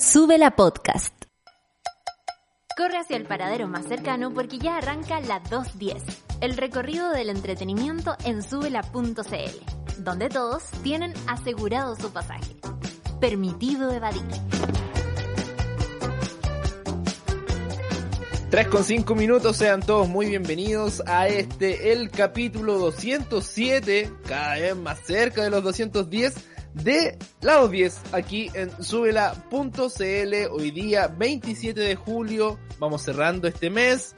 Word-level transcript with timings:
Sube 0.00 0.38
la 0.38 0.52
podcast. 0.52 1.12
Corre 2.76 2.98
hacia 2.98 3.16
el 3.16 3.24
paradero 3.24 3.66
más 3.66 3.84
cercano 3.86 4.32
porque 4.32 4.60
ya 4.60 4.76
arranca 4.76 5.18
la 5.18 5.40
210, 5.40 6.04
el 6.40 6.56
recorrido 6.56 7.10
del 7.10 7.30
entretenimiento 7.30 8.16
en 8.24 8.44
subela.cl, 8.44 10.04
donde 10.04 10.28
todos 10.28 10.62
tienen 10.84 11.12
asegurado 11.26 11.96
su 11.96 12.12
pasaje. 12.12 12.54
Permitido 13.20 13.90
evadir. 13.90 14.22
3 18.50 18.68
con 18.68 18.84
5 18.84 19.14
minutos, 19.16 19.56
sean 19.56 19.82
todos 19.82 20.08
muy 20.08 20.26
bienvenidos 20.26 21.02
a 21.06 21.26
este, 21.26 21.92
el 21.92 22.10
capítulo 22.10 22.78
207, 22.78 24.12
cada 24.28 24.54
vez 24.54 24.76
más 24.76 25.00
cerca 25.00 25.42
de 25.42 25.50
los 25.50 25.64
210 25.64 26.57
de 26.74 27.18
Lado 27.40 27.68
10 27.68 28.00
aquí 28.12 28.50
en 28.54 28.70
subela.cl. 28.82 30.34
Hoy 30.50 30.70
día 30.70 31.08
27 31.08 31.80
de 31.80 31.94
julio, 31.96 32.58
vamos 32.78 33.02
cerrando 33.02 33.48
este 33.48 33.70
mes. 33.70 34.14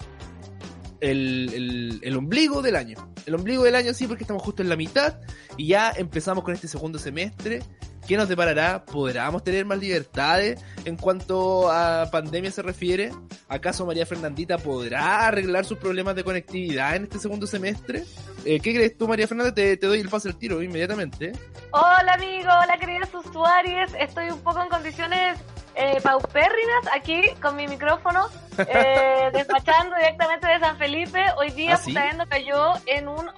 El, 1.01 1.51
el, 1.55 2.01
el, 2.03 2.17
ombligo 2.17 2.61
del 2.61 2.77
año. 2.77 3.13
El 3.25 3.35
ombligo 3.35 3.63
del 3.63 3.75
año 3.75 3.95
sí, 3.95 4.07
porque 4.07 4.25
estamos 4.25 4.43
justo 4.43 4.63
en 4.63 4.69
la 4.69 4.77
mitad 4.77 5.19
y 5.57 5.69
ya 5.69 5.91
empezamos 5.97 6.45
con 6.45 6.53
este 6.53 6.69
segundo 6.69 6.99
semestre 6.99 7.63
¿Qué 8.11 8.17
nos 8.17 8.29
deparará? 8.29 8.85
¿Podremos 8.85 9.45
tener 9.45 9.65
más 9.65 9.79
libertades 9.79 10.61
en 10.85 10.97
cuanto 10.97 11.71
a 11.71 12.11
pandemia 12.11 12.51
se 12.51 12.61
refiere? 12.61 13.13
¿Acaso 13.49 13.87
María 13.87 14.05
Fernandita 14.05 14.59
podrá 14.59 15.29
arreglar 15.29 15.65
sus 15.65 15.79
problemas 15.79 16.17
de 16.17 16.25
conectividad 16.25 16.97
en 16.97 17.05
este 17.05 17.21
segundo 17.21 17.47
semestre? 17.47 18.03
Eh, 18.45 18.59
¿Qué 18.59 18.75
crees 18.75 18.99
tú, 18.99 19.07
María 19.07 19.29
Fernanda? 19.29 19.55
Te, 19.55 19.77
te, 19.77 19.87
doy 19.87 20.01
el 20.01 20.09
pase 20.09 20.29
al 20.29 20.37
tiro 20.37 20.61
inmediatamente. 20.61 21.31
Hola, 21.71 22.15
amigo. 22.15 22.49
Hola, 22.61 22.77
queridos 22.81 23.15
usuarios. 23.15 23.93
Estoy 23.97 24.29
un 24.31 24.41
poco 24.41 24.61
en 24.61 24.69
condiciones 24.71 25.39
eh, 25.77 26.01
paupérrimas 26.03 26.89
aquí 26.93 27.23
con 27.41 27.55
mi 27.55 27.69
micrófono, 27.69 28.27
eh, 28.59 29.31
despachando 29.33 29.95
directamente 29.95 30.49
de 30.49 30.59
San 30.59 30.77
Felipe. 30.79 31.27
Hoy 31.39 31.53
día, 31.53 31.75
¿Ah, 31.75 31.77
sí? 31.77 31.95
cayó 32.29 32.73
en 32.87 33.07
un 33.07 33.31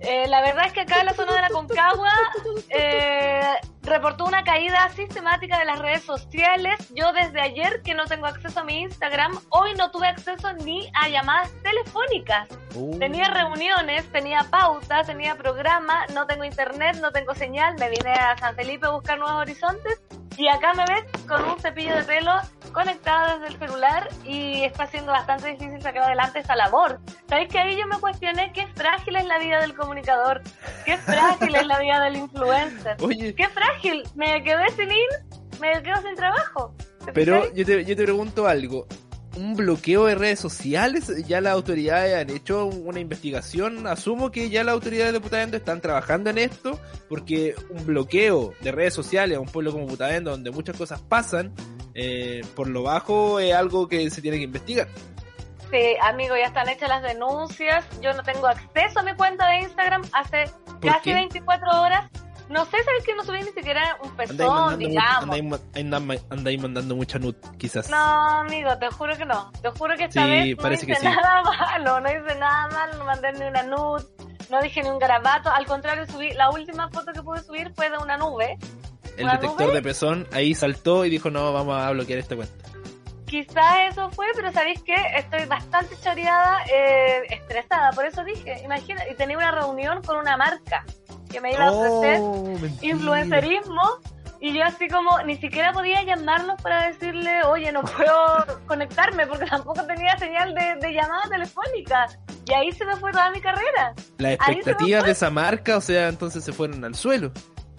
Eh, 0.00 0.26
la 0.28 0.42
verdad 0.42 0.66
es 0.66 0.72
que 0.72 0.80
acá 0.80 1.00
en 1.00 1.06
la 1.06 1.14
zona 1.14 1.34
de 1.34 1.40
la 1.40 1.48
Concagua 1.48 2.12
eh, 2.68 3.54
reportó 3.82 4.24
una 4.26 4.44
caída 4.44 4.88
sistemática 4.90 5.58
de 5.58 5.64
las 5.64 5.78
redes 5.78 6.02
sociales. 6.02 6.76
Yo 6.94 7.12
desde 7.12 7.40
ayer 7.40 7.80
que 7.82 7.94
no 7.94 8.04
tengo 8.04 8.26
acceso 8.26 8.60
a 8.60 8.64
mi 8.64 8.82
Instagram, 8.82 9.38
hoy 9.50 9.74
no 9.74 9.90
tuve 9.90 10.08
acceso 10.08 10.52
ni 10.52 10.90
a 10.94 11.08
llamadas 11.08 11.50
telefónicas. 11.62 12.48
Uh. 12.74 12.98
Tenía 12.98 13.30
reuniones, 13.30 14.10
tenía 14.12 14.46
pautas, 14.50 15.06
tenía 15.06 15.34
programa, 15.36 16.06
no 16.12 16.26
tengo 16.26 16.44
internet, 16.44 16.98
no 17.00 17.10
tengo 17.10 17.34
señal. 17.34 17.76
Me 17.78 17.88
vine 17.88 18.12
a 18.12 18.36
San 18.36 18.54
Felipe 18.54 18.86
a 18.86 18.90
buscar 18.90 19.18
nuevos 19.18 19.40
horizontes 19.40 20.00
y 20.36 20.48
acá 20.48 20.74
me 20.74 20.84
ves 20.84 21.04
con 21.26 21.42
un 21.44 21.58
cepillo 21.58 21.94
de 21.96 22.04
pelo 22.04 22.32
conectado 22.72 23.38
desde 23.38 23.54
el 23.54 23.58
celular 23.58 24.08
y 24.24 24.64
está 24.64 24.86
siendo 24.86 25.12
bastante 25.12 25.48
difícil 25.48 25.80
sacar 25.80 26.04
adelante 26.04 26.40
esa 26.40 26.54
labor. 26.56 27.00
¿Sabéis 27.28 27.48
que 27.48 27.58
ahí 27.58 27.76
yo 27.76 27.86
me 27.86 27.98
cuestioné 27.98 28.52
qué 28.52 28.66
frágil 28.74 29.16
es 29.16 29.24
la 29.24 29.38
vida 29.38 29.60
del 29.60 29.74
comunicador? 29.74 30.42
¿Qué 30.84 30.98
frágil 30.98 31.54
es 31.54 31.66
la 31.66 31.78
vida 31.78 32.00
del 32.04 32.16
influencer? 32.16 32.96
Oye. 33.00 33.34
¿Qué 33.34 33.48
frágil? 33.48 34.02
Me 34.14 34.42
quedé 34.42 34.68
sin 34.70 34.90
ir, 34.90 35.08
me 35.60 35.82
quedo 35.82 36.02
sin 36.02 36.14
trabajo. 36.16 36.74
Pero 37.14 37.52
yo 37.54 37.64
te, 37.64 37.84
yo 37.84 37.96
te 37.96 38.02
pregunto 38.02 38.46
algo 38.46 38.86
un 39.36 39.54
bloqueo 39.54 40.06
de 40.06 40.14
redes 40.14 40.40
sociales. 40.40 41.12
Ya 41.26 41.40
las 41.40 41.52
autoridades 41.52 42.16
han 42.16 42.34
hecho 42.34 42.66
una 42.66 43.00
investigación. 43.00 43.86
Asumo 43.86 44.30
que 44.30 44.50
ya 44.50 44.64
las 44.64 44.74
autoridades 44.74 45.12
de 45.12 45.20
Putavendo 45.20 45.56
están 45.56 45.80
trabajando 45.80 46.30
en 46.30 46.38
esto, 46.38 46.80
porque 47.08 47.54
un 47.70 47.86
bloqueo 47.86 48.54
de 48.60 48.72
redes 48.72 48.94
sociales 48.94 49.36
a 49.36 49.40
un 49.40 49.48
pueblo 49.48 49.72
como 49.72 49.86
Putavendo, 49.86 50.30
donde 50.30 50.50
muchas 50.50 50.76
cosas 50.76 51.00
pasan, 51.00 51.52
eh, 51.94 52.42
por 52.54 52.68
lo 52.68 52.82
bajo 52.82 53.38
es 53.38 53.54
algo 53.54 53.88
que 53.88 54.10
se 54.10 54.22
tiene 54.22 54.38
que 54.38 54.44
investigar. 54.44 54.88
Sí, 55.70 55.96
amigo, 56.00 56.36
ya 56.36 56.46
están 56.46 56.68
hechas 56.68 56.88
las 56.88 57.02
denuncias. 57.02 57.84
Yo 58.00 58.12
no 58.14 58.22
tengo 58.22 58.46
acceso 58.46 59.00
a 59.00 59.02
mi 59.02 59.14
cuenta 59.14 59.48
de 59.48 59.60
Instagram 59.60 60.02
hace 60.12 60.44
casi 60.80 61.12
24 61.12 61.82
horas 61.82 62.10
no 62.48 62.64
sé, 62.66 62.76
¿sabes 62.84 63.04
que 63.04 63.14
no 63.14 63.24
subí 63.24 63.38
ni 63.42 63.50
siquiera 63.50 63.98
un 64.02 64.14
pezón, 64.16 64.78
digamos? 64.78 65.60
Andáis, 65.74 66.60
mandando 66.60 66.94
mucha 66.94 67.18
nut, 67.18 67.36
quizás. 67.58 67.90
No, 67.90 67.96
amigo, 67.96 68.76
te 68.78 68.88
juro 68.90 69.16
que 69.16 69.24
no. 69.24 69.50
Te 69.62 69.70
juro 69.70 69.96
que 69.96 70.04
esta 70.04 70.26
vez 70.26 70.56
no 70.56 70.72
hice 70.72 71.02
nada 71.02 71.42
malo, 71.42 72.00
no 72.00 72.08
hice 72.08 72.38
nada 72.38 72.68
malo, 72.68 72.98
no 72.98 73.04
mandé 73.04 73.32
ni 73.32 73.44
una 73.46 73.62
nut, 73.64 74.04
no 74.50 74.62
dije 74.62 74.82
ni 74.82 74.88
un 74.88 74.98
garabato. 74.98 75.50
Al 75.50 75.66
contrario, 75.66 76.06
subí, 76.06 76.32
la 76.34 76.50
última 76.50 76.88
foto 76.88 77.12
que 77.12 77.22
pude 77.22 77.42
subir 77.42 77.72
fue 77.74 77.90
de 77.90 77.98
una 77.98 78.16
nube. 78.16 78.56
El 79.16 79.28
detector 79.28 79.72
de 79.72 79.82
pezón 79.82 80.28
ahí 80.32 80.54
saltó 80.54 81.04
y 81.04 81.10
dijo, 81.10 81.30
no, 81.30 81.52
vamos 81.52 81.80
a 81.80 81.90
bloquear 81.90 82.18
esta 82.20 82.36
cuenta. 82.36 82.54
Quizás 83.26 83.90
eso 83.90 84.08
fue, 84.10 84.26
pero 84.36 84.52
¿sabéis 84.52 84.80
qué? 84.84 84.94
Estoy 85.16 85.46
bastante 85.46 85.96
choreada, 86.00 86.62
eh, 86.66 87.22
estresada, 87.30 87.90
por 87.90 88.04
eso 88.04 88.22
dije, 88.22 88.62
imagina, 88.62 89.02
y 89.10 89.16
tenía 89.16 89.36
una 89.36 89.50
reunión 89.50 90.00
con 90.02 90.16
una 90.16 90.36
marca 90.36 90.84
que 91.36 91.42
me 91.42 91.52
iba 91.52 91.66
a 91.66 91.70
ofrecer 91.70 92.18
oh, 92.22 92.56
influencerismo 92.80 93.82
y 94.40 94.54
yo 94.54 94.64
así 94.64 94.88
como 94.88 95.18
ni 95.22 95.36
siquiera 95.36 95.72
podía 95.72 96.02
llamarlos 96.02 96.60
para 96.62 96.88
decirle, 96.88 97.42
oye, 97.44 97.70
no 97.72 97.82
puedo 97.82 98.58
conectarme 98.66 99.26
porque 99.26 99.44
tampoco 99.44 99.84
tenía 99.86 100.16
señal 100.18 100.54
de, 100.54 100.92
llamada 100.92 101.28
telefónica. 101.28 102.06
Y 102.46 102.52
ahí 102.54 102.72
se 102.72 102.86
me 102.86 102.96
fue 102.96 103.12
toda 103.12 103.30
mi 103.30 103.40
carrera. 103.40 103.94
Las 104.18 104.34
expectativas 104.34 105.04
de 105.04 105.12
esa 105.12 105.30
marca, 105.30 105.76
o 105.76 105.80
sea, 105.80 106.08
entonces 106.08 106.44
se 106.44 106.52
fueron 106.52 106.84
al 106.84 106.94
suelo. 106.94 107.32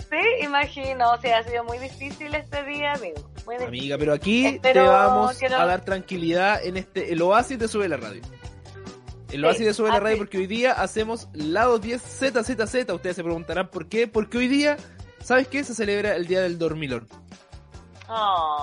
Sí, 0.10 0.46
imagino, 0.46 1.12
o 1.12 1.18
sea, 1.20 1.40
ha 1.40 1.44
sido 1.44 1.64
muy 1.64 1.80
difícil 1.80 2.34
este 2.36 2.64
día, 2.64 2.94
amigo. 2.94 3.30
Amiga, 3.66 3.98
pero 3.98 4.14
aquí 4.14 4.60
te 4.62 4.74
vamos 4.80 5.42
a 5.42 5.66
dar 5.66 5.86
tranquilidad 5.86 6.64
en 6.64 6.78
este, 6.78 7.14
el 7.14 7.22
oasis 7.22 7.58
de 7.58 7.68
Sube 7.68 7.88
la 7.88 7.98
Radio. 7.98 8.22
El 9.32 9.44
oasis 9.44 9.66
de 9.66 9.74
Sube 9.74 9.90
la 9.90 10.00
Radio 10.00 10.18
porque 10.18 10.38
hoy 10.38 10.48
día 10.48 10.72
hacemos 10.72 11.28
lado 11.34 11.80
10 11.80 12.02
ZZZ. 12.02 12.90
Ustedes 12.94 13.16
se 13.16 13.24
preguntarán 13.24 13.70
por 13.70 13.90
qué. 13.90 14.08
Porque 14.08 14.38
hoy 14.38 14.48
día, 14.48 14.78
¿sabes 15.22 15.48
qué? 15.48 15.64
Se 15.64 15.76
celebra 15.76 16.16
el 16.16 16.28
Día 16.28 16.42
del 16.42 16.58
Dormilón. 16.58 17.08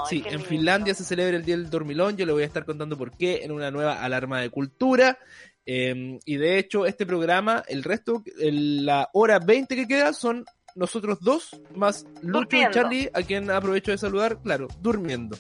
sí, 0.09 0.25
en 0.27 0.41
Finlandia 0.41 0.95
se 0.95 1.05
celebra 1.05 1.37
el 1.37 1.45
Día 1.45 1.57
del 1.57 1.69
Dormilón. 1.69 2.17
Yo 2.17 2.25
le 2.25 2.33
voy 2.33 2.45
a 2.45 2.47
estar 2.47 2.65
contando 2.65 2.97
por 2.97 3.11
qué 3.17 3.45
en 3.45 3.53
una 3.53 3.71
nueva 3.71 4.03
alarma 4.03 4.41
de 4.41 4.49
cultura. 4.49 5.19
Em, 5.67 6.19
y 6.25 6.37
de 6.37 6.59
hecho, 6.59 6.87
este 6.87 7.05
programa, 7.05 7.63
el 7.69 7.85
resto, 7.85 8.23
la 8.37 9.11
hora 9.13 9.39
20 9.39 9.77
que 9.77 9.87
queda 9.87 10.13
son 10.13 10.47
nosotros 10.75 11.19
dos, 11.21 11.61
más 11.75 12.07
Lucho 12.23 12.57
y 12.57 12.71
Charlie, 12.71 13.11
a 13.15 13.23
quien 13.23 13.51
aprovecho 13.51 13.91
de 13.91 13.99
saludar, 13.99 14.41
claro, 14.43 14.69
durmiendo. 14.81 15.37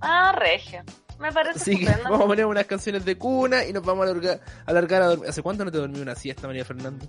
Ah, 0.00 0.32
regio. 0.36 0.82
Me 1.20 1.30
parece 1.32 1.58
Así 1.58 1.86
vamos 2.02 2.22
a 2.22 2.26
poner 2.26 2.46
unas 2.46 2.64
canciones 2.64 3.04
de 3.04 3.18
cuna 3.18 3.64
y 3.66 3.74
nos 3.74 3.84
vamos 3.84 4.06
a 4.06 4.10
alargar, 4.10 4.40
alargar 4.64 5.02
a 5.02 5.06
dormir. 5.08 5.28
¿Hace 5.28 5.42
cuánto 5.42 5.66
no 5.66 5.70
te 5.70 5.76
dormí 5.76 6.00
una 6.00 6.14
siesta, 6.14 6.46
María 6.46 6.64
Fernanda? 6.64 7.04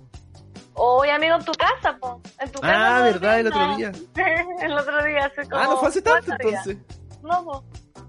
Hoy, 0.74 1.08
amigo, 1.08 1.36
en 1.36 1.44
tu 1.44 1.52
casa, 1.52 1.96
po. 1.98 2.20
En 2.38 2.50
tu 2.52 2.60
casa. 2.60 2.98
Ah, 2.98 3.02
¿verdad? 3.02 3.40
El 3.40 3.46
otro 3.46 3.76
día. 3.76 3.92
el 4.62 4.72
otro 4.72 5.02
día, 5.04 5.26
hace 5.26 5.48
como. 5.48 5.62
Ah, 5.62 5.64
no 5.64 5.78
fue 5.78 5.88
hace 5.88 6.02
tanto 6.02 6.30
entonces. 6.30 6.76
No, 7.22 7.42
po. 7.42 7.64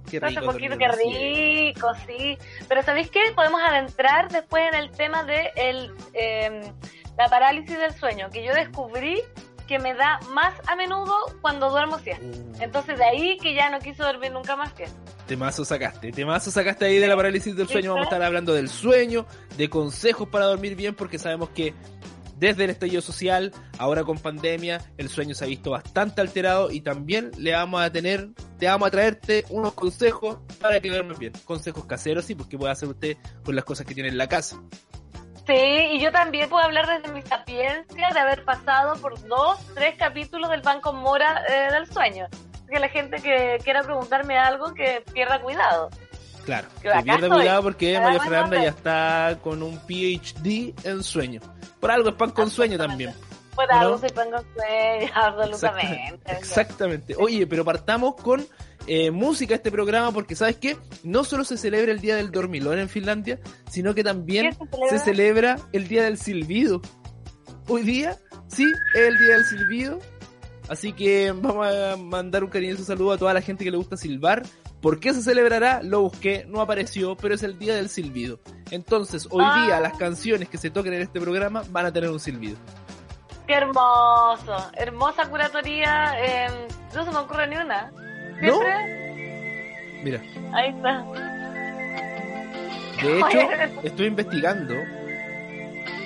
Qué 0.09 0.19
rico. 0.19 0.41
Hace 0.41 0.51
poquito, 0.51 0.77
qué 0.77 0.87
rico, 0.89 1.91
sí. 2.05 2.37
Pero 2.67 2.83
¿sabéis 2.83 3.09
qué? 3.09 3.21
Podemos 3.33 3.61
adentrar 3.61 4.29
después 4.29 4.63
en 4.67 4.75
el 4.75 4.91
tema 4.91 5.23
de 5.23 5.51
el, 5.55 5.93
eh, 6.13 6.73
la 7.17 7.29
parálisis 7.29 7.79
del 7.79 7.93
sueño, 7.93 8.29
que 8.29 8.43
yo 8.43 8.53
descubrí 8.53 9.21
que 9.67 9.79
me 9.79 9.93
da 9.93 10.19
más 10.33 10.53
a 10.67 10.75
menudo 10.75 11.15
cuando 11.41 11.69
duermo 11.69 11.97
siesta. 11.99 12.25
Uh. 12.25 12.61
Entonces 12.61 12.97
de 12.97 13.05
ahí 13.05 13.37
que 13.37 13.53
ya 13.53 13.69
no 13.69 13.79
quiso 13.79 14.03
dormir 14.03 14.31
nunca 14.31 14.57
más 14.57 14.73
que 14.73 14.85
Temazo 15.27 15.63
sacaste, 15.63 16.11
temazo 16.11 16.51
sacaste 16.51 16.85
ahí 16.85 16.99
de 16.99 17.07
la 17.07 17.15
parálisis 17.15 17.55
del 17.55 17.67
sueño. 17.67 17.91
Vamos 17.91 18.05
a 18.05 18.09
estar 18.09 18.21
hablando 18.21 18.53
del 18.53 18.69
sueño, 18.69 19.25
de 19.57 19.69
consejos 19.69 20.27
para 20.27 20.45
dormir 20.45 20.75
bien, 20.75 20.95
porque 20.95 21.17
sabemos 21.17 21.49
que 21.49 21.73
desde 22.35 22.65
el 22.65 22.71
estallido 22.71 23.01
social, 23.01 23.53
ahora 23.77 24.03
con 24.03 24.17
pandemia, 24.17 24.81
el 24.97 25.07
sueño 25.07 25.33
se 25.33 25.45
ha 25.45 25.47
visto 25.47 25.71
bastante 25.71 26.19
alterado 26.19 26.71
y 26.71 26.81
también 26.81 27.31
le 27.37 27.53
vamos 27.53 27.81
a 27.81 27.89
tener, 27.89 28.31
te 28.59 28.67
vamos 28.67 28.87
a 28.87 28.91
traerte 28.91 29.45
unos 29.49 29.73
consejos 29.73 30.39
para 30.59 30.81
que 30.81 30.89
duermas 30.89 31.17
bien. 31.17 31.31
Consejos 31.45 31.85
caseros, 31.85 32.25
sí, 32.25 32.35
pues 32.35 32.49
que 32.49 32.57
puede 32.57 32.73
hacer 32.73 32.89
usted 32.89 33.17
con 33.45 33.55
las 33.55 33.63
cosas 33.63 33.85
que 33.85 33.93
tiene 33.93 34.09
en 34.09 34.17
la 34.17 34.27
casa. 34.27 34.61
Sí, 35.47 35.53
y 35.53 35.99
yo 36.01 36.11
también 36.11 36.49
puedo 36.49 36.63
hablar 36.63 36.87
desde 36.87 37.13
mi 37.13 37.21
sapiencia 37.21 38.09
de 38.13 38.19
haber 38.19 38.43
pasado 38.43 38.95
por 38.97 39.21
dos, 39.27 39.57
tres 39.73 39.95
capítulos 39.97 40.49
del 40.49 40.61
Banco 40.61 40.91
Mora 40.91 41.43
eh, 41.47 41.71
del 41.71 41.87
Sueño. 41.87 42.27
Que 42.69 42.79
la 42.79 42.89
gente 42.89 43.21
que 43.21 43.59
quiera 43.63 43.83
preguntarme 43.83 44.37
algo, 44.37 44.73
que 44.73 45.03
pierda 45.13 45.41
cuidado. 45.41 45.89
Claro, 46.45 46.67
que 46.81 46.89
pierda 47.03 47.29
cuidado 47.29 47.63
porque 47.63 47.99
María 47.99 48.19
Fernanda 48.19 48.61
ya 48.61 48.69
está 48.69 49.37
con 49.41 49.63
un 49.63 49.79
PhD 49.79 50.73
en 50.83 51.03
sueño. 51.03 51.41
Por 51.79 51.91
algo 51.91 52.09
es 52.09 52.15
pan 52.15 52.31
con 52.31 52.49
sueño 52.49 52.77
también. 52.77 53.13
Por 53.55 53.71
algo 53.71 53.97
soy 53.97 54.09
pan 54.09 54.31
con 54.31 54.41
sueño, 54.53 55.11
absolutamente. 55.15 56.31
Exactamente. 56.31 57.15
Oye, 57.17 57.47
pero 57.47 57.63
partamos 57.63 58.15
con 58.15 58.45
eh, 58.87 59.11
música 59.11 59.55
este 59.55 59.71
programa 59.71 60.11
porque, 60.11 60.35
¿sabes 60.35 60.57
qué? 60.57 60.77
No 61.03 61.23
solo 61.23 61.45
se 61.45 61.57
celebra 61.57 61.91
el 61.91 62.01
Día 62.01 62.15
del 62.15 62.31
Dormilón 62.31 62.79
en 62.79 62.89
Finlandia, 62.89 63.39
sino 63.69 63.95
que 63.95 64.03
también 64.03 64.57
se 64.89 64.99
celebra? 64.99 65.57
el 65.71 65.87
Día 65.87 66.03
del 66.03 66.17
Silbido. 66.17 66.81
Hoy 67.67 67.83
día, 67.83 68.17
sí, 68.47 68.65
es 68.93 69.01
el 69.01 69.17
Día 69.17 69.35
del 69.35 69.45
Silbido. 69.45 69.99
Así 70.69 70.93
que 70.93 71.31
vamos 71.31 71.67
a 71.67 71.97
mandar 71.97 72.43
un 72.43 72.49
cariñoso 72.49 72.83
saludo 72.83 73.11
a 73.13 73.17
toda 73.17 73.33
la 73.33 73.41
gente 73.41 73.63
que 73.63 73.71
le 73.71 73.77
gusta 73.77 73.97
silbar. 73.97 74.43
¿Por 74.81 74.99
qué 74.99 75.13
se 75.13 75.21
celebrará? 75.21 75.81
Lo 75.81 76.01
busqué, 76.01 76.45
no 76.47 76.61
apareció, 76.61 77.15
pero 77.15 77.35
es 77.35 77.43
el 77.43 77.57
Día 77.57 77.75
del 77.75 77.89
Silbido. 77.89 78.39
Entonces, 78.69 79.27
hoy 79.31 79.45
día 79.63 79.79
las 79.79 79.97
canciones 79.97 80.49
que 80.49 80.57
se 80.57 80.69
toquen 80.69 80.93
en 80.93 81.01
este 81.01 81.21
programa 81.21 81.63
van 81.69 81.85
a 81.85 81.93
tener 81.93 82.09
un 82.09 82.19
silbido. 82.19 82.57
Qué 83.47 83.53
hermoso, 83.53 84.71
hermosa 84.73 85.29
curatoría. 85.29 86.15
Eh, 86.19 86.67
no 86.93 87.05
se 87.05 87.11
me 87.11 87.17
ocurre 87.17 87.47
ni 87.47 87.57
una. 87.57 87.91
¿No? 88.41 88.59
Mira. 90.03 90.21
Ahí 90.53 90.69
está. 90.69 91.05
De 93.01 93.19
hecho, 93.19 93.39
estoy 93.83 94.07
investigando 94.07 94.73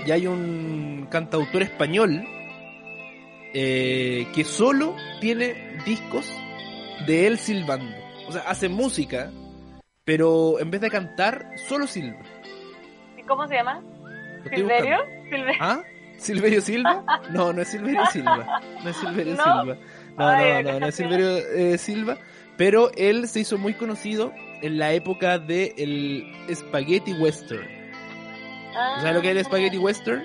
y 0.06 0.12
hay 0.12 0.28
un 0.28 1.08
cantautor 1.10 1.62
español 1.62 2.28
eh, 3.54 4.28
que 4.34 4.44
solo 4.44 4.96
tiene 5.20 5.80
discos 5.86 6.30
de 7.06 7.28
él 7.28 7.38
silbando. 7.38 7.96
O 8.28 8.32
sea, 8.32 8.42
hace 8.42 8.70
música, 8.70 9.32
pero 10.04 10.60
en 10.60 10.72
vez 10.72 10.82
de 10.82 10.90
cantar, 10.90 11.48
solo 11.68 11.88
silba. 11.88 12.20
¿Y 13.18 13.24
cómo 13.24 13.48
se 13.48 13.56
llama? 13.56 13.82
¿Silverio? 14.54 14.98
¿Ah? 15.60 15.82
¿Silverio 16.18 16.62
Silva? 16.62 17.04
No, 17.32 17.54
no 17.54 17.62
es 17.62 17.70
Silverio 17.70 18.06
Silva. 18.12 18.62
No 18.84 18.90
es 18.90 18.96
Silverio 18.98 19.36
Silva. 19.36 19.78
No, 20.18 20.38
no, 20.38 20.64
no, 20.64 20.80
no 20.80 20.88
es 20.88 20.96
Silverio 20.96 21.38
eh, 21.38 21.78
Silva, 21.78 22.18
pero 22.58 22.92
él 22.96 23.28
se 23.28 23.42
hizo 23.42 23.58
muy 23.58 23.74
conocido 23.74 24.34
en 24.62 24.80
la 24.80 24.94
época 24.94 25.38
del 25.38 25.74
el 25.78 26.56
Spaghetti 26.56 27.14
Western. 27.14 27.68
¿Sabes 29.00 29.14
lo 29.14 29.22
que 29.22 29.32
es 29.32 29.38
el 29.38 29.46
Spaghetti 29.46 29.78
Western? 29.78 30.24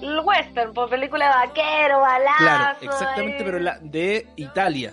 El 0.00 0.20
western, 0.20 0.72
por 0.72 0.88
película 0.88 1.26
de 1.26 1.46
vaquero, 1.48 2.00
balazo. 2.00 2.38
Claro, 2.38 2.78
exactamente, 2.80 3.44
pero 3.44 3.58
la 3.58 3.78
de 3.80 4.26
Italia. 4.36 4.92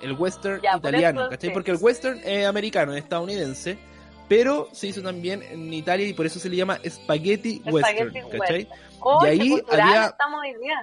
El 0.00 0.12
western 0.12 0.60
italiano, 0.76 1.28
¿cachai? 1.30 1.52
Porque 1.52 1.70
el 1.70 1.78
western 1.80 2.20
es 2.24 2.46
americano, 2.46 2.92
es 2.92 3.02
estadounidense, 3.02 3.78
pero 4.28 4.68
se 4.72 4.88
hizo 4.88 5.02
también 5.02 5.42
en 5.42 5.72
Italia 5.72 6.06
y 6.06 6.12
por 6.12 6.26
eso 6.26 6.38
se 6.38 6.48
le 6.48 6.56
llama 6.56 6.78
Spaghetti, 6.86 7.62
Western, 7.64 8.12
¿cachai? 8.30 8.68
y 9.22 9.26
ahí 9.26 9.62
había 9.70 10.16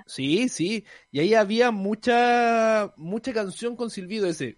Sí, 0.05 0.49
sí, 0.49 0.85
y 1.11 1.19
ahí 1.19 1.33
había 1.33 1.71
mucha 1.71 2.93
mucha 2.95 3.33
canción 3.33 3.75
con 3.75 3.89
silbido 3.89 4.27
ese. 4.27 4.57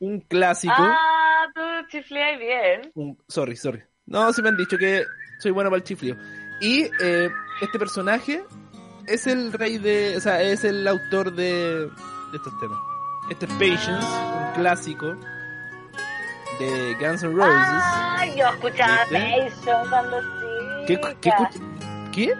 Un 0.00 0.20
clásico. 0.20 0.74
Ah, 0.76 1.46
tú 1.54 1.60
chifleas 1.88 2.38
bien. 2.38 2.92
sorry, 3.28 3.56
sorry. 3.56 3.82
No, 4.04 4.32
sí 4.32 4.42
me 4.42 4.48
han 4.48 4.56
dicho 4.56 4.76
que 4.76 5.04
soy 5.42 5.50
bueno 5.50 5.70
para 5.70 5.78
el 5.78 5.84
chiflío. 5.84 6.16
Y 6.60 6.88
eh, 7.00 7.28
este 7.60 7.78
personaje 7.78 8.44
es 9.06 9.26
el 9.26 9.52
rey 9.52 9.78
de, 9.78 10.16
o 10.16 10.20
sea, 10.20 10.40
es 10.40 10.62
el 10.64 10.86
autor 10.86 11.32
de, 11.32 11.86
de 11.86 12.36
estos 12.36 12.52
temas. 12.60 12.78
Este 13.28 13.46
es 13.46 13.52
Patience, 13.52 14.06
un 14.06 14.52
clásico 14.54 15.16
de 16.60 16.94
Guns 17.00 17.22
N' 17.24 17.34
Roses. 17.34 17.52
Ah, 17.54 18.24
yo 18.36 18.46
escuchaba 18.46 18.98
Patience 19.10 19.70
cuando 19.90 20.20
¿Qué? 20.86 21.00
¿Qué? 21.20 21.30
¿Qué? 22.12 22.34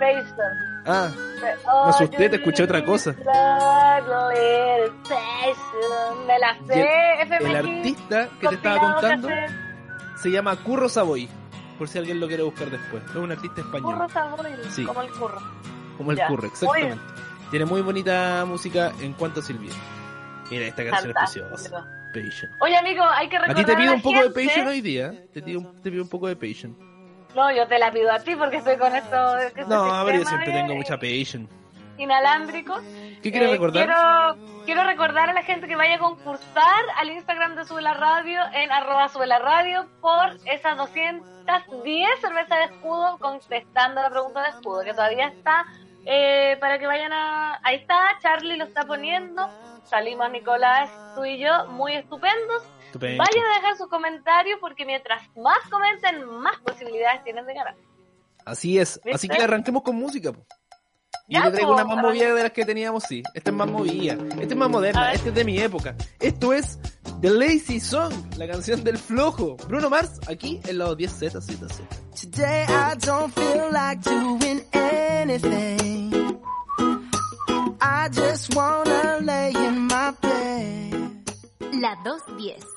Ah, 0.84 1.10
me 1.40 1.90
asusté, 1.90 2.28
te 2.28 2.36
escuché 2.36 2.62
otra 2.64 2.84
cosa. 2.84 3.14
Me 6.26 6.38
la 6.38 6.56
sé, 6.66 6.86
el, 7.22 7.46
el 7.46 7.56
artista 7.56 8.28
que 8.40 8.48
te 8.48 8.54
estaba 8.54 8.80
contando 8.80 9.28
se 10.16 10.30
llama 10.30 10.56
Curro 10.56 10.88
Savoy, 10.88 11.28
por 11.82 11.88
si 11.88 11.98
alguien 11.98 12.20
lo 12.20 12.28
quiere 12.28 12.44
buscar 12.44 12.70
después. 12.70 13.02
Es 13.02 13.16
un 13.16 13.32
artista 13.32 13.60
español. 13.60 13.94
Curro 13.94 14.08
Savoy, 14.08 14.52
sí. 14.70 14.84
como 14.84 15.02
el 15.02 15.10
curro. 15.10 15.42
Como 15.98 16.12
el 16.12 16.20
curro, 16.28 16.46
exactamente. 16.46 17.02
Tiene 17.50 17.64
muy 17.64 17.80
bonita 17.80 18.44
música 18.46 18.92
en 19.00 19.14
cuanto 19.14 19.40
a 19.40 19.42
Silvia. 19.42 19.72
Mira, 20.48 20.66
esta 20.66 20.84
canción 20.84 21.10
es 21.10 21.16
preciosa. 21.16 21.84
Patient. 22.14 22.52
Oye, 22.60 22.76
amigo, 22.76 23.02
hay 23.02 23.28
que 23.28 23.36
recordar. 23.36 23.64
A 23.64 23.66
ti 23.66 23.72
te 23.72 23.76
pido 23.76 23.94
un 23.94 24.00
poco 24.00 24.22
de 24.22 24.30
Patient 24.30 24.68
hoy 24.68 24.80
día. 24.80 25.12
Te 25.32 25.42
pido, 25.42 25.74
te 25.82 25.90
pido 25.90 26.04
un 26.04 26.08
poco 26.08 26.28
de 26.28 26.36
Patient. 26.36 26.78
No, 27.34 27.50
yo 27.50 27.66
te 27.66 27.80
la 27.80 27.90
pido 27.90 28.12
a 28.12 28.20
ti 28.20 28.36
porque 28.36 28.58
estoy 28.58 28.76
con 28.76 28.94
esto. 28.94 29.16
no, 29.66 29.92
a 29.92 30.04
ver, 30.04 30.20
yo 30.20 30.24
siempre 30.24 30.52
tengo 30.52 30.76
mucha 30.76 31.00
patience. 31.00 31.48
Inalámbrico. 31.98 32.80
¿Qué 33.22 33.30
quieres 33.30 33.50
eh, 33.50 33.52
recordar? 33.52 33.86
Quiero, 33.86 34.64
quiero 34.64 34.84
recordar 34.84 35.30
a 35.30 35.32
la 35.32 35.42
gente 35.42 35.68
que 35.68 35.76
vaya 35.76 35.96
a 35.96 35.98
concursar 35.98 36.84
al 36.96 37.10
Instagram 37.10 37.54
de 37.54 37.64
Sube 37.64 37.80
la 37.80 37.94
Radio 37.94 38.40
en 38.52 38.70
arroba 38.72 39.08
Sube 39.08 39.26
la 39.26 39.38
Radio 39.38 39.86
por 40.00 40.36
esas 40.44 40.76
210 40.76 42.20
cervezas 42.20 42.58
de 42.58 42.64
escudo 42.74 43.18
contestando 43.18 44.02
la 44.02 44.10
pregunta 44.10 44.42
de 44.42 44.48
escudo 44.48 44.82
que 44.82 44.92
todavía 44.92 45.28
está 45.28 45.66
eh, 46.04 46.56
para 46.60 46.78
que 46.78 46.86
vayan 46.86 47.12
a... 47.12 47.60
Ahí 47.62 47.76
está, 47.76 48.18
Charlie 48.20 48.56
lo 48.56 48.64
está 48.64 48.84
poniendo. 48.84 49.48
Salimos 49.84 50.30
Nicolás, 50.30 50.90
tú 51.14 51.24
y 51.24 51.38
yo, 51.38 51.66
muy 51.68 51.94
estupendos. 51.94 52.64
Vayan 52.94 53.16
a 53.20 53.54
dejar 53.56 53.76
su 53.76 53.88
comentario 53.88 54.58
porque 54.60 54.84
mientras 54.84 55.22
más 55.36 55.58
comenten, 55.70 56.24
más 56.24 56.58
posibilidades 56.58 57.22
tienen 57.24 57.46
de 57.46 57.54
ganar. 57.54 57.76
Así 58.44 58.78
es. 58.78 59.00
Así 59.12 59.28
que 59.28 59.40
arranquemos 59.40 59.82
con 59.82 59.96
música. 59.96 60.32
Y 61.28 61.36
yo 61.36 61.50
traigo 61.50 61.72
una 61.72 61.84
más 61.84 61.96
movida 61.98 62.34
de 62.34 62.42
las 62.42 62.52
que 62.52 62.64
teníamos, 62.64 63.04
sí. 63.04 63.22
Esta 63.34 63.50
es 63.50 63.56
más 63.56 63.68
movida. 63.68 64.14
Esta 64.14 64.42
es 64.42 64.56
más 64.56 64.70
moderna. 64.70 65.12
Esta 65.12 65.28
es 65.28 65.34
de 65.34 65.44
mi 65.44 65.58
época. 65.58 65.94
Esto 66.20 66.52
es 66.52 66.78
The 67.20 67.30
Lazy 67.30 67.80
Song, 67.80 68.12
la 68.36 68.46
canción 68.48 68.82
del 68.84 68.98
flojo. 68.98 69.56
Bruno 69.68 69.88
Mars, 69.88 70.20
aquí 70.26 70.60
en 70.66 70.78
los 70.78 70.96
10 70.96 71.10
Z, 71.10 71.40
Z, 71.40 71.68
Z. 71.68 71.84
Today 72.20 72.64
I 72.68 72.96
don't 72.96 73.32
feel 73.32 73.70
like 73.72 74.02
doing 74.02 74.62
anything. 74.72 76.38
I 77.80 78.08
just 78.10 78.54
wanna 78.54 79.20
lay 79.22 79.52
in 79.54 79.86
my 79.86 80.12
bed. 80.20 81.24
La 81.80 81.96
210. 82.04 82.72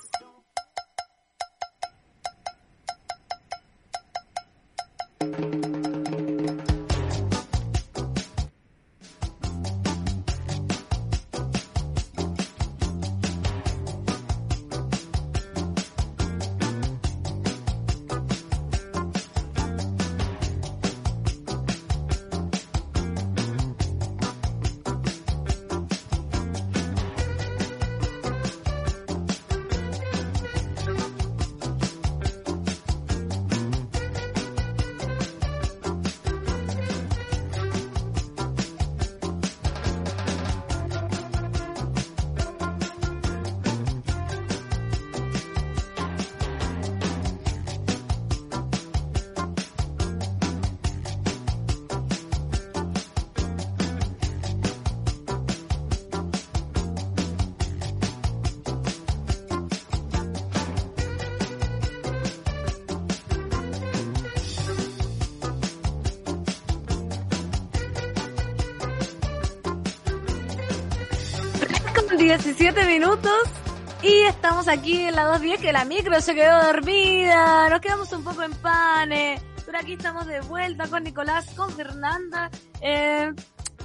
Estamos 74.65 74.79
aquí 74.79 75.01
en 75.01 75.15
la 75.15 75.23
210 75.25 75.61
que 75.61 75.73
la 75.73 75.85
micro 75.85 76.21
se 76.21 76.33
quedó 76.33 76.63
dormida. 76.63 77.69
Nos 77.69 77.79
quedamos 77.81 78.11
un 78.13 78.23
poco 78.23 78.41
en 78.43 78.51
panes. 78.53 79.41
Pero 79.65 79.77
aquí 79.77 79.93
estamos 79.93 80.25
de 80.27 80.41
vuelta 80.41 80.87
con 80.87 81.03
Nicolás, 81.03 81.45
con 81.55 81.69
Fernanda. 81.71 82.49
Eh, 82.81 83.31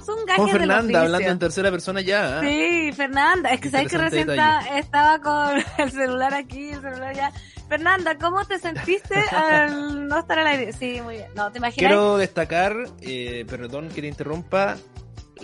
son 0.05 0.17
Con 0.35 0.49
Fernanda, 0.49 1.01
hablando 1.01 1.29
en 1.29 1.39
tercera 1.39 1.69
persona 1.69 2.01
ya. 2.01 2.41
¿eh? 2.41 2.89
Sí, 2.89 2.93
Fernanda. 2.93 3.51
Es 3.51 3.61
que 3.61 3.69
sabes 3.69 3.91
que 3.91 3.97
recién 3.97 4.29
estaba 4.75 5.19
con 5.19 5.63
el 5.77 5.91
celular 5.91 6.33
aquí, 6.33 6.69
el 6.69 6.81
celular 6.81 7.15
ya. 7.15 7.31
Fernanda, 7.69 8.17
¿cómo 8.17 8.43
te 8.45 8.57
sentiste 8.57 9.15
al 9.31 10.07
no 10.07 10.19
estar 10.19 10.39
al 10.39 10.47
aire? 10.47 10.73
Sí, 10.73 10.99
muy 11.01 11.15
bien. 11.15 11.27
No, 11.35 11.51
¿te 11.51 11.59
imaginas? 11.59 11.89
Quiero 11.89 12.17
destacar, 12.17 12.75
eh, 13.01 13.45
perdón 13.47 13.89
que 13.89 14.01
le 14.01 14.07
interrumpa, 14.07 14.77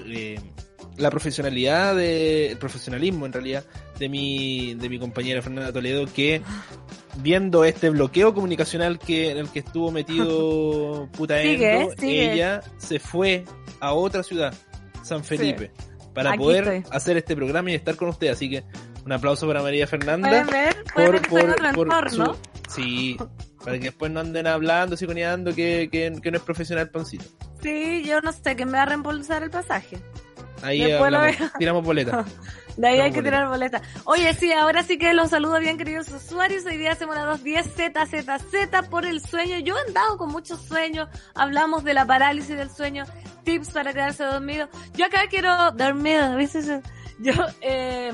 eh, 0.06 0.40
la 0.98 1.10
profesionalidad 1.10 1.96
de, 1.96 2.52
el 2.52 2.58
profesionalismo 2.58 3.26
en 3.26 3.34
realidad 3.34 3.64
de 4.00 4.10
mi, 4.10 4.74
de 4.76 4.90
mi 4.90 5.00
compañera 5.00 5.42
Fernanda 5.42 5.72
Toledo 5.72 6.06
que 6.12 6.42
viendo 7.18 7.64
este 7.64 7.90
bloqueo 7.90 8.34
comunicacional 8.34 9.00
que, 9.00 9.32
en 9.32 9.38
el 9.38 9.50
que 9.50 9.60
estuvo 9.60 9.92
metido 9.92 11.08
puta 11.18 11.42
ella 11.42 12.62
se 12.78 13.00
fue 13.00 13.46
a 13.80 13.94
otra 13.94 14.24
ciudad, 14.24 14.54
San 15.04 15.24
Felipe, 15.24 15.72
para 16.14 16.34
poder 16.36 16.84
hacer 16.92 17.18
este 17.18 17.36
programa 17.36 17.72
y 17.72 17.76
estar 17.76 17.96
con 17.96 18.10
usted. 18.10 18.30
Así 18.30 18.50
que 18.50 18.64
un 19.06 19.12
aplauso 19.12 19.48
para 19.48 19.62
María 19.62 19.88
Fernanda. 19.88 20.46
por, 20.94 21.22
por, 21.76 22.36
Sí, 22.70 23.18
para 23.64 23.78
que 23.78 23.86
después 23.86 24.12
no 24.12 24.20
anden 24.20 24.46
hablando, 24.46 24.98
siconeando 24.98 25.56
que, 25.56 25.90
que, 25.92 26.14
que 26.22 26.32
no 26.32 26.38
es 26.38 26.44
profesional 26.44 26.90
pancito. 26.90 27.26
Sí, 27.62 28.04
yo 28.04 28.20
no 28.22 28.34
sé, 28.34 28.56
que 28.56 28.66
me 28.66 28.74
va 28.74 28.84
a 28.84 28.86
reembolsar 28.88 29.44
el 29.44 29.50
pasaje. 29.50 29.98
Ahí 30.62 30.84
tiramos 31.58 31.84
boleta. 31.84 32.26
De 32.78 32.88
ahí 32.88 33.00
hay 33.00 33.12
que 33.12 33.24
tirar 33.24 33.48
boleta. 33.48 33.82
Oye, 34.06 34.32
sí, 34.36 34.52
ahora 34.52 34.84
sí 34.84 35.00
que 35.00 35.12
los 35.12 35.32
saludo 35.32 35.60
bien, 35.60 35.80
queridos 35.80 36.10
usuarios. 36.10 36.64
Hoy 36.64 36.78
día 36.78 36.92
hacemos 36.92 37.16
la 37.16 37.26
210 37.26 37.74
ZZZ 37.74 38.88
por 38.88 39.04
el 39.04 39.20
sueño. 39.20 39.58
Yo 39.58 39.76
he 39.76 39.88
andado 39.88 40.18
con 40.18 40.30
muchos 40.30 40.62
sueños. 40.62 41.10
Hablamos 41.34 41.84
de 41.84 41.96
la 41.96 42.06
parálisis 42.06 42.56
del 42.56 42.70
sueño, 42.70 43.06
tips 43.44 43.72
para 43.72 43.94
quedarse 43.94 44.24
dormido. 44.24 44.70
Yo 44.94 45.06
acá 45.06 45.22
quiero 45.28 45.72
dormido, 45.72 46.36
¿viste? 46.36 46.82
Yo 47.20 47.34
eh, 47.62 48.12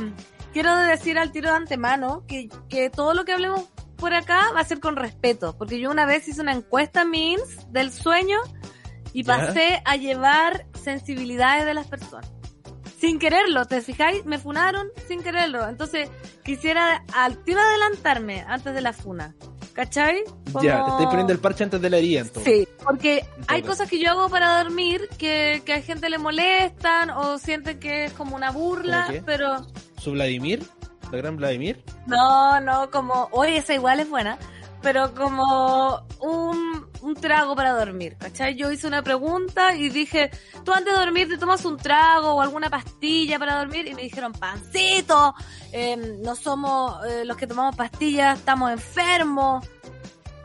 quiero 0.53 0.73
decir 0.77 1.19
al 1.19 1.33
tiro 1.33 1.49
de 1.49 1.57
antemano 1.57 2.23
que, 2.25 2.47
que 2.69 2.89
todo 2.89 3.13
lo 3.13 3.25
que 3.25 3.33
hablemos 3.33 3.65
por 3.97 4.13
acá 4.13 4.51
va 4.55 4.61
a 4.61 4.65
ser 4.65 4.79
con 4.79 4.95
respeto. 4.95 5.57
Porque 5.57 5.77
yo 5.77 5.91
una 5.91 6.05
vez 6.05 6.25
hice 6.29 6.39
una 6.39 6.53
encuesta 6.53 7.01
en 7.01 7.09
MINS 7.09 7.73
del 7.73 7.91
sueño 7.91 8.39
y 9.11 9.25
pasé 9.25 9.81
a 9.83 9.97
llevar 9.97 10.65
sensibilidades 10.83 11.65
de 11.65 11.73
las 11.73 11.87
personas. 11.87 12.29
Sin 12.99 13.19
quererlo, 13.19 13.65
¿te 13.65 13.81
fijáis? 13.81 14.25
Me 14.25 14.37
funaron 14.37 14.87
sin 15.07 15.21
quererlo. 15.23 15.67
Entonces, 15.67 16.09
quisiera 16.43 17.03
al 17.13 17.43
tiro 17.43 17.59
adelantarme 17.59 18.45
antes 18.47 18.73
de 18.73 18.81
la 18.81 18.93
funa. 18.93 19.35
¿Cachai? 19.73 20.23
Ya, 20.61 20.85
te 20.85 20.91
estoy 20.91 21.05
poniendo 21.07 21.33
el 21.33 21.39
parche 21.39 21.63
antes 21.63 21.81
de 21.81 21.89
la 21.89 21.97
herida, 21.97 22.21
entonces. 22.21 22.43
Sí, 22.53 22.67
porque 22.83 23.25
hay 23.47 23.63
cosas 23.63 23.89
que 23.89 23.99
yo 23.99 24.11
hago 24.11 24.29
para 24.29 24.63
dormir 24.63 25.09
que, 25.17 25.63
que 25.65 25.73
a 25.73 25.81
gente 25.81 26.11
le 26.11 26.19
molestan 26.19 27.09
o 27.09 27.39
sienten 27.39 27.79
que 27.79 28.05
es 28.05 28.13
como 28.13 28.35
una 28.35 28.51
burla, 28.51 29.11
pero... 29.25 29.65
¿Su 29.97 30.11
Vladimir? 30.11 30.63
¿La 31.11 31.17
gran 31.17 31.37
Vladimir? 31.37 31.83
No, 32.05 32.59
no, 32.59 32.91
como... 32.91 33.29
Oye, 33.31 33.57
esa 33.57 33.73
igual 33.73 33.99
es 33.99 34.09
buena 34.09 34.37
pero 34.83 35.15
como 35.15 36.05
un, 36.19 36.85
un 37.01 37.15
trago 37.15 37.55
para 37.55 37.71
dormir, 37.71 38.17
¿cachai? 38.19 38.55
Yo 38.55 38.69
hice 38.69 38.85
una 38.85 39.01
pregunta 39.01 39.73
y 39.75 39.87
dije, 39.89 40.29
tú 40.65 40.73
antes 40.73 40.93
de 40.93 40.99
dormir 40.99 41.29
te 41.29 41.37
tomas 41.37 41.63
un 41.63 41.77
trago 41.77 42.33
o 42.33 42.41
alguna 42.41 42.69
pastilla 42.69 43.39
para 43.39 43.57
dormir 43.57 43.87
y 43.87 43.95
me 43.95 44.01
dijeron, 44.01 44.33
pancito, 44.33 45.33
em, 45.71 46.21
no 46.21 46.35
somos 46.35 47.03
eh, 47.05 47.23
los 47.23 47.37
que 47.37 47.47
tomamos 47.47 47.77
pastillas, 47.77 48.39
estamos 48.39 48.71
enfermos 48.71 49.65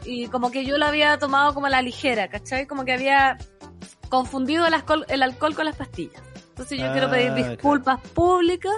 y 0.05 0.29
como 0.29 0.53
que 0.53 0.65
yo 0.65 0.79
lo 0.79 0.87
había 0.87 1.19
tomado 1.19 1.53
como 1.53 1.67
a 1.67 1.71
la 1.71 1.83
ligera, 1.83 2.29
¿cachai? 2.29 2.67
Como 2.67 2.85
que 2.85 2.93
había 2.93 3.37
confundido 4.09 4.67
el 4.67 4.75
alcohol, 4.75 5.05
el 5.09 5.23
alcohol 5.25 5.57
con 5.57 5.65
las 5.65 5.77
pastillas. 5.77 6.23
Entonces 6.51 6.79
yo 6.79 6.93
quiero 6.93 7.11
pedir 7.11 7.31
ah, 7.33 7.35
disculpas 7.35 8.01
públicas 8.15 8.73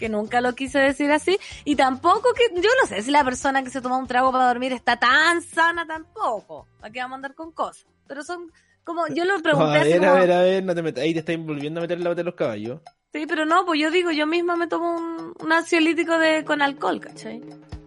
que 0.00 0.08
nunca 0.08 0.40
lo 0.40 0.54
quise 0.54 0.80
decir 0.80 1.12
así, 1.12 1.38
y 1.64 1.76
tampoco 1.76 2.32
que, 2.34 2.60
yo 2.60 2.70
no 2.82 2.88
sé 2.88 3.02
si 3.02 3.12
la 3.12 3.22
persona 3.22 3.62
que 3.62 3.70
se 3.70 3.80
toma 3.80 3.98
un 3.98 4.08
trago 4.08 4.32
para 4.32 4.48
dormir 4.48 4.72
está 4.72 4.96
tan 4.96 5.42
sana 5.42 5.86
tampoco, 5.86 6.66
para 6.80 6.90
que 6.90 6.98
vamos 6.98 7.12
a 7.12 7.16
andar 7.16 7.34
con 7.34 7.52
cosas, 7.52 7.86
pero 8.08 8.24
son 8.24 8.50
como, 8.82 9.06
yo 9.08 9.24
lo 9.24 9.40
pregunté. 9.40 9.78
a 9.78 9.84
ver, 9.84 10.04
a 10.04 10.14
ver, 10.14 10.32
a 10.32 10.42
ver, 10.42 10.64
no 10.64 10.74
te 10.74 10.82
metas, 10.82 11.04
ahí 11.04 11.12
te 11.12 11.20
estás 11.20 11.36
volviendo 11.38 11.78
a 11.78 11.82
meter 11.82 12.00
la 12.00 12.08
bata 12.08 12.20
de 12.20 12.24
los 12.24 12.34
caballos. 12.34 12.80
Sí, 13.12 13.26
pero 13.26 13.44
no, 13.44 13.66
pues 13.66 13.78
yo 13.78 13.90
digo, 13.90 14.10
yo 14.10 14.26
misma 14.26 14.56
me 14.56 14.68
tomo 14.68 14.96
un, 14.96 15.34
un 15.38 15.52
ansiolítico 15.52 16.18
de, 16.18 16.44
con 16.44 16.62
alcohol, 16.62 17.00
¿cachai? 17.00 17.42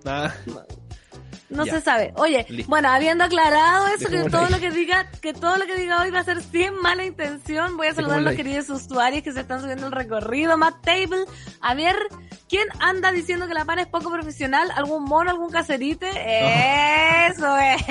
Ah. 0.05 0.33
No 1.53 1.65
se 1.65 1.81
sabe. 1.81 2.13
Oye, 2.15 2.45
bueno, 2.67 2.89
habiendo 2.89 3.23
aclarado 3.23 3.87
eso, 3.87 4.09
que 4.09 4.29
todo 4.29 4.49
lo 4.49 4.59
que 4.59 4.71
diga, 4.71 5.09
que 5.21 5.33
todo 5.33 5.57
lo 5.57 5.65
que 5.65 5.75
diga 5.75 6.01
hoy 6.01 6.11
va 6.11 6.19
a 6.19 6.23
ser 6.23 6.41
sin 6.41 6.75
mala 6.81 7.05
intención, 7.05 7.77
voy 7.77 7.87
a 7.87 7.93
saludar 7.93 8.19
a 8.19 8.21
los 8.21 8.35
queridos 8.35 8.69
usuarios 8.69 9.23
que 9.23 9.31
se 9.31 9.41
están 9.41 9.61
subiendo 9.61 9.87
el 9.87 9.91
recorrido. 9.91 10.57
Matt 10.57 10.83
Table, 10.83 11.25
a 11.61 11.73
ver, 11.73 11.95
¿quién 12.49 12.67
anda 12.79 13.11
diciendo 13.11 13.47
que 13.47 13.53
la 13.53 13.65
pana 13.65 13.83
es 13.83 13.87
poco 13.87 14.11
profesional? 14.11 14.71
¿Algún 14.75 15.03
mono, 15.03 15.29
algún 15.29 15.49
cacerite? 15.49 16.07
Eso 16.07 17.57
es, 17.57 17.81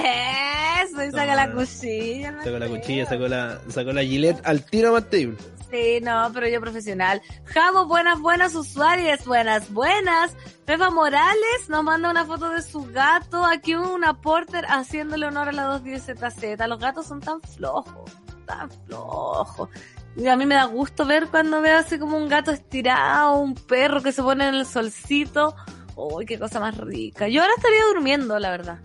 eso, 0.85 1.04
y 1.04 1.11
saca 1.11 1.35
la 1.35 1.52
cuchilla. 1.52 2.35
Sacó 2.42 2.59
la 2.59 2.69
cuchilla, 2.69 3.07
sacó 3.07 3.28
la, 3.28 3.61
sacó 3.69 3.92
la 3.92 4.02
gilet 4.02 4.40
al 4.45 4.64
tiro 4.64 4.90
a 4.90 4.92
Matt 4.92 5.11
Table. 5.11 5.37
Sí, 5.73 6.00
no, 6.02 6.31
pero 6.35 6.47
yo 6.49 6.61
profesional. 6.61 7.23
Javo, 7.47 7.87
buenas, 7.87 8.21
buenas 8.21 8.55
usuarias, 8.55 9.25
buenas, 9.25 9.73
buenas. 9.73 10.37
Pepa 10.67 10.91
Morales 10.91 11.69
nos 11.71 11.83
manda 11.83 12.11
una 12.11 12.26
foto 12.26 12.50
de 12.50 12.61
su 12.61 12.85
gato. 12.93 13.43
Aquí 13.43 13.75
una 13.75 14.21
porter 14.21 14.67
haciéndole 14.69 15.25
honor 15.25 15.49
a 15.49 15.52
la 15.52 15.81
210ZZ. 15.81 16.69
Los 16.69 16.79
gatos 16.79 17.07
son 17.07 17.21
tan 17.21 17.41
flojos, 17.41 18.12
tan 18.45 18.71
flojos. 18.87 19.71
Y 20.14 20.26
a 20.26 20.37
mí 20.37 20.45
me 20.45 20.57
da 20.57 20.64
gusto 20.64 21.07
ver 21.07 21.29
cuando 21.29 21.62
veo 21.62 21.79
así 21.79 21.99
como 21.99 22.19
un 22.19 22.29
gato 22.29 22.50
estirado, 22.50 23.37
un 23.37 23.55
perro 23.55 24.02
que 24.02 24.12
se 24.12 24.23
pone 24.23 24.47
en 24.47 24.55
el 24.57 24.67
solcito. 24.67 25.57
Uy, 25.97 26.26
qué 26.26 26.38
cosa 26.38 26.61
más 26.61 26.76
rica. 26.76 27.29
Yo 27.29 27.41
ahora 27.41 27.55
estaría 27.57 27.85
durmiendo, 27.87 28.38
la 28.38 28.50
verdad. 28.50 28.79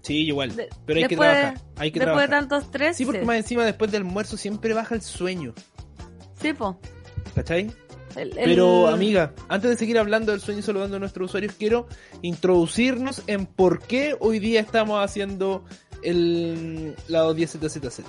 Sí, 0.00 0.26
igual. 0.26 0.52
pero 0.86 0.98
hay 0.98 1.08
que 1.08 1.16
trabajar. 1.16 1.60
Hay 1.76 1.92
que 1.92 2.00
después 2.00 2.22
de 2.22 2.28
tantos 2.28 2.70
tres. 2.70 2.96
Sí, 2.96 3.04
porque 3.04 3.22
más 3.22 3.36
encima 3.36 3.64
después 3.64 3.92
del 3.92 4.02
almuerzo 4.02 4.38
siempre 4.38 4.72
baja 4.72 4.94
el 4.94 5.02
sueño. 5.02 5.52
Tipo. 6.42 6.78
¿Cachai? 7.34 7.72
Pero, 8.14 8.88
amiga, 8.88 9.32
antes 9.48 9.70
de 9.70 9.76
seguir 9.76 9.98
hablando 9.98 10.32
del 10.32 10.40
sueño 10.40 10.60
y 10.60 10.62
saludando 10.62 10.96
a 10.96 11.00
nuestros 11.00 11.30
usuarios, 11.30 11.54
quiero 11.58 11.86
introducirnos 12.20 13.22
en 13.26 13.46
por 13.46 13.80
qué 13.80 14.16
hoy 14.20 14.38
día 14.38 14.60
estamos 14.60 15.02
haciendo 15.02 15.64
el 16.02 16.94
lado 17.08 17.32
10 17.32 17.58
ZZZ. 17.58 18.00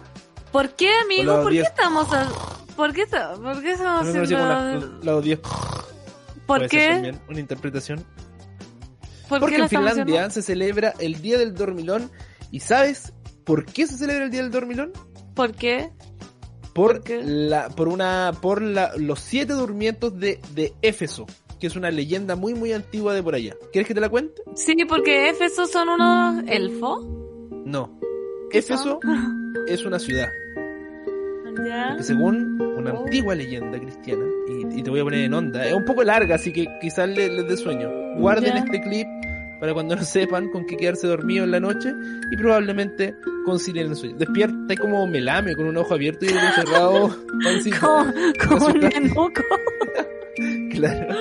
¿Por 0.52 0.72
qué, 0.76 0.92
amigo? 1.04 1.42
¿Por 1.42 1.52
qué 1.52 1.62
estamos 1.62 2.08
¿Por 2.76 2.94
qué, 2.94 3.06
¿Por 3.06 3.62
qué 3.62 3.72
estamos 3.72 4.08
haciendo 4.08 5.00
lado 5.04 5.22
10? 5.22 5.40
¿Por 6.46 6.68
qué? 6.68 7.16
una 7.30 7.40
interpretación. 7.40 8.06
Porque 9.30 9.56
en 9.56 9.70
Finlandia 9.70 10.30
se 10.30 10.42
celebra 10.42 10.94
el 11.00 11.22
Día 11.22 11.38
del 11.38 11.56
Dormilón. 11.56 12.12
¿Y 12.52 12.60
sabes 12.60 13.14
por 13.46 13.66
qué 13.66 13.88
se 13.88 13.98
celebra 13.98 14.26
el 14.26 14.32
Día 14.32 14.42
del 14.42 14.52
Dormilón? 14.52 14.92
¿Por 15.34 15.54
qué? 15.54 15.92
Por 16.74 17.08
la 17.10 17.70
por 17.70 17.88
una 17.88 18.34
por 18.42 18.62
la, 18.62 18.92
los 18.98 19.20
siete 19.20 19.54
durmientos 19.54 20.20
de, 20.20 20.40
de 20.54 20.74
Éfeso 20.82 21.26
que 21.60 21.68
es 21.68 21.76
una 21.76 21.92
leyenda 21.92 22.36
muy 22.36 22.54
muy 22.54 22.74
antigua 22.74 23.14
de 23.14 23.24
por 23.24 23.36
allá. 23.36 23.56
¿quieres 23.72 23.88
que 23.88 23.94
te 23.94 24.02
la 24.02 24.10
cuente? 24.10 24.42
sí 24.56 24.76
porque 24.88 25.30
Éfeso 25.30 25.66
son 25.66 25.90
unos 25.90 26.44
elfos 26.48 27.06
no. 27.66 28.00
Éfeso 28.52 29.00
es 29.68 29.86
una 29.86 30.00
ciudad. 30.00 30.28
Según 32.00 32.60
una 32.78 32.94
oh. 32.94 33.04
antigua 33.04 33.36
leyenda 33.36 33.80
cristiana 33.80 34.26
y, 34.76 34.82
te 34.82 34.90
voy 34.90 35.00
a 35.00 35.04
poner 35.04 35.20
en 35.22 35.34
onda 35.34 35.66
es 35.66 35.74
un 35.74 35.86
poco 35.86 36.04
larga 36.04 36.36
así 36.36 36.52
que 36.52 36.68
quizás 36.82 37.08
les, 37.08 37.32
les 37.32 37.48
dé 37.48 37.58
sueño. 37.58 37.90
Guarden 38.18 38.58
este 38.58 38.82
clip 38.82 39.08
para 39.64 39.74
cuando 39.74 39.96
no 39.96 40.04
sepan 40.04 40.50
con 40.50 40.66
qué 40.66 40.76
quedarse 40.76 41.08
dormido 41.08 41.46
en 41.46 41.52
la 41.52 41.60
noche 41.62 41.94
y 42.30 42.36
probablemente 42.36 43.16
concilien 43.46 43.92
el 43.92 43.96
sueño. 43.96 44.18
Despierta 44.18 44.76
como 44.76 45.08
melame 45.08 45.56
con 45.56 45.68
un 45.68 45.78
ojo 45.78 45.94
abierto 45.94 46.26
y 46.26 46.34
otro 46.34 46.50
cerrado. 46.54 47.18
como, 48.50 48.66
un 48.66 48.80
nenuco. 48.82 49.42
claro. 50.72 51.16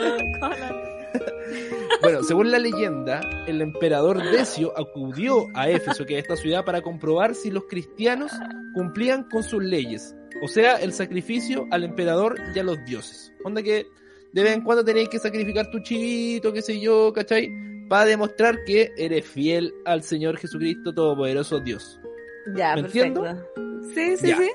bueno, 2.02 2.24
según 2.24 2.50
la 2.50 2.58
leyenda, 2.58 3.20
el 3.46 3.62
emperador 3.62 4.20
Decio 4.32 4.76
acudió 4.76 5.46
a 5.54 5.70
Éfeso, 5.70 6.04
que 6.04 6.18
es 6.18 6.24
esta 6.24 6.34
ciudad, 6.34 6.64
para 6.64 6.82
comprobar 6.82 7.36
si 7.36 7.48
los 7.48 7.66
cristianos 7.66 8.32
cumplían 8.74 9.22
con 9.30 9.44
sus 9.44 9.62
leyes. 9.62 10.16
O 10.42 10.48
sea, 10.48 10.78
el 10.78 10.92
sacrificio 10.92 11.68
al 11.70 11.84
emperador 11.84 12.40
y 12.52 12.58
a 12.58 12.64
los 12.64 12.84
dioses. 12.84 13.32
Onda 13.44 13.62
que 13.62 13.86
de 14.32 14.42
vez 14.42 14.54
en 14.54 14.62
cuando 14.62 14.84
tenéis 14.84 15.10
que 15.10 15.20
sacrificar 15.20 15.70
tu 15.70 15.78
chivito, 15.78 16.52
qué 16.52 16.60
sé 16.60 16.80
yo, 16.80 17.12
¿cachai? 17.12 17.70
Para 17.88 18.04
demostrar 18.04 18.64
que 18.64 18.92
eres 18.96 19.26
fiel 19.26 19.74
al 19.84 20.02
Señor 20.02 20.38
Jesucristo 20.38 20.94
Todopoderoso 20.94 21.60
Dios. 21.60 22.00
Ya, 22.56 22.74
¿Me 22.76 22.82
perfecto. 22.82 23.24
Sí, 23.94 24.16
sí, 24.16 24.32
sí. 24.32 24.50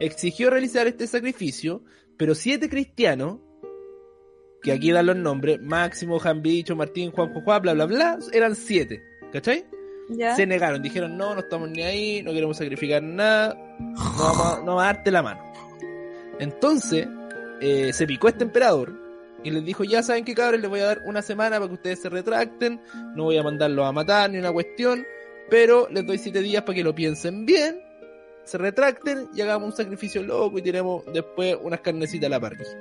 Exigió 0.00 0.50
realizar 0.50 0.86
este 0.86 1.06
sacrificio, 1.06 1.82
pero 2.16 2.34
siete 2.34 2.68
cristianos 2.68 3.38
que 4.62 4.72
aquí 4.72 4.90
dan 4.90 5.06
los 5.06 5.16
nombres, 5.16 5.60
Máximo, 5.60 6.18
Jambicho, 6.18 6.76
Martín, 6.76 7.10
Juan 7.12 7.32
Juan, 7.32 7.62
bla, 7.62 7.74
bla, 7.74 7.86
bla, 7.86 8.18
eran 8.32 8.54
siete, 8.54 9.02
¿cachai? 9.32 9.64
Se 10.36 10.44
negaron, 10.46 10.82
dijeron, 10.82 11.16
no, 11.16 11.34
no 11.34 11.40
estamos 11.40 11.70
ni 11.70 11.82
ahí, 11.82 12.22
no 12.22 12.32
queremos 12.32 12.56
sacrificar 12.56 13.02
nada, 13.02 13.54
no 13.78 13.94
vamos, 13.94 14.46
a, 14.46 14.58
no 14.58 14.66
vamos 14.66 14.82
a 14.82 14.86
darte 14.86 15.10
la 15.10 15.22
mano. 15.22 15.40
Entonces, 16.40 17.06
eh, 17.60 17.92
se 17.92 18.06
picó 18.06 18.28
este 18.28 18.44
emperador 18.44 19.09
y 19.42 19.50
les 19.50 19.64
dijo, 19.64 19.84
ya 19.84 20.02
saben 20.02 20.24
que 20.24 20.34
cabros, 20.34 20.60
les 20.60 20.68
voy 20.68 20.80
a 20.80 20.86
dar 20.86 21.02
una 21.06 21.22
semana 21.22 21.56
para 21.56 21.68
que 21.68 21.74
ustedes 21.74 22.02
se 22.02 22.08
retracten, 22.08 22.80
no 23.14 23.24
voy 23.24 23.38
a 23.38 23.42
mandarlos 23.42 23.86
a 23.86 23.92
matar 23.92 24.30
ni 24.30 24.38
una 24.38 24.52
cuestión, 24.52 25.06
pero 25.48 25.88
les 25.90 26.06
doy 26.06 26.18
siete 26.18 26.40
días 26.40 26.62
para 26.62 26.76
que 26.76 26.84
lo 26.84 26.94
piensen 26.94 27.46
bien, 27.46 27.80
se 28.44 28.58
retracten 28.58 29.28
y 29.34 29.40
hagamos 29.40 29.70
un 29.70 29.76
sacrificio 29.76 30.22
loco 30.22 30.58
y 30.58 30.62
tiremos 30.62 31.04
después 31.12 31.56
unas 31.62 31.80
carnecitas 31.80 32.26
a 32.26 32.30
la 32.30 32.40
parrilla. 32.40 32.78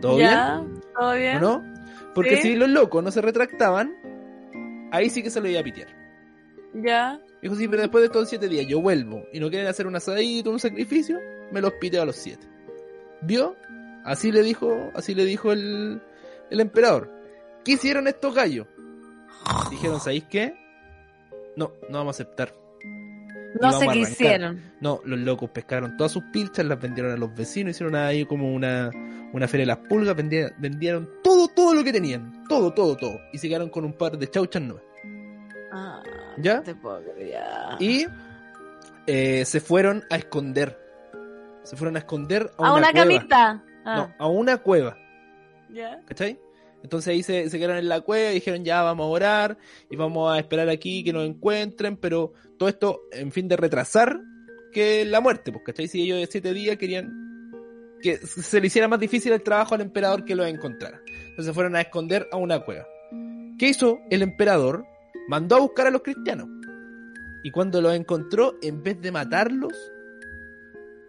¿Todo 0.00 0.16
bien? 0.16 0.80
¿Todo 0.94 1.14
bien? 1.14 1.40
no? 1.40 1.62
Porque 2.14 2.40
si 2.40 2.56
los 2.56 2.68
locos 2.68 3.02
no 3.02 3.10
se 3.10 3.20
retractaban, 3.20 3.94
ahí 4.90 5.10
sí 5.10 5.22
que 5.22 5.30
se 5.30 5.40
lo 5.40 5.48
iba 5.48 5.60
a 5.60 5.64
pitear. 5.64 5.88
Ya. 6.74 7.20
Dijo, 7.42 7.54
sí, 7.54 7.68
pero 7.68 7.82
después 7.82 8.02
de 8.02 8.06
estos 8.06 8.28
siete 8.28 8.48
días 8.48 8.66
yo 8.66 8.80
vuelvo 8.80 9.24
y 9.32 9.40
no 9.40 9.50
quieren 9.50 9.66
hacer 9.68 9.86
un 9.86 9.96
asadito, 9.96 10.50
un 10.50 10.58
sacrificio, 10.58 11.18
me 11.50 11.60
los 11.60 11.72
piteo 11.74 12.02
a 12.02 12.06
los 12.06 12.16
siete. 12.16 12.46
¿Vio? 13.22 13.56
Así 14.06 14.30
le 14.32 14.42
dijo, 14.42 14.90
así 14.94 15.14
le 15.14 15.24
dijo 15.24 15.52
el, 15.52 16.00
el 16.50 16.60
emperador. 16.60 17.12
¿Qué 17.64 17.72
hicieron 17.72 18.06
estos 18.06 18.34
gallos? 18.34 18.66
Dijeron, 19.70 20.00
¿sabéis 20.00 20.24
qué? 20.30 20.54
No, 21.56 21.72
no 21.90 21.98
vamos 21.98 22.14
a 22.18 22.22
aceptar. 22.22 22.54
No 23.60 23.72
sé 23.72 23.88
qué 23.88 23.98
hicieron. 24.00 24.62
No, 24.80 25.00
los 25.04 25.18
locos 25.18 25.50
pescaron 25.50 25.96
todas 25.96 26.12
sus 26.12 26.22
pilchas, 26.32 26.64
las 26.66 26.80
vendieron 26.80 27.12
a 27.12 27.16
los 27.16 27.34
vecinos, 27.34 27.70
hicieron 27.72 27.96
ahí 27.96 28.24
como 28.26 28.54
una, 28.54 28.90
una 29.32 29.48
feria 29.48 29.62
de 29.62 29.66
las 29.68 29.78
pulgas, 29.88 30.14
vendieron, 30.14 30.52
vendieron 30.58 31.10
todo, 31.24 31.48
todo 31.48 31.74
lo 31.74 31.82
que 31.82 31.92
tenían. 31.92 32.44
Todo, 32.48 32.72
todo, 32.72 32.96
todo. 32.96 33.18
Y 33.32 33.38
se 33.38 33.48
quedaron 33.48 33.70
con 33.70 33.84
un 33.84 33.94
par 33.94 34.16
de 34.18 34.28
chauchas 34.30 34.62
nuevas. 34.62 34.84
Ah, 35.72 36.02
¿Ya? 36.38 36.62
te 36.62 36.74
puedo. 36.74 37.02
Y 37.80 38.06
eh, 39.06 39.44
se 39.44 39.60
fueron 39.60 40.04
a 40.10 40.16
esconder. 40.16 40.78
Se 41.64 41.76
fueron 41.76 41.96
a 41.96 42.00
esconder 42.00 42.50
a, 42.58 42.68
A 42.68 42.72
una, 42.74 42.78
una 42.90 42.92
cueva. 42.92 43.06
camita. 43.06 43.64
Ah, 43.86 43.96
No, 44.18 44.24
a 44.24 44.28
una 44.28 44.58
cueva. 44.58 44.98
ya. 45.72 46.02
¿Cachai? 46.06 46.38
Entonces 46.82 47.08
ahí 47.12 47.22
se, 47.22 47.48
se 47.50 47.58
quedaron 47.58 47.78
en 47.78 47.88
la 47.88 48.00
cueva 48.02 48.30
y 48.30 48.34
dijeron 48.34 48.64
ya 48.64 48.82
vamos 48.82 49.04
a 49.06 49.08
orar 49.08 49.58
y 49.90 49.96
vamos 49.96 50.30
a 50.32 50.38
esperar 50.38 50.68
aquí 50.68 51.02
que 51.02 51.12
nos 51.12 51.24
encuentren, 51.26 51.96
pero 51.96 52.32
todo 52.58 52.68
esto 52.68 53.00
en 53.12 53.32
fin 53.32 53.48
de 53.48 53.56
retrasar 53.56 54.20
que 54.72 55.04
la 55.04 55.20
muerte, 55.20 55.50
pues, 55.52 55.64
¿cachai? 55.64 55.88
Si 55.88 56.02
ellos 56.02 56.18
de 56.20 56.26
siete 56.26 56.52
días 56.52 56.76
querían 56.76 57.10
que 58.02 58.18
se 58.18 58.60
le 58.60 58.66
hiciera 58.66 58.88
más 58.88 59.00
difícil 59.00 59.32
el 59.32 59.42
trabajo 59.42 59.74
al 59.74 59.80
emperador 59.80 60.24
que 60.24 60.36
los 60.36 60.46
encontrara. 60.46 61.00
Entonces 61.30 61.54
fueron 61.54 61.74
a 61.76 61.80
esconder 61.80 62.28
a 62.30 62.36
una 62.36 62.60
cueva. 62.60 62.86
¿Qué 63.58 63.68
hizo 63.68 63.98
el 64.10 64.22
emperador? 64.22 64.84
Mandó 65.28 65.56
a 65.56 65.60
buscar 65.60 65.86
a 65.86 65.90
los 65.90 66.02
cristianos. 66.02 66.46
Y 67.42 67.50
cuando 67.50 67.80
los 67.80 67.94
encontró, 67.94 68.54
en 68.62 68.82
vez 68.82 69.00
de 69.00 69.10
matarlos, 69.10 69.72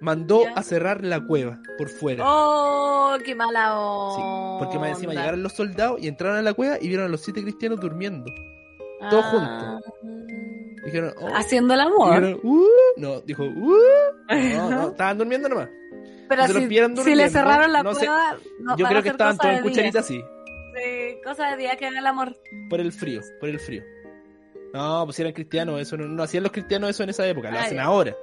mandó 0.01 0.43
Ya. 0.43 0.51
a 0.53 0.63
cerrar 0.63 1.03
la 1.03 1.19
cueva 1.25 1.59
por 1.77 1.89
fuera. 1.89 2.23
Oh, 2.27 3.17
qué 3.25 3.33
mala 3.35 3.67
Sí, 4.15 4.21
onda. 4.21 4.57
porque 4.59 4.79
más 4.79 4.89
encima 4.91 5.13
llegaron 5.13 5.43
los 5.43 5.53
soldados 5.53 6.01
y 6.01 6.07
entraron 6.07 6.37
a 6.37 6.41
la 6.41 6.53
cueva 6.53 6.77
y 6.79 6.87
vieron 6.87 7.05
a 7.05 7.09
los 7.09 7.21
siete 7.21 7.41
cristianos 7.41 7.79
durmiendo. 7.79 8.31
todos 9.09 9.25
Ah. 9.31 9.79
Dijeron, 10.85 11.13
oh, 11.19 11.27
Haciendo 11.35 11.73
el 11.73 11.81
amor. 11.81 12.09
dijeron, 12.15 12.39
"Uh", 12.43 12.65
no, 12.97 13.21
dijo, 13.21 13.43
"Uh", 13.43 13.77
no, 14.29 14.69
no, 14.69 14.87
estaban 14.91 15.17
durmiendo 15.17 15.49
nomás. 15.49 15.69
Pero 16.29 16.47
si, 16.47 16.67
si 17.03 17.15
le 17.15 17.29
cerraron 17.29 17.71
la 17.73 17.83
no 17.83 17.93
sé. 17.93 18.05
cueva, 18.05 18.37
no, 18.61 18.77
Yo 18.77 18.85
creo 18.87 19.03
que 19.03 19.09
estaban 19.09 19.37
todos 19.37 19.53
en 19.55 19.63
cucharita 19.63 19.99
así, 19.99 20.19
Sí, 20.19 21.17
cosa 21.23 21.49
de 21.51 21.57
día 21.57 21.75
que 21.77 21.87
haga 21.87 21.99
el 21.99 22.05
amor. 22.07 22.37
por 22.69 22.79
el 22.79 22.91
frío, 22.91 23.21
por 23.39 23.49
el 23.49 23.59
frío. 23.59 23.83
No, 24.73 25.03
pues 25.05 25.15
si 25.15 25.21
eran 25.23 25.33
cristianos, 25.33 25.79
eso 25.81 25.95
no, 25.97 26.05
no 26.07 26.23
hacían 26.23 26.43
los 26.43 26.51
cristianos 26.51 26.89
eso 26.89 27.03
en 27.03 27.09
esa 27.09 27.25
época, 27.27 27.49
lo 27.51 27.57
Ah, 27.57 27.61
hacen 27.63 27.79
ahora. 27.79 28.15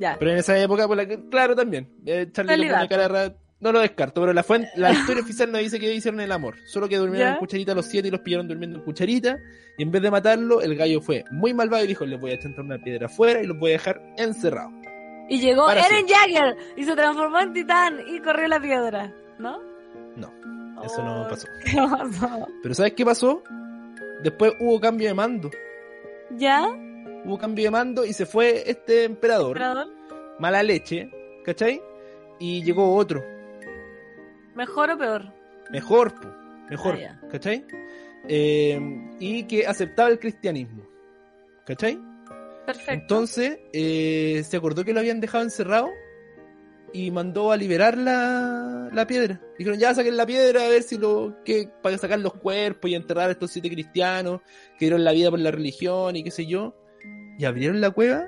Ya. 0.00 0.16
Pero 0.18 0.30
en 0.32 0.38
esa 0.38 0.58
época, 0.58 0.86
pues, 0.86 1.08
la- 1.08 1.20
claro, 1.30 1.54
también. 1.56 1.88
Eh, 2.04 2.28
Charlie 2.32 2.68
cara 2.88 3.08
rara, 3.08 3.34
no 3.60 3.72
lo 3.72 3.80
descarto, 3.80 4.20
pero 4.20 4.32
la, 4.34 4.42
fuente, 4.42 4.68
la 4.76 4.92
historia 4.92 5.22
oficial 5.22 5.50
no 5.50 5.58
dice 5.58 5.78
que 5.80 5.92
hicieron 5.92 6.20
el 6.20 6.30
amor. 6.32 6.56
Solo 6.66 6.88
que 6.88 6.96
durmieron 6.98 7.28
¿Ya? 7.28 7.32
en 7.34 7.38
cucharita 7.38 7.74
los 7.74 7.86
siete 7.86 8.08
y 8.08 8.10
los 8.10 8.20
pillaron 8.20 8.46
durmiendo 8.48 8.78
en 8.78 8.84
cucharita. 8.84 9.38
Y 9.78 9.82
en 9.82 9.90
vez 9.90 10.02
de 10.02 10.10
matarlo, 10.10 10.60
el 10.62 10.74
gallo 10.76 11.00
fue 11.00 11.24
muy 11.30 11.54
malvado 11.54 11.84
y 11.84 11.86
dijo, 11.86 12.04
les 12.04 12.20
voy 12.20 12.32
a 12.32 12.34
echar 12.34 12.52
una 12.60 12.78
piedra 12.78 13.06
afuera 13.06 13.42
y 13.42 13.46
los 13.46 13.58
voy 13.58 13.70
a 13.70 13.72
dejar 13.74 14.00
encerrados. 14.18 14.72
Y 15.28 15.40
llegó 15.40 15.66
Para 15.66 15.84
Eren 15.86 16.06
Jagger 16.06 16.56
y 16.76 16.84
se 16.84 16.94
transformó 16.94 17.40
en 17.40 17.52
titán 17.52 17.98
y 18.06 18.20
corrió 18.20 18.46
la 18.48 18.60
piedra, 18.60 19.12
¿no? 19.38 19.58
No, 20.16 20.32
eso 20.84 21.02
no 21.02 21.22
Oh, 21.22 21.28
pasó. 21.28 21.46
¿Qué 21.64 21.76
pasó? 21.76 22.46
Pero 22.62 22.74
¿sabes 22.74 22.92
qué 22.92 23.04
pasó? 23.04 23.42
Después 24.22 24.52
hubo 24.60 24.78
cambio 24.80 25.08
de 25.08 25.14
mando. 25.14 25.50
¿Ya? 26.36 26.68
Hubo 27.26 27.38
cambio 27.38 27.64
de 27.64 27.70
mando 27.70 28.04
y 28.04 28.12
se 28.12 28.24
fue 28.24 28.70
este 28.70 29.04
emperador, 29.04 29.56
¿Emperador? 29.56 29.88
mala 30.38 30.62
leche, 30.62 31.10
¿cachai? 31.44 31.82
Y 32.38 32.62
llegó 32.62 32.94
otro, 32.94 33.22
¿Mejor 34.54 34.90
o 34.90 34.98
peor? 34.98 35.32
mejor, 35.70 36.14
pu, 36.14 36.28
mejor, 36.70 36.96
Ah. 37.02 37.20
¿cachai? 37.30 37.64
Eh, 38.28 38.80
y 39.18 39.44
que 39.44 39.66
aceptaba 39.66 40.08
el 40.08 40.18
cristianismo, 40.18 40.84
¿cachai? 41.66 41.98
Perfecto. 42.64 42.92
Entonces 42.92 43.58
eh, 43.72 44.42
se 44.44 44.56
acordó 44.56 44.84
que 44.84 44.92
lo 44.92 45.00
habían 45.00 45.20
dejado 45.20 45.44
encerrado 45.44 45.88
y 46.92 47.10
mandó 47.10 47.52
a 47.52 47.56
liberar 47.56 47.96
la, 47.98 48.88
la 48.92 49.06
piedra. 49.06 49.40
Dijeron, 49.58 49.78
ya 49.78 49.94
saquen 49.94 50.16
la 50.16 50.26
piedra 50.26 50.64
a 50.64 50.68
ver 50.68 50.82
si 50.82 50.96
lo. 50.98 51.36
que 51.44 51.68
para 51.82 51.98
sacar 51.98 52.18
los 52.20 52.34
cuerpos 52.34 52.90
y 52.90 52.94
enterrar 52.94 53.28
a 53.28 53.32
estos 53.32 53.50
siete 53.52 53.70
cristianos 53.70 54.40
que 54.78 54.86
dieron 54.86 55.04
la 55.04 55.12
vida 55.12 55.30
por 55.30 55.38
la 55.38 55.50
religión 55.50 56.16
y 56.16 56.24
qué 56.24 56.30
sé 56.30 56.46
yo. 56.46 56.74
Y 57.38 57.44
abrieron 57.44 57.80
la 57.80 57.90
cueva 57.90 58.26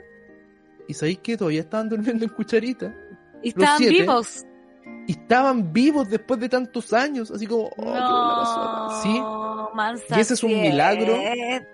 y 0.86 0.94
sabéis 0.94 1.18
que 1.18 1.36
todavía 1.36 1.60
estaban 1.60 1.88
durmiendo 1.88 2.24
en 2.24 2.30
cucharita. 2.30 2.94
y 3.42 3.48
estaban 3.50 3.78
siete. 3.78 3.92
vivos. 4.02 4.44
Y 5.06 5.12
estaban 5.12 5.72
vivos 5.72 6.08
después 6.10 6.38
de 6.40 6.48
tantos 6.48 6.92
años, 6.92 7.30
así 7.30 7.46
como, 7.46 7.64
oh, 7.64 7.72
qué 7.76 7.88
buena. 7.88 9.00
Sí, 9.02 10.14
Y 10.16 10.20
ese 10.20 10.34
es 10.34 10.42
un 10.42 10.60
milagro. 10.60 11.12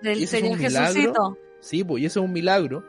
Del 0.01 0.23
ese 0.23 0.39
Señor. 0.39 0.57
Jesucito. 0.57 1.37
Sí, 1.59 1.83
pues, 1.83 2.03
y 2.03 2.05
eso 2.05 2.19
es 2.21 2.25
un 2.25 2.33
milagro 2.33 2.83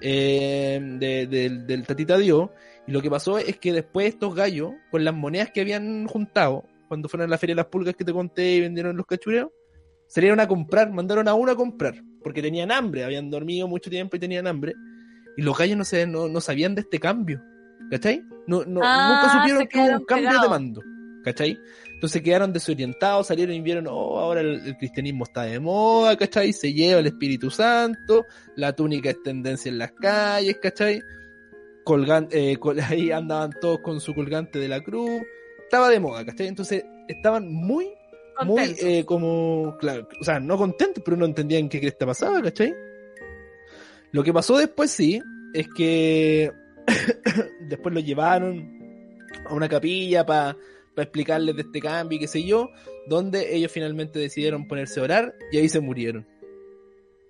eh, 0.00 0.80
de- 0.98 1.26
del- 1.26 1.66
del 1.66 1.86
Tatita 1.86 2.18
Dios. 2.18 2.50
Y 2.86 2.92
lo 2.92 3.00
que 3.02 3.10
pasó 3.10 3.38
es 3.38 3.56
que 3.58 3.72
después 3.72 4.08
estos 4.08 4.34
gallos, 4.34 4.72
con 4.90 5.04
las 5.04 5.14
monedas 5.14 5.50
que 5.50 5.60
habían 5.60 6.06
juntado, 6.06 6.64
cuando 6.88 7.08
fueron 7.08 7.28
a 7.28 7.30
la 7.30 7.38
Feria 7.38 7.54
de 7.54 7.62
las 7.62 7.66
Pulgas 7.66 7.94
que 7.96 8.04
te 8.04 8.12
conté 8.12 8.52
y 8.56 8.60
vendieron 8.60 8.96
los 8.96 9.06
cachureos, 9.06 9.50
salieron 10.06 10.40
a 10.40 10.46
comprar, 10.48 10.92
mandaron 10.92 11.26
a 11.28 11.34
uno 11.34 11.52
a 11.52 11.56
comprar, 11.56 11.94
porque 12.24 12.42
tenían 12.42 12.72
hambre, 12.72 13.04
habían 13.04 13.30
dormido 13.30 13.68
mucho 13.68 13.88
tiempo 13.90 14.16
y 14.16 14.18
tenían 14.18 14.46
hambre. 14.48 14.74
Y 15.36 15.42
los 15.42 15.56
gallos 15.56 15.76
no, 15.76 15.84
se, 15.84 16.06
no, 16.06 16.26
no 16.28 16.40
sabían 16.40 16.74
de 16.74 16.80
este 16.80 16.98
cambio, 16.98 17.44
¿cachai? 17.90 18.24
No, 18.46 18.64
no, 18.64 18.80
Ah, 18.82 19.08
nunca 19.22 19.32
supieron 19.38 19.66
que 19.68 19.78
hubo 19.78 19.98
un 19.98 20.04
cambio 20.04 20.40
de 20.40 20.48
mando, 20.48 20.82
¿cachai? 21.22 21.58
Entonces 21.94 22.22
quedaron 22.22 22.52
desorientados, 22.52 23.26
salieron 23.28 23.54
y 23.54 23.60
vieron, 23.60 23.86
oh, 23.88 24.18
ahora 24.18 24.40
el, 24.42 24.60
el 24.66 24.76
cristianismo 24.76 25.24
está 25.24 25.42
de 25.42 25.58
moda, 25.60 26.16
¿cachai? 26.16 26.52
Se 26.52 26.72
lleva 26.72 27.00
el 27.00 27.06
Espíritu 27.06 27.50
Santo, 27.50 28.24
la 28.56 28.72
túnica 28.74 29.10
es 29.10 29.22
tendencia 29.22 29.68
en 29.70 29.78
las 29.78 29.92
calles, 29.92 30.58
¿cachai? 30.62 31.00
Colgan, 31.84 32.28
eh, 32.30 32.56
col- 32.58 32.78
ahí 32.88 33.10
andaban 33.10 33.50
todos 33.60 33.80
con 33.80 34.00
su 34.00 34.14
colgante 34.14 34.58
de 34.58 34.68
la 34.68 34.80
cruz, 34.82 35.22
estaba 35.62 35.88
de 35.90 36.00
moda, 36.00 36.24
¿cachai? 36.24 36.46
Entonces 36.46 36.84
estaban 37.08 37.50
muy, 37.52 37.86
muy, 38.44 38.76
eh, 38.80 39.04
como, 39.04 39.76
claro, 39.78 40.08
o 40.20 40.24
sea, 40.24 40.40
no 40.40 40.56
contentos, 40.56 41.02
pero 41.04 41.16
no 41.16 41.24
entendían 41.26 41.68
qué 41.68 41.80
cresta 41.80 42.04
pasaba, 42.06 42.42
¿cachai? 42.42 42.74
Lo 44.12 44.22
que 44.22 44.32
pasó 44.32 44.58
después 44.58 44.90
sí, 44.90 45.20
es 45.52 45.66
que 45.76 46.52
después 47.68 47.94
lo 47.94 48.00
llevaron 48.00 49.18
a 49.46 49.54
una 49.54 49.68
capilla 49.68 50.24
para 50.26 50.56
explicarles 50.96 51.56
de 51.56 51.62
este 51.62 51.80
cambio 51.80 52.16
y 52.16 52.20
qué 52.20 52.28
sé 52.28 52.44
yo, 52.44 52.68
donde 53.08 53.54
ellos 53.54 53.70
finalmente 53.72 54.18
decidieron 54.18 54.66
ponerse 54.68 55.00
a 55.00 55.04
orar 55.04 55.34
y 55.50 55.58
ahí 55.58 55.68
se 55.68 55.80
murieron. 55.80 56.26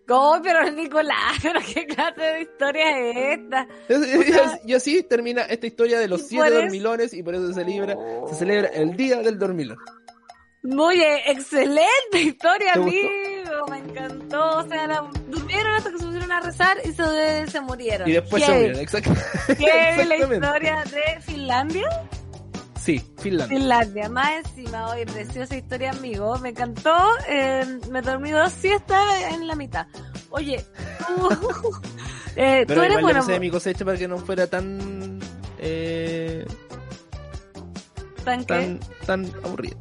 Oh, 0.07 0.38
pero 0.43 0.71
Nicolás, 0.71 1.38
pero 1.43 1.61
qué 1.75 1.87
clase 1.87 2.21
de 2.21 2.43
historia 2.43 2.99
es 3.11 3.38
esta. 3.38 3.67
Y 3.88 4.23
sea- 4.33 4.45
así- 4.45 4.59
y 4.67 4.75
así 4.75 5.03
termina 5.03 5.43
esta 5.43 5.67
historia 5.67 5.99
de 5.99 6.09
los 6.09 6.21
¿y 6.23 6.25
siete 6.25 6.51
dormilones 6.51 7.14
y 7.14 7.23
por 7.23 7.35
eso 7.35 7.49
se 7.49 7.55
celebra, 7.55 7.97
se 8.29 8.35
celebra 8.35 8.69
el 8.69 8.95
día 8.97 9.23
del 9.23 9.38
dormilón. 9.38 9.79
Muy 10.64 11.00
eh, 11.00 11.22
excelente 11.27 12.20
historia, 12.20 12.72
amigo. 12.74 13.66
Me 13.70 13.79
encantó. 13.79 14.59
O 14.59 14.68
sea, 14.68 14.87
la- 14.87 15.11
durmieron 15.29 15.74
hasta 15.74 15.90
que 15.90 15.98
se 15.98 16.05
pusieron 16.05 16.33
a 16.33 16.40
rezar 16.40 16.77
y 16.85 16.92
se, 16.92 17.46
se 17.50 17.61
murieron. 17.61 18.09
Y 18.09 18.12
después 18.12 18.42
se 18.42 18.50
Qué- 18.50 18.57
murieron, 18.57 18.81
exacto. 18.81 19.11
qué 19.46 20.05
la 20.09 20.16
historia 20.16 20.85
de 20.85 21.20
Finlandia. 21.20 21.88
Sí, 22.81 23.03
Finlandia. 23.18 23.59
Finlandia, 23.59 24.09
más 24.11 24.31
encima, 24.44 24.88
hoy 24.88 25.05
preciosa 25.07 25.57
historia, 25.57 25.90
amigo. 25.90 26.38
Me 26.38 26.50
encantó. 26.50 26.96
eh, 27.29 27.64
me 27.90 28.00
dormí 28.03 28.31
dos 28.31 28.53
siestas 28.53 29.05
en 29.33 29.46
la 29.46 29.55
mitad. 29.57 29.87
Oye, 30.31 30.64
tú, 30.98 31.29
eh, 32.37 32.64
tú 32.66 32.68
Pero 32.68 32.83
eres 32.85 32.98
igual 32.98 32.98
le 32.98 33.00
bueno. 33.03 33.20
puse 33.20 33.38
mi 33.40 33.50
cosecha 33.50 33.85
para 33.85 33.96
que 33.98 34.09
no 34.09 34.18
fuera 34.18 34.46
tan... 34.46 35.20
Eh... 35.59 36.46
¿Tan, 38.24 38.44
tan, 38.46 38.81
tan 39.07 39.31
aburrida. 39.44 39.77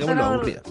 Digámoslo, 0.00 0.24
aburrida. 0.24 0.62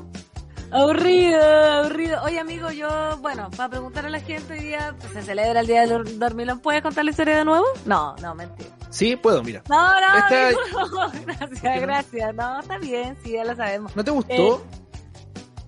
Aburrido, 0.72 1.42
aburrido. 1.42 2.24
Oye, 2.24 2.40
amigo, 2.40 2.72
yo, 2.72 3.18
bueno, 3.22 3.50
para 3.52 3.70
preguntar 3.70 4.06
a 4.06 4.10
la 4.10 4.20
gente 4.20 4.54
hoy 4.54 4.60
día, 4.60 4.96
pues, 5.00 5.14
¿se 5.14 5.22
celebra 5.24 5.62
el 5.62 5.68
Día 5.68 5.88
del 5.88 6.20
Dormilón? 6.20 6.60
¿Puedes 6.60 6.82
contar 6.82 7.06
la 7.06 7.12
historia 7.12 7.38
de 7.38 7.46
nuevo? 7.46 7.66
No, 7.86 8.16
no, 8.22 8.36
mentira. 8.36 8.70
Sí, 8.90 9.16
puedo, 9.16 9.42
mira. 9.44 9.64
No, 9.70 10.00
no, 10.00 10.08
no 10.92 11.12
gracias, 11.26 11.82
gracias. 11.82 12.36
No, 12.36 12.60
está 12.60 12.78
bien, 12.78 13.18
sí, 13.24 13.32
ya 13.32 13.46
lo 13.46 13.56
sabemos. 13.56 13.96
¿No 13.96 14.04
te 14.04 14.12
gustó? 14.12 14.34
Eh, 14.34 14.58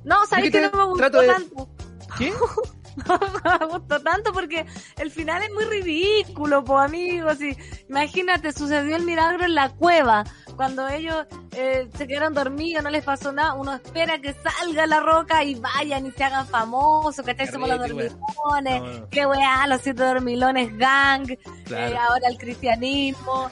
no, 0.03 0.25
sabes 0.27 0.51
que 0.51 0.61
no 0.61 0.77
me 0.77 0.85
gustó 0.85 1.09
tanto. 1.09 1.69
¿Qué? 2.17 2.33
no 3.05 3.19
me 3.59 3.65
gustó 3.67 4.01
tanto 4.01 4.33
porque 4.33 4.65
el 4.97 5.11
final 5.11 5.43
es 5.43 5.53
muy 5.53 5.65
ridículo, 5.65 6.63
po 6.63 6.79
amigos. 6.79 7.41
Y, 7.41 7.55
imagínate, 7.89 8.51
sucedió 8.51 8.95
el 8.95 9.03
milagro 9.03 9.45
en 9.45 9.55
la 9.55 9.69
cueva. 9.69 10.23
Cuando 10.55 10.87
ellos 10.87 11.27
eh, 11.51 11.87
se 11.95 12.07
quedaron 12.07 12.33
dormidos, 12.33 12.83
no 12.83 12.89
les 12.89 13.03
pasó 13.03 13.31
nada, 13.31 13.53
uno 13.53 13.75
espera 13.75 14.19
que 14.19 14.33
salga 14.33 14.87
la 14.87 14.99
roca 14.99 15.43
y 15.43 15.53
vayan 15.55 16.07
y 16.07 16.11
se 16.11 16.23
hagan 16.23 16.47
famosos, 16.47 17.23
que 17.23 17.47
Somos 17.47 17.69
los 17.69 17.77
dormilones, 17.77 19.03
qué 19.11 19.25
weá, 19.27 19.67
los 19.67 19.81
siete 19.81 20.03
dormilones 20.03 20.75
gang, 20.75 21.29
eh, 21.29 21.95
ahora 21.99 22.27
el 22.27 22.37
cristianismo, 22.37 23.51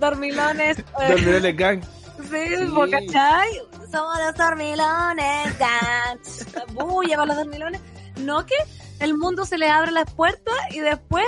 dormilones. 0.00 0.78
Eh, 1.00 1.08
dormilones 1.10 1.56
gang. 1.56 1.82
Sí, 2.30 2.56
sí. 2.56 2.90
¿cachai? 2.90 3.50
Somos 3.92 4.18
los 4.18 4.34
dormilones, 4.34 5.58
gang. 5.58 6.18
Bulla 6.74 7.16
para 7.16 7.26
los 7.26 7.36
dormilones 7.36 7.80
no 8.18 8.46
que 8.46 8.56
el 9.00 9.16
mundo 9.16 9.44
se 9.44 9.58
le 9.58 9.68
abre 9.68 9.92
las 9.92 10.12
puertas 10.12 10.54
y 10.70 10.80
después 10.80 11.26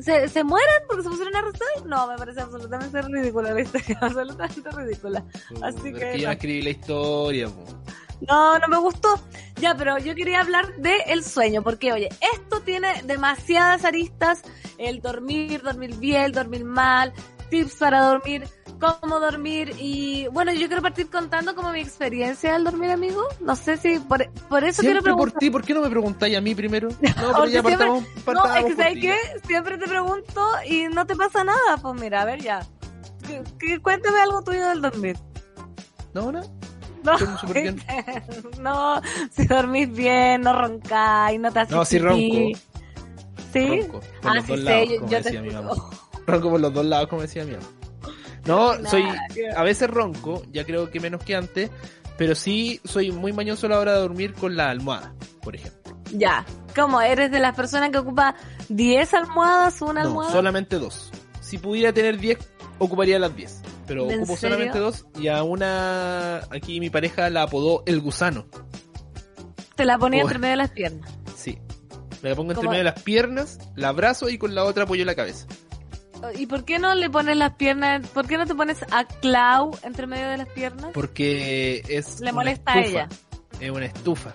se, 0.00 0.28
se 0.28 0.44
mueran 0.44 0.82
porque 0.86 1.02
se 1.02 1.08
pusieron 1.08 1.36
a 1.36 1.42
rezar. 1.42 1.86
No, 1.86 2.06
me 2.06 2.16
parece 2.16 2.40
absolutamente 2.40 3.02
ridícula 3.02 3.52
la 3.52 3.60
historia, 3.60 3.98
absolutamente 4.02 4.70
ridícula. 4.70 5.24
Así 5.62 5.92
que. 5.92 6.12
que 6.12 6.20
yo 6.20 6.30
escribí 6.30 6.62
la 6.62 6.70
historia. 6.70 7.48
No, 8.26 8.58
no 8.58 8.68
me 8.68 8.78
gustó. 8.78 9.20
Ya, 9.60 9.74
pero 9.74 9.98
yo 9.98 10.14
quería 10.14 10.40
hablar 10.40 10.74
de 10.76 10.96
el 11.08 11.24
sueño, 11.24 11.62
porque 11.62 11.92
oye, 11.92 12.08
esto 12.34 12.60
tiene 12.60 13.02
demasiadas 13.04 13.84
aristas, 13.84 14.42
el 14.78 15.00
dormir, 15.00 15.62
dormir 15.62 15.96
bien, 15.96 16.32
dormir 16.32 16.64
mal, 16.64 17.12
tips 17.50 17.76
para 17.76 18.02
dormir, 18.02 18.46
cómo 18.78 19.20
dormir 19.20 19.74
y 19.78 20.26
bueno, 20.28 20.52
yo 20.52 20.66
quiero 20.66 20.82
partir 20.82 21.08
contando 21.08 21.54
como 21.54 21.72
mi 21.72 21.80
experiencia 21.80 22.54
al 22.54 22.64
dormir, 22.64 22.90
amigo. 22.90 23.22
No 23.40 23.56
sé 23.56 23.76
si 23.76 23.98
por, 23.98 24.22
eso 24.64 24.82
quiero 24.82 25.02
preguntar. 25.02 25.32
por 25.32 25.40
ti, 25.40 25.50
¿por 25.50 25.62
qué 25.64 25.74
no 25.74 25.80
me 25.80 25.90
preguntáis 25.90 26.36
a 26.36 26.40
mí 26.40 26.54
primero? 26.54 26.88
No, 27.16 27.32
pero 27.32 27.46
ya 27.46 27.62
partamos, 27.62 28.04
No, 28.26 28.56
es 28.56 28.64
que 28.66 28.76
¿sabes 28.76 28.98
qué? 29.00 29.16
Siempre 29.46 29.78
te 29.78 29.86
pregunto 29.86 30.48
y 30.68 30.84
no 30.88 31.06
te 31.06 31.16
pasa 31.16 31.44
nada. 31.44 31.76
Pues 31.80 32.00
mira, 32.00 32.22
a 32.22 32.24
ver 32.24 32.42
ya. 32.42 32.66
cuéntame 33.82 34.20
algo 34.20 34.42
tuyo 34.42 34.68
del 34.68 34.82
dormir. 34.82 35.16
No, 36.14 36.30
no. 36.30 36.42
No, 37.02 37.12
no, 38.60 39.02
si 39.30 39.46
dormís 39.46 39.92
bien, 39.92 40.42
no 40.42 40.52
roncáis, 40.52 41.40
no 41.40 41.52
te 41.52 41.60
haces 41.60 41.76
No, 41.76 41.84
si 41.84 41.98
ronco. 41.98 42.58
¿Sí? 43.52 43.80
Ronco, 43.80 44.00
por 44.20 44.30
ah, 44.30 44.34
los 44.34 44.46
dos 44.46 44.58
lados, 44.58 44.88
como 44.98 45.10
decía 45.10 45.42
mi 45.42 45.50
mamá. 45.50 45.72
Ronco 46.26 46.50
por 46.50 46.60
los 46.60 46.74
dos 46.74 46.84
lados, 46.84 47.08
como 47.08 47.22
decía 47.22 47.44
mi 47.44 47.52
mamá. 47.52 47.66
No, 48.46 48.72
soy 48.88 49.04
a 49.54 49.62
veces 49.62 49.90
ronco, 49.90 50.42
ya 50.52 50.64
creo 50.64 50.90
que 50.90 51.00
menos 51.00 51.22
que 51.22 51.34
antes, 51.34 51.70
pero 52.16 52.34
sí 52.34 52.80
soy 52.84 53.12
muy 53.12 53.32
mañoso 53.32 53.66
a 53.66 53.70
la 53.70 53.78
hora 53.78 53.94
de 53.94 54.00
dormir 54.00 54.34
con 54.34 54.56
la 54.56 54.70
almohada, 54.70 55.14
por 55.42 55.54
ejemplo. 55.56 55.96
Ya, 56.12 56.44
¿cómo? 56.74 57.00
¿Eres 57.00 57.30
de 57.30 57.40
las 57.40 57.56
personas 57.56 57.90
que 57.90 57.98
ocupa 57.98 58.36
10 58.68 59.14
almohadas, 59.14 59.82
una 59.82 60.02
no, 60.02 60.08
almohada? 60.08 60.32
solamente 60.32 60.78
dos. 60.78 61.10
Si 61.40 61.58
pudiera 61.58 61.92
tener 61.92 62.18
10, 62.18 62.38
ocuparía 62.78 63.18
las 63.18 63.34
10. 63.34 63.62
Pero 63.86 64.06
ocupo 64.06 64.36
solamente 64.36 64.78
dos 64.78 65.06
y 65.18 65.28
a 65.28 65.44
una, 65.44 66.38
aquí 66.50 66.80
mi 66.80 66.90
pareja 66.90 67.30
la 67.30 67.42
apodó 67.42 67.84
el 67.86 68.00
gusano. 68.00 68.46
Te 69.76 69.84
la 69.84 69.98
ponía 69.98 70.22
entre 70.22 70.38
medio 70.38 70.52
de 70.52 70.56
las 70.56 70.70
piernas. 70.70 71.10
Sí. 71.36 71.58
Me 72.22 72.30
la 72.30 72.34
pongo 72.34 72.52
entre 72.52 72.66
medio 72.68 72.78
de 72.78 72.84
las 72.84 73.02
piernas, 73.02 73.58
la 73.76 73.88
abrazo 73.88 74.28
y 74.28 74.38
con 74.38 74.54
la 74.54 74.64
otra 74.64 74.84
apoyo 74.84 75.04
la 75.04 75.14
cabeza. 75.14 75.46
¿Y 76.38 76.46
por 76.46 76.64
qué 76.64 76.78
no 76.78 76.94
le 76.94 77.10
pones 77.10 77.36
las 77.36 77.54
piernas? 77.54 78.06
¿Por 78.08 78.26
qué 78.26 78.36
no 78.36 78.46
te 78.46 78.54
pones 78.54 78.82
a 78.90 79.04
Clau 79.04 79.76
entre 79.82 80.06
medio 80.06 80.28
de 80.28 80.38
las 80.38 80.48
piernas? 80.48 80.90
Porque 80.92 81.82
es. 81.88 82.20
Le 82.20 82.32
molesta 82.32 82.72
a 82.72 82.80
ella. 82.80 83.08
Es 83.60 83.70
una 83.70 83.86
estufa. 83.86 84.34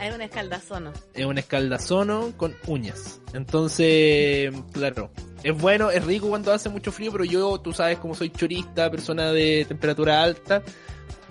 Es 0.00 0.14
un 0.14 0.20
escaldazono. 0.20 0.92
Es 1.14 1.24
un 1.24 1.38
escaldazono 1.38 2.32
con 2.36 2.54
uñas. 2.66 3.20
Entonces, 3.32 4.52
claro. 4.72 5.10
Es 5.42 5.56
bueno, 5.56 5.90
es 5.90 6.04
rico 6.04 6.28
cuando 6.28 6.52
hace 6.52 6.68
mucho 6.68 6.90
frío, 6.90 7.12
pero 7.12 7.24
yo, 7.24 7.58
tú 7.60 7.72
sabes, 7.72 7.98
como 7.98 8.14
soy 8.14 8.30
chorista, 8.30 8.90
persona 8.90 9.30
de 9.30 9.64
temperatura 9.66 10.22
alta, 10.22 10.62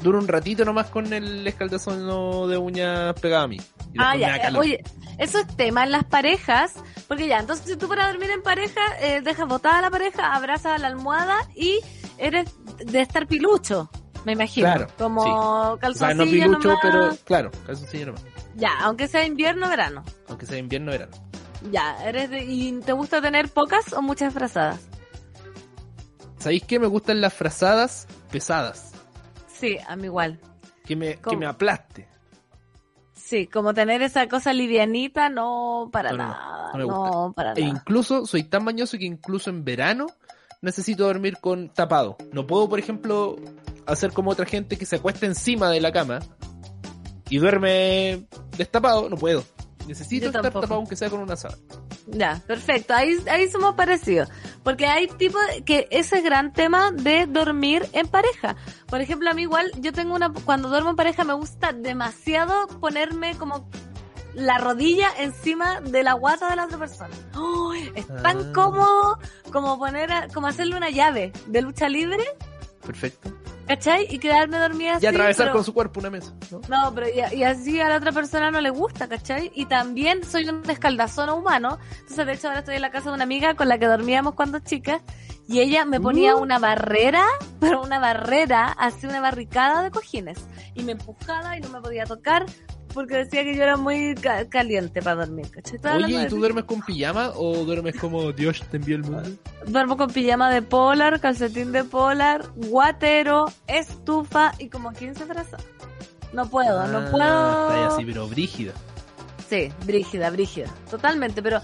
duro 0.02 0.20
un 0.20 0.28
ratito 0.28 0.66
nomás 0.66 0.88
con 0.88 1.12
el 1.14 1.46
escaldazono 1.48 2.48
de 2.48 2.58
uñas 2.58 3.14
pegado 3.20 3.46
a 3.46 3.48
mí. 3.48 3.60
Ah, 3.98 4.16
ya. 4.16 4.52
Oye, 4.58 4.84
eso 5.18 5.40
es 5.40 5.48
tema 5.56 5.84
en 5.84 5.92
las 5.92 6.04
parejas, 6.04 6.74
porque 7.08 7.28
ya, 7.28 7.40
entonces 7.40 7.66
si 7.66 7.78
tú 7.78 7.88
para 7.88 8.08
dormir 8.08 8.32
en 8.32 8.42
pareja, 8.42 8.82
eh, 9.00 9.22
dejas 9.22 9.48
botada 9.48 9.80
a 9.80 9.82
la 9.82 9.92
pareja, 9.92 10.34
abrazas 10.34 10.74
a 10.74 10.78
la 10.78 10.88
almohada 10.88 11.38
y 11.56 11.80
eres 12.18 12.50
de 12.86 13.02
estar 13.02 13.28
pilucho, 13.28 13.90
me 14.26 14.34
imagino. 14.34 14.68
Claro, 14.68 14.88
como 14.98 15.78
calzoncillo 15.80 16.48
no 16.48 16.60
pilucho, 16.60 16.76
pero 16.82 17.16
claro, 17.24 17.52
calzoncillo 17.66 18.08
nomás. 18.08 18.24
Ya, 18.56 18.72
aunque 18.82 19.08
sea 19.08 19.26
invierno 19.26 19.68
o 19.68 19.70
verano. 19.70 20.04
Aunque 20.28 20.46
sea 20.46 20.58
invierno 20.58 20.92
o 20.92 20.94
verano. 20.94 21.12
Ya, 21.72 22.04
eres 22.06 22.30
de, 22.30 22.44
¿y 22.44 22.80
te 22.82 22.92
gusta 22.92 23.22
tener 23.22 23.50
pocas 23.50 23.94
o 23.94 24.02
muchas 24.02 24.34
frazadas? 24.34 24.80
¿Sabéis 26.40 26.64
qué? 26.64 26.78
Me 26.78 26.88
gustan 26.88 27.22
las 27.22 27.34
frazadas 27.34 28.06
pesadas. 28.30 28.93
Sí, 29.64 29.78
a 29.88 29.96
mí 29.96 30.08
igual. 30.08 30.42
Que 30.84 30.98
me, 30.98 31.16
que 31.16 31.38
me 31.38 31.46
aplaste. 31.46 32.06
Sí, 33.14 33.48
como 33.48 33.74
tener 33.74 34.02
esa 34.02 34.28
cosa 34.28 34.52
livianita, 34.52 35.30
no 35.30 35.90
para 35.90 36.12
nada. 36.12 36.74
No, 36.76 37.32
para 37.34 37.54
e 37.54 37.62
incluso 37.62 38.26
soy 38.26 38.44
tan 38.44 38.66
bañoso 38.66 38.98
que 38.98 39.06
incluso 39.06 39.50
en 39.50 39.64
verano 39.64 40.08
necesito 40.62 41.06
dormir 41.06 41.38
con 41.40 41.70
tapado. 41.70 42.18
No 42.34 42.46
puedo, 42.46 42.68
por 42.68 42.78
ejemplo, 42.78 43.38
hacer 43.86 44.12
como 44.12 44.32
otra 44.32 44.46
gente 44.46 44.78
que 44.78 44.86
se 44.86 44.98
acuesta 44.98 45.26
encima 45.26 45.70
de 45.70 45.80
la 45.80 45.94
cama 45.94 46.20
y 47.30 47.38
duerme 47.38 48.28
destapado. 48.58 49.10
No 49.10 49.16
puedo. 49.16 49.46
Necesito 49.88 50.26
estar 50.26 50.42
tapado 50.42 50.76
aunque 50.76 50.98
sea 50.98 51.10
con 51.10 51.22
una 51.22 51.38
sábana. 51.38 51.62
Ya, 52.08 52.42
perfecto. 52.48 52.94
Ahí, 52.94 53.18
ahí 53.30 53.50
somos 53.50 53.76
parecidos. 53.76 54.30
Porque 54.64 54.86
hay 54.88 55.08
tipo 55.08 55.38
que 55.66 55.88
ese 55.92 56.22
gran 56.22 56.54
tema 56.54 56.92
de 56.92 57.28
dormir 57.28 57.88
en 57.94 58.08
pareja. 58.08 58.56
Por 58.88 59.02
ejemplo, 59.02 59.30
a 59.30 59.34
mí 59.34 59.44
igual, 59.44 59.72
yo 59.80 59.94
tengo 59.94 60.16
una, 60.16 60.32
cuando 60.46 60.70
duermo 60.70 60.92
en 60.92 60.96
pareja 60.96 61.24
me 61.24 61.34
gusta 61.34 61.72
demasiado 61.72 62.68
ponerme 62.80 63.36
como 63.38 63.70
la 64.34 64.58
rodilla 64.58 65.10
encima 65.20 65.80
de 65.82 66.04
la 66.04 66.14
guata 66.14 66.50
de 66.50 66.56
la 66.56 66.66
otra 66.66 66.78
persona. 66.78 67.14
es 67.96 68.08
tan 68.08 68.38
ah. 68.38 68.52
cómodo 68.54 69.20
como 69.52 69.78
poner, 69.78 70.10
como 70.34 70.48
hacerle 70.48 70.76
una 70.76 70.90
llave 70.90 71.32
de 71.48 71.62
lucha 71.62 71.90
libre. 71.90 72.24
Perfecto. 72.86 73.32
¿Cachai? 73.68 74.08
Y 74.10 74.20
quedarme 74.20 74.58
dormida 74.58 74.96
así. 74.96 75.06
Y 75.06 75.08
atravesar 75.08 75.52
con 75.52 75.64
su 75.64 75.74
cuerpo 75.74 76.02
una 76.02 76.10
mesa. 76.10 76.34
No, 76.68 76.94
pero 76.94 77.08
y, 77.10 77.44
así 77.44 77.80
a 77.80 77.88
la 77.88 77.98
otra 77.98 78.12
persona 78.12 78.52
no 78.52 78.60
le 78.60 78.70
gusta, 78.70 79.08
¿cachai? 79.08 79.52
Y 79.56 79.66
también 79.66 80.24
soy 80.24 80.50
un 80.50 80.70
escaldazón 80.70 81.30
humano. 81.30 81.80
Entonces, 82.00 82.26
de 82.26 82.34
hecho, 82.34 82.48
ahora 82.48 82.60
estoy 82.60 82.76
en 82.76 82.82
la 82.82 82.92
casa 82.92 83.10
de 83.10 83.16
una 83.16 83.24
amiga 83.24 83.56
con 83.56 83.70
la 83.70 83.78
que 83.78 83.86
dormíamos 83.86 84.36
cuando 84.36 84.60
chicas. 84.60 85.02
Y 85.48 85.60
ella 85.60 85.86
me 85.86 86.00
ponía 86.00 86.36
uh. 86.36 86.42
una 86.42 86.60
barrera, 86.60 87.26
pero 87.60 87.82
una 87.82 88.00
barrera, 88.00 88.68
así 88.78 89.08
una 89.08 89.22
barricada 89.22 89.84
de 89.84 89.92
cojines. 89.92 90.40
Y 90.76 90.84
me 90.84 90.94
empujaba 90.94 91.58
y 91.58 91.62
no 91.62 91.70
me 91.70 91.80
podía 91.80 92.06
tocar 92.06 92.46
porque 92.94 93.16
decía 93.18 93.44
que 93.44 93.56
yo 93.56 93.64
era 93.64 93.78
muy 93.78 94.16
caliente 94.50 95.02
para 95.02 95.26
dormir, 95.26 95.50
¿cachai? 95.50 96.04
Oye, 96.04 96.24
¿y 96.24 96.28
tú 96.28 96.38
duermes 96.38 96.66
con 96.66 96.82
pijama 96.82 97.32
o 97.36 97.66
duermes 97.66 97.96
como 97.98 98.32
Dios 98.32 98.64
te 98.70 98.78
envió 98.78 98.96
el 98.96 99.04
mundo? 99.04 99.30
Duermo 99.68 99.98
con 99.98 100.10
pijama 100.12 100.52
de 100.52 100.62
polar, 100.62 101.20
calcetín 101.20 101.72
de 101.72 101.84
polar, 101.84 102.46
guatero, 102.56 103.46
estufa 103.68 104.54
y 104.60 104.70
como 104.70 104.94
15 104.94 105.26
brazos. 105.26 105.62
No 106.34 106.50
puedo, 106.50 106.88
no 106.88 107.00
ah, 107.00 107.08
puedo. 107.12 107.74
Está 107.74 107.96
así, 107.96 108.06
pero 108.06 108.28
brígida. 108.28 108.74
Sí, 109.50 109.72
brígida, 109.86 110.30
brígida. 110.30 110.68
Totalmente, 110.90 111.42
pero. 111.42 111.62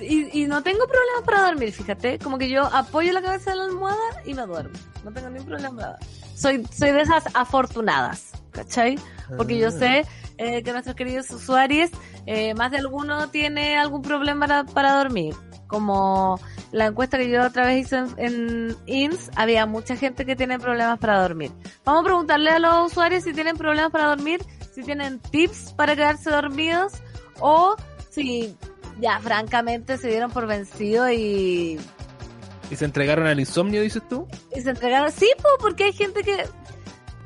Y, 0.00 0.42
y 0.42 0.46
no 0.46 0.62
tengo 0.62 0.86
problemas 0.86 1.22
para 1.24 1.42
dormir, 1.46 1.72
fíjate. 1.72 2.18
Como 2.18 2.38
que 2.38 2.48
yo 2.48 2.64
apoyo 2.64 3.12
la 3.12 3.22
cabeza 3.22 3.52
en 3.52 3.58
la 3.58 3.64
almohada 3.64 4.22
y 4.24 4.34
me 4.34 4.42
duermo. 4.42 4.78
No 5.04 5.12
tengo 5.12 5.30
ningún 5.30 5.46
problema. 5.46 5.96
Soy, 6.34 6.64
soy 6.72 6.92
de 6.92 7.00
esas 7.00 7.24
afortunadas, 7.34 8.32
¿cachai? 8.52 8.98
Porque 9.36 9.58
yo 9.58 9.70
sé 9.70 10.06
eh, 10.38 10.62
que 10.62 10.70
nuestros 10.70 10.94
queridos 10.94 11.30
usuarios, 11.30 11.90
eh, 12.26 12.54
más 12.54 12.70
de 12.70 12.78
alguno 12.78 13.28
tiene 13.28 13.76
algún 13.76 14.02
problema 14.02 14.46
para, 14.46 14.64
para, 14.64 14.92
dormir. 14.92 15.34
Como 15.66 16.38
la 16.70 16.86
encuesta 16.86 17.18
que 17.18 17.28
yo 17.28 17.44
otra 17.44 17.66
vez 17.66 17.86
hice 17.86 18.04
en, 18.16 18.76
INS, 18.86 19.32
había 19.34 19.66
mucha 19.66 19.96
gente 19.96 20.24
que 20.24 20.36
tiene 20.36 20.58
problemas 20.60 20.98
para 21.00 21.20
dormir. 21.20 21.50
Vamos 21.84 22.02
a 22.02 22.04
preguntarle 22.04 22.50
a 22.50 22.58
los 22.60 22.92
usuarios 22.92 23.24
si 23.24 23.32
tienen 23.32 23.56
problemas 23.56 23.90
para 23.90 24.06
dormir, 24.06 24.40
si 24.72 24.82
tienen 24.84 25.18
tips 25.18 25.72
para 25.72 25.96
quedarse 25.96 26.30
dormidos 26.30 26.92
o 27.40 27.74
si 28.10 28.56
ya 29.00 29.18
francamente 29.20 29.98
se 29.98 30.08
dieron 30.08 30.30
por 30.30 30.46
vencido 30.46 31.10
y 31.10 31.78
¿Y 32.70 32.76
se 32.76 32.84
entregaron 32.84 33.26
al 33.26 33.40
insomnio, 33.40 33.80
dices 33.82 34.02
tú? 34.08 34.26
Y 34.54 34.60
se 34.60 34.70
entregaron, 34.70 35.10
sí, 35.10 35.30
porque 35.60 35.84
hay 35.84 35.92
gente 35.92 36.22
que, 36.22 36.44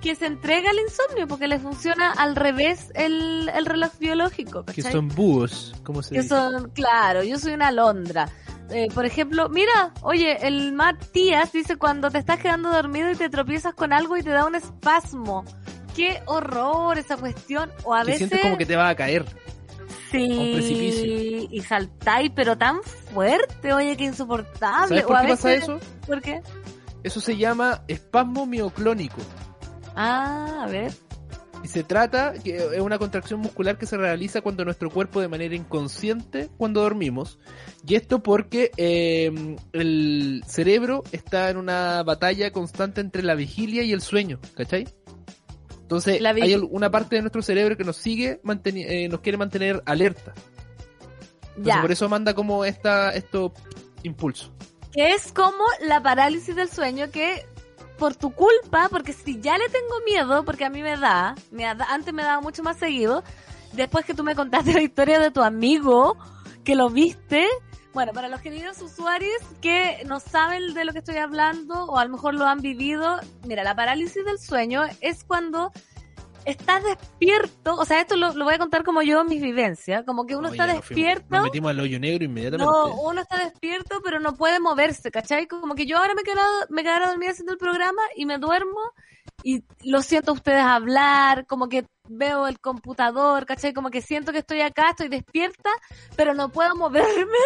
que 0.00 0.14
se 0.14 0.26
entrega 0.26 0.70
al 0.70 0.78
insomnio, 0.78 1.26
porque 1.26 1.48
le 1.48 1.58
funciona 1.58 2.12
al 2.12 2.37
revés 2.37 2.90
el, 2.94 3.50
el 3.52 3.66
reloj 3.66 3.90
biológico. 3.98 4.64
Que 4.64 4.82
son 4.82 5.08
búhos, 5.08 5.74
¿cómo 5.82 6.02
se 6.02 6.14
que 6.14 6.22
Son, 6.22 6.70
claro, 6.70 7.22
yo 7.24 7.38
soy 7.38 7.54
una 7.54 7.68
alondra. 7.68 8.28
Eh, 8.70 8.88
por 8.94 9.04
ejemplo, 9.04 9.48
mira, 9.48 9.92
oye, 10.02 10.46
el 10.46 10.72
Matías 10.72 11.52
dice 11.52 11.76
cuando 11.76 12.11
te 12.11 12.18
estás 12.18 12.38
quedando 12.38 12.70
dormido 12.70 13.11
y 13.11 13.16
te 13.16 13.28
tropiezas 13.28 13.74
con 13.74 13.92
algo 13.92 14.16
y 14.16 14.22
te 14.22 14.30
da 14.30 14.46
un 14.46 14.54
espasmo. 14.54 15.44
Qué 15.94 16.22
horror 16.26 16.96
esa 16.98 17.16
cuestión. 17.16 17.70
O 17.85 17.94
a 17.94 18.00
que 18.00 18.12
veces. 18.12 18.18
sientes 18.18 18.40
como 18.40 18.56
que 18.56 18.64
te 18.64 18.76
va 18.76 18.88
a 18.88 18.94
caer. 18.94 19.26
Sí, 20.12 21.48
y 21.51 21.61
saltáis, 21.62 22.31
pero 22.35 22.57
tan 22.57 22.83
fuerte, 22.83 23.72
oye, 23.72 23.96
que 23.96 24.05
insoportable. 24.05 24.88
¿Sabes 24.88 25.05
por 25.05 25.20
qué 25.22 25.29
pasa 25.29 25.55
eso? 25.55 25.81
¿Por 26.07 26.20
qué? 26.20 26.42
Eso 27.03 27.20
se 27.20 27.37
llama 27.37 27.83
espasmo 27.88 28.46
mioclónico. 28.46 29.20
Ah, 29.96 30.64
a 30.64 30.66
ver. 30.66 30.92
Y 31.64 31.68
se 31.68 31.85
trata, 31.85 32.35
que 32.35 32.57
es 32.57 32.81
una 32.81 32.98
contracción 32.98 33.40
muscular 33.40 33.79
que 33.79 33.87
se 33.87 33.96
realiza 33.96 34.40
cuando 34.40 34.64
nuestro 34.64 34.90
cuerpo 34.90 35.20
de 35.20 35.29
manera 35.29 35.55
inconsciente, 35.55 36.51
cuando 36.57 36.83
dormimos. 36.83 37.38
Y 37.87 37.94
esto 37.94 38.22
porque 38.22 38.72
eh, 38.77 39.57
el 39.72 40.42
cerebro 40.46 41.05
está 41.12 41.51
en 41.51 41.57
una 41.57 42.03
batalla 42.03 42.51
constante 42.51 43.01
entre 43.01 43.22
la 43.22 43.35
vigilia 43.35 43.83
y 43.83 43.92
el 43.92 44.01
sueño, 44.01 44.40
¿cachai? 44.55 44.88
Entonces, 45.92 46.24
hay 46.24 46.55
una 46.55 46.90
parte 46.90 47.16
de 47.16 47.22
nuestro 47.22 47.42
cerebro 47.42 47.76
que 47.76 47.85
nos 47.85 47.96
sigue, 47.96 48.40
eh, 48.64 49.09
nos 49.11 49.20
quiere 49.20 49.37
mantener 49.37 49.83
alerta. 49.85 50.33
ya. 51.59 51.83
por 51.83 51.92
eso 51.92 52.09
manda 52.09 52.33
como 52.33 52.64
esta, 52.64 53.11
estos 53.11 53.52
impulsos. 54.02 54.50
Que 54.90 55.12
es 55.12 55.33
como 55.33 55.64
la 55.83 56.02
parálisis 56.02 56.57
del 56.57 56.70
sueño 56.70 57.11
que 57.11 57.44
por 57.98 58.16
tu 58.16 58.33
culpa, 58.33 58.88
porque 58.90 59.12
si 59.12 59.38
ya 59.40 59.59
le 59.59 59.68
tengo 59.68 60.00
miedo, 60.07 60.44
porque 60.46 60.64
a 60.64 60.70
mí 60.70 60.83
me 60.83 60.96
da, 60.96 61.35
me 61.50 61.66
antes 61.66 62.14
me 62.14 62.22
daba 62.22 62.40
mucho 62.40 62.62
más 62.62 62.78
seguido, 62.78 63.22
después 63.72 64.07
que 64.07 64.14
tú 64.14 64.24
me 64.24 64.35
contaste 64.35 64.72
la 64.74 64.83
historia 64.83 65.18
de 65.18 65.31
tu 65.31 65.42
amigo, 65.42 66.16
que 66.64 66.74
lo 66.74 66.88
viste, 66.88 67.46
bueno, 67.92 68.12
para 68.12 68.28
los 68.28 68.40
queridos 68.40 68.81
usuarios 68.81 69.37
que 69.61 70.02
no 70.07 70.20
saben 70.20 70.74
de 70.74 70.85
lo 70.85 70.92
que 70.92 71.00
estoy 71.00 71.16
hablando 71.16 71.85
o 71.85 71.98
a 71.98 72.05
lo 72.05 72.11
mejor 72.11 72.35
lo 72.35 72.46
han 72.46 72.61
vivido, 72.61 73.20
mira, 73.46 73.64
la 73.64 73.74
parálisis 73.74 74.24
del 74.24 74.38
sueño 74.38 74.83
es 75.00 75.24
cuando 75.24 75.72
estás 76.44 76.83
despierto, 76.83 77.74
o 77.74 77.85
sea, 77.85 78.00
esto 78.00 78.16
lo, 78.16 78.33
voy 78.33 78.55
a 78.55 78.59
contar 78.59 78.83
como 78.83 79.02
yo 79.02 79.24
mis 79.24 79.40
vivencias, 79.40 80.05
como 80.05 80.26
que 80.26 80.37
uno 80.37 80.48
está 80.48 80.66
despierto. 80.66 81.26
Nos 81.28 81.44
metimos 81.44 81.70
al 81.70 81.81
hoyo 81.81 82.00
negro 82.00 82.24
inmediatamente. 82.24 82.72
No, 82.72 83.00
uno 83.02 83.20
está 83.20 83.38
despierto, 83.38 84.00
pero 84.02 84.20
no 84.20 84.35
puede 84.35 84.59
moverse, 84.59 85.11
¿cachai? 85.11 85.46
Como 85.46 85.74
que 85.74 85.87
yo 85.87 85.98
ahora 85.98 86.14
me 86.14 86.22
quedo, 86.22 86.40
me 86.70 86.83
quedo 86.83 87.07
dormida 87.07 87.31
haciendo 87.31 87.52
el 87.52 87.59
programa 87.59 88.02
y 88.16 88.26
me 88.26 88.38
duermo 88.38 88.81
y 89.42 89.64
lo 89.85 90.02
siento 90.02 90.33
a 90.33 90.35
ustedes 90.35 90.64
hablar, 90.64 91.46
como 91.46 91.68
que 91.68 91.87
veo 92.09 92.46
el 92.46 92.61
computador, 92.61 93.46
¿cachai? 93.46 93.72
Como 93.72 93.90
que 93.90 94.02
siento 94.02 94.33
que 94.33 94.38
estoy 94.38 94.61
acá, 94.61 94.90
estoy 94.90 95.09
despierta, 95.09 95.70
pero 96.16 96.35
no 96.35 96.50
puedo 96.50 96.74
moverme 96.76 97.38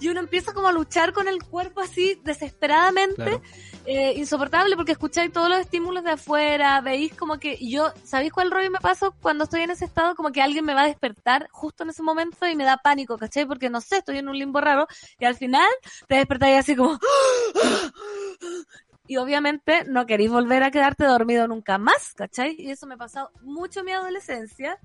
y 0.00 0.08
uno 0.08 0.20
empieza 0.20 0.52
como 0.52 0.68
a 0.68 0.72
luchar 0.72 1.12
con 1.12 1.28
el 1.28 1.42
cuerpo 1.42 1.80
así 1.80 2.20
desesperadamente, 2.24 3.40
eh, 3.86 4.14
insoportable 4.16 4.76
porque 4.76 4.92
escucháis 4.92 5.32
todos 5.32 5.48
los 5.48 5.58
estímulos 5.58 6.04
de 6.04 6.12
afuera, 6.12 6.80
veis 6.80 7.14
como 7.14 7.38
que 7.38 7.58
yo, 7.60 7.92
¿sabéis 8.04 8.32
cuál 8.32 8.50
rollo 8.50 8.70
me 8.70 8.78
paso 8.78 9.14
cuando 9.20 9.44
estoy 9.44 9.62
en 9.62 9.70
ese 9.70 9.84
estado? 9.84 10.14
Como 10.14 10.32
que 10.32 10.42
alguien 10.42 10.64
me 10.64 10.74
va 10.74 10.82
a 10.82 10.86
despertar 10.86 11.48
justo 11.50 11.82
en 11.82 11.90
ese 11.90 12.02
momento 12.02 12.46
y 12.46 12.56
me 12.56 12.64
da 12.64 12.78
pánico, 12.78 13.18
¿cachai? 13.18 13.46
Porque 13.46 13.68
no 13.68 13.80
sé, 13.80 13.98
estoy 13.98 14.18
en 14.18 14.28
un 14.28 14.38
limbo 14.38 14.60
raro 14.60 14.86
y 15.18 15.24
al 15.24 15.34
final 15.34 15.68
te 16.08 16.16
despertáis 16.16 16.58
así 16.58 16.76
como 16.76 16.98
y 19.06 19.18
obviamente 19.18 19.84
no 19.84 20.06
queréis 20.06 20.30
volver 20.30 20.62
a 20.62 20.70
quedarte 20.70 21.04
dormido 21.04 21.46
nunca 21.46 21.78
más, 21.78 22.14
¿cachai? 22.14 22.56
Y 22.58 22.70
eso 22.70 22.86
me 22.86 22.94
ha 22.94 22.98
pasado 22.98 23.30
mucho 23.42 23.80
en 23.80 23.86
mi 23.86 23.92
adolescencia. 23.92 24.78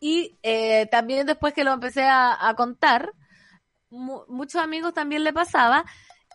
Y 0.00 0.38
eh, 0.42 0.86
también 0.90 1.26
después 1.26 1.52
que 1.54 1.64
lo 1.64 1.72
empecé 1.72 2.04
a, 2.04 2.52
contar, 2.56 3.12
muchos 3.90 4.60
amigos 4.60 4.94
también 4.94 5.24
le 5.24 5.32
pasaba. 5.32 5.84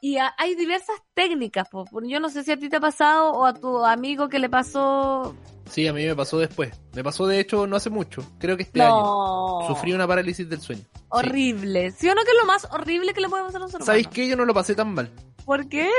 Y 0.02 0.18
hay 0.18 0.56
diversas 0.56 0.96
técnicas, 1.14 1.68
yo 2.04 2.20
no 2.22 2.30
sé 2.30 2.46
si 2.46 2.54
a 2.54 2.58
ti 2.58 2.70
te 2.70 2.78
ha 2.78 2.80
pasado 2.80 3.32
o 3.34 3.46
a 3.46 3.54
tu 3.54 3.84
amigo 3.84 4.30
que 4.30 4.40
le 4.40 4.50
pasó. 4.50 5.36
Sí, 5.70 5.88
a 5.88 5.94
mí 5.94 6.06
me 6.06 6.16
pasó 6.16 6.40
después. 6.40 6.72
Me 6.94 7.04
pasó 7.04 7.28
de 7.28 7.40
hecho 7.40 7.68
no 7.68 7.76
hace 7.76 7.90
mucho, 7.90 8.24
creo 8.40 8.56
que 8.56 8.64
este 8.64 8.82
año. 8.82 9.68
Sufrí 9.68 9.94
una 9.94 10.08
parálisis 10.08 10.48
del 10.50 10.62
sueño. 10.62 10.84
Horrible. 11.10 11.92
¿Sí, 11.92 12.08
o 12.08 12.16
no 12.16 12.24
que 12.24 12.32
es 12.32 12.38
lo 12.40 12.46
más 12.46 12.66
horrible 12.72 13.14
que 13.14 13.22
le 13.22 13.30
puede 13.30 13.44
pasar 13.44 13.62
a 13.62 13.68
ser 13.68 13.84
¿Sabéis 13.84 14.08
qué? 14.08 14.28
Yo 14.28 14.38
no 14.38 14.46
lo 14.46 14.54
pasé 14.54 14.74
tan 14.74 14.94
mal. 14.94 15.12
¿Por 15.50 15.68
qué? 15.68 15.90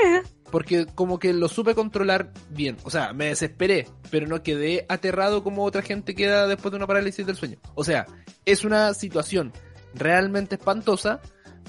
Porque 0.52 0.86
como 0.86 1.18
que 1.18 1.32
lo 1.32 1.48
supe 1.48 1.74
controlar 1.74 2.32
bien. 2.50 2.76
O 2.84 2.90
sea, 2.90 3.12
me 3.12 3.26
desesperé, 3.26 3.88
pero 4.08 4.28
no 4.28 4.44
quedé 4.44 4.86
aterrado 4.88 5.42
como 5.42 5.64
otra 5.64 5.82
gente 5.82 6.14
queda 6.14 6.46
después 6.46 6.70
de 6.70 6.76
una 6.76 6.86
parálisis 6.86 7.26
del 7.26 7.34
sueño. 7.34 7.58
O 7.74 7.82
sea, 7.82 8.06
es 8.46 8.64
una 8.64 8.94
situación 8.94 9.52
realmente 9.92 10.54
espantosa, 10.54 11.20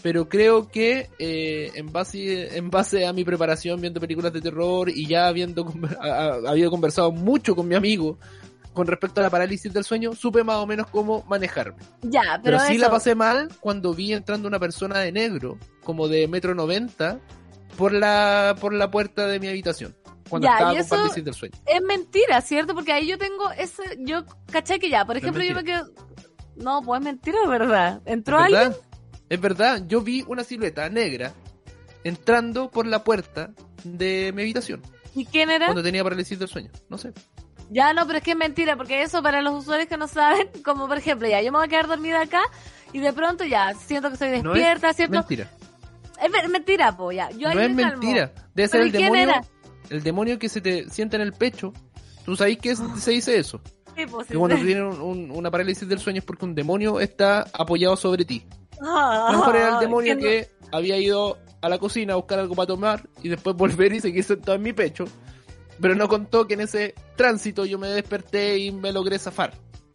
pero 0.03 0.29
creo 0.29 0.67
que 0.67 1.09
eh, 1.17 1.71
en 1.73 1.91
base 1.91 2.55
en 2.55 2.69
base 2.69 3.07
a 3.07 3.13
mi 3.13 3.23
preparación 3.23 3.81
viendo 3.81 3.99
películas 3.99 4.31
de 4.31 4.41
terror 4.41 4.87
y 4.87 5.07
ya 5.07 5.25
habiendo 5.25 5.65
había 6.47 6.69
conversado 6.69 7.11
mucho 7.11 7.55
con 7.55 7.67
mi 7.67 7.73
amigo 7.73 8.19
con 8.73 8.85
respecto 8.85 9.21
a 9.21 9.23
la 9.23 9.29
parálisis 9.31 9.73
del 9.73 9.83
sueño, 9.83 10.13
supe 10.13 10.43
más 10.43 10.57
o 10.57 10.67
menos 10.67 10.87
cómo 10.87 11.25
manejarme. 11.27 11.81
Ya, 12.03 12.39
pero, 12.43 12.59
sí 12.59 12.77
la 12.77 12.89
pasé 12.91 13.15
mal 13.15 13.49
cuando 13.59 13.93
vi 13.93 14.13
entrando 14.13 14.47
una 14.47 14.59
persona 14.59 14.99
de 14.99 15.11
negro, 15.11 15.57
como 15.83 16.07
de 16.07 16.27
metro 16.27 16.55
noventa, 16.55 17.19
por 17.77 17.93
la, 17.93 18.55
por 18.59 18.73
la 18.73 18.89
puerta 18.91 19.27
de 19.27 19.39
mi 19.39 19.47
habitación. 19.47 19.95
Cuando 20.29 20.47
estaba 20.47 20.73
con 20.73 20.87
parálisis 20.87 21.25
del 21.25 21.33
sueño. 21.33 21.57
Es 21.65 21.81
mentira, 21.81 22.39
¿cierto? 22.41 22.73
Porque 22.73 22.93
ahí 22.93 23.07
yo 23.07 23.17
tengo 23.17 23.51
ese, 23.51 23.83
yo 23.99 24.23
caché 24.49 24.79
que 24.79 24.89
ya, 24.89 25.05
por 25.05 25.17
ejemplo, 25.17 25.43
yo 25.43 25.53
me 25.53 25.63
quedo... 25.63 25.89
No, 26.55 26.81
pues 26.81 26.99
es 26.99 27.05
mentira, 27.05 27.39
¿verdad? 27.47 28.01
¿Entró 28.05 28.37
¿Es 28.39 28.45
alguien? 28.45 28.75
Es 29.29 29.41
verdad, 29.41 29.83
yo 29.87 30.01
vi 30.01 30.23
una 30.27 30.43
silueta 30.43 30.89
negra 30.89 31.33
entrando 32.03 32.69
por 32.69 32.85
la 32.85 33.03
puerta 33.03 33.51
de 33.83 34.31
mi 34.33 34.41
habitación. 34.41 34.81
¿Y 35.15 35.25
quién 35.25 35.49
era? 35.49 35.67
Cuando 35.67 35.83
tenía 35.83 36.03
parálisis 36.03 36.39
del 36.39 36.47
sueño, 36.47 36.71
no 36.89 36.97
sé. 36.97 37.13
Ya 37.69 37.93
no, 37.93 38.05
pero 38.05 38.17
es 38.17 38.23
que 38.23 38.31
es 38.31 38.37
mentira, 38.37 38.75
porque 38.75 39.01
eso 39.01 39.23
para 39.23 39.41
los 39.41 39.53
usuarios 39.63 39.87
que 39.87 39.97
no 39.97 40.07
saben, 40.07 40.49
como 40.63 40.87
por 40.87 40.97
ejemplo, 40.97 41.27
ya 41.27 41.41
yo 41.41 41.51
me 41.51 41.57
voy 41.57 41.67
a 41.67 41.69
quedar 41.69 41.87
dormida 41.87 42.21
acá 42.21 42.41
y 42.93 42.99
de 42.99 43.13
pronto 43.13 43.45
ya 43.45 43.73
siento 43.73 44.09
que 44.09 44.13
estoy 44.15 44.29
despierta, 44.29 44.87
no 44.87 44.93
¿cierto? 44.93 45.15
Mentira. 45.15 45.49
Es 46.21 46.49
mentira, 46.49 46.95
po, 46.95 47.11
ya. 47.11 47.29
Yo 47.31 47.53
no 47.53 47.59
es 47.59 47.73
mentira. 47.73 48.33
Debe 48.53 48.67
ser 48.67 48.81
el 48.81 48.91
demonio. 48.91 49.23
Era? 49.23 49.41
El 49.89 50.03
demonio 50.03 50.39
que 50.39 50.49
se 50.49 50.61
te 50.61 50.89
sienta 50.89 51.17
en 51.17 51.23
el 51.23 51.33
pecho. 51.33 51.73
¿Tú 52.23 52.35
sabes 52.35 52.57
qué 52.59 52.75
se 52.75 53.11
dice 53.11 53.37
eso? 53.37 53.61
Sí, 53.95 54.05
pues, 54.09 54.27
que 54.27 54.37
cuando 54.37 54.55
tienes 54.57 54.97
una 54.99 55.51
parálisis 55.51 55.87
del 55.87 55.99
sueño 55.99 56.19
es 56.19 56.25
porque 56.25 56.45
un 56.45 56.55
demonio 56.55 56.99
está 56.99 57.45
apoyado 57.53 57.97
sobre 57.97 58.23
ti. 58.23 58.45
Ah, 58.81 59.29
mejor 59.31 59.55
era 59.55 59.73
el 59.73 59.79
demonio 59.79 60.17
que 60.17 60.49
había 60.71 60.97
ido 60.97 61.37
a 61.61 61.69
la 61.69 61.77
cocina 61.77 62.13
a 62.13 62.15
buscar 62.15 62.39
algo 62.39 62.55
para 62.55 62.67
tomar 62.67 63.09
y 63.21 63.29
después 63.29 63.55
volver 63.57 63.93
y 63.93 63.99
seguir 63.99 64.23
sentado 64.23 64.55
en 64.55 64.61
mi 64.61 64.73
pecho 64.73 65.05
pero 65.81 65.95
no 65.95 66.07
contó 66.07 66.47
que 66.47 66.53
en 66.53 66.61
ese 66.61 66.93
tránsito 67.15 67.65
yo 67.65 67.79
me 67.79 67.87
desperté 67.87 68.59
y 68.59 68.71
me 68.71 68.91
logré 68.93 69.17
zafar. 69.17 69.53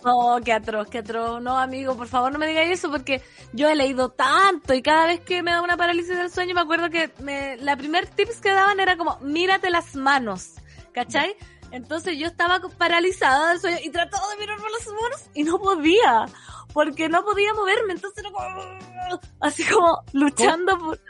Oh, 0.09 0.39
qué 0.45 0.53
atroz, 0.53 0.89
qué 0.89 0.99
atroz. 0.99 1.43
No, 1.43 1.59
amigo, 1.59 1.97
por 1.97 2.07
favor 2.07 2.31
no 2.31 2.39
me 2.39 2.47
digáis 2.47 2.79
eso 2.79 2.93
porque 2.93 3.23
yo 3.53 3.69
he 3.69 3.75
leído 3.75 4.09
tanto 4.11 4.73
y 4.73 4.81
cada 4.81 5.07
vez 5.09 5.19
que 5.19 5.43
me 5.43 5.51
da 5.51 5.63
una 5.63 5.77
parálisis 5.77 6.17
del 6.17 6.31
sueño 6.31 6.55
me 6.55 6.61
acuerdo 6.61 6.91
que 6.91 7.11
me, 7.19 7.57
la 7.57 7.77
primer 7.77 8.07
tips 8.07 8.41
que 8.41 8.53
daban 8.53 8.79
era 8.79 8.97
como, 8.97 9.19
mírate 9.19 9.69
las 9.69 9.97
manos, 9.97 10.53
¿cachai? 10.93 11.35
Entonces 11.73 12.17
yo 12.19 12.29
estaba 12.29 12.61
paralizada 12.79 13.49
del 13.49 13.61
sueño 13.61 13.79
y 13.83 13.91
trataba 13.91 14.29
de 14.31 14.37
mirarme 14.39 14.67
las 14.71 14.87
manos 14.87 15.31
y 15.35 15.43
no 15.43 15.59
podía, 15.59 16.27
porque 16.73 17.09
no 17.09 17.25
podía 17.25 17.53
moverme, 17.55 17.95
entonces 17.95 18.25
era 18.25 18.31
como, 18.31 19.19
así 19.41 19.65
como 19.65 20.05
luchando 20.13 20.79
por 20.79 21.01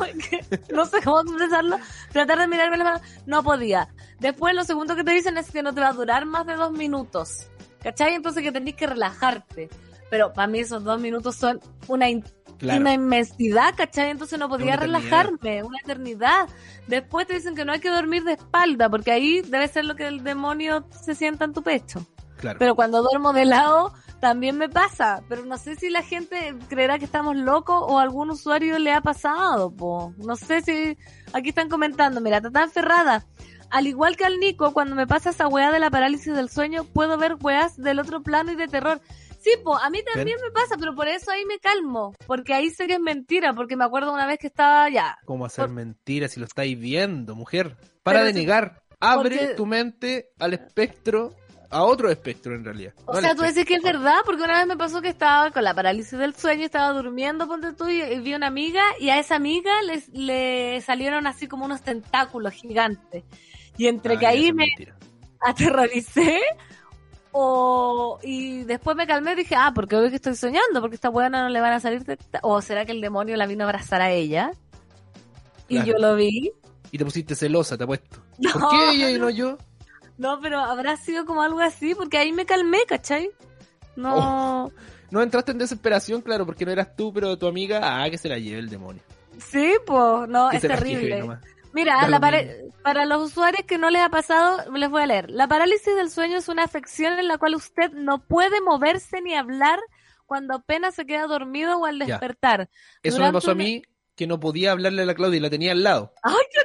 no 0.74 0.86
sé 0.86 1.02
cómo 1.02 1.20
expresarlo, 1.20 1.78
tratar 2.10 2.40
de 2.40 2.48
mirarme 2.48 2.78
la 2.78 2.84
mano, 2.84 3.00
no 3.26 3.44
podía. 3.44 3.88
Después 4.18 4.56
lo 4.56 4.64
segundo 4.64 4.96
que 4.96 5.04
te 5.04 5.12
dicen 5.12 5.38
es 5.38 5.52
que 5.52 5.62
no 5.62 5.72
te 5.72 5.80
va 5.80 5.90
a 5.90 5.92
durar 5.92 6.26
más 6.26 6.46
de 6.46 6.56
dos 6.56 6.72
minutos, 6.72 7.46
¿cachai? 7.82 8.14
Entonces 8.14 8.42
que 8.42 8.52
tenés 8.52 8.74
que 8.74 8.86
relajarte. 8.86 9.68
Pero 10.10 10.32
para 10.32 10.46
mí 10.46 10.60
esos 10.60 10.84
dos 10.84 11.00
minutos 11.00 11.34
son 11.34 11.60
una, 11.88 12.06
una 12.62 12.92
inmensidad, 12.92 13.74
¿cachai? 13.76 14.10
Entonces 14.10 14.38
no 14.38 14.48
podía 14.48 14.76
relajarme, 14.76 15.64
una 15.64 15.78
eternidad. 15.82 16.48
Después 16.86 17.26
te 17.26 17.34
dicen 17.34 17.56
que 17.56 17.64
no 17.64 17.72
hay 17.72 17.80
que 17.80 17.90
dormir 17.90 18.22
de 18.22 18.34
espalda, 18.34 18.88
porque 18.88 19.10
ahí 19.10 19.42
debe 19.42 19.66
ser 19.66 19.84
lo 19.84 19.96
que 19.96 20.06
el 20.06 20.22
demonio 20.22 20.86
se 20.90 21.14
sienta 21.14 21.44
en 21.44 21.52
tu 21.52 21.62
pecho. 21.62 22.06
Pero 22.58 22.76
cuando 22.76 23.02
duermo 23.02 23.32
de 23.32 23.46
lado, 23.46 23.92
también 24.20 24.56
me 24.58 24.68
pasa, 24.68 25.22
pero 25.28 25.44
no 25.44 25.58
sé 25.58 25.76
si 25.76 25.90
la 25.90 26.02
gente 26.02 26.54
creerá 26.68 26.98
que 26.98 27.04
estamos 27.04 27.36
locos 27.36 27.76
o 27.80 27.98
a 27.98 28.02
algún 28.02 28.30
usuario 28.30 28.78
le 28.78 28.92
ha 28.92 29.00
pasado, 29.00 29.70
po. 29.70 30.14
No 30.18 30.36
sé 30.36 30.60
si 30.60 30.96
aquí 31.32 31.50
están 31.50 31.68
comentando, 31.68 32.20
mira, 32.20 32.38
está 32.38 32.50
tan 32.50 32.70
Ferrada. 32.70 33.24
Al 33.70 33.86
igual 33.86 34.16
que 34.16 34.24
al 34.24 34.38
Nico, 34.38 34.72
cuando 34.72 34.94
me 34.94 35.06
pasa 35.06 35.30
esa 35.30 35.48
weá 35.48 35.72
de 35.72 35.80
la 35.80 35.90
parálisis 35.90 36.34
del 36.34 36.48
sueño, 36.48 36.84
puedo 36.84 37.18
ver 37.18 37.36
weas 37.40 37.76
del 37.76 37.98
otro 37.98 38.22
plano 38.22 38.52
y 38.52 38.56
de 38.56 38.68
terror. 38.68 39.00
Sí, 39.46 39.52
pues 39.62 39.78
a 39.80 39.90
mí 39.90 40.00
también 40.02 40.38
me 40.42 40.50
pasa, 40.50 40.76
pero 40.76 40.94
por 40.94 41.06
eso 41.06 41.30
ahí 41.30 41.44
me 41.44 41.58
calmo, 41.60 42.14
porque 42.26 42.52
ahí 42.52 42.70
sé 42.70 42.88
que 42.88 42.94
es 42.94 43.00
mentira, 43.00 43.52
porque 43.52 43.76
me 43.76 43.84
acuerdo 43.84 44.12
una 44.12 44.26
vez 44.26 44.38
que 44.38 44.48
estaba 44.48 44.88
ya. 44.88 45.18
¿Cómo 45.24 45.46
hacer 45.46 45.68
mentira 45.68 46.26
si 46.26 46.40
lo 46.40 46.46
estáis 46.46 46.76
viendo, 46.76 47.36
mujer? 47.36 47.76
Para 48.02 48.24
de 48.24 48.32
negar. 48.32 48.82
Abre 48.98 49.54
tu 49.54 49.66
mente 49.66 50.30
al 50.40 50.54
espectro 50.54 51.36
a 51.70 51.84
otro 51.84 52.10
espectro 52.10 52.54
en 52.54 52.64
realidad. 52.64 52.94
O 53.04 53.20
sea, 53.20 53.34
tú 53.34 53.42
decís 53.42 53.64
que 53.64 53.74
es 53.74 53.82
verdad, 53.82 54.16
porque 54.24 54.42
una 54.42 54.58
vez 54.58 54.66
me 54.66 54.76
pasó 54.76 55.02
que 55.02 55.10
estaba 55.10 55.50
con 55.50 55.62
la 55.62 55.74
parálisis 55.74 56.18
del 56.18 56.34
sueño, 56.34 56.64
estaba 56.64 56.92
durmiendo, 56.92 57.46
ponte 57.46 57.72
tú, 57.72 57.88
y, 57.88 58.18
vi 58.20 58.34
una 58.34 58.46
amiga, 58.46 58.82
y 58.98 59.10
a 59.10 59.18
esa 59.18 59.36
amiga 59.36 59.72
le 59.82 60.80
salieron 60.80 61.26
así 61.26 61.46
como 61.46 61.66
unos 61.66 61.82
tentáculos 61.82 62.52
gigantes. 62.52 63.24
Y 63.76 63.86
entre 63.88 64.18
que 64.18 64.26
ahí 64.26 64.52
me 64.52 64.66
aterroricé, 65.40 66.40
o, 67.32 68.18
y 68.22 68.64
después 68.64 68.96
me 68.96 69.06
calmé 69.06 69.32
y 69.32 69.36
dije, 69.36 69.54
ah, 69.56 69.72
porque 69.74 69.96
hoy 69.96 70.08
que 70.08 70.16
estoy 70.16 70.34
soñando, 70.34 70.80
porque 70.80 70.94
esta 70.94 71.10
buena 71.10 71.42
no 71.42 71.48
le 71.50 71.60
van 71.60 71.74
a 71.74 71.80
salir, 71.80 72.02
o 72.42 72.62
será 72.62 72.86
que 72.86 72.92
el 72.92 73.00
demonio 73.00 73.36
la 73.36 73.46
vino 73.46 73.64
a 73.64 73.68
abrazar 73.68 74.00
a 74.00 74.10
ella. 74.10 74.52
Y 75.68 75.82
yo 75.84 75.98
lo 75.98 76.14
vi. 76.14 76.52
Y 76.92 76.98
te 76.98 77.04
pusiste 77.04 77.34
celosa, 77.34 77.76
te 77.76 77.84
apuesto. 77.84 78.22
¿Por 78.52 78.70
qué 78.70 78.90
ella 78.92 79.10
y 79.10 79.18
no 79.18 79.28
yo? 79.28 79.58
No, 80.16 80.40
pero 80.40 80.60
habrá 80.60 80.96
sido 80.96 81.26
como 81.26 81.42
algo 81.42 81.60
así, 81.60 81.94
porque 81.94 82.16
ahí 82.16 82.32
me 82.32 82.46
calmé, 82.46 82.78
¿cachai? 82.88 83.30
No. 83.96 84.14
Oh, 84.64 84.72
no 85.10 85.22
entraste 85.22 85.52
en 85.52 85.58
desesperación, 85.58 86.22
claro, 86.22 86.46
porque 86.46 86.64
no 86.64 86.72
eras 86.72 86.96
tú, 86.96 87.12
pero 87.12 87.36
tu 87.36 87.46
amiga, 87.46 87.80
ah, 88.02 88.08
que 88.10 88.16
se 88.16 88.28
la 88.28 88.38
lleve 88.38 88.60
el 88.60 88.70
demonio. 88.70 89.02
Sí, 89.38 89.74
pues, 89.84 90.28
no, 90.28 90.50
es 90.50 90.62
terrible. 90.62 91.22
Mira, 91.76 92.08
para 92.82 93.04
los 93.04 93.32
usuarios 93.32 93.66
que 93.66 93.76
no 93.76 93.90
les 93.90 94.00
ha 94.00 94.08
pasado, 94.08 94.72
les 94.72 94.88
voy 94.88 95.02
a 95.02 95.06
leer. 95.06 95.30
La 95.30 95.46
parálisis 95.46 95.94
del 95.94 96.10
sueño 96.10 96.38
es 96.38 96.48
una 96.48 96.64
afección 96.64 97.18
en 97.18 97.28
la 97.28 97.36
cual 97.36 97.54
usted 97.54 97.92
no 97.92 98.26
puede 98.26 98.62
moverse 98.62 99.20
ni 99.20 99.34
hablar 99.34 99.78
cuando 100.24 100.54
apenas 100.54 100.94
se 100.94 101.04
queda 101.04 101.26
dormido 101.26 101.78
o 101.78 101.84
al 101.84 101.98
despertar. 101.98 102.70
Eso 103.02 103.20
me 103.20 103.30
pasó 103.30 103.50
a 103.50 103.54
mí, 103.54 103.82
que 104.16 104.26
no 104.26 104.40
podía 104.40 104.72
hablarle 104.72 105.02
a 105.02 105.04
la 105.04 105.14
Claudia 105.14 105.36
y 105.36 105.40
la 105.40 105.50
tenía 105.50 105.72
al 105.72 105.82
lado. 105.82 106.14
¡Ay, 106.22 106.34
qué 106.50 106.60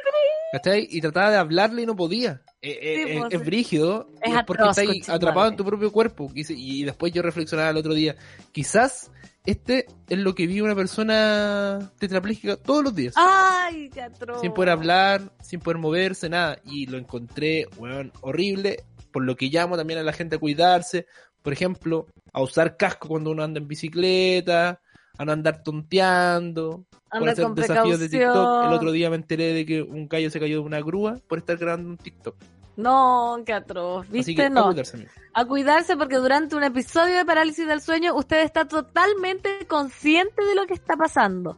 ¿Cachai? 0.54 0.88
Y 0.90 1.02
trataba 1.02 1.30
de 1.30 1.38
hablarle 1.38 1.82
y 1.82 1.86
no 1.86 1.96
podía. 1.96 2.42
Eh, 2.62 2.80
eh, 2.82 3.20
pues, 3.20 3.34
es 3.34 3.46
brígido, 3.46 4.10
es, 4.22 4.34
porque 4.46 4.64
estás 4.70 5.10
atrapado 5.10 5.50
en 5.50 5.58
tu 5.58 5.66
propio 5.66 5.92
cuerpo. 5.92 6.32
Y, 6.34 6.84
después 6.84 7.12
yo 7.12 7.22
reflexionaba 7.22 7.70
el 7.70 7.78
otro 7.78 7.94
día, 7.94 8.16
quizás 8.54 9.12
este 9.46 9.88
es 10.08 10.20
lo 10.20 10.36
que 10.36 10.46
vive 10.46 10.62
una 10.62 10.76
persona 10.76 11.92
tetrapléjica 11.98 12.58
todos 12.58 12.84
los 12.84 12.96
días. 12.96 13.16
¡Ay, 13.18 13.90
qué 13.90 14.08
Sin 14.40 14.54
poder 14.54 14.70
hablar, 14.70 15.34
sin 15.42 15.60
poder 15.60 15.80
moverse, 15.80 16.30
nada. 16.30 16.60
Y 16.66 16.86
lo 16.86 16.98
encontré, 16.98 17.68
weón, 17.78 18.12
horrible. 18.22 18.84
Por 19.12 19.24
lo 19.24 19.36
que 19.36 19.48
llamo 19.48 19.78
también 19.78 20.00
a 20.00 20.04
la 20.04 20.14
gente 20.14 20.36
a 20.36 20.40
cuidarse. 20.40 21.08
Por 21.42 21.54
ejemplo, 21.54 22.08
a 22.32 22.42
usar 22.42 22.78
casco 22.78 23.08
cuando 23.08 23.32
uno 23.32 23.44
anda 23.44 23.60
en 23.60 23.68
bicicleta, 23.68 24.80
a 25.18 25.26
no 25.26 25.32
andar 25.32 25.64
tonteando, 25.64 26.86
por 27.10 27.28
hacer 27.28 27.48
desafíos 27.50 28.00
de 28.00 28.10
TikTok. 28.10 28.68
El 28.68 28.74
otro 28.74 28.92
día 28.92 29.10
me 29.10 29.16
enteré 29.16 29.54
de 29.54 29.66
que 29.66 29.82
un 29.82 30.08
gallo 30.08 30.30
se 30.30 30.40
cayó 30.40 30.62
de 30.62 30.66
una 30.66 30.82
grúa 30.82 31.20
por 31.28 31.40
estar 31.40 31.58
grabando 31.58 31.90
un 31.90 31.98
TikTok. 31.98 32.36
No, 32.76 33.42
qué 33.46 33.54
atroz. 33.54 34.10
¿Viste? 34.10 34.50
no. 34.50 34.62
A 34.62 34.66
cuidarse, 34.74 35.08
a 35.34 35.46
cuidarse 35.46 35.98
porque 35.98 36.16
durante 36.18 36.56
un 36.56 36.64
episodio 36.64 37.18
de 37.18 37.26
parálisis 37.26 37.68
del 37.68 37.82
sueño 37.82 38.16
usted 38.16 38.42
está 38.44 38.66
totalmente 38.66 39.66
consciente 39.68 40.44
de 40.44 40.56
lo 40.56 40.66
que 40.66 40.74
está 40.74 40.96
pasando. 40.96 41.58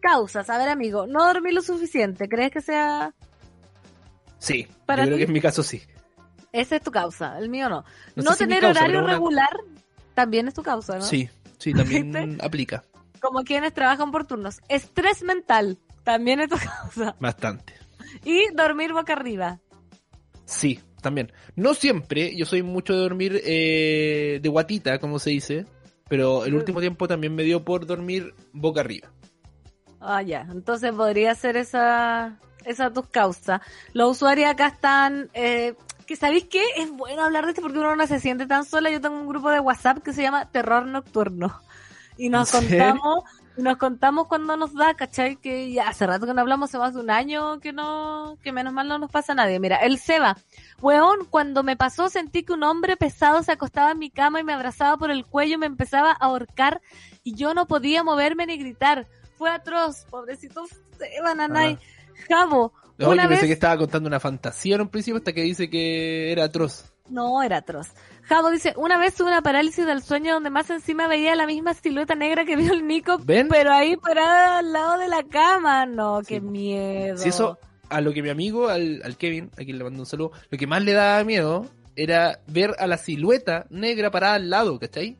Causas, 0.00 0.48
a 0.50 0.58
ver 0.58 0.68
amigo, 0.68 1.06
no 1.06 1.24
dormir 1.24 1.54
lo 1.54 1.62
suficiente, 1.62 2.28
¿crees 2.28 2.50
que 2.50 2.60
sea...? 2.60 3.14
Sí, 4.38 4.66
¿Para 4.86 5.04
yo 5.04 5.10
creo 5.10 5.18
que 5.18 5.24
en 5.24 5.32
mi 5.32 5.40
caso 5.40 5.62
sí. 5.62 5.82
Esa 6.50 6.76
es 6.76 6.82
tu 6.82 6.90
causa, 6.90 7.38
el 7.38 7.48
mío 7.48 7.68
no. 7.68 7.84
No, 8.16 8.34
tener 8.34 8.64
horario 8.64 9.06
regular 9.06 9.56
también 10.14 10.48
es 10.48 10.54
tu 10.54 10.62
causa, 10.62 10.96
¿no? 10.96 11.02
Sí, 11.02 11.30
sí, 11.58 11.72
también 11.72 12.38
aplica. 12.42 12.82
Como 13.20 13.44
quienes 13.44 13.72
trabajan 13.72 14.10
por 14.10 14.26
turnos. 14.26 14.60
Estrés 14.68 15.22
mental 15.22 15.78
también 16.02 16.40
es 16.40 16.48
tu 16.48 16.56
causa. 16.82 17.14
Bastante. 17.20 17.74
Y 18.24 18.52
dormir 18.52 18.92
boca 18.92 19.12
arriba. 19.12 19.60
Sí, 20.52 20.80
también. 21.00 21.32
No 21.56 21.74
siempre, 21.74 22.36
yo 22.36 22.44
soy 22.44 22.62
mucho 22.62 22.92
de 22.92 23.00
dormir 23.00 23.40
eh, 23.44 24.38
de 24.42 24.48
guatita, 24.48 24.98
como 24.98 25.18
se 25.18 25.30
dice, 25.30 25.66
pero 26.08 26.44
el 26.44 26.52
mm. 26.52 26.56
último 26.56 26.80
tiempo 26.80 27.08
también 27.08 27.34
me 27.34 27.42
dio 27.42 27.64
por 27.64 27.86
dormir 27.86 28.34
boca 28.52 28.80
arriba. 28.80 29.08
Ah, 30.00 30.22
ya. 30.22 30.46
Entonces 30.50 30.92
podría 30.92 31.34
ser 31.34 31.56
esa, 31.56 32.38
esa 32.64 32.92
tus 32.92 33.06
causas. 33.06 33.60
Los 33.94 34.12
usuarios 34.12 34.50
acá 34.50 34.66
están, 34.66 35.30
eh, 35.32 35.74
que 36.06 36.16
sabéis 36.16 36.44
qué, 36.44 36.62
es 36.76 36.90
bueno 36.90 37.24
hablar 37.24 37.44
de 37.44 37.50
esto 37.50 37.62
porque 37.62 37.78
uno 37.78 37.96
no 37.96 38.06
se 38.06 38.20
siente 38.20 38.46
tan 38.46 38.64
sola. 38.64 38.90
Yo 38.90 39.00
tengo 39.00 39.18
un 39.18 39.28
grupo 39.28 39.50
de 39.50 39.60
WhatsApp 39.60 40.02
que 40.02 40.12
se 40.12 40.22
llama 40.22 40.50
Terror 40.50 40.86
Nocturno. 40.86 41.60
Y 42.18 42.28
nos 42.28 42.52
contamos 42.52 43.24
nos 43.56 43.76
contamos 43.76 44.28
cuando 44.28 44.56
nos 44.56 44.74
da, 44.74 44.94
¿cachai? 44.94 45.36
Que 45.36 45.72
ya 45.72 45.88
hace 45.88 46.06
rato 46.06 46.26
que 46.26 46.34
no 46.34 46.40
hablamos, 46.40 46.70
hace 46.70 46.78
más 46.78 46.94
de 46.94 47.00
un 47.00 47.10
año 47.10 47.60
que 47.60 47.72
no, 47.72 48.38
que 48.42 48.52
menos 48.52 48.72
mal 48.72 48.88
no 48.88 48.98
nos 48.98 49.10
pasa 49.10 49.32
a 49.32 49.34
nadie. 49.34 49.60
Mira, 49.60 49.76
el 49.76 49.98
Seba, 49.98 50.36
weón, 50.80 51.26
cuando 51.28 51.62
me 51.62 51.76
pasó 51.76 52.08
sentí 52.08 52.44
que 52.44 52.52
un 52.52 52.62
hombre 52.62 52.96
pesado 52.96 53.42
se 53.42 53.52
acostaba 53.52 53.90
en 53.92 53.98
mi 53.98 54.10
cama 54.10 54.40
y 54.40 54.44
me 54.44 54.54
abrazaba 54.54 54.96
por 54.96 55.10
el 55.10 55.26
cuello 55.26 55.54
y 55.54 55.58
me 55.58 55.66
empezaba 55.66 56.12
a 56.12 56.14
ahorcar 56.14 56.80
y 57.22 57.34
yo 57.34 57.54
no 57.54 57.66
podía 57.66 58.02
moverme 58.02 58.46
ni 58.46 58.56
gritar. 58.56 59.06
Fue 59.36 59.50
atroz, 59.50 60.06
pobrecito 60.10 60.64
Seba, 60.98 61.34
nanay. 61.34 61.78
Jabo. 62.28 62.72
una 62.98 63.28
pensé 63.28 63.46
que 63.46 63.52
estaba 63.52 63.76
contando 63.76 64.06
una 64.06 64.20
fantasía 64.20 64.76
en 64.76 64.82
un 64.82 64.88
principio 64.88 65.18
hasta 65.18 65.32
que 65.32 65.42
dice 65.42 65.68
que 65.68 66.32
era 66.32 66.44
atroz. 66.44 66.92
No, 67.08 67.42
era 67.42 67.58
atroz. 67.58 67.88
Javo 68.22 68.50
dice, 68.50 68.72
una 68.76 68.98
vez 68.98 69.14
tuve 69.14 69.28
una 69.28 69.42
parálisis 69.42 69.84
del 69.84 70.02
sueño 70.02 70.34
donde 70.34 70.50
más 70.50 70.70
encima 70.70 71.08
veía 71.08 71.34
la 71.34 71.46
misma 71.46 71.74
silueta 71.74 72.14
negra 72.14 72.44
que 72.44 72.56
vio 72.56 72.72
el 72.72 72.86
Nico, 72.86 73.20
pero 73.26 73.72
ahí 73.72 73.96
parada 73.96 74.58
al 74.58 74.72
lado 74.72 74.98
de 74.98 75.08
la 75.08 75.22
cama. 75.24 75.86
No, 75.86 76.22
qué 76.26 76.40
miedo. 76.40 77.18
Si 77.18 77.28
eso, 77.28 77.58
a 77.88 78.00
lo 78.00 78.12
que 78.12 78.22
mi 78.22 78.30
amigo, 78.30 78.68
al, 78.68 79.02
al 79.04 79.16
Kevin, 79.16 79.50
a 79.54 79.64
quien 79.64 79.78
le 79.78 79.84
mando 79.84 80.00
un 80.00 80.06
saludo, 80.06 80.32
lo 80.50 80.58
que 80.58 80.66
más 80.66 80.82
le 80.82 80.92
daba 80.92 81.24
miedo 81.24 81.66
era 81.96 82.40
ver 82.46 82.74
a 82.78 82.86
la 82.86 82.96
silueta 82.96 83.66
negra 83.70 84.10
parada 84.10 84.34
al 84.34 84.50
lado, 84.50 84.78
¿cachai? 84.78 85.16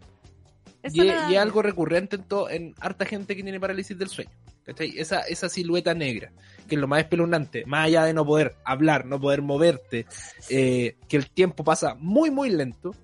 Y, 0.92 1.02
y, 1.02 1.36
algo 1.36 1.62
recurrente 1.62 2.16
en, 2.16 2.24
en 2.50 2.74
harta 2.80 3.04
gente 3.04 3.36
que 3.36 3.42
tiene 3.42 3.60
parálisis 3.60 3.96
del 3.96 4.08
sueño. 4.08 4.30
¿cachai? 4.64 4.94
Esa, 4.96 5.20
esa 5.20 5.48
silueta 5.48 5.94
negra, 5.94 6.32
que 6.68 6.74
es 6.76 6.80
lo 6.80 6.88
más 6.88 7.00
espeluznante, 7.00 7.64
más 7.66 7.86
allá 7.86 8.04
de 8.04 8.14
no 8.14 8.24
poder 8.24 8.54
hablar, 8.64 9.06
no 9.06 9.20
poder 9.20 9.42
moverte, 9.42 10.06
eh, 10.48 10.96
que 11.08 11.16
el 11.16 11.30
tiempo 11.30 11.64
pasa 11.64 11.96
muy, 11.98 12.30
muy 12.30 12.50
lento, 12.50 12.94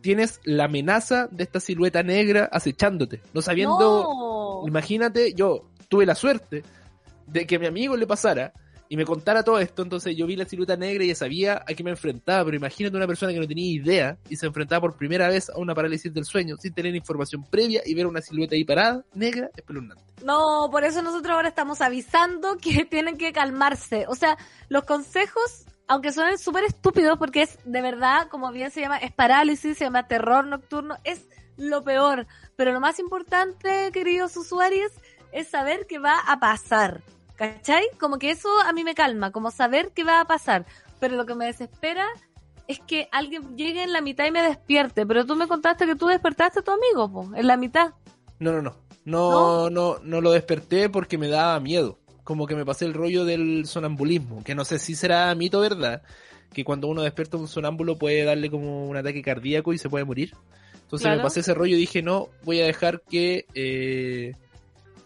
tienes 0.00 0.40
la 0.44 0.64
amenaza 0.64 1.28
de 1.30 1.44
esta 1.44 1.60
silueta 1.60 2.02
negra 2.02 2.48
acechándote, 2.52 3.20
no 3.32 3.42
sabiendo, 3.42 4.64
imagínate, 4.66 5.34
yo 5.34 5.70
tuve 5.88 6.06
la 6.06 6.14
suerte 6.14 6.62
de 7.26 7.46
que 7.46 7.56
a 7.56 7.58
mi 7.58 7.66
amigo 7.66 7.96
le 7.96 8.06
pasara 8.06 8.52
y 8.94 8.96
me 8.96 9.04
contara 9.04 9.42
todo 9.42 9.58
esto, 9.58 9.82
entonces 9.82 10.16
yo 10.16 10.24
vi 10.24 10.36
la 10.36 10.44
silueta 10.44 10.76
negra 10.76 11.02
y 11.02 11.08
ya 11.08 11.16
sabía 11.16 11.64
a 11.66 11.74
qué 11.74 11.82
me 11.82 11.90
enfrentaba, 11.90 12.44
pero 12.44 12.56
imagínate 12.56 12.96
una 12.96 13.08
persona 13.08 13.32
que 13.32 13.40
no 13.40 13.48
tenía 13.48 13.72
idea 13.72 14.18
y 14.28 14.36
se 14.36 14.46
enfrentaba 14.46 14.82
por 14.82 14.96
primera 14.96 15.26
vez 15.26 15.50
a 15.50 15.58
una 15.58 15.74
parálisis 15.74 16.14
del 16.14 16.24
sueño 16.24 16.56
sin 16.58 16.72
tener 16.72 16.94
información 16.94 17.42
previa 17.42 17.82
y 17.84 17.92
ver 17.92 18.06
una 18.06 18.20
silueta 18.20 18.54
ahí 18.54 18.62
parada, 18.62 19.04
negra, 19.12 19.50
espeluznante. 19.56 20.00
No, 20.24 20.68
por 20.70 20.84
eso 20.84 21.02
nosotros 21.02 21.34
ahora 21.34 21.48
estamos 21.48 21.80
avisando 21.80 22.56
que 22.56 22.84
tienen 22.88 23.18
que 23.18 23.32
calmarse. 23.32 24.04
O 24.06 24.14
sea, 24.14 24.38
los 24.68 24.84
consejos 24.84 25.64
aunque 25.88 26.12
suenen 26.12 26.38
súper 26.38 26.62
estúpidos 26.62 27.18
porque 27.18 27.42
es 27.42 27.58
de 27.64 27.82
verdad, 27.82 28.28
como 28.28 28.52
bien 28.52 28.70
se 28.70 28.80
llama, 28.80 28.98
es 28.98 29.12
parálisis, 29.12 29.76
se 29.76 29.86
llama 29.86 30.06
terror 30.06 30.46
nocturno, 30.46 30.98
es 31.02 31.26
lo 31.56 31.82
peor. 31.82 32.28
Pero 32.54 32.70
lo 32.70 32.78
más 32.78 33.00
importante, 33.00 33.90
queridos 33.92 34.36
usuarios, 34.36 34.92
es 35.32 35.48
saber 35.48 35.86
qué 35.88 35.98
va 35.98 36.20
a 36.20 36.38
pasar. 36.38 37.02
¿Cachai? 37.36 37.84
Como 37.98 38.18
que 38.18 38.30
eso 38.30 38.48
a 38.60 38.72
mí 38.72 38.84
me 38.84 38.94
calma, 38.94 39.32
como 39.32 39.50
saber 39.50 39.90
qué 39.94 40.04
va 40.04 40.20
a 40.20 40.26
pasar. 40.26 40.66
Pero 41.00 41.16
lo 41.16 41.26
que 41.26 41.34
me 41.34 41.46
desespera 41.46 42.06
es 42.68 42.80
que 42.80 43.08
alguien 43.12 43.56
llegue 43.56 43.82
en 43.82 43.92
la 43.92 44.00
mitad 44.00 44.26
y 44.26 44.30
me 44.30 44.42
despierte. 44.42 45.04
Pero 45.06 45.26
tú 45.26 45.36
me 45.36 45.48
contaste 45.48 45.86
que 45.86 45.96
tú 45.96 46.06
despertaste 46.06 46.60
a 46.60 46.62
tu 46.62 46.70
amigo, 46.70 47.10
po, 47.10 47.34
en 47.34 47.46
la 47.46 47.56
mitad. 47.56 47.92
No, 48.38 48.52
no, 48.52 48.62
no. 48.62 48.84
No, 49.04 49.68
no, 49.68 49.98
no, 50.02 50.20
lo 50.22 50.32
desperté 50.32 50.88
porque 50.88 51.18
me 51.18 51.28
daba 51.28 51.60
miedo. 51.60 51.98
Como 52.22 52.46
que 52.46 52.56
me 52.56 52.64
pasé 52.64 52.86
el 52.86 52.94
rollo 52.94 53.26
del 53.26 53.66
sonambulismo, 53.66 54.42
que 54.42 54.54
no 54.54 54.64
sé 54.64 54.78
si 54.78 54.94
será 54.94 55.34
mito 55.34 55.60
verdad, 55.60 56.02
que 56.54 56.64
cuando 56.64 56.88
uno 56.88 57.02
despierta 57.02 57.36
un 57.36 57.48
sonámbulo 57.48 57.98
puede 57.98 58.24
darle 58.24 58.50
como 58.50 58.86
un 58.86 58.96
ataque 58.96 59.20
cardíaco 59.20 59.74
y 59.74 59.78
se 59.78 59.90
puede 59.90 60.06
morir. 60.06 60.32
Entonces 60.84 61.16
me 61.16 61.22
pasé 61.22 61.40
ese 61.40 61.52
rollo 61.52 61.76
y 61.76 61.80
dije, 61.80 62.02
no, 62.02 62.28
voy 62.44 62.62
a 62.62 62.66
dejar 62.66 63.02
que 63.02 63.46
eh, 63.54 64.32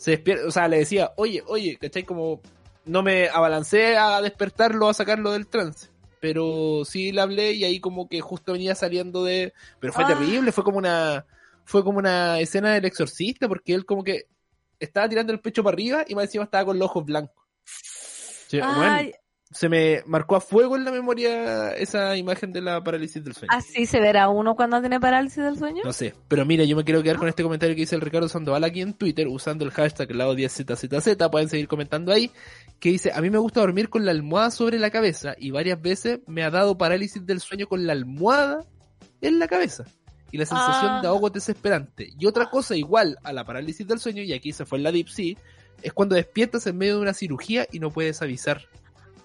se 0.09 0.13
despierta, 0.13 0.47
o 0.47 0.51
sea, 0.51 0.69
le 0.69 0.79
decía, 0.79 1.13
oye, 1.17 1.43
oye, 1.47 1.77
¿cachai? 1.77 2.05
Como 2.05 2.41
no 2.87 3.03
me 3.03 3.29
abalancé 3.29 3.99
a 3.99 4.23
despertarlo, 4.23 4.89
a 4.89 4.95
sacarlo 4.95 5.33
del 5.33 5.47
trance. 5.47 5.89
Pero 6.21 6.83
sí 6.85 7.13
le 7.13 7.21
hablé 7.21 7.53
y 7.53 7.65
ahí 7.65 7.79
como 7.79 8.09
que 8.09 8.21
justo 8.21 8.53
venía 8.53 8.75
saliendo 8.75 9.23
de... 9.23 9.53
Pero 9.79 9.93
fue 9.93 10.05
ah. 10.05 10.09
terrible, 10.09 10.51
fue 10.53 10.65
como 10.65 10.79
una... 10.79 11.27
Fue 11.65 11.85
como 11.85 11.99
una 11.99 12.41
escena 12.41 12.73
del 12.73 12.87
exorcista 12.87 13.47
porque 13.47 13.75
él 13.75 13.85
como 13.85 14.03
que 14.03 14.25
estaba 14.81 15.07
tirando 15.07 15.35
el 15.35 15.41
pecho 15.41 15.63
para 15.63 15.75
arriba 15.75 16.05
y 16.09 16.15
más 16.15 16.25
encima 16.25 16.45
estaba 16.45 16.65
con 16.65 16.79
los 16.79 16.87
ojos 16.87 17.05
blancos. 17.05 17.45
Se 19.51 19.69
me 19.69 20.03
marcó 20.07 20.37
a 20.37 20.41
fuego 20.41 20.77
en 20.77 20.85
la 20.85 20.91
memoria 20.91 21.73
esa 21.73 22.17
imagen 22.17 22.53
de 22.53 22.61
la 22.61 22.83
parálisis 22.85 23.25
del 23.25 23.35
sueño. 23.35 23.51
¿Así 23.55 23.87
se 23.87 23.99
verá 23.99 24.29
uno 24.29 24.55
cuando 24.55 24.81
tiene 24.81 25.01
parálisis 25.01 25.43
del 25.43 25.57
sueño? 25.57 25.83
No 25.85 25.93
sé, 25.93 26.15
pero 26.29 26.45
mira, 26.45 26.65
yo 26.65 26.77
me 26.77 26.85
quiero 26.85 27.03
quedar 27.03 27.17
con 27.17 27.29
este 27.29 27.43
comentario 27.43 27.75
que 27.75 27.81
dice 27.83 27.95
el 27.95 28.03
Ricardo 28.03 28.29
Sandoval 28.29 28.65
aquí 28.65 28.83
en 28.83 28.93
Twitter, 28.93 29.27
usando 29.27 29.65
el 29.65 29.71
hashtag 29.71 30.11
lado 30.15 30.35
10ZZZ, 30.35 31.31
pueden 31.31 31.49
seguir 31.49 31.67
comentando 31.67 32.13
ahí, 32.13 32.31
que 32.79 32.91
dice, 32.91 33.11
a 33.15 33.21
mí 33.23 33.31
me 33.31 33.39
gusta 33.39 33.61
dormir 33.61 33.89
con 33.89 34.05
la 34.05 34.11
almohada 34.11 34.51
sobre 34.51 34.79
la 34.79 34.91
cabeza 34.91 35.35
y 35.39 35.51
varias 35.51 35.81
veces 35.81 36.21
me 36.27 36.43
ha 36.43 36.51
dado 36.51 36.77
parálisis 36.77 37.25
del 37.25 37.41
sueño 37.41 37.67
con 37.67 37.87
la 37.87 37.93
almohada 37.95 38.65
en 39.21 39.39
la 39.39 39.49
cabeza 39.49 39.85
y 40.31 40.37
la 40.37 40.45
sensación 40.45 40.91
Ah. 40.93 41.01
de 41.01 41.09
ahogo 41.09 41.31
desesperante. 41.31 42.11
Y 42.19 42.27
otra 42.27 42.51
cosa 42.51 42.77
igual 42.77 43.17
a 43.25 43.33
la 43.33 43.45
parálisis 43.45 43.87
del 43.87 43.99
sueño, 43.99 44.23
y 44.23 44.35
aquí 44.35 44.53
se 44.53 44.67
fue 44.67 44.77
en 44.79 44.85
la 44.85 44.93
Deep 44.93 45.09
Sea, 45.09 45.35
es 45.83 45.93
cuando 45.95 46.17
despiertas 46.17 46.67
en 46.67 46.77
medio 46.77 46.97
de 46.97 47.01
una 47.03 47.15
cirugía 47.15 47.67
y 47.73 47.79
no 47.79 47.91
puedes 47.91 48.21
avisar. 48.21 48.63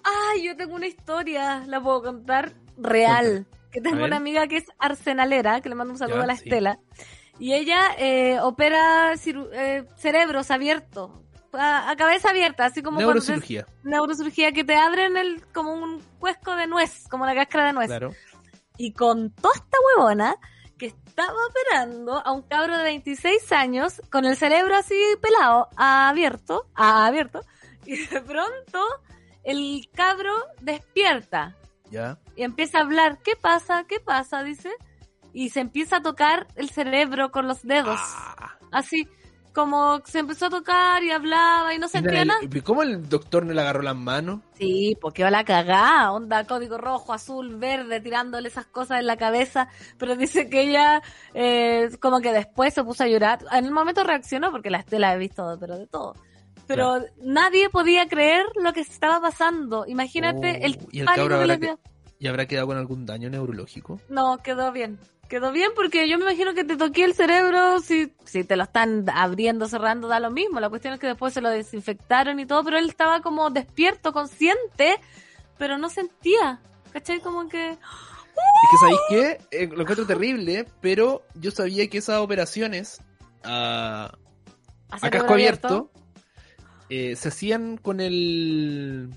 Ay, 0.04 0.44
yo 0.44 0.56
tengo 0.56 0.74
una 0.74 0.86
historia, 0.86 1.64
la 1.66 1.80
puedo 1.80 2.02
contar 2.02 2.52
real. 2.76 3.46
Que 3.72 3.80
tengo 3.80 4.04
una 4.04 4.16
amiga 4.16 4.46
que 4.46 4.58
es 4.58 4.66
arsenalera, 4.78 5.60
que 5.60 5.68
le 5.68 5.74
mando 5.74 5.92
un 5.94 5.98
saludo 5.98 6.18
Ya, 6.18 6.22
a 6.24 6.26
la 6.26 6.36
sí. 6.36 6.44
Estela. 6.44 6.78
Y 7.40 7.54
ella 7.54 7.78
eh, 7.98 8.38
opera 8.40 9.14
eh, 9.14 9.84
cerebros 9.96 10.50
abiertos, 10.52 11.10
a, 11.52 11.90
a 11.90 11.96
cabeza 11.96 12.30
abierta, 12.30 12.66
así 12.66 12.82
como 12.82 12.96
cuando 12.98 13.14
Neurocirugía, 13.14 13.66
neurocirugía 13.82 14.52
que 14.52 14.62
te 14.62 14.76
abren 14.76 15.16
el 15.16 15.44
como 15.52 15.72
un 15.72 16.00
cuesco 16.20 16.54
de 16.54 16.66
nuez, 16.68 17.08
como 17.08 17.26
la 17.26 17.34
cáscara 17.34 17.66
de 17.68 17.72
nuez. 17.72 17.88
claro. 17.88 18.12
Y 18.76 18.92
con 18.92 19.30
toda 19.32 19.54
esta 19.54 19.76
huevona 19.96 20.36
que 20.78 20.86
estaba 20.86 21.34
operando 21.48 22.24
a 22.24 22.32
un 22.32 22.42
cabro 22.42 22.76
de 22.76 22.82
26 22.84 23.50
años 23.52 24.00
con 24.10 24.24
el 24.24 24.36
cerebro 24.36 24.76
así 24.76 24.94
pelado, 25.20 25.68
abierto, 25.76 26.66
abierto, 26.74 27.40
y 27.86 27.96
de 28.06 28.20
pronto 28.20 28.80
el 29.44 29.88
cabro 29.94 30.32
despierta 30.60 31.54
Ya. 31.90 32.18
y 32.36 32.42
empieza 32.42 32.78
a 32.78 32.82
hablar, 32.82 33.18
¿qué 33.22 33.36
pasa? 33.36 33.84
¿Qué 33.88 34.00
pasa? 34.00 34.42
dice, 34.42 34.70
y 35.32 35.50
se 35.50 35.60
empieza 35.60 35.96
a 35.96 36.02
tocar 36.02 36.46
el 36.56 36.70
cerebro 36.70 37.30
con 37.30 37.46
los 37.48 37.62
dedos, 37.62 38.00
Ah. 38.02 38.56
así 38.72 39.08
como 39.52 40.00
se 40.04 40.18
empezó 40.18 40.46
a 40.46 40.50
tocar 40.50 41.04
y 41.04 41.12
hablaba 41.12 41.72
y 41.74 41.78
no 41.78 41.86
sentía 41.86 42.24
nada. 42.24 42.40
el- 42.42 42.62
¿Cómo 42.64 42.82
el 42.82 43.08
doctor 43.08 43.46
no 43.46 43.52
le 43.52 43.60
agarró 43.60 43.82
las 43.82 43.94
manos? 43.94 44.40
Sí, 44.58 44.96
porque 45.00 45.22
va 45.22 45.30
la 45.30 45.44
cagada, 45.44 46.10
onda 46.10 46.44
código 46.44 46.76
rojo, 46.76 47.12
azul, 47.12 47.54
verde, 47.56 48.00
tirándole 48.00 48.48
esas 48.48 48.66
cosas 48.66 48.98
en 48.98 49.06
la 49.06 49.16
cabeza, 49.16 49.68
pero 49.96 50.16
dice 50.16 50.48
que 50.50 50.62
ella 50.62 51.02
eh, 51.34 51.88
como 52.00 52.20
que 52.20 52.32
después 52.32 52.74
se 52.74 52.82
puso 52.82 53.04
a 53.04 53.06
llorar. 53.06 53.44
En 53.52 53.64
el 53.64 53.70
momento 53.70 54.02
reaccionó 54.02 54.50
porque 54.50 54.70
la 54.70 54.78
Estela 54.78 55.14
he 55.14 55.18
visto, 55.18 55.56
pero 55.60 55.78
de 55.78 55.86
todo. 55.86 56.14
Pero 56.66 57.04
nadie 57.22 57.68
podía 57.70 58.08
creer 58.08 58.46
lo 58.56 58.72
que 58.72 58.80
estaba 58.80 59.20
pasando. 59.20 59.86
Imagínate 59.86 60.60
Oh, 60.62 60.66
el 60.66 60.78
y 60.92 61.00
el 61.00 61.06
pánico 61.06 61.28
que 61.28 61.34
habrá 61.34 61.56
dio. 61.56 61.78
¿Y 62.18 62.26
habrá 62.28 62.46
quedado 62.46 62.68
con 62.68 62.78
algún 62.78 63.04
daño 63.06 63.28
neurológico? 63.28 64.00
No, 64.08 64.38
quedó 64.38 64.72
bien. 64.72 64.98
Quedó 65.28 65.52
bien 65.52 65.72
porque 65.74 66.08
yo 66.08 66.18
me 66.18 66.24
imagino 66.24 66.54
que 66.54 66.64
te 66.64 66.76
toqué 66.76 67.04
el 67.04 67.14
cerebro, 67.14 67.80
si, 67.80 68.12
si 68.24 68.44
te 68.44 68.56
lo 68.56 68.62
están 68.64 69.04
abriendo, 69.10 69.68
cerrando, 69.68 70.08
da 70.08 70.20
lo 70.20 70.30
mismo. 70.30 70.60
La 70.60 70.68
cuestión 70.68 70.94
es 70.94 71.00
que 71.00 71.06
después 71.06 71.34
se 71.34 71.40
lo 71.40 71.50
desinfectaron 71.50 72.38
y 72.40 72.46
todo, 72.46 72.62
pero 72.62 72.78
él 72.78 72.88
estaba 72.88 73.20
como 73.20 73.50
despierto, 73.50 74.12
consciente, 74.12 74.96
pero 75.58 75.76
no 75.78 75.88
sentía. 75.88 76.60
¿Cachai? 76.92 77.20
Como 77.20 77.48
que... 77.48 77.70
Es 77.70 77.78
que, 78.70 78.76
¿sabéis 78.80 79.00
qué? 79.08 79.38
Eh, 79.50 79.66
lo 79.68 79.82
encuentro 79.82 80.06
terrible, 80.06 80.66
pero 80.80 81.22
yo 81.34 81.50
sabía 81.50 81.88
que 81.88 81.98
esas 81.98 82.20
operaciones 82.20 83.00
a, 83.42 84.12
a 84.90 85.10
casco 85.10 85.34
abierto 85.34 85.90
eh, 86.88 87.16
se 87.16 87.28
hacían 87.28 87.76
con 87.78 88.00
el 88.00 89.10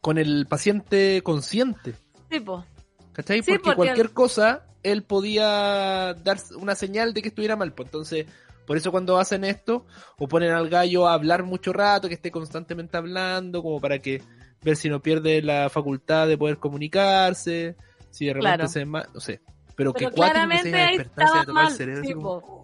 con 0.00 0.18
el 0.18 0.46
paciente 0.46 1.22
consciente. 1.22 1.94
Tipo, 2.28 2.64
¿Cachai? 3.12 3.42
Sí, 3.42 3.52
porque, 3.52 3.62
porque 3.62 3.76
cualquier 3.76 4.10
cosa 4.10 4.66
él 4.82 5.02
podía 5.04 6.14
dar 6.24 6.38
una 6.56 6.74
señal 6.74 7.14
de 7.14 7.22
que 7.22 7.28
estuviera 7.28 7.54
mal. 7.56 7.72
Pues 7.72 7.86
entonces, 7.86 8.26
por 8.66 8.76
eso 8.76 8.90
cuando 8.90 9.18
hacen 9.18 9.44
esto, 9.44 9.86
o 10.18 10.26
ponen 10.26 10.50
al 10.50 10.68
gallo 10.68 11.06
a 11.06 11.14
hablar 11.14 11.44
mucho 11.44 11.72
rato, 11.72 12.08
que 12.08 12.14
esté 12.14 12.30
constantemente 12.32 12.96
hablando, 12.96 13.62
como 13.62 13.80
para 13.80 13.98
que 14.00 14.22
ver 14.62 14.76
si 14.76 14.88
no 14.88 15.00
pierde 15.00 15.40
la 15.42 15.68
facultad 15.70 16.26
de 16.26 16.38
poder 16.38 16.56
comunicarse, 16.58 17.76
si 18.10 18.26
de 18.26 18.32
repente 18.34 18.56
Claro. 18.56 18.68
se 18.68 18.84
no 18.86 19.20
sé. 19.20 19.40
Pero, 19.76 19.92
pero 19.92 20.10
que 20.10 20.16
cuático 20.16 20.48
que 20.48 20.56
se 20.58 20.70
claramente 20.70 20.74
ahí 20.80 20.96
estaba 20.96 21.28
tocar 21.28 21.48
el 21.48 21.52
mal. 21.54 21.72
cerebro, 21.72 22.00
así 22.00 22.08
sí, 22.08 22.14
como- 22.14 22.40
po. 22.40 22.62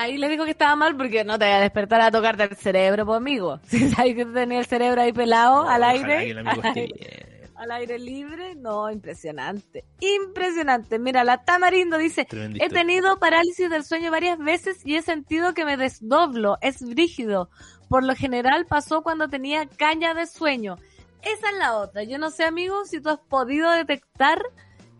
Ahí 0.00 0.16
le 0.16 0.28
dijo 0.28 0.44
que 0.44 0.52
estaba 0.52 0.76
mal 0.76 0.96
porque 0.96 1.24
no 1.24 1.40
te 1.40 1.44
vaya 1.44 1.56
a 1.56 1.60
despertar 1.60 2.00
a 2.00 2.12
tocarte 2.12 2.44
el 2.44 2.56
cerebro, 2.56 3.04
pues 3.04 3.16
amigo. 3.16 3.58
Si 3.66 3.90
sabes 3.90 4.14
que 4.14 4.24
tenía 4.24 4.60
el 4.60 4.66
cerebro 4.66 5.02
ahí 5.02 5.12
pelado 5.12 5.68
al 5.68 5.82
aire. 5.82 6.18
que 6.18 6.30
el 6.30 6.38
amigo 6.38 6.60
al 6.62 6.66
esté 6.68 6.80
aire. 6.82 6.94
bien. 7.40 7.50
al 7.56 7.70
aire 7.72 7.98
libre, 7.98 8.54
no, 8.54 8.88
impresionante. 8.92 9.84
Impresionante. 9.98 11.00
Mira, 11.00 11.24
la 11.24 11.42
Tamarindo 11.42 11.98
dice, 11.98 12.28
he 12.30 12.68
tenido 12.68 13.18
parálisis 13.18 13.68
del 13.68 13.82
sueño 13.82 14.12
varias 14.12 14.38
veces 14.38 14.86
y 14.86 14.94
he 14.94 15.02
sentido 15.02 15.52
que 15.52 15.64
me 15.64 15.76
desdoblo, 15.76 16.58
es 16.60 16.80
brígido. 16.80 17.50
Por 17.88 18.04
lo 18.04 18.14
general 18.14 18.66
pasó 18.66 19.02
cuando 19.02 19.28
tenía 19.28 19.66
caña 19.66 20.14
de 20.14 20.26
sueño. 20.28 20.76
Esa 21.22 21.50
es 21.50 21.56
la 21.58 21.76
otra. 21.76 22.04
Yo 22.04 22.18
no 22.18 22.30
sé, 22.30 22.44
amigo, 22.44 22.84
si 22.84 23.00
tú 23.00 23.08
has 23.08 23.18
podido 23.18 23.68
detectar 23.72 24.40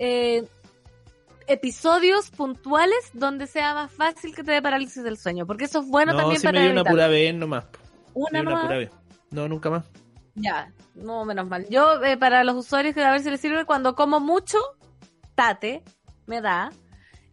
eh, 0.00 0.44
episodios 1.48 2.30
puntuales 2.30 2.98
donde 3.12 3.46
sea 3.46 3.74
más 3.74 3.90
fácil 3.92 4.34
que 4.34 4.42
te 4.44 4.52
dé 4.52 4.62
parálisis 4.62 5.02
del 5.02 5.16
sueño, 5.18 5.46
porque 5.46 5.64
eso 5.64 5.80
es 5.80 5.88
bueno 5.88 6.12
no, 6.12 6.18
también 6.18 6.40
si 6.40 6.46
para 6.46 6.58
me 6.60 6.64
dio 6.64 6.72
una 6.72 6.84
pura 6.84 7.08
vez 7.08 7.34
nomás. 7.34 7.64
Una 8.14 8.40
dio 8.40 8.40
una 8.42 8.50
nomás. 8.50 8.64
pura 8.66 8.78
vez. 8.78 8.90
No, 9.30 9.48
nunca 9.48 9.70
más. 9.70 9.84
Ya, 10.34 10.72
no, 10.94 11.24
menos 11.24 11.48
mal. 11.48 11.66
Yo, 11.68 12.02
eh, 12.04 12.16
para 12.16 12.44
los 12.44 12.54
usuarios, 12.56 12.94
que 12.94 13.02
a 13.02 13.10
ver 13.10 13.20
si 13.22 13.30
les 13.30 13.40
sirve, 13.40 13.64
cuando 13.64 13.94
como 13.94 14.20
mucho, 14.20 14.58
tate, 15.34 15.82
me 16.26 16.40
da. 16.40 16.70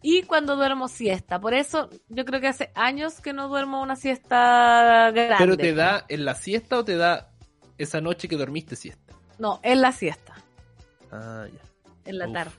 Y 0.01 0.23
cuando 0.23 0.55
duermo 0.55 0.87
siesta. 0.87 1.39
Por 1.39 1.53
eso, 1.53 1.89
yo 2.09 2.25
creo 2.25 2.39
que 2.41 2.47
hace 2.47 2.71
años 2.75 3.21
que 3.21 3.33
no 3.33 3.47
duermo 3.47 3.81
una 3.81 3.95
siesta 3.95 5.11
grande. 5.11 5.35
Pero 5.39 5.57
te 5.57 5.73
da 5.73 6.05
en 6.09 6.25
la 6.25 6.35
siesta 6.35 6.77
o 6.79 6.83
te 6.85 6.95
da 6.95 7.31
esa 7.77 8.01
noche 8.01 8.27
que 8.27 8.37
dormiste 8.37 8.75
siesta. 8.75 9.13
No, 9.39 9.59
en 9.63 9.81
la 9.81 9.91
siesta, 9.91 10.33
Ah, 11.11 11.45
ya. 11.51 11.59
en 12.09 12.17
la 12.19 12.27
Uf. 12.27 12.33
tarde. 12.33 12.51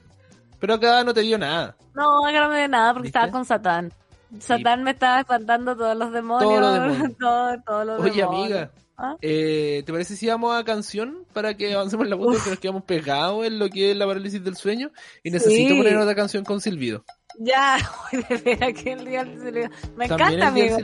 Pero 0.59 0.75
acá 0.75 1.05
no 1.05 1.13
te 1.15 1.21
dio 1.21 1.39
nada. 1.39 1.77
No, 1.95 2.27
acá 2.27 2.41
no 2.45 2.51
me 2.51 2.59
dio 2.59 2.69
nada 2.69 2.93
porque 2.93 3.07
¿Viste? 3.09 3.19
estaba 3.19 3.33
con 3.33 3.45
Satán. 3.45 3.93
Satán 4.41 4.83
me 4.83 4.91
estaba 4.93 5.21
espantando 5.21 5.77
todos 5.77 5.97
los 5.97 6.13
demonios. 6.13 6.51
Todos 6.51 6.61
los 6.61 6.73
demonios. 6.99 7.19
todo- 7.19 7.63
todos 7.65 7.87
los 7.87 8.01
Oye, 8.01 8.21
demonios. 8.23 8.43
amiga, 8.45 8.71
¿Ah? 8.99 9.17
eh, 9.21 9.83
¿te 9.87 9.93
parece 9.93 10.17
si 10.17 10.27
vamos 10.27 10.59
a 10.59 10.65
canción 10.65 11.19
para 11.33 11.55
que 11.55 11.73
avancemos 11.75 12.05
en 12.05 12.11
la 12.11 12.17
punta 12.17 12.43
que 12.43 12.51
nos 12.51 12.59
quedamos 12.59 12.83
pegados 12.85 13.47
en 13.47 13.59
lo 13.59 13.69
que 13.69 13.91
es 13.93 13.97
la 13.97 14.07
parálisis 14.07 14.43
del 14.43 14.57
sueño? 14.57 14.91
Y 15.23 15.31
necesito 15.31 15.75
Sí. 15.75 15.77
poner 15.79 15.97
otra 15.99 16.15
canción 16.15 16.45
con 16.45 16.61
silbido. 16.61 17.05
Ya, 17.39 17.77
voy 18.13 18.23
de 18.23 18.37
veras 18.39 18.73
que 18.73 18.93
el 18.93 19.05
día 19.05 19.23
del 19.25 19.39
silbido. 19.39 19.69
Me 19.97 20.09
También 20.09 20.33
encanta, 20.41 20.49
amigo. 20.49 20.77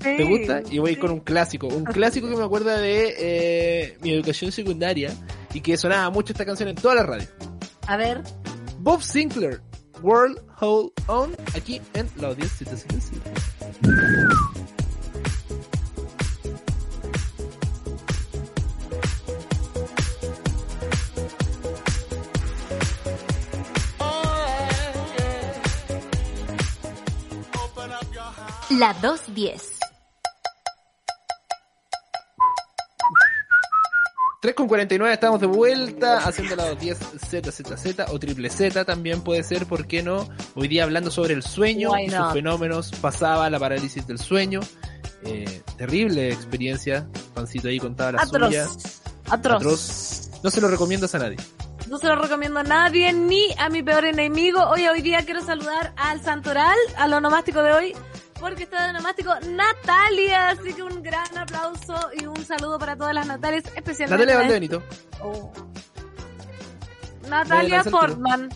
Sí, 0.00 0.16
¿Te 0.16 0.24
gusta? 0.24 0.62
Y 0.70 0.78
voy 0.78 0.94
sí. 0.94 1.00
con 1.00 1.10
un 1.10 1.20
clásico. 1.20 1.66
Un 1.66 1.84
clásico 1.84 2.28
que 2.28 2.36
me 2.36 2.44
acuerda 2.44 2.78
de 2.78 3.14
eh, 3.18 3.98
mi 4.00 4.12
educación 4.12 4.52
secundaria 4.52 5.12
y 5.52 5.60
que 5.60 5.76
sonaba 5.76 6.08
mucho 6.10 6.32
esta 6.32 6.44
canción 6.46 6.68
en 6.68 6.76
toda 6.76 6.94
la 6.94 7.02
radio. 7.02 7.26
A 7.88 7.96
ver. 7.96 8.22
Bob 8.86 9.02
Sinclair, 9.02 9.60
World 10.00 10.40
Hold 10.60 10.92
On, 11.08 11.34
aquí 11.56 11.82
en 11.94 12.08
la 12.18 12.28
audiencia. 12.28 12.64
La 28.70 28.92
210. 29.02 29.75
3 34.40 34.54
con 34.54 34.68
49 34.68 35.14
estamos 35.14 35.40
de 35.40 35.46
vuelta 35.46 36.18
haciendo 36.18 36.56
la 36.56 36.74
10 36.74 36.98
ZZZ 36.98 38.10
o 38.10 38.18
triple 38.18 38.50
Z 38.50 38.84
también 38.84 39.22
puede 39.22 39.42
ser, 39.42 39.66
¿por 39.66 39.86
qué 39.86 40.02
no? 40.02 40.28
Hoy 40.54 40.68
día 40.68 40.84
hablando 40.84 41.10
sobre 41.10 41.32
el 41.34 41.42
sueño 41.42 41.90
y 41.98 42.10
sus 42.10 42.32
fenómenos, 42.32 42.92
pasaba 43.00 43.48
la 43.48 43.58
parálisis 43.58 44.06
del 44.06 44.18
sueño. 44.18 44.60
Eh, 45.24 45.62
terrible 45.78 46.30
experiencia, 46.30 47.08
Pancito 47.34 47.68
ahí 47.68 47.80
contaba 47.80 48.12
la 48.12 48.26
suya. 48.26 48.64
Atroz. 48.64 49.02
Atroz. 49.28 49.56
Atroz. 49.56 50.30
No 50.42 50.50
se 50.50 50.60
lo 50.60 50.68
recomiendas 50.68 51.14
a 51.14 51.18
nadie. 51.18 51.36
No 51.88 51.98
se 51.98 52.06
lo 52.08 52.16
recomiendo 52.16 52.60
a 52.60 52.64
nadie, 52.64 53.12
ni 53.12 53.54
a 53.58 53.68
mi 53.68 53.82
peor 53.82 54.04
enemigo. 54.04 54.60
Oye, 54.68 54.90
hoy 54.90 55.02
día 55.02 55.24
quiero 55.24 55.40
saludar 55.40 55.94
al 55.96 56.20
Santoral, 56.20 56.76
al 56.96 57.12
onomástico 57.12 57.62
de 57.62 57.72
hoy, 57.72 57.96
porque 58.40 58.64
está 58.64 58.84
de 58.84 58.90
onomástico 58.90 59.32
Natalia. 59.50 60.48
Así 60.50 60.72
que 60.74 60.82
un 60.82 61.02
gran 61.02 61.36
aplauso 61.38 61.94
y 62.18 62.26
un 62.26 62.44
saludo 62.44 62.78
para 62.78 62.96
todas 62.96 63.14
las 63.14 63.26
Natalias, 63.26 63.64
especialmente. 63.74 64.24
Natalia 64.26 64.36
Valdebenito. 64.36 64.82
Oh. 65.22 65.52
Natalia. 67.28 67.82
Portman. 67.84 68.48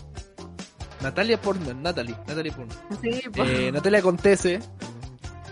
Natalia 1.01 1.41
Portman, 1.41 1.81
Natalie, 1.81 2.15
Natalie 2.27 2.51
Portman. 2.51 2.77
Sí, 3.01 3.21
pues. 3.33 3.49
Eh, 3.49 3.71
Natalia 3.71 4.01
Contese, 4.01 4.59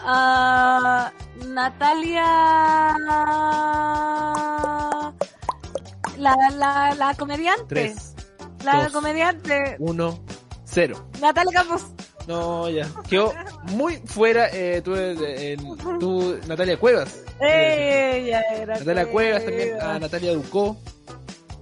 Ah, 0.06 1.12
Natalia. 1.48 2.24
la, 6.18 6.36
la, 6.56 6.96
la 6.96 7.14
comediante. 7.16 7.66
3, 7.68 8.16
La 8.64 8.84
dos. 8.84 8.92
comediante. 8.94 9.76
1, 9.80 10.20
0. 10.66 11.10
Natalia 11.22 11.52
Campos. 11.54 11.86
No, 12.30 12.70
ya. 12.70 12.88
Quedó 13.10 13.34
muy 13.72 13.98
fuera 14.06 14.50
eh, 14.54 14.82
tú, 14.84 14.94
eh, 14.96 15.58
tú, 16.00 16.38
Natalia 16.48 16.78
Cuevas. 16.78 17.24
Ella 17.42 18.42
era. 18.56 18.78
Natalia 18.78 19.08
Cuevas 19.12 19.44
también, 19.46 19.82
a 19.82 19.98
Natalia 20.00 20.34
Ducó. 20.34 20.78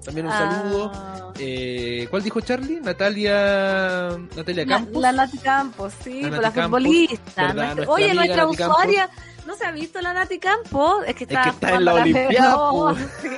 También 0.04 0.26
un 0.28 0.32
Ah. 0.34 0.38
saludo. 0.62 1.34
Eh, 1.40 2.08
¿Cuál 2.10 2.22
dijo 2.24 2.42
Charlie? 2.42 2.82
Natalia 2.82 4.18
Natalia 4.36 4.66
La, 4.66 4.76
Campos. 4.76 5.02
la 5.02 5.12
Nati 5.14 5.38
Campos, 5.38 5.94
sí, 6.04 6.22
La 6.24 6.30
pues 6.30 6.32
Nati 6.32 6.44
la 6.44 6.52
Campos, 6.64 6.82
futbolista. 6.84 7.56
oye, 7.88 8.06
amiga 8.06 8.14
nuestra 8.16 8.44
Nati 8.46 8.58
Campos. 8.58 8.78
usuaria, 8.78 9.10
¿no 9.46 9.56
se 9.56 9.66
ha 9.66 9.72
visto 9.72 10.02
la 10.02 10.14
Nati 10.14 10.40
Campos? 10.40 11.04
Es 11.08 11.16
que 11.16 11.24
está, 11.24 11.44
que 11.44 11.50
está 11.50 11.76
en 11.76 11.86
la 11.86 11.94
Olimpiada, 11.94 12.50
No, 12.56 12.70
po. 12.72 12.96
sí. 13.22 13.30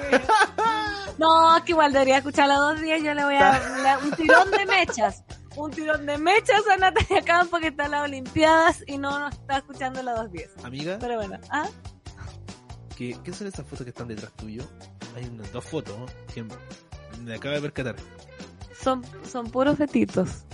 No, 1.19 1.57
es 1.57 1.63
que 1.63 1.71
igual 1.73 1.91
debería 1.93 2.17
escucharla 2.17 2.55
dos 2.55 2.81
días. 2.81 3.01
Yo 3.03 3.13
le 3.13 3.23
voy 3.23 3.35
a 3.35 3.51
le- 3.83 4.05
un 4.07 4.11
tirón 4.15 4.49
de 4.51 4.65
mechas. 4.65 5.23
Un 5.55 5.71
tirón 5.71 6.05
de 6.05 6.17
mechas 6.17 6.61
a 6.71 6.77
Natalia 6.77 7.21
Campos 7.25 7.59
que 7.59 7.67
está 7.67 7.85
en 7.85 7.91
las 7.91 8.03
Olimpiadas 8.05 8.83
y 8.87 8.97
no 8.97 9.19
nos 9.19 9.33
está 9.33 9.57
escuchando 9.57 10.01
la 10.03 10.13
dos 10.13 10.31
días. 10.31 10.51
Amiga, 10.63 10.97
Pero 10.99 11.15
bueno, 11.15 11.37
¿ah? 11.49 11.67
¿qué, 12.95 13.17
¿qué 13.23 13.33
son 13.33 13.47
esas 13.47 13.65
fotos 13.65 13.83
que 13.83 13.89
están 13.89 14.07
detrás 14.07 14.31
tuyo? 14.33 14.63
Hay 15.15 15.25
unas 15.25 15.51
dos 15.51 15.65
fotos 15.65 15.95
que 16.33 16.45
me 17.21 17.35
acabo 17.35 17.55
de 17.55 17.61
percatar. 17.61 17.95
son, 18.79 19.03
son 19.29 19.49
puros 19.49 19.77
fetitos. 19.77 20.45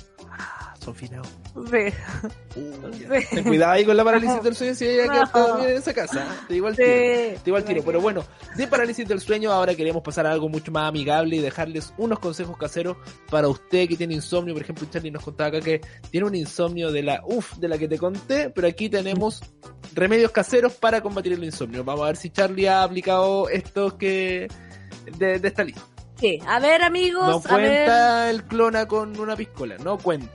Son 0.86 0.94
finados. 0.96 1.28
Sí. 1.72 2.60
Uh, 2.60 2.92
ya. 2.92 3.20
Sí. 3.22 3.28
Ten 3.36 3.44
cuidado 3.44 3.72
ahí 3.72 3.84
con 3.86 3.98
la 3.98 4.04
parálisis 4.04 4.44
del 4.44 4.56
sueño 4.56 4.76
si 4.76 4.86
ella 4.88 5.06
No. 5.08 5.32
que 5.32 5.40
dormir 5.40 5.70
en 5.70 5.78
esa 5.78 5.94
casa. 5.96 6.26
Te 6.48 6.54
digo 6.54 6.68
al 6.68 6.76
Sí. 6.76 6.84
tiro. 6.84 6.94
Te 6.94 7.42
digo 7.44 7.58
al 7.58 7.64
tiro. 7.66 7.84
Pero 7.84 8.02
bueno, 8.02 8.24
de 8.56 8.68
parálisis 8.68 9.08
del 9.08 9.20
sueño 9.20 9.52
ahora 9.52 9.74
queremos 9.74 10.04
pasar 10.04 10.28
a 10.28 10.32
algo 10.32 10.48
mucho 10.48 10.72
más 10.72 10.88
amigable 10.88 11.38
y 11.38 11.40
dejarles 11.40 11.92
unos 11.98 12.20
consejos 12.20 12.56
caseros 12.58 12.98
para 13.32 13.48
usted 13.48 13.88
que 13.90 13.98
tiene 13.98 14.14
insomnio. 14.14 14.54
Por 14.54 14.62
ejemplo, 14.62 14.88
Charlie 14.92 15.10
nos 15.12 15.24
contaba 15.24 15.50
acá 15.50 15.62
que 15.62 15.82
tiene 16.12 16.28
un 16.28 16.36
insomnio 16.36 16.92
de 16.92 17.02
la 17.02 17.22
UF, 17.26 17.58
de 17.58 17.68
la 17.68 17.80
que 17.80 17.88
te 17.88 17.98
conté, 17.98 18.52
pero 18.52 18.68
aquí 18.68 18.88
tenemos 18.88 19.42
remedios 19.96 20.30
caseros 20.32 20.74
para 20.74 21.02
combatir 21.02 21.34
el 21.34 21.44
insomnio. 21.44 21.84
Vamos 21.84 22.04
a 22.04 22.08
ver 22.08 22.18
si 22.18 22.30
Charlie 22.30 22.68
ha 22.68 22.84
aplicado 22.84 23.50
estos 23.50 23.96
que 23.96 24.48
de, 25.18 25.40
de 25.40 25.48
esta 25.48 25.64
lista. 25.64 25.82
Sí. 26.20 26.40
A 26.48 26.60
ver, 26.62 26.82
amigos. 26.82 27.44
No 27.44 27.54
a 27.54 27.58
ver. 27.58 27.68
cuenta 27.70 28.30
el 28.30 28.44
clona 28.46 28.88
con 28.88 29.20
una 29.20 29.36
piscola, 29.36 29.78
no 29.80 29.98
cuenta. 29.98 30.32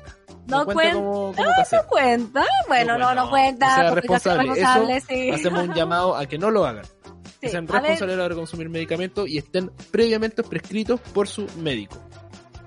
No 0.50 0.64
cuenta. 0.64 0.94
como, 0.94 1.32
como 1.32 1.32
No 1.48 1.52
casero. 1.56 1.86
cuenta. 1.88 2.44
Bueno, 2.68 2.98
no, 2.98 3.14
no, 3.14 3.30
cuenta. 3.30 3.66
O 3.66 3.74
sea, 3.76 3.88
soy 3.88 3.94
responsable. 4.00 4.38
responsable, 4.42 4.96
Eso 4.96 5.06
sí. 5.08 5.30
hacemos 5.30 5.68
un 5.68 5.74
llamado 5.74 6.16
a 6.16 6.26
que 6.26 6.38
no 6.38 6.50
lo 6.50 6.64
hagan. 6.66 6.84
Que 7.40 7.48
sean 7.48 7.66
responsables 7.66 8.02
a 8.02 8.06
la 8.16 8.24
hora 8.24 8.34
de 8.34 8.40
consumir 8.40 8.68
medicamentos 8.68 9.28
y 9.28 9.38
estén 9.38 9.70
previamente 9.90 10.42
prescritos 10.42 11.00
por 11.00 11.26
su 11.26 11.46
médico. 11.58 11.96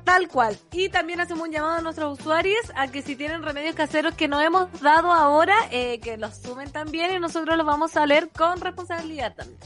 Tal 0.04 0.28
cual. 0.28 0.58
Y 0.72 0.90
también 0.90 1.22
hacemos 1.22 1.48
un 1.48 1.54
llamado 1.54 1.78
a 1.78 1.82
nuestros 1.82 2.20
usuarios 2.20 2.60
a 2.76 2.88
que 2.88 3.02
si 3.02 3.16
tienen 3.16 3.42
remedios 3.44 3.76
caseros 3.76 4.16
que 4.16 4.28
nos 4.28 4.42
hemos 4.44 4.68
dado 4.82 5.12
ahora, 5.14 5.56
eh, 5.72 6.00
que 6.00 6.18
los 6.18 6.36
sumen 6.38 6.72
también 6.72 7.14
y 7.14 7.20
nosotros 7.20 7.56
los 7.56 7.66
vamos 7.66 7.96
a 7.96 8.06
leer 8.06 8.30
con 8.30 8.60
responsabilidad 8.60 9.34
también. 9.36 9.60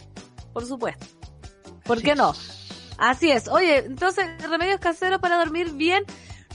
Por 0.54 0.66
supuesto. 0.66 1.06
¿Por 1.86 2.02
qué 2.02 2.14
no? 2.16 2.36
Así 2.98 3.32
es. 3.32 3.48
Oye, 3.48 3.78
entonces, 3.78 4.26
remedios 4.48 4.80
caseros 4.80 5.20
para 5.22 5.38
dormir 5.38 5.72
bien. 5.74 6.04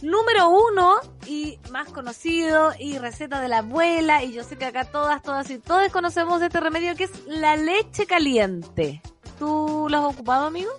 Número 0.02 0.50
uno 0.50 0.96
y 1.28 1.58
más 1.70 1.88
conocido 1.90 2.72
y 2.76 2.98
receta 2.98 3.40
de 3.40 3.48
la 3.48 3.58
abuela 3.58 4.24
y 4.24 4.32
yo 4.32 4.42
sé 4.42 4.56
que 4.58 4.64
acá 4.64 4.84
todas, 4.84 5.22
todas 5.22 5.48
y 5.50 5.58
todos 5.58 5.90
conocemos 5.92 6.42
este 6.42 6.58
remedio 6.58 6.96
que 6.96 7.04
es 7.04 7.26
la 7.26 7.56
leche 7.56 8.04
caliente. 8.06 9.00
¿Tú 9.38 9.86
lo 9.88 9.98
has 9.98 10.04
ocupado, 10.14 10.46
amigo? 10.46 10.70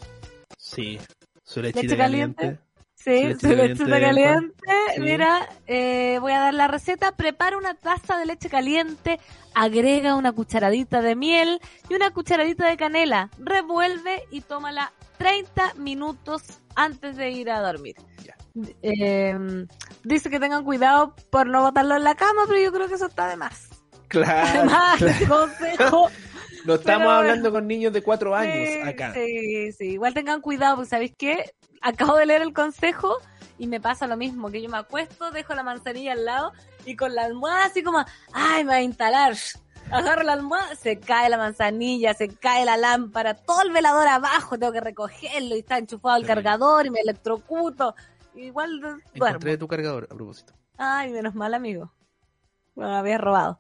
Sí. 0.58 1.00
Su 1.44 1.62
¿Leche 1.62 1.84
lechita 1.84 1.98
caliente? 1.98 2.36
caliente. 2.36 2.64
Sí, 2.96 3.12
Leche 3.12 3.36
su 3.36 3.48
caliente 3.48 3.84
en 3.84 3.90
caliente. 3.90 4.56
Sí. 4.96 5.02
Mira, 5.02 5.50
eh, 5.68 6.18
voy 6.20 6.32
a 6.34 6.40
dar 6.40 6.54
la 6.54 6.68
receta. 6.68 7.14
Prepara 7.14 7.58
una 7.58 7.76
taza 7.76 8.18
de 8.18 8.26
leche 8.26 8.50
caliente, 8.50 9.20
agrega 9.54 10.16
una 10.16 10.32
cucharadita 10.34 11.02
de 11.02 11.16
miel 11.16 11.62
y 11.90 11.96
una 11.96 12.12
cucharadita 12.12 12.68
de 12.68 12.76
canela. 12.78 13.30
Revuelve 13.38 14.24
y 14.32 14.42
tómala 14.42 14.92
30 15.24 15.76
minutos 15.76 16.44
antes 16.76 17.16
de 17.16 17.32
ir 17.32 17.50
a 17.50 17.62
dormir. 17.62 17.96
Ya. 18.26 18.36
Eh, 18.82 19.66
dice 20.04 20.30
que 20.30 20.38
tengan 20.38 20.66
cuidado 20.66 21.16
por 21.30 21.48
no 21.48 21.62
botarlo 21.62 21.96
en 21.96 22.04
la 22.04 22.16
cama, 22.16 22.42
pero 22.46 22.60
yo 22.60 22.74
creo 22.74 22.90
que 22.90 22.96
eso 22.96 23.06
está 23.06 23.30
de 23.30 23.38
más. 23.38 23.70
Claro. 24.10 24.50
Además, 24.70 24.98
claro. 24.98 25.28
consejo. 25.28 26.10
No 26.66 26.76
estamos 26.76 27.00
Pero- 27.08 27.12
hablando 27.12 27.52
con 27.52 27.68
niños 27.68 27.92
de 27.92 28.02
cuatro 28.02 28.34
años 28.34 28.70
Sí, 28.70 28.80
acá. 28.88 29.14
Sí, 29.14 29.74
sí, 29.74 29.86
igual 29.92 30.14
tengan 30.14 30.40
cuidado, 30.40 30.76
porque 30.78 30.90
¿sabéis 30.90 31.14
qué? 31.18 31.52
Acabo 31.82 32.16
de 32.16 32.26
leer 32.26 32.42
el 32.42 32.54
consejo 32.54 33.18
y 33.60 33.68
me 33.68 33.82
pasa 33.82 34.08
lo 34.08 34.16
mismo, 34.16 34.50
que 34.50 34.62
yo 34.62 34.70
me 34.70 34.78
acuesto, 34.78 35.30
dejo 35.32 35.54
la 35.56 35.64
manzanilla 35.64 36.14
al 36.14 36.24
lado 36.24 36.54
y 36.86 36.96
con 36.96 37.16
la 37.16 37.26
almohada 37.26 37.66
así 37.66 37.84
como, 37.84 38.06
ay, 38.32 38.64
me 38.64 38.70
va 38.70 38.76
a 38.76 38.82
instalar. 38.82 39.36
Agarro 39.92 40.24
la 40.24 40.34
almohada, 40.34 40.76
se 40.76 41.00
cae 41.00 41.30
la 41.30 41.38
manzanilla, 41.38 42.14
se 42.14 42.30
cae 42.30 42.66
la 42.66 42.78
lámpara, 42.78 43.36
todo 43.36 43.62
el 43.62 43.72
velador 43.72 44.08
abajo, 44.08 44.58
tengo 44.58 44.74
que 44.74 44.82
recogerlo 44.82 45.56
y 45.56 45.60
está 45.60 45.78
enchufado 45.78 46.16
Terrible. 46.20 46.44
cargador 46.44 46.86
y 46.88 46.90
me 46.90 47.00
electrocuto. 47.00 47.96
Igual 48.36 48.80
duermo. 48.80 49.02
Encontré 49.14 49.58
tu 49.58 49.68
cargador 49.68 50.08
a 50.10 50.16
propósito. 50.16 50.54
Ay, 50.78 51.12
menos 51.12 51.36
mal, 51.36 51.54
amigo. 51.54 51.92
Bueno, 52.74 52.92
me 52.92 52.98
habías 52.98 53.22
robado. 53.22 53.60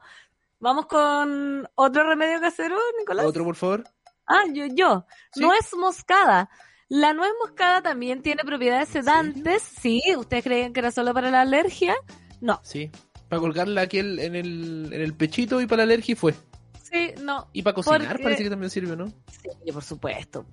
Vamos 0.60 0.88
con 0.88 1.70
otro 1.76 2.08
remedio 2.08 2.40
casero, 2.42 2.78
Nicolás. 2.98 3.26
Otro, 3.26 3.44
por 3.44 3.56
favor. 3.56 3.84
Ah, 4.26 4.44
yo, 4.52 4.66
yo. 4.66 5.06
¿Sí? 5.32 5.42
Nuez 5.42 5.76
moscada. 5.76 6.50
La 6.88 7.14
nuez 7.14 7.32
moscada 7.40 7.82
también 7.82 8.22
tiene 8.22 8.44
propiedades 8.44 8.90
sedantes. 8.90 9.62
Sí, 9.62 10.02
¿ustedes 10.18 10.44
creían 10.44 10.74
que 10.74 10.80
era 10.80 10.92
solo 10.92 11.14
para 11.14 11.30
la 11.30 11.42
alergia? 11.42 11.96
No. 12.42 12.60
Sí. 12.64 12.92
Para 13.34 13.42
colgarla 13.42 13.82
aquí 13.82 14.00
el- 14.00 14.20
en, 14.20 14.36
el, 14.36 14.90
en 14.92 15.02
el 15.02 15.14
pechito 15.14 15.62
y 15.62 15.66
para 15.68 15.78
la 15.80 15.84
alergia 15.94 16.16
fue. 16.16 16.34
Sí, 16.82 17.12
no. 17.22 17.48
Y 17.54 17.62
para 17.64 17.74
cocinar 17.76 18.08
Porque- 18.08 18.24
parece 18.24 18.44
que 18.44 18.50
también 18.50 18.70
sirve, 18.70 18.96
¿no? 18.96 19.08
Sí, 19.08 19.72
por 19.72 19.84
supuesto. 19.84 20.46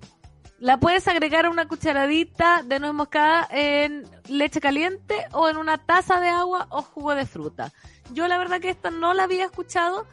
La 0.59 0.79
puedes 0.79 1.07
agregar 1.07 1.49
una 1.49 1.67
cucharadita 1.67 2.61
de 2.63 2.79
nuez 2.79 2.93
moscada 2.93 3.47
en 3.51 4.03
leche 4.27 4.59
caliente 4.61 5.15
o 5.31 5.49
en 5.49 5.57
una 5.57 5.79
taza 5.79 6.19
de 6.19 6.29
agua 6.29 6.67
o 6.69 6.81
jugo 6.83 7.15
de 7.15 7.25
fruta. 7.25 7.71
Yo 8.13 8.27
la 8.27 8.37
verdad 8.37 8.59
que 8.61 8.69
esta 8.69 8.91
no 8.91 9.13
la 9.13 9.23
había 9.23 9.45
escuchado. 9.45 10.05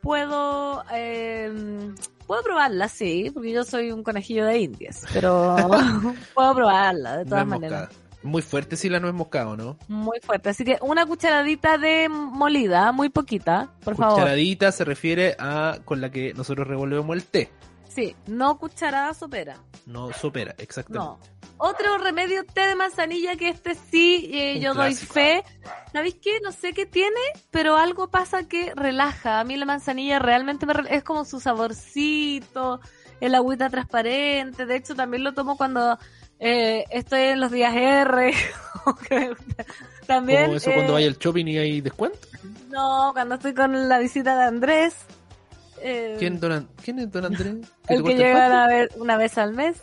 Puedo 0.00 0.82
eh, 0.92 1.52
puedo 2.26 2.42
probarla, 2.42 2.88
sí, 2.88 3.30
porque 3.34 3.52
yo 3.52 3.64
soy 3.64 3.90
un 3.92 4.02
conejillo 4.02 4.46
de 4.46 4.58
indias, 4.60 5.04
pero 5.12 5.56
puedo 6.34 6.54
probarla 6.54 7.18
de 7.18 7.24
todas 7.24 7.46
Nuez 7.46 7.60
maneras. 7.60 7.88
moscada. 7.90 8.09
Muy 8.22 8.42
fuerte 8.42 8.76
si 8.76 8.88
la 8.88 9.00
nuez 9.00 9.14
moscada, 9.14 9.48
¿o 9.48 9.56
¿no? 9.56 9.78
Muy 9.88 10.18
fuerte. 10.20 10.50
Así 10.50 10.64
que 10.64 10.78
una 10.82 11.06
cucharadita 11.06 11.78
de 11.78 12.08
molida, 12.10 12.92
muy 12.92 13.08
poquita, 13.08 13.70
por 13.84 13.96
favor. 13.96 14.14
Cucharadita 14.14 14.72
se 14.72 14.84
refiere 14.84 15.36
a 15.38 15.78
con 15.84 16.00
la 16.00 16.10
que 16.10 16.34
nosotros 16.34 16.66
revolvemos 16.68 17.16
el 17.16 17.24
té. 17.24 17.50
Sí, 17.88 18.14
no 18.26 18.58
cucharada 18.58 19.14
sopera. 19.14 19.56
No 19.86 20.12
sopera, 20.12 20.54
No. 20.56 20.62
exactamente. 20.62 21.30
Otro 21.62 21.98
remedio, 21.98 22.44
té 22.46 22.62
de 22.68 22.74
manzanilla, 22.74 23.36
que 23.36 23.48
este 23.50 23.74
sí 23.74 24.30
eh, 24.32 24.60
yo 24.60 24.72
clásico. 24.72 25.12
doy 25.14 25.22
fe. 25.24 25.44
¿Sabéis 25.92 26.16
qué? 26.22 26.40
No 26.42 26.52
sé 26.52 26.72
qué 26.72 26.86
tiene, 26.86 27.20
pero 27.50 27.76
algo 27.76 28.08
pasa 28.08 28.44
que 28.48 28.72
relaja. 28.74 29.40
A 29.40 29.44
mí 29.44 29.56
la 29.58 29.66
manzanilla 29.66 30.18
realmente 30.18 30.64
me 30.64 30.72
es 30.88 31.04
como 31.04 31.26
su 31.26 31.38
saborcito, 31.40 32.80
el 33.20 33.34
agüita 33.34 33.68
transparente. 33.68 34.64
De 34.64 34.76
hecho, 34.76 34.94
también 34.94 35.22
lo 35.24 35.34
tomo 35.34 35.56
cuando 35.58 35.98
eh, 36.40 36.84
estoy 36.90 37.20
en 37.20 37.40
los 37.40 37.50
días 37.52 37.72
R. 37.74 38.32
también. 40.06 40.44
Como 40.46 40.56
eso 40.56 40.70
eh, 40.70 40.74
cuando 40.74 40.92
vaya 40.94 41.06
al 41.08 41.18
shopping 41.18 41.46
y 41.46 41.58
hay 41.58 41.80
descuento. 41.80 42.18
No, 42.70 43.10
cuando 43.12 43.34
estoy 43.36 43.54
con 43.54 43.88
la 43.88 43.98
visita 43.98 44.36
de 44.36 44.44
Andrés. 44.44 44.94
eh, 45.80 46.16
¿Quién, 46.18 46.40
don 46.40 46.68
¿Quién 46.82 46.98
es 47.00 47.10
don 47.12 47.24
Andrés? 47.26 47.56
¿Que 47.86 47.94
el 47.94 48.02
que 48.04 48.14
llega 48.16 48.38
pasto? 48.38 48.56
a 48.56 48.66
ver 48.66 48.90
una 48.96 49.16
vez 49.16 49.38
al 49.38 49.52
mes. 49.54 49.82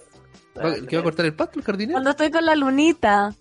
¿Va- 0.57 0.73
¿Que 0.87 0.95
va 0.95 1.01
a 1.01 1.03
cortar 1.03 1.25
el 1.25 1.35
pasto, 1.35 1.59
el 1.59 1.65
jardinero? 1.65 1.93
Cuando 1.95 2.09
estoy 2.11 2.31
con 2.31 2.45
la 2.45 2.55
lunita. 2.55 3.33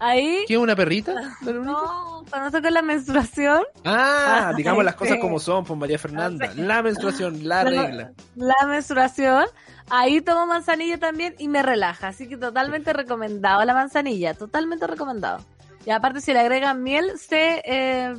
Ahí. 0.00 0.44
¿Quién 0.46 0.60
es 0.60 0.62
una 0.62 0.76
perrita? 0.76 1.12
¿La 1.14 1.52
lunita? 1.52 1.72
No, 1.72 2.24
cuando 2.30 2.46
estoy 2.48 2.62
con 2.62 2.74
la 2.74 2.82
menstruación, 2.82 3.62
Ah, 3.84 4.48
Ah, 4.50 4.52
digamos 4.56 4.84
las 4.84 4.94
cosas 4.94 5.18
como 5.20 5.40
son, 5.40 5.64
pues 5.64 5.78
María 5.78 5.98
Fernanda. 5.98 6.52
Sí. 6.52 6.60
La 6.60 6.82
menstruación, 6.82 7.46
la 7.48 7.64
regla. 7.64 8.12
la 8.36 8.66
menstruación, 8.68 9.46
ahí 9.90 10.20
tomo 10.20 10.46
manzanilla 10.46 10.98
también 10.98 11.34
y 11.38 11.48
me 11.48 11.62
relaja. 11.62 12.08
Así 12.08 12.28
que 12.28 12.36
totalmente 12.36 12.92
recomendado 12.92 13.64
la 13.64 13.74
manzanilla, 13.74 14.34
totalmente 14.34 14.86
recomendado. 14.86 15.44
Y 15.86 15.90
aparte 15.90 16.20
si 16.20 16.32
le 16.32 16.40
agregan 16.40 16.82
miel, 16.82 17.18
se 17.18 17.62
eh, 17.64 18.14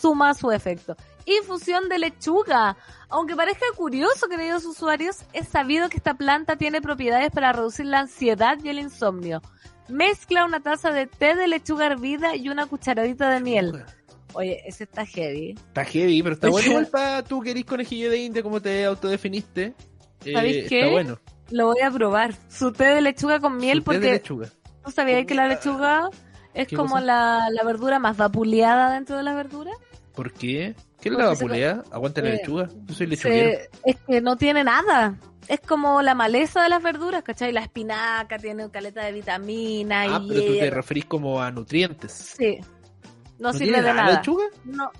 suma 0.00 0.34
su 0.34 0.50
efecto. 0.50 0.96
Infusión 1.24 1.88
de 1.88 1.98
lechuga. 1.98 2.76
Aunque 3.08 3.36
parezca 3.36 3.66
curioso, 3.76 4.28
queridos 4.28 4.64
usuarios, 4.64 5.18
es 5.32 5.48
sabido 5.48 5.88
que 5.88 5.96
esta 5.96 6.14
planta 6.14 6.56
tiene 6.56 6.80
propiedades 6.80 7.30
para 7.30 7.52
reducir 7.52 7.86
la 7.86 8.00
ansiedad 8.00 8.58
y 8.62 8.68
el 8.68 8.78
insomnio. 8.78 9.42
Mezcla 9.88 10.44
una 10.44 10.60
taza 10.60 10.90
de 10.90 11.06
té 11.06 11.34
de 11.34 11.48
lechuga 11.48 11.86
hervida 11.86 12.34
y 12.36 12.48
una 12.48 12.66
cucharadita 12.66 13.28
de 13.30 13.40
miel. 13.40 13.84
Oye, 14.34 14.62
ese 14.66 14.84
está 14.84 15.04
heavy. 15.04 15.50
Está 15.50 15.84
heavy, 15.84 16.22
pero 16.22 16.34
está 16.34 16.48
bueno 16.50 16.68
igual 16.68 16.86
para 16.86 17.22
tú 17.22 17.40
que 17.40 17.50
eres 17.50 17.64
conejillo 17.64 18.10
de 18.10 18.18
India, 18.18 18.42
como 18.42 18.60
te 18.60 18.84
autodefiniste. 18.84 19.74
Eh, 20.24 20.32
¿Sabéis 20.34 20.68
qué? 20.68 20.80
Está 20.80 20.92
bueno. 20.92 21.18
Lo 21.50 21.66
voy 21.66 21.80
a 21.82 21.90
probar. 21.90 22.34
Su 22.48 22.72
té 22.72 22.84
de 22.84 23.00
lechuga 23.00 23.40
con 23.40 23.56
miel 23.56 23.82
porque 23.82 24.00
de 24.00 24.10
lechuga. 24.12 24.48
¿tú 24.84 24.90
sabías 24.90 25.26
que 25.26 25.34
la 25.34 25.46
lechuga 25.48 26.08
es 26.54 26.66
¿Qué 26.68 26.76
como 26.76 26.98
la, 27.00 27.48
la 27.50 27.62
verdura 27.64 27.98
más 27.98 28.16
vapuleada 28.16 28.92
dentro 28.94 29.16
de 29.16 29.22
las 29.22 29.34
verduras? 29.34 29.74
¿Por 30.14 30.32
qué? 30.32 30.74
¿Qué 31.00 31.08
es 31.08 31.14
la 31.14 31.34
se- 31.34 31.44
vapulea? 31.44 31.82
Aguanta 31.90 32.20
la 32.20 32.28
eh, 32.30 32.32
lechuga. 32.34 32.68
Yo 32.86 32.94
soy 32.94 33.06
lechuguero. 33.06 33.50
Se- 33.58 33.70
es 33.84 33.96
que 34.06 34.20
no 34.20 34.36
tiene 34.36 34.64
nada. 34.64 35.18
Es 35.48 35.60
como 35.60 36.02
la 36.02 36.14
maleza 36.14 36.62
de 36.62 36.68
las 36.68 36.82
verduras, 36.82 37.22
¿cachai? 37.22 37.52
La 37.52 37.60
espinaca 37.62 38.38
tiene 38.38 38.70
caleta 38.70 39.04
de 39.04 39.12
vitamina 39.12 40.02
Ah, 40.02 40.20
y 40.22 40.28
pero 40.28 40.40
tú 40.40 40.46
te 40.46 40.52
hierro. 40.54 40.76
referís 40.76 41.04
como 41.06 41.40
a 41.42 41.50
nutrientes. 41.50 42.12
Sí. 42.12 42.58
No, 43.38 43.50
¿No 43.50 43.58
sirve 43.58 43.72
de 43.78 43.82
nada 43.82 43.94
la 43.94 44.02
nada. 44.04 44.16
lechuga? 44.18 44.44
No. 44.64 44.90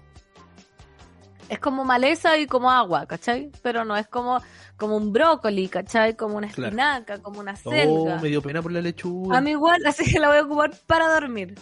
Es 1.49 1.59
como 1.59 1.85
maleza 1.85 2.39
y 2.39 2.47
como 2.47 2.71
agua, 2.71 3.07
¿cachai? 3.07 3.51
Pero 3.63 3.85
no 3.85 3.97
es 3.97 4.07
como, 4.09 4.41
como 4.77 4.97
un 4.97 5.13
brócoli, 5.13 5.69
¿cachai? 5.69 6.17
Como 6.17 6.37
una 6.37 6.49
Claro. 6.49 6.69
espinaca, 6.69 7.19
como 7.23 7.41
una 7.41 7.53
Oh, 7.65 7.71
selga. 7.71 8.19
me 8.21 8.29
dio 8.29 8.41
pena 8.41 8.63
por 8.63 8.73
la 8.73 8.81
lechuga. 8.81 9.37
A 9.37 9.41
mí 9.41 9.51
igual, 9.51 9.83
así 9.87 10.11
que 10.11 10.19
la 10.19 10.29
voy 10.29 10.39
a 10.39 10.43
ocupar 10.43 10.71
para 10.87 11.09
dormir. 11.13 11.55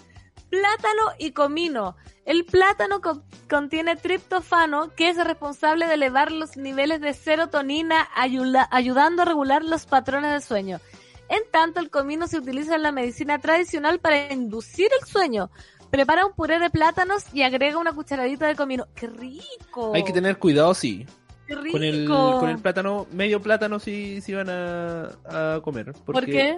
Plátano 0.48 1.02
y 1.18 1.30
comino. 1.32 1.96
El 2.24 2.44
plátano 2.44 3.00
co- 3.00 3.22
contiene 3.48 3.96
triptofano, 3.96 4.90
que 4.94 5.08
es 5.08 5.16
responsable 5.16 5.86
de 5.86 5.94
elevar 5.94 6.30
los 6.32 6.56
niveles 6.56 7.00
de 7.00 7.14
serotonina, 7.14 8.08
ayudando 8.14 9.22
a 9.22 9.24
regular 9.24 9.64
los 9.64 9.86
patrones 9.86 10.32
de 10.32 10.40
sueño. 10.40 10.80
En 11.28 11.40
tanto, 11.52 11.78
el 11.80 11.90
comino 11.90 12.26
se 12.26 12.38
utiliza 12.38 12.74
en 12.74 12.82
la 12.82 12.90
medicina 12.92 13.38
tradicional 13.38 14.00
para 14.00 14.32
inducir 14.32 14.88
el 15.00 15.06
sueño. 15.06 15.50
Prepara 15.90 16.24
un 16.26 16.32
puré 16.32 16.58
de 16.58 16.70
plátanos 16.70 17.24
y 17.32 17.42
agrega 17.42 17.78
una 17.78 17.92
cucharadita 17.92 18.46
de 18.46 18.54
comino. 18.54 18.86
¡Qué 18.94 19.06
rico! 19.08 19.92
Hay 19.94 20.04
que 20.04 20.12
tener 20.12 20.38
cuidado, 20.38 20.72
sí. 20.74 21.04
¡Qué 21.46 21.54
rico! 21.56 21.72
Con 21.72 21.82
el, 21.82 22.06
con 22.08 22.48
el 22.48 22.58
plátano, 22.58 23.06
medio 23.12 23.42
plátano 23.42 23.78
sí, 23.80 24.20
sí 24.20 24.32
van 24.34 24.48
a, 24.50 25.10
a 25.56 25.60
comer. 25.62 25.92
Porque, 25.92 26.12
¿Por 26.12 26.24
qué? 26.26 26.56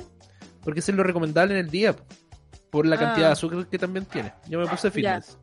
Porque 0.63 0.81
es 0.81 0.89
lo 0.91 1.03
recomendable 1.03 1.55
en 1.59 1.61
el 1.65 1.71
día. 1.71 1.95
po. 1.97 2.05
Por 2.71 2.87
la 2.87 2.97
Ah. 2.97 2.99
cantidad 2.99 3.27
de 3.29 3.33
azúcar 3.33 3.67
que 3.67 3.79
también 3.79 4.05
tiene. 4.07 4.33
Yo 4.49 4.59
me 4.59 4.67
puse 4.67 4.91
fitness. 4.91 5.39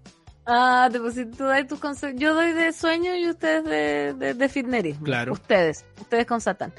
Ah, 0.45 0.89
te 0.91 0.99
pusiste, 0.99 1.35
tú 1.37 1.43
das 1.43 1.67
tus 1.67 1.79
consejos. 1.79 2.19
Yo 2.19 2.33
doy 2.33 2.53
de 2.53 2.71
sueño 2.73 3.15
y 3.15 3.29
ustedes 3.29 3.63
de, 3.65 4.13
de, 4.15 4.33
de 4.33 4.49
fitnerismo. 4.49 5.03
Claro. 5.05 5.33
Ustedes, 5.33 5.85
ustedes 6.01 6.25
con 6.25 6.41
Satán. 6.41 6.73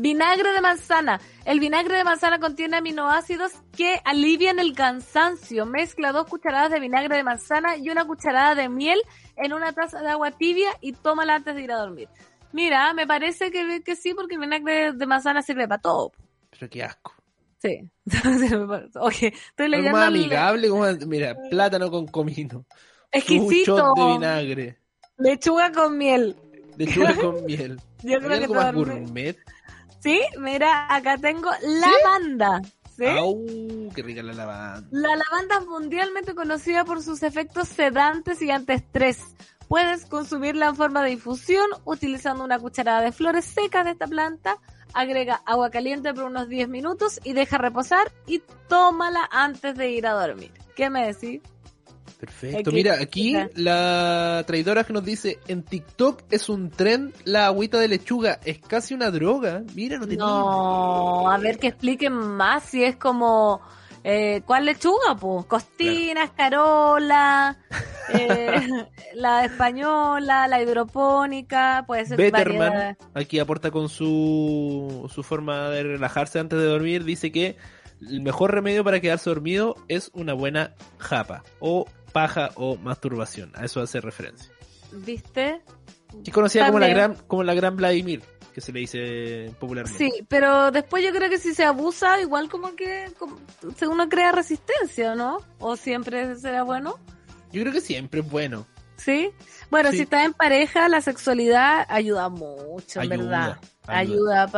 Vinagre 0.00 0.52
de 0.52 0.60
manzana. 0.60 1.20
El 1.44 1.58
vinagre 1.58 1.96
de 1.96 2.04
manzana 2.04 2.38
contiene 2.38 2.76
aminoácidos 2.76 3.50
que 3.76 4.00
alivian 4.04 4.60
el 4.60 4.72
cansancio. 4.72 5.66
Mezcla 5.66 6.12
dos 6.12 6.26
cucharadas 6.28 6.70
de 6.70 6.78
vinagre 6.78 7.16
de 7.16 7.24
manzana 7.24 7.76
y 7.76 7.90
una 7.90 8.04
cucharada 8.06 8.54
de 8.54 8.68
miel 8.68 9.00
en 9.36 9.52
una 9.52 9.72
taza 9.72 10.00
de 10.00 10.08
agua 10.08 10.30
tibia 10.30 10.68
y 10.80 10.92
tómala 10.92 11.34
antes 11.34 11.54
de 11.56 11.62
ir 11.62 11.72
a 11.72 11.78
dormir. 11.78 12.08
Mira, 12.52 12.94
me 12.94 13.08
parece 13.08 13.50
que, 13.50 13.82
que 13.82 13.96
sí, 13.96 14.14
porque 14.14 14.36
el 14.36 14.40
vinagre 14.40 14.92
de 14.92 15.06
manzana 15.06 15.42
sirve 15.42 15.66
para 15.66 15.80
todo. 15.82 16.12
Pero 16.50 16.70
qué 16.70 16.84
asco. 16.84 17.14
Sí. 17.60 17.90
Oye, 19.00 19.34
estoy 19.50 19.68
leyendo. 19.68 19.92
más 19.98 20.08
el- 20.08 20.14
amigable, 20.14 20.68
como, 20.68 20.84
mira, 21.08 21.36
plátano 21.50 21.90
con 21.90 22.06
comino. 22.06 22.64
Exquisito. 23.10 23.94
de 23.96 24.04
vinagre. 24.12 24.78
Lechuga 25.16 25.72
con 25.72 25.98
miel. 25.98 26.36
Lechuga 26.76 27.14
con 27.20 27.44
miel. 27.44 27.80
Yo 28.04 28.14
¿Hay 28.14 28.18
creo 28.20 28.28
que 28.28 28.44
algo 28.44 28.54
más 28.54 28.72
gourmet? 28.74 29.36
Sí, 30.00 30.20
mira, 30.38 30.92
acá 30.94 31.18
tengo 31.18 31.50
lavanda. 31.62 32.62
¿Sí? 32.96 33.06
Au, 33.06 33.46
qué 33.94 34.02
rica 34.02 34.22
la 34.22 34.32
lavanda. 34.32 34.88
La 34.90 35.16
lavanda 35.16 35.58
es 35.60 35.66
mundialmente 35.66 36.34
conocida 36.34 36.84
por 36.84 37.02
sus 37.02 37.22
efectos 37.22 37.68
sedantes 37.68 38.42
y 38.42 38.50
antiestrés. 38.50 39.20
Puedes 39.68 40.06
consumirla 40.06 40.68
en 40.68 40.76
forma 40.76 41.02
de 41.02 41.12
infusión 41.12 41.66
utilizando 41.84 42.42
una 42.42 42.58
cucharada 42.58 43.02
de 43.02 43.12
flores 43.12 43.44
secas 43.44 43.84
de 43.84 43.92
esta 43.92 44.06
planta. 44.06 44.56
Agrega 44.94 45.42
agua 45.44 45.70
caliente 45.70 46.14
por 46.14 46.24
unos 46.24 46.48
10 46.48 46.68
minutos 46.68 47.20
y 47.22 47.34
deja 47.34 47.58
reposar 47.58 48.10
y 48.26 48.42
tómala 48.68 49.28
antes 49.30 49.76
de 49.76 49.90
ir 49.90 50.06
a 50.06 50.14
dormir. 50.14 50.52
¿Qué 50.74 50.88
me 50.88 51.06
decís? 51.06 51.42
Perfecto. 52.18 52.72
Mira, 52.72 52.96
aquí 53.00 53.36
la 53.54 54.42
traidora 54.46 54.82
que 54.84 54.92
nos 54.92 55.04
dice, 55.04 55.38
en 55.46 55.62
TikTok 55.62 56.24
es 56.30 56.48
un 56.48 56.70
tren 56.70 57.12
la 57.24 57.46
agüita 57.46 57.78
de 57.78 57.86
lechuga, 57.86 58.40
es 58.44 58.58
casi 58.58 58.94
una 58.94 59.10
droga. 59.10 59.62
Mira, 59.74 59.98
no 59.98 60.06
tenía 60.06 60.24
No, 60.24 61.30
a 61.30 61.38
ver 61.38 61.58
que 61.58 61.68
expliquen 61.68 62.12
más 62.12 62.64
si 62.64 62.82
es 62.82 62.96
como... 62.96 63.60
Eh, 64.04 64.42
¿Cuál 64.46 64.64
lechuga? 64.64 65.16
Pues 65.20 65.44
costinas, 65.46 66.30
carola, 66.30 67.58
eh, 68.14 68.68
la 69.14 69.44
española, 69.44 70.46
la 70.46 70.62
hidropónica, 70.62 71.84
puede 71.86 72.06
ser 72.06 72.16
Betterman 72.16 72.70
variedad. 72.70 72.96
aquí 73.12 73.38
aporta 73.40 73.72
con 73.72 73.88
su, 73.88 75.10
su 75.12 75.22
forma 75.24 75.68
de 75.70 75.82
relajarse 75.82 76.38
antes 76.38 76.58
de 76.58 76.64
dormir. 76.64 77.04
Dice 77.04 77.32
que 77.32 77.56
el 78.00 78.20
mejor 78.22 78.54
remedio 78.54 78.84
para 78.84 79.00
quedarse 79.00 79.28
dormido 79.28 79.74
es 79.88 80.10
una 80.14 80.32
buena 80.32 80.74
japa 80.98 81.42
o 81.58 81.86
paja 82.12 82.50
o 82.54 82.76
masturbación. 82.76 83.52
A 83.54 83.64
eso 83.64 83.80
hace 83.80 84.00
referencia. 84.00 84.50
¿Viste? 84.92 85.62
Que 86.24 86.30
conocida 86.32 86.66
como 86.66 86.78
la 86.78 86.88
gran 86.88 87.14
como 87.26 87.42
la 87.42 87.54
gran 87.54 87.76
Vladimir, 87.76 88.22
que 88.54 88.60
se 88.62 88.72
le 88.72 88.80
dice 88.80 89.52
popularmente. 89.60 89.98
Sí, 89.98 90.24
pero 90.28 90.70
después 90.70 91.04
yo 91.04 91.12
creo 91.12 91.28
que 91.28 91.38
si 91.38 91.54
se 91.54 91.64
abusa, 91.64 92.20
igual 92.20 92.48
como 92.48 92.74
que 92.74 93.12
como- 93.18 93.38
uno 93.90 94.08
crea 94.08 94.32
resistencia, 94.32 95.14
¿no? 95.14 95.38
¿O 95.58 95.76
siempre 95.76 96.34
será 96.36 96.62
bueno? 96.62 96.98
Yo 97.52 97.60
creo 97.62 97.72
que 97.72 97.80
siempre 97.82 98.20
es 98.20 98.30
bueno. 98.30 98.66
¿Sí? 98.96 99.30
Bueno, 99.70 99.90
Sí. 99.90 99.98
si 99.98 100.02
estás 100.04 100.24
en 100.24 100.32
pareja, 100.32 100.88
la 100.88 101.00
sexualidad 101.00 101.86
ayuda 101.88 102.28
mucho, 102.30 103.00
en 103.00 103.12
Ayuda, 103.12 103.16
verdad. 103.16 103.58
ayuda. 103.86 104.42
Ayuda 104.42 104.48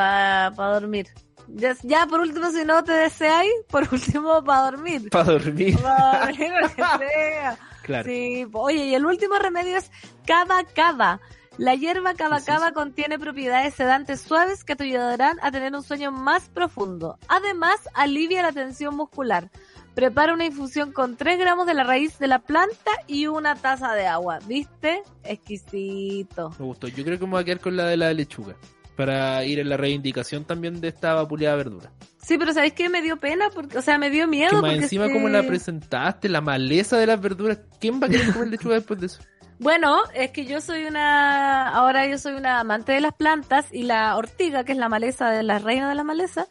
para 0.54 0.72
dormir. 0.80 1.08
Ya, 1.54 1.76
ya, 1.82 2.06
por 2.06 2.20
último, 2.20 2.50
si 2.50 2.64
no 2.64 2.82
te 2.84 2.92
deseáis, 2.92 3.52
por 3.68 3.88
último, 3.92 4.42
para 4.44 4.70
dormir. 4.70 5.10
Para 5.10 5.32
dormir. 5.32 5.78
Pa' 5.80 6.26
dormir, 6.26 6.52
lo 6.60 6.68
que 6.68 6.74
sea. 6.74 7.58
Claro. 7.82 8.04
Sí, 8.04 8.46
oye, 8.52 8.84
y 8.84 8.94
el 8.94 9.04
último 9.04 9.36
remedio 9.36 9.78
es 9.78 9.90
cava 10.24 10.62
cava. 10.64 11.18
La 11.56 11.74
hierba 11.74 12.14
cava 12.14 12.36
¿Qué 12.36 12.42
es 12.42 12.46
cava 12.46 12.72
contiene 12.72 13.18
propiedades 13.18 13.74
sedantes 13.74 14.20
suaves 14.20 14.62
que 14.64 14.76
te 14.76 14.84
ayudarán 14.84 15.38
a 15.42 15.50
tener 15.50 15.74
un 15.74 15.82
sueño 15.82 16.12
más 16.12 16.48
profundo. 16.50 17.18
Además, 17.26 17.80
alivia 17.94 18.42
la 18.42 18.52
tensión 18.52 18.96
muscular. 18.96 19.50
Prepara 19.94 20.34
una 20.34 20.44
infusión 20.44 20.92
con 20.92 21.16
3 21.16 21.38
gramos 21.38 21.66
de 21.66 21.74
la 21.74 21.82
raíz 21.82 22.18
de 22.18 22.28
la 22.28 22.38
planta 22.38 22.90
y 23.08 23.26
una 23.26 23.56
taza 23.56 23.92
de 23.94 24.06
agua. 24.06 24.38
¿Viste? 24.46 25.02
Exquisito. 25.24 26.50
Me 26.58 26.66
gustó. 26.66 26.86
Yo 26.86 27.02
creo 27.02 27.18
que 27.18 27.24
me 27.24 27.32
voy 27.32 27.42
a 27.42 27.44
quedar 27.44 27.60
con 27.60 27.76
la 27.76 27.86
de 27.86 27.96
la 27.96 28.12
lechuga. 28.12 28.54
Para 29.00 29.44
ir 29.44 29.58
en 29.58 29.68
la 29.68 29.76
reivindicación 29.76 30.44
también 30.44 30.80
de 30.80 30.88
esta 30.88 31.14
vapuleada 31.14 31.56
verdura. 31.56 31.90
Sí, 32.22 32.36
pero 32.36 32.52
¿sabéis 32.52 32.74
qué? 32.74 32.88
Me 32.88 33.00
dio 33.00 33.16
pena, 33.16 33.48
porque, 33.54 33.78
o 33.78 33.82
sea, 33.82 33.96
me 33.96 34.10
dio 34.10 34.28
miedo. 34.28 34.50
Que 34.50 34.56
más 34.56 34.70
porque 34.72 34.82
encima 34.82 35.10
como 35.10 35.28
la 35.28 35.42
presentaste, 35.42 36.28
la 36.28 36.40
maleza 36.40 36.98
de 36.98 37.06
las 37.06 37.20
verduras. 37.20 37.60
¿Quién 37.80 38.00
va 38.00 38.06
a 38.06 38.10
querer 38.10 38.32
comer 38.32 38.48
lechuga 38.48 38.74
después 38.74 39.00
de 39.00 39.06
eso? 39.06 39.22
Bueno, 39.58 39.98
es 40.14 40.30
que 40.30 40.44
yo 40.44 40.60
soy 40.60 40.84
una, 40.84 41.68
ahora 41.68 42.06
yo 42.06 42.18
soy 42.18 42.34
una 42.34 42.60
amante 42.60 42.92
de 42.92 43.00
las 43.00 43.14
plantas 43.14 43.66
y 43.72 43.84
la 43.84 44.16
ortiga, 44.16 44.64
que 44.64 44.72
es 44.72 44.78
la 44.78 44.88
maleza 44.88 45.30
de 45.30 45.42
la 45.42 45.58
reina 45.58 45.88
de 45.88 45.94
la 45.94 46.04
maleza, 46.04 46.46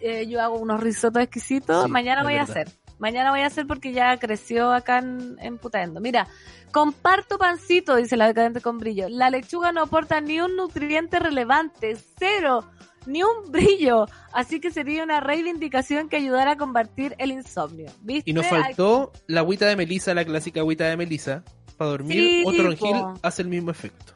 eh, 0.00 0.26
yo 0.28 0.40
hago 0.40 0.58
unos 0.58 0.80
risotos 0.80 1.22
exquisitos. 1.22 1.84
Sí, 1.84 1.90
Mañana 1.90 2.22
voy 2.22 2.34
a 2.34 2.42
hacer. 2.42 2.68
Mañana 3.00 3.30
voy 3.30 3.40
a 3.40 3.46
hacer 3.46 3.66
porque 3.66 3.92
ya 3.92 4.16
creció 4.18 4.72
acá 4.72 4.98
en, 4.98 5.36
en 5.40 5.58
Putaendo. 5.58 6.00
Mira, 6.00 6.28
comparto 6.70 7.38
pancito, 7.38 7.96
dice 7.96 8.16
la 8.16 8.26
decadente 8.26 8.60
con 8.60 8.78
brillo. 8.78 9.08
La 9.08 9.30
lechuga 9.30 9.72
no 9.72 9.82
aporta 9.82 10.20
ni 10.20 10.40
un 10.40 10.54
nutriente 10.54 11.18
relevante, 11.18 11.96
cero, 12.18 12.64
ni 13.06 13.22
un 13.22 13.50
brillo. 13.50 14.06
Así 14.32 14.60
que 14.60 14.70
sería 14.70 15.02
una 15.02 15.20
reivindicación 15.20 16.08
que 16.08 16.16
ayudara 16.16 16.52
a 16.52 16.56
combatir 16.56 17.14
el 17.18 17.32
insomnio. 17.32 17.90
¿Viste? 18.02 18.30
Y 18.30 18.34
nos 18.34 18.46
faltó 18.46 19.12
la 19.26 19.40
agüita 19.40 19.66
de 19.66 19.76
melisa, 19.76 20.14
la 20.14 20.24
clásica 20.24 20.60
agüita 20.60 20.84
de 20.84 20.96
melisa. 20.96 21.42
Para 21.76 21.92
dormir, 21.92 22.18
Sí, 22.20 22.44
otro 22.46 22.64
ronjil 22.64 22.92
po. 22.92 23.14
hace 23.22 23.40
el 23.42 23.48
mismo 23.48 23.70
efecto. 23.70 24.12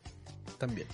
También. 0.59 0.87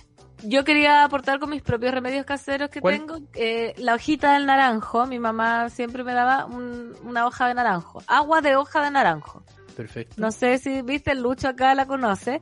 Yo 0.43 0.63
quería 0.63 1.03
aportar 1.03 1.39
con 1.39 1.49
mis 1.51 1.61
propios 1.61 1.93
remedios 1.93 2.25
caseros 2.25 2.69
que 2.69 2.81
¿Cuál? 2.81 2.97
tengo 2.97 3.19
eh, 3.35 3.73
la 3.77 3.93
hojita 3.95 4.33
del 4.33 4.45
naranjo. 4.45 5.05
Mi 5.05 5.19
mamá 5.19 5.69
siempre 5.69 6.03
me 6.03 6.13
daba 6.13 6.45
un- 6.45 6.95
una 7.03 7.25
hoja 7.27 7.47
de 7.47 7.53
naranjo. 7.53 8.01
Agua 8.07 8.41
de 8.41 8.55
hoja 8.55 8.83
de 8.83 8.91
naranjo. 8.91 9.43
Perfecto. 9.75 10.15
No 10.17 10.31
sé 10.31 10.57
si 10.57 10.81
viste, 10.81 11.11
el 11.11 11.21
Lucho 11.21 11.47
acá 11.47 11.75
la 11.75 11.85
conoce. 11.85 12.41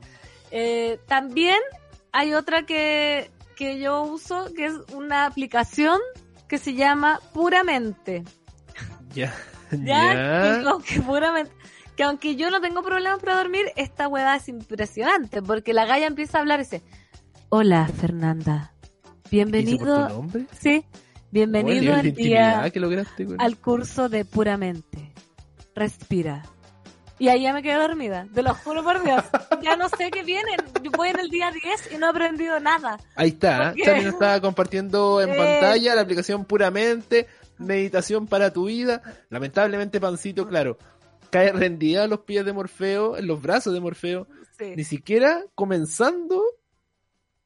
Eh, 0.50 0.98
también 1.06 1.58
hay 2.12 2.34
otra 2.34 2.64
que, 2.64 3.30
que 3.56 3.78
yo 3.78 4.02
uso, 4.02 4.48
que 4.56 4.66
es 4.66 4.74
una 4.94 5.26
aplicación 5.26 5.98
que 6.48 6.58
se 6.58 6.74
llama 6.74 7.20
Puramente. 7.34 8.24
Ya. 9.14 9.32
¿Ya? 9.70 10.14
Ya. 10.62 10.78
Que, 10.86 11.00
puramente, 11.00 11.52
que 11.96 12.02
aunque 12.02 12.34
yo 12.34 12.50
no 12.50 12.60
tengo 12.60 12.82
problemas 12.82 13.20
para 13.20 13.36
dormir, 13.36 13.66
esta 13.76 14.08
hueá 14.08 14.36
es 14.36 14.48
impresionante, 14.48 15.42
porque 15.42 15.72
la 15.74 15.84
galla 15.84 16.06
empieza 16.06 16.38
a 16.38 16.40
hablar 16.40 16.58
y 16.60 16.62
dice, 16.64 16.82
hola 17.50 17.86
Fernanda, 17.88 18.72
¿Dice 18.82 19.20
por 19.22 19.30
bienvenido, 19.30 20.08
tu 20.08 20.14
nombre? 20.14 20.46
sí, 20.58 20.84
bienvenido 21.30 21.94
al 21.94 22.12
día, 22.12 22.70
que 22.72 22.80
lograste 22.80 23.26
al 23.38 23.56
curso 23.58 24.08
de 24.08 24.24
Puramente. 24.24 25.12
Respira, 25.74 26.42
Y 27.18 27.28
ahí 27.28 27.42
ya 27.42 27.52
me 27.52 27.62
quedé 27.62 27.74
dormida, 27.74 28.26
te 28.34 28.42
lo 28.42 28.54
juro 28.54 28.82
por 28.82 29.02
Dios. 29.04 29.22
Ya 29.62 29.76
no 29.76 29.88
sé 29.90 30.10
qué 30.10 30.22
vienen. 30.24 30.56
Yo 30.82 30.90
voy 30.90 31.10
en 31.10 31.20
el 31.20 31.28
día 31.30 31.50
10 31.52 31.92
y 31.92 31.98
no 31.98 32.06
he 32.06 32.10
aprendido 32.10 32.58
nada. 32.60 32.98
Ahí 33.14 33.28
está, 33.30 33.74
también 33.84 34.08
estaba 34.08 34.40
compartiendo 34.40 35.20
en 35.22 35.30
Eh. 35.30 35.36
pantalla 35.36 35.94
la 35.94 36.00
aplicación 36.02 36.44
puramente 36.44 37.28
meditación 37.58 38.26
para 38.26 38.52
tu 38.52 38.66
vida. 38.66 39.02
Lamentablemente, 39.28 40.00
Pancito, 40.00 40.46
claro, 40.48 40.76
cae 41.30 41.52
rendida 41.52 42.04
a 42.04 42.08
los 42.08 42.20
pies 42.20 42.44
de 42.44 42.52
Morfeo, 42.54 43.16
en 43.18 43.26
los 43.26 43.40
brazos 43.40 43.72
de 43.74 43.80
Morfeo, 43.80 44.26
Sí. 44.58 44.72
ni 44.76 44.84
siquiera 44.84 45.42
comenzando 45.54 46.42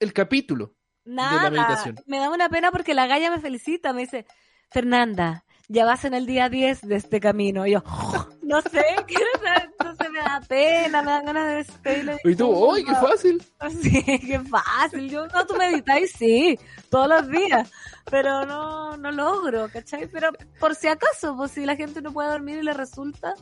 el 0.05 0.12
capítulo. 0.12 0.74
Nada. 1.05 1.50
meditación. 1.50 1.96
Me 2.07 2.18
da 2.18 2.30
una 2.30 2.48
pena 2.48 2.70
porque 2.70 2.94
la 2.94 3.07
galla 3.07 3.30
me 3.30 3.40
felicita, 3.40 3.92
me 3.92 4.02
dice, 4.02 4.26
Fernanda, 4.70 5.44
ya 5.68 5.84
vas 5.84 6.05
en 6.05 6.14
el 6.14 6.26
día 6.26 6.48
10 6.48 6.82
de 6.82 6.96
este 6.96 7.20
camino. 7.20 7.66
Y 7.66 7.72
yo, 7.72 7.82
no 8.42 8.61
sé, 8.62 8.84
entonces 9.62 10.11
me 10.11 10.18
da 10.18 10.40
pena, 10.46 11.02
me 11.02 11.11
dan 11.11 11.24
ganas 11.26 11.48
de 11.48 11.55
despedirle. 11.57 12.18
Y 12.24 12.34
tú, 12.34 12.72
¡ay, 12.72 12.84
qué 12.84 12.94
fácil! 12.94 13.42
Sí, 13.82 14.02
qué 14.02 14.40
fácil. 14.40 15.11
Yo, 15.11 15.26
no, 15.26 15.46
tú 15.46 15.55
meditáis, 15.57 16.12
sí, 16.12 16.59
todos 16.90 17.09
los 17.09 17.28
días. 17.28 17.70
Pero 18.11 18.44
no, 18.44 18.96
no 18.96 19.11
logro, 19.11 19.68
¿cachai? 19.72 20.07
Pero 20.09 20.30
por 20.61 20.74
si 20.74 20.88
acaso, 20.88 21.36
pues 21.36 21.52
si 21.52 21.64
la 21.64 21.76
gente 21.76 22.02
no 22.02 22.12
puede 22.12 22.30
dormir 22.30 22.59
y 22.59 22.62
le 22.62 22.74
resulta. 22.74 23.34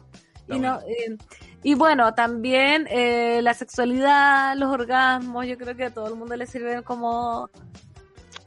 Y, 0.48 0.58
no, 0.58 0.80
eh, 0.80 1.16
y 1.62 1.74
bueno, 1.74 2.14
también 2.14 2.86
eh, 2.90 3.40
la 3.42 3.54
sexualidad, 3.54 4.56
los 4.56 4.68
orgasmos, 4.72 5.46
yo 5.46 5.56
creo 5.58 5.76
que 5.76 5.84
a 5.84 5.90
todo 5.94 6.08
el 6.08 6.16
mundo 6.16 6.36
le 6.36 6.46
sirven 6.46 6.82
como 6.82 7.48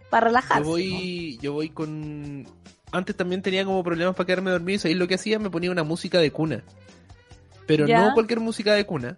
para 0.09 0.28
relajarse. 0.28 0.63
Yo 0.63 0.70
voy, 0.70 1.38
yo 1.41 1.53
voy 1.53 1.70
con... 1.70 2.45
Antes 2.91 3.16
también 3.16 3.41
tenía 3.41 3.66
como 3.66 3.84
problemas 3.84 4.16
para 4.16 4.28
quedarme 4.28 4.51
dormido 4.51 4.76
y 4.76 4.80
¿sabéis 4.80 4.97
lo 4.97 5.07
que 5.07 5.16
hacía? 5.16 5.39
Me 5.39 5.49
ponía 5.49 5.72
una 5.72 5.84
música 5.84 6.20
de 6.20 6.32
cuna. 6.32 6.63
Pero 7.68 7.88
¿Ya? 7.88 8.05
no 8.05 8.13
cualquier 8.13 8.39
música 8.39 8.74
de 8.74 8.86
cuna, 8.86 9.18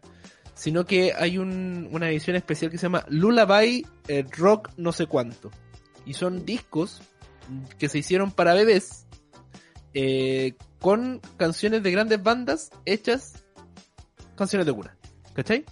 sino 0.55 0.85
que 0.85 1.13
hay 1.13 1.37
un- 1.37 1.89
una 1.91 2.09
edición 2.09 2.35
especial 2.35 2.71
que 2.71 2.77
se 2.77 2.83
llama 2.83 3.05
Lullaby 3.09 3.85
eh, 4.07 4.25
Rock 4.37 4.69
no 4.77 4.91
sé 4.91 5.05
cuánto. 5.05 5.51
Y 6.05 6.13
son 6.13 6.45
discos 6.45 7.01
que 7.77 7.89
se 7.89 7.99
hicieron 7.99 8.31
para 8.31 8.53
bebés 8.53 9.05
eh, 9.93 10.53
con 10.79 11.21
canciones 11.37 11.83
de 11.83 11.91
grandes 11.91 12.21
bandas 12.23 12.71
hechas 12.85 13.43
canciones 14.37 14.65
de 14.65 14.73
cuna. 14.73 14.95
¿Cachai? 15.33 15.65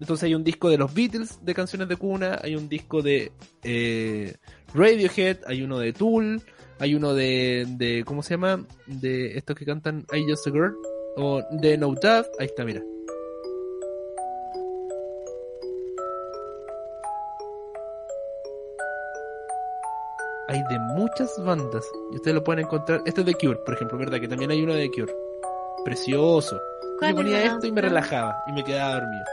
Entonces 0.00 0.24
hay 0.24 0.34
un 0.34 0.42
disco 0.42 0.70
de 0.70 0.78
los 0.78 0.92
Beatles 0.94 1.44
de 1.44 1.54
canciones 1.54 1.88
de 1.88 1.96
cuna, 1.96 2.38
hay 2.42 2.56
un 2.56 2.68
disco 2.68 3.02
de 3.02 3.32
eh, 3.62 4.34
Radiohead, 4.74 5.38
hay 5.46 5.62
uno 5.62 5.78
de 5.78 5.92
Tool, 5.92 6.42
hay 6.78 6.94
uno 6.94 7.12
de, 7.12 7.66
de 7.76 8.02
¿cómo 8.06 8.22
se 8.22 8.34
llama? 8.34 8.64
De 8.86 9.36
estos 9.36 9.54
que 9.56 9.66
cantan 9.66 10.06
I 10.12 10.24
Just 10.26 10.46
a 10.46 10.50
Girl, 10.50 10.74
o 11.16 11.42
de 11.50 11.76
No 11.76 11.88
Doubt, 11.88 12.28
ahí 12.38 12.46
está, 12.46 12.64
mira. 12.64 12.82
Hay 20.48 20.62
de 20.68 20.78
muchas 20.96 21.32
bandas, 21.44 21.86
y 22.10 22.16
ustedes 22.16 22.34
lo 22.34 22.42
pueden 22.42 22.64
encontrar, 22.64 23.02
este 23.04 23.20
es 23.20 23.26
de 23.26 23.34
Cure, 23.34 23.58
por 23.66 23.74
ejemplo, 23.74 23.98
¿verdad? 23.98 24.18
Que 24.18 24.28
también 24.28 24.50
hay 24.50 24.62
uno 24.62 24.72
de 24.72 24.90
Cure. 24.90 25.14
Precioso. 25.84 26.58
Yo 27.02 27.14
¿Cuál 27.14 27.14
ponía 27.14 27.44
esto 27.44 27.66
y 27.66 27.72
me 27.72 27.80
relajaba, 27.80 28.42
y 28.46 28.52
me 28.52 28.62
quedaba 28.64 28.94
dormido. 29.00 29.24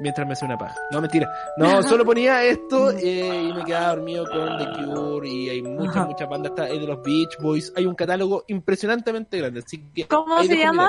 Mientras 0.00 0.26
me 0.26 0.32
hacía 0.32 0.46
una 0.46 0.56
paja. 0.56 0.74
No, 0.90 1.00
mentira. 1.02 1.30
No, 1.58 1.82
solo 1.82 2.04
ponía 2.06 2.42
esto 2.44 2.90
eh, 2.92 3.48
y 3.50 3.52
me 3.52 3.62
quedaba 3.64 3.96
dormido 3.96 4.24
con 4.26 4.56
The 4.56 4.84
Cure 4.86 5.28
y 5.28 5.50
hay 5.50 5.62
muchas, 5.62 6.06
muchas 6.06 6.26
bandas. 6.28 6.50
Está 6.52 6.64
de 6.64 6.78
los 6.86 7.02
Beach 7.02 7.36
Boys. 7.40 7.70
Hay 7.76 7.84
un 7.84 7.94
catálogo 7.94 8.44
impresionantemente 8.48 9.36
grande. 9.38 9.60
Así 9.64 9.84
que 9.94 10.06
¿Cómo 10.06 10.42
se 10.42 10.56
llama? 10.56 10.88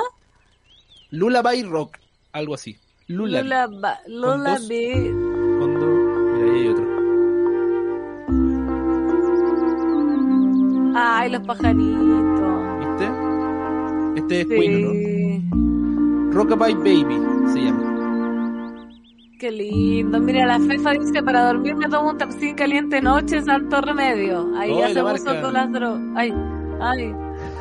Lullaby 1.10 1.62
Rock. 1.64 1.98
Algo 2.32 2.54
así. 2.54 2.78
Lullaby. 3.08 3.42
Lula, 3.44 4.00
Lula 4.06 4.50
dos- 4.56 4.68
Bee. 4.68 5.10
Cuando... 5.58 5.86
Mira, 5.86 6.52
ahí 6.52 6.60
hay 6.60 6.68
otro. 6.68 6.86
Ay, 10.94 11.30
los 11.30 11.46
pajaritos. 11.46 12.78
¿Viste? 12.78 13.10
Este 14.16 14.40
es 14.40 14.46
Sí. 14.48 14.54
Queen, 14.54 14.82
¿no? 14.82 14.90
Rockabye 16.32 16.74
Baby 16.74 17.20
se 17.52 17.60
llama. 17.60 17.92
Qué 19.38 19.50
lindo. 19.50 20.20
Mira, 20.20 20.46
la 20.46 20.60
Fefa 20.60 20.92
dice, 20.92 21.22
para 21.22 21.46
dormir 21.46 21.74
me 21.74 21.88
tomo 21.88 22.10
un 22.10 22.18
tapsín 22.18 22.54
caliente 22.54 23.02
noche, 23.02 23.42
santo 23.42 23.80
remedio. 23.80 24.48
Ahí 24.56 24.78
ya 24.78 24.94
se 24.94 25.02
puso 25.02 25.40
con 25.42 25.52
las 25.52 25.72
drogas. 25.72 26.00
Ay, 26.14 26.32
ay. 26.80 27.14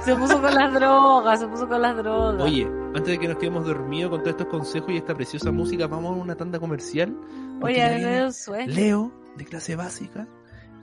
Se 0.05 0.15
puso 0.15 0.41
con 0.41 0.53
las 0.53 0.73
drogas, 0.73 1.39
se 1.39 1.47
puso 1.47 1.67
con 1.67 1.81
las 1.81 1.97
drogas. 1.97 2.41
Oye, 2.43 2.67
antes 2.95 3.07
de 3.07 3.17
que 3.17 3.27
nos 3.27 3.37
quedemos 3.37 3.65
dormidos 3.65 4.11
con 4.11 4.19
todos 4.19 4.31
estos 4.31 4.47
consejos 4.47 4.91
y 4.91 4.97
esta 4.97 5.15
preciosa 5.15 5.51
música, 5.51 5.87
vamos 5.87 6.17
a 6.17 6.21
una 6.21 6.35
tanda 6.35 6.59
comercial. 6.59 7.15
Oye, 7.61 7.77
ya 7.77 7.87
a 7.87 7.89
mí 7.89 7.95
me 7.95 7.99
viene 7.99 8.15
dio 8.17 8.25
un 8.25 8.33
sueño. 8.33 8.73
Leo, 8.73 9.11
de 9.37 9.45
clase 9.45 9.75
básica, 9.75 10.27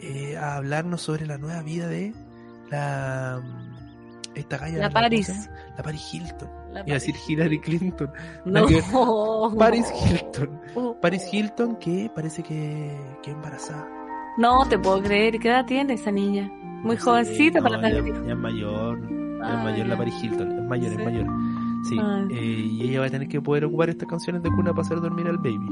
eh, 0.00 0.36
a 0.36 0.56
hablarnos 0.56 1.00
sobre 1.00 1.26
la 1.26 1.38
nueva 1.38 1.62
vida 1.62 1.86
de 1.86 2.12
la... 2.70 3.40
Esta 4.38 4.56
galla. 4.58 4.78
La 4.78 4.84
¿cómo 4.88 4.94
Paris. 4.94 5.50
La 5.76 5.82
Paris 5.82 6.14
Hilton. 6.14 6.48
La 6.72 6.80
Iba 6.80 6.90
a 6.90 6.94
decir 6.94 7.14
Hillary 7.28 7.60
Clinton. 7.60 8.10
No. 8.44 8.66
Paris 9.58 9.86
Hilton. 10.06 10.60
Oh. 10.74 10.96
Paris 11.00 11.22
Hilton 11.32 11.76
que 11.76 12.10
parece 12.14 12.42
que, 12.42 12.96
que 13.22 13.30
embarazada. 13.32 13.86
No 14.38 14.64
te 14.68 14.78
puedo 14.78 15.02
creer. 15.02 15.38
¿Qué 15.40 15.48
edad 15.48 15.64
tiene 15.66 15.94
esa 15.94 16.10
niña? 16.12 16.48
Muy 16.82 16.96
Sí, 16.96 17.02
jovencita 17.02 17.58
no, 17.60 17.64
para 17.68 17.82
ya, 17.82 17.88
tener 17.88 18.06
hijos. 18.08 18.26
ya 18.26 18.32
es 18.32 18.38
mayor. 18.38 19.00
Ya 19.00 19.06
es 19.06 19.54
Ah, 19.54 19.60
mayor 19.64 19.78
ya. 19.78 19.84
la 19.86 19.96
Paris 19.98 20.14
Hilton. 20.22 20.52
Es 20.58 20.64
mayor, 20.64 20.88
Sí. 20.90 20.96
es 20.98 21.04
mayor. 21.04 21.26
Sí. 21.88 21.96
Ah. 22.00 22.24
eh, 22.30 22.66
y 22.70 22.82
ella 22.88 23.00
va 23.00 23.06
a 23.06 23.10
tener 23.10 23.28
que 23.28 23.40
poder 23.40 23.64
ocupar 23.64 23.88
estas 23.90 24.08
canciones 24.08 24.42
de 24.42 24.50
cuna 24.50 24.70
para 24.72 24.82
hacer 24.82 25.00
dormir 25.00 25.26
al 25.26 25.38
baby. 25.38 25.68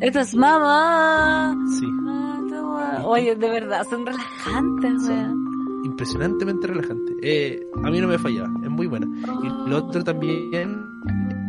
Esta 0.00 0.20
es 0.20 0.34
mamá. 0.34 1.56
Sí. 1.78 1.86
Ah. 2.08 3.02
Oye, 3.04 3.34
de 3.36 3.48
verdad, 3.50 3.86
son 3.88 4.04
relajantes, 4.06 5.08
weón. 5.08 5.51
Impresionantemente 5.84 6.66
relajante. 6.66 7.12
Eh, 7.22 7.60
a 7.82 7.90
mí 7.90 8.00
no 8.00 8.08
me 8.08 8.18
fallaba, 8.18 8.48
es 8.62 8.70
muy 8.70 8.86
buena. 8.86 9.06
Y 9.42 9.70
lo 9.70 9.78
otro 9.78 10.02
también 10.02 10.50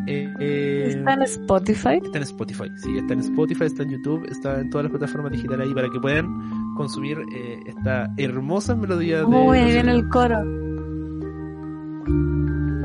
eh, 0.05 0.33
eh, 0.39 0.85
Está 0.89 1.13
en 1.13 1.21
Spotify. 1.23 1.99
está 2.03 2.17
en 2.17 2.23
Spotify. 2.23 2.71
Sí, 2.75 2.97
está 2.97 3.13
en 3.13 3.19
Spotify, 3.19 3.65
está 3.65 3.83
en 3.83 3.89
YouTube, 3.91 4.25
está 4.29 4.59
en 4.59 4.69
todas 4.69 4.85
las 4.85 4.91
plataformas 4.91 5.31
digitales 5.31 5.67
ahí 5.67 5.73
para 5.73 5.89
que 5.89 5.99
puedan 5.99 6.75
consumir 6.75 7.19
eh, 7.33 7.59
esta 7.65 8.11
hermosa 8.17 8.75
melodía 8.75 9.19
de. 9.19 9.25
Uy, 9.25 9.63
viene 9.63 9.91
el 9.91 10.09
coro. 10.09 10.43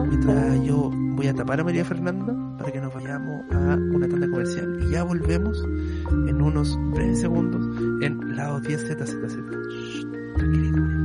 Mientras 0.06 0.64
yo 0.64 0.90
voy 0.92 1.26
a 1.26 1.34
tapar 1.34 1.60
a 1.60 1.64
María 1.64 1.84
Fernanda 1.84 2.34
para 2.56 2.70
que 2.70 2.80
nos 2.80 2.94
vayamos 2.94 3.44
a 3.50 3.74
una 3.74 4.08
tanda 4.08 4.28
comercial 4.30 4.78
y 4.82 4.92
ya 4.92 5.02
volvemos 5.02 5.62
en 6.28 6.40
unos 6.40 6.78
breves 6.94 7.20
segundos 7.20 7.66
en 8.02 8.36
lado 8.36 8.60
10 8.60 8.80
ZZZ. 8.80 9.16
Shh, 9.16 10.06
Tranquilito. 10.36 10.97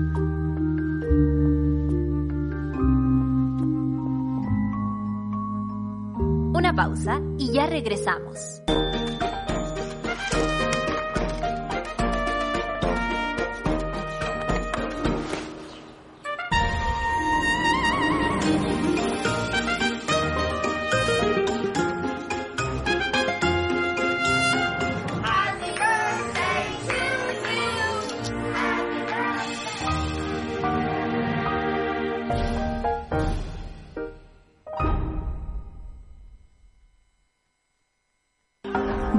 Una 6.54 6.74
pausa 6.76 7.22
y 7.38 7.52
ya 7.52 7.66
regresamos. 7.68 8.64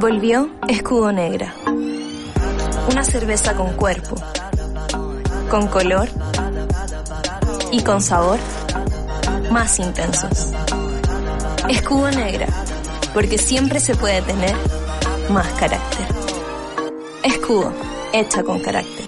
Volvió 0.07 0.51
Escudo 0.69 1.13
Negra. 1.13 1.55
Una 2.91 3.03
cerveza 3.05 3.55
con 3.55 3.73
cuerpo, 3.73 4.17
con 5.49 5.67
color 5.69 6.11
y 7.73 7.83
con 7.83 8.03
sabor 8.03 8.39
más 9.51 9.79
intensos. 9.79 10.53
Escudo 11.71 12.11
Negra, 12.11 12.49
porque 13.15 13.39
siempre 13.39 13.81
se 13.81 13.95
puede 13.95 14.21
tener 14.21 14.55
más 15.31 15.49
carácter. 15.55 16.07
Escudo, 17.23 17.73
hecha 18.13 18.43
con 18.43 18.61
carácter. 18.61 19.04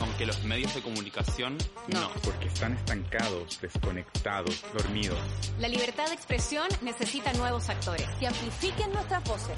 Aunque 0.00 0.26
los 0.26 0.42
medios 0.44 0.74
de 0.74 0.82
comunicación 0.82 1.58
no. 1.88 2.00
no. 2.00 2.10
Porque 2.22 2.48
están 2.48 2.74
estancados, 2.74 3.60
desconectados, 3.60 4.62
dormidos. 4.72 5.18
La 5.58 5.68
libertad 5.68 6.06
de 6.06 6.14
expresión 6.14 6.68
necesita 6.82 7.32
nuevos 7.34 7.68
actores. 7.68 8.08
Que 8.18 8.26
amplifiquen 8.26 8.92
nuestras 8.92 9.24
voces. 9.24 9.56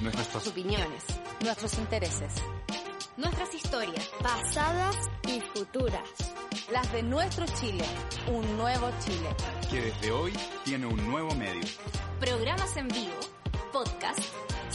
Nuestras 0.00 0.46
opiniones. 0.46 1.04
Nuestros 1.42 1.74
intereses. 1.78 2.34
Nuestras 3.16 3.54
historias. 3.54 4.08
Pasadas 4.22 4.96
y 5.26 5.40
futuras. 5.40 6.08
Las 6.72 6.92
de 6.92 7.02
nuestro 7.02 7.46
Chile. 7.60 7.84
Un 8.28 8.56
nuevo 8.56 8.90
Chile. 9.04 9.34
Que 9.70 9.82
desde 9.82 10.10
hoy 10.12 10.32
tiene 10.64 10.86
un 10.86 11.04
nuevo 11.10 11.34
medio. 11.34 11.66
Programas 12.20 12.76
en 12.76 12.88
vivo 12.88 13.38
podcast, 13.72 14.20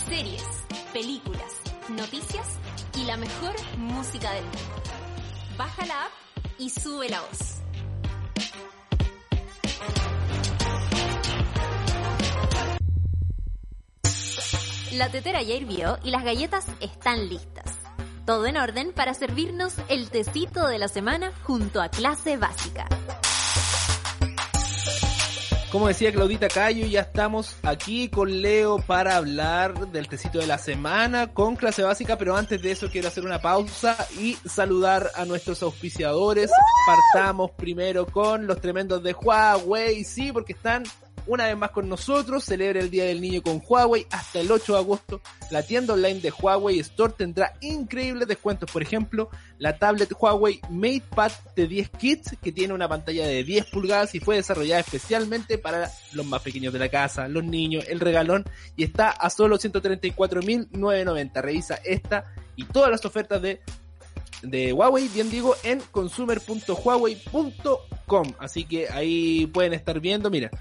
series, 0.08 0.44
películas, 0.92 1.62
noticias 1.90 2.48
y 2.98 3.06
la 3.06 3.18
mejor 3.18 3.54
música 3.78 4.32
del 4.32 4.44
mundo. 4.44 4.84
Baja 5.58 5.86
la 5.86 6.06
app 6.06 6.12
y 6.58 6.70
sube 6.70 7.10
la 7.10 7.22
voz. 7.22 7.60
La 14.94 15.10
tetera 15.10 15.42
ya 15.42 15.56
hirvió 15.56 15.98
y 16.04 16.12
las 16.12 16.24
galletas 16.24 16.68
están 16.80 17.28
listas. 17.28 17.66
Todo 18.26 18.46
en 18.46 18.58
orden 18.58 18.94
para 18.94 19.14
servirnos 19.14 19.76
el 19.90 20.10
tecito 20.10 20.68
de 20.68 20.78
la 20.78 20.88
semana 20.88 21.34
junto 21.44 21.82
a 21.82 21.90
clase 21.90 22.38
básica. 22.38 22.88
Como 25.74 25.88
decía 25.88 26.12
Claudita 26.12 26.50
Cayo, 26.50 26.86
ya 26.86 27.00
estamos 27.00 27.56
aquí 27.64 28.08
con 28.08 28.44
Leo 28.44 28.78
para 28.78 29.18
hablar 29.18 29.88
del 29.88 30.08
tecito 30.08 30.38
de 30.38 30.46
la 30.46 30.60
semana 30.60 31.34
con 31.34 31.56
clase 31.56 31.82
básica, 31.82 32.16
pero 32.16 32.38
antes 32.38 32.62
de 32.62 32.74
eso 32.74 32.92
quiero 32.92 33.08
hacer 33.08 33.26
una 33.26 33.42
pausa 33.42 33.98
y 34.20 34.38
saludar 34.46 35.10
a 35.16 35.26
nuestros 35.26 35.64
auspiciadores. 35.64 36.52
Partamos 36.86 37.50
primero 37.58 38.06
con 38.06 38.46
los 38.46 38.62
tremendos 38.62 39.02
de 39.02 39.14
Huawei, 39.14 40.04
sí, 40.04 40.32
porque 40.32 40.54
están 40.54 40.84
una 41.28 41.48
vez 41.48 41.58
más 41.58 41.72
con 41.72 41.90
nosotros. 41.90 42.44
Celebra 42.44 42.80
el 42.80 42.90
Día 42.90 43.06
del 43.06 43.22
Niño 43.22 43.42
con 43.42 43.62
Huawei 43.66 44.06
hasta 44.12 44.40
el 44.40 44.52
8 44.52 44.74
de 44.74 44.80
agosto. 44.80 45.22
La 45.52 45.64
tienda 45.64 45.94
online 45.94 46.20
de 46.20 46.32
Huawei 46.32 46.80
Store 46.80 47.14
tendrá 47.18 47.54
increíbles 47.62 48.28
descuentos. 48.28 48.70
Por 48.72 48.82
ejemplo, 48.82 49.30
la 49.58 49.78
tablet 49.78 50.12
Huawei 50.18 50.60
MatePad 50.70 51.32
T10 51.56 51.90
Kids, 51.98 52.38
que 52.42 52.52
tiene 52.52 52.74
una 52.74 52.88
pantalla 52.88 53.28
de 53.28 53.44
10 53.44 53.66
pulgadas 53.68 54.16
y 54.16 54.20
fue 54.20 54.36
desarrollada 54.36 54.82
especialmente 54.82 55.58
para 55.58 55.92
los 56.14 56.26
más 56.26 56.42
pequeños 56.42 56.74
de 56.74 56.80
la 56.80 56.90
casa, 56.90 57.28
los 57.28 57.44
niños, 57.44 57.86
el 57.88 58.00
regalón, 58.00 58.46
y 58.76 58.84
está 58.84 59.10
a 59.10 59.30
solo 59.30 59.58
134.990. 59.58 61.42
Revisa 61.42 61.80
esta 61.84 62.34
y 62.56 62.66
todas 62.66 62.92
las 62.92 63.06
ofertas 63.06 63.42
de 63.42 63.62
de 64.44 64.72
Huawei, 64.74 65.08
bien 65.08 65.32
digo, 65.32 65.56
en 65.64 65.82
consumer.huawei.com. 65.92 68.34
Así 68.38 68.66
que 68.66 68.90
ahí 68.90 69.48
pueden 69.48 69.74
estar 69.74 70.00
viendo, 70.00 70.30
mira, 70.30 70.52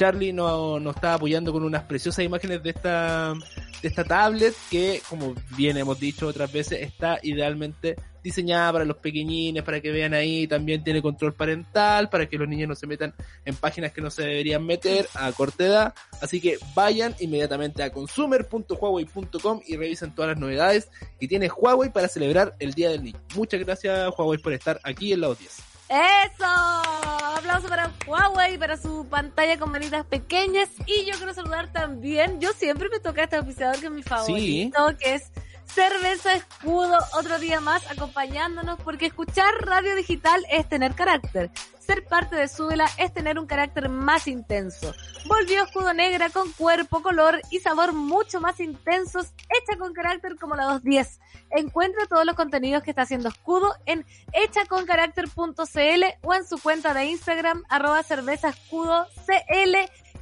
Charlie 0.00 0.32
nos, 0.32 0.82
está 0.96 1.12
apoyando 1.12 1.52
con 1.52 1.62
unas 1.62 1.82
preciosas 1.82 2.24
imágenes 2.24 2.62
de 2.62 2.70
esta, 2.70 3.34
de 3.82 3.86
esta 3.86 4.02
tablet 4.02 4.54
que, 4.70 5.02
como 5.06 5.34
bien 5.58 5.76
hemos 5.76 6.00
dicho 6.00 6.26
otras 6.26 6.50
veces, 6.50 6.80
está 6.80 7.18
idealmente 7.22 7.96
diseñada 8.24 8.72
para 8.72 8.86
los 8.86 8.96
pequeñines, 8.96 9.62
para 9.62 9.78
que 9.82 9.92
vean 9.92 10.14
ahí, 10.14 10.46
también 10.46 10.82
tiene 10.82 11.02
control 11.02 11.34
parental, 11.34 12.08
para 12.08 12.26
que 12.26 12.38
los 12.38 12.48
niños 12.48 12.66
no 12.66 12.74
se 12.74 12.86
metan 12.86 13.12
en 13.44 13.54
páginas 13.56 13.92
que 13.92 14.00
no 14.00 14.10
se 14.10 14.22
deberían 14.22 14.64
meter 14.64 15.06
a 15.12 15.30
corta 15.32 15.66
edad. 15.66 15.94
Así 16.22 16.40
que 16.40 16.56
vayan 16.74 17.14
inmediatamente 17.20 17.82
a 17.82 17.92
consumer.huawei.com 17.92 19.60
y 19.66 19.76
revisen 19.76 20.14
todas 20.14 20.30
las 20.30 20.38
novedades 20.38 20.88
que 21.18 21.28
tiene 21.28 21.50
Huawei 21.50 21.92
para 21.92 22.08
celebrar 22.08 22.56
el 22.58 22.72
Día 22.72 22.88
del 22.88 23.04
Niño. 23.04 23.20
Muchas 23.34 23.60
gracias 23.60 24.14
Huawei 24.16 24.38
por 24.38 24.54
estar 24.54 24.80
aquí 24.82 25.12
en 25.12 25.20
la 25.20 25.28
10. 25.28 25.69
¡Eso! 25.90 26.46
Aplauso 26.46 27.68
para 27.68 27.90
Huawei, 28.06 28.56
para 28.58 28.76
su 28.76 29.04
pantalla 29.06 29.58
con 29.58 29.72
manitas 29.72 30.06
pequeñas. 30.06 30.68
Y 30.86 31.04
yo 31.04 31.16
quiero 31.16 31.34
saludar 31.34 31.72
también, 31.72 32.40
yo 32.40 32.52
siempre 32.52 32.88
me 32.88 33.00
toca 33.00 33.24
este 33.24 33.40
oficiador 33.40 33.80
que 33.80 33.86
es 33.86 33.92
mi 33.92 34.04
favorito, 34.04 34.96
que 35.00 35.14
es 35.14 35.32
Cerveza 35.66 36.34
Escudo, 36.34 36.96
otro 37.14 37.40
día 37.40 37.58
más 37.60 37.90
acompañándonos, 37.90 38.78
porque 38.82 39.06
escuchar 39.06 39.52
radio 39.62 39.96
digital 39.96 40.46
es 40.48 40.68
tener 40.68 40.94
carácter. 40.94 41.50
Ser 41.90 42.04
parte 42.04 42.36
de 42.36 42.46
Súbela 42.46 42.88
es 42.98 43.12
tener 43.12 43.36
un 43.36 43.48
carácter 43.48 43.88
más 43.88 44.28
intenso. 44.28 44.94
Volvió 45.26 45.64
Escudo 45.64 45.92
Negra 45.92 46.30
con 46.30 46.52
cuerpo, 46.52 47.02
color 47.02 47.40
y 47.50 47.58
sabor 47.58 47.94
mucho 47.94 48.40
más 48.40 48.60
intensos, 48.60 49.32
hecha 49.48 49.76
con 49.76 49.92
carácter 49.92 50.36
como 50.36 50.54
la 50.54 50.66
210. 50.66 51.18
Encuentra 51.50 52.06
todos 52.06 52.24
los 52.24 52.36
contenidos 52.36 52.84
que 52.84 52.90
está 52.90 53.02
haciendo 53.02 53.28
Escudo 53.28 53.74
en 53.86 54.06
hechaconcarácter.cl 54.32 56.04
o 56.22 56.32
en 56.32 56.46
su 56.46 56.62
cuenta 56.62 56.94
de 56.94 57.06
Instagram, 57.06 57.64
arroba 57.68 58.04
cerveza 58.04 58.50
escudo 58.50 59.08
CL, 59.26 59.74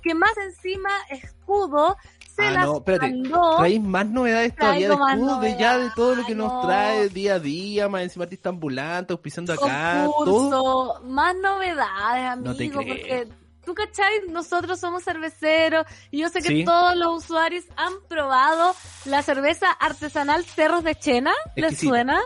que 0.03 0.15
más 0.15 0.39
encima 0.39 0.89
Escudo 1.11 1.99
se 2.39 2.47
Ah, 2.47 2.51
las 2.53 2.67
no, 2.67 2.77
espérate. 2.79 3.11
mandó. 3.11 3.57
Traéis 3.59 3.81
más 3.83 4.07
novedades 4.07 4.57
todavía 4.57 4.89
de 4.89 4.95
Traigo 4.95 5.05
más 5.05 5.15
escudo, 5.15 5.41
de 5.41 5.57
ya 5.59 5.79
de 5.79 5.91
todo 5.97 6.15
lo 6.15 6.25
que 6.25 6.35
nos 6.35 6.63
trae 6.67 7.09
día 7.09 7.35
a 7.35 7.39
día, 7.39 7.89
más 7.89 8.03
encima 8.03 8.25
artista 8.25 8.49
ambulante, 8.49 9.13
auspiciando 9.13 9.53
acá, 9.53 10.07
todo. 10.25 11.01
más 11.05 11.35
novedades, 11.37 12.27
amigo, 12.33 12.49
No 12.51 12.57
te 12.57 12.71
porque 12.71 13.29
tú 13.65 13.75
cachai, 13.75 14.23
nosotros 14.31 14.81
somos 14.81 15.05
cerveceros 15.05 15.85
y 16.11 16.21
yo 16.21 16.29
sé 16.31 16.41
que 16.41 16.49
Sí. 16.49 16.65
todos 16.65 16.97
los 16.97 17.25
usuarios 17.25 17.65
han 17.77 17.93
probado 18.09 18.75
la 19.05 19.23
cerveza 19.23 19.71
artesanal 19.73 20.45
Cerros 20.45 20.85
de 20.85 20.95
Chena, 20.95 21.33
¿les 21.57 21.73
Exquisita. 21.73 21.89
suena? 21.91 22.21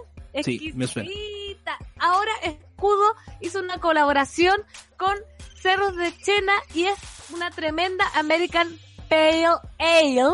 Sí, 0.44 0.72
me 0.76 0.86
suena. 0.86 1.08
Exquisita. 1.10 1.78
Ahora 1.98 2.30
Escudo 2.42 3.14
hizo 3.40 3.58
una 3.58 3.78
colaboración 3.78 4.62
con 4.96 5.14
Cerros 5.60 5.94
de 5.96 6.16
Chena 6.18 6.52
y 6.74 6.84
es 6.84 6.94
una 7.34 7.50
tremenda 7.50 8.04
American 8.14 8.68
Pale 9.12 9.46
Ale 9.78 10.32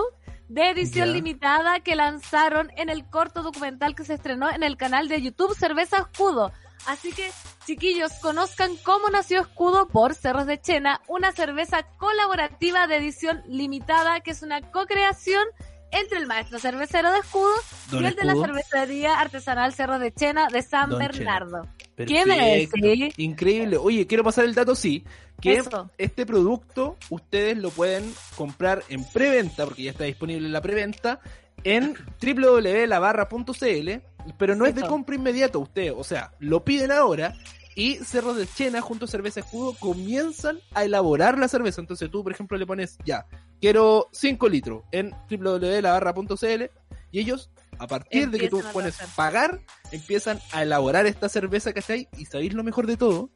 de 0.48 0.70
edición 0.70 1.12
limitada 1.12 1.80
que 1.80 1.96
lanzaron 1.96 2.70
en 2.76 2.90
el 2.90 3.10
corto 3.10 3.42
documental 3.42 3.96
que 3.96 4.04
se 4.04 4.14
estrenó 4.14 4.48
en 4.48 4.62
el 4.62 4.76
canal 4.76 5.08
de 5.08 5.20
YouTube 5.20 5.56
Cerveza 5.56 5.98
Escudo. 5.98 6.52
Así 6.86 7.12
que, 7.12 7.28
chiquillos, 7.66 8.12
conozcan 8.22 8.76
cómo 8.84 9.08
nació 9.10 9.40
Escudo 9.40 9.88
por 9.88 10.14
Cerros 10.14 10.46
de 10.46 10.60
Chena, 10.60 11.00
una 11.08 11.32
cerveza 11.32 11.82
colaborativa 11.98 12.86
de 12.86 12.98
edición 12.98 13.42
limitada 13.48 14.20
que 14.20 14.30
es 14.30 14.42
una 14.42 14.60
co-creación 14.60 15.44
entre 15.90 16.18
el 16.18 16.26
maestro 16.26 16.58
cervecero 16.58 17.12
de 17.12 17.18
Escudo 17.18 17.50
Don 17.90 18.04
y 18.04 18.06
el 18.06 18.14
de 18.14 18.24
la 18.24 18.34
cervecería 18.34 19.18
artesanal 19.20 19.72
Cerros 19.72 20.00
de 20.00 20.12
Chena 20.12 20.48
de 20.48 20.62
San 20.62 20.90
Don 20.90 20.98
Bernardo. 20.98 21.66
¿Qué 21.96 22.24
me 22.26 22.68
decís? 22.70 23.18
Increíble. 23.18 23.76
Oye, 23.76 24.06
quiero 24.06 24.22
pasar 24.22 24.44
el 24.44 24.54
dato, 24.54 24.74
sí, 24.74 25.04
que 25.40 25.54
Eso. 25.54 25.90
este 25.98 26.26
producto 26.26 26.96
ustedes 27.10 27.58
lo 27.58 27.70
pueden 27.70 28.12
comprar 28.36 28.84
en 28.88 29.04
preventa, 29.04 29.64
porque 29.64 29.84
ya 29.84 29.90
está 29.90 30.04
disponible 30.04 30.48
la 30.48 30.60
preventa, 30.60 31.20
en 31.64 31.94
www.labarra.cl, 32.22 33.90
pero 34.38 34.54
no 34.54 34.66
es 34.66 34.74
de 34.74 34.82
compra 34.82 35.16
inmediata 35.16 35.58
usted, 35.58 35.92
o 35.96 36.04
sea, 36.04 36.32
lo 36.38 36.64
piden 36.64 36.92
ahora 36.92 37.34
y 37.78 37.94
Cerros 37.96 38.36
de 38.36 38.46
Chena 38.46 38.80
junto 38.80 39.04
a 39.04 39.08
Cerveza 39.08 39.40
Escudo 39.40 39.72
comienzan 39.78 40.58
a 40.74 40.84
elaborar 40.84 41.38
la 41.38 41.46
cerveza. 41.46 41.80
Entonces 41.80 42.10
tú, 42.10 42.24
por 42.24 42.32
ejemplo, 42.32 42.58
le 42.58 42.66
pones, 42.66 42.98
ya, 43.04 43.24
quiero 43.60 44.08
5 44.12 44.48
litros 44.48 44.82
en 44.92 45.14
www.labarra.cl 45.30 46.62
y 47.10 47.20
ellos, 47.20 47.50
a 47.78 47.86
partir 47.86 48.30
de 48.30 48.38
que 48.38 48.48
tú 48.48 48.62
pones 48.72 48.96
pagar, 49.16 49.60
empiezan 49.92 50.40
a 50.52 50.62
elaborar 50.62 51.06
esta 51.06 51.28
cerveza, 51.28 51.72
¿cachai? 51.72 52.08
Y 52.18 52.26
sabéis 52.26 52.52
lo 52.54 52.62
mejor 52.64 52.86
de 52.86 52.96
todo, 52.96 53.30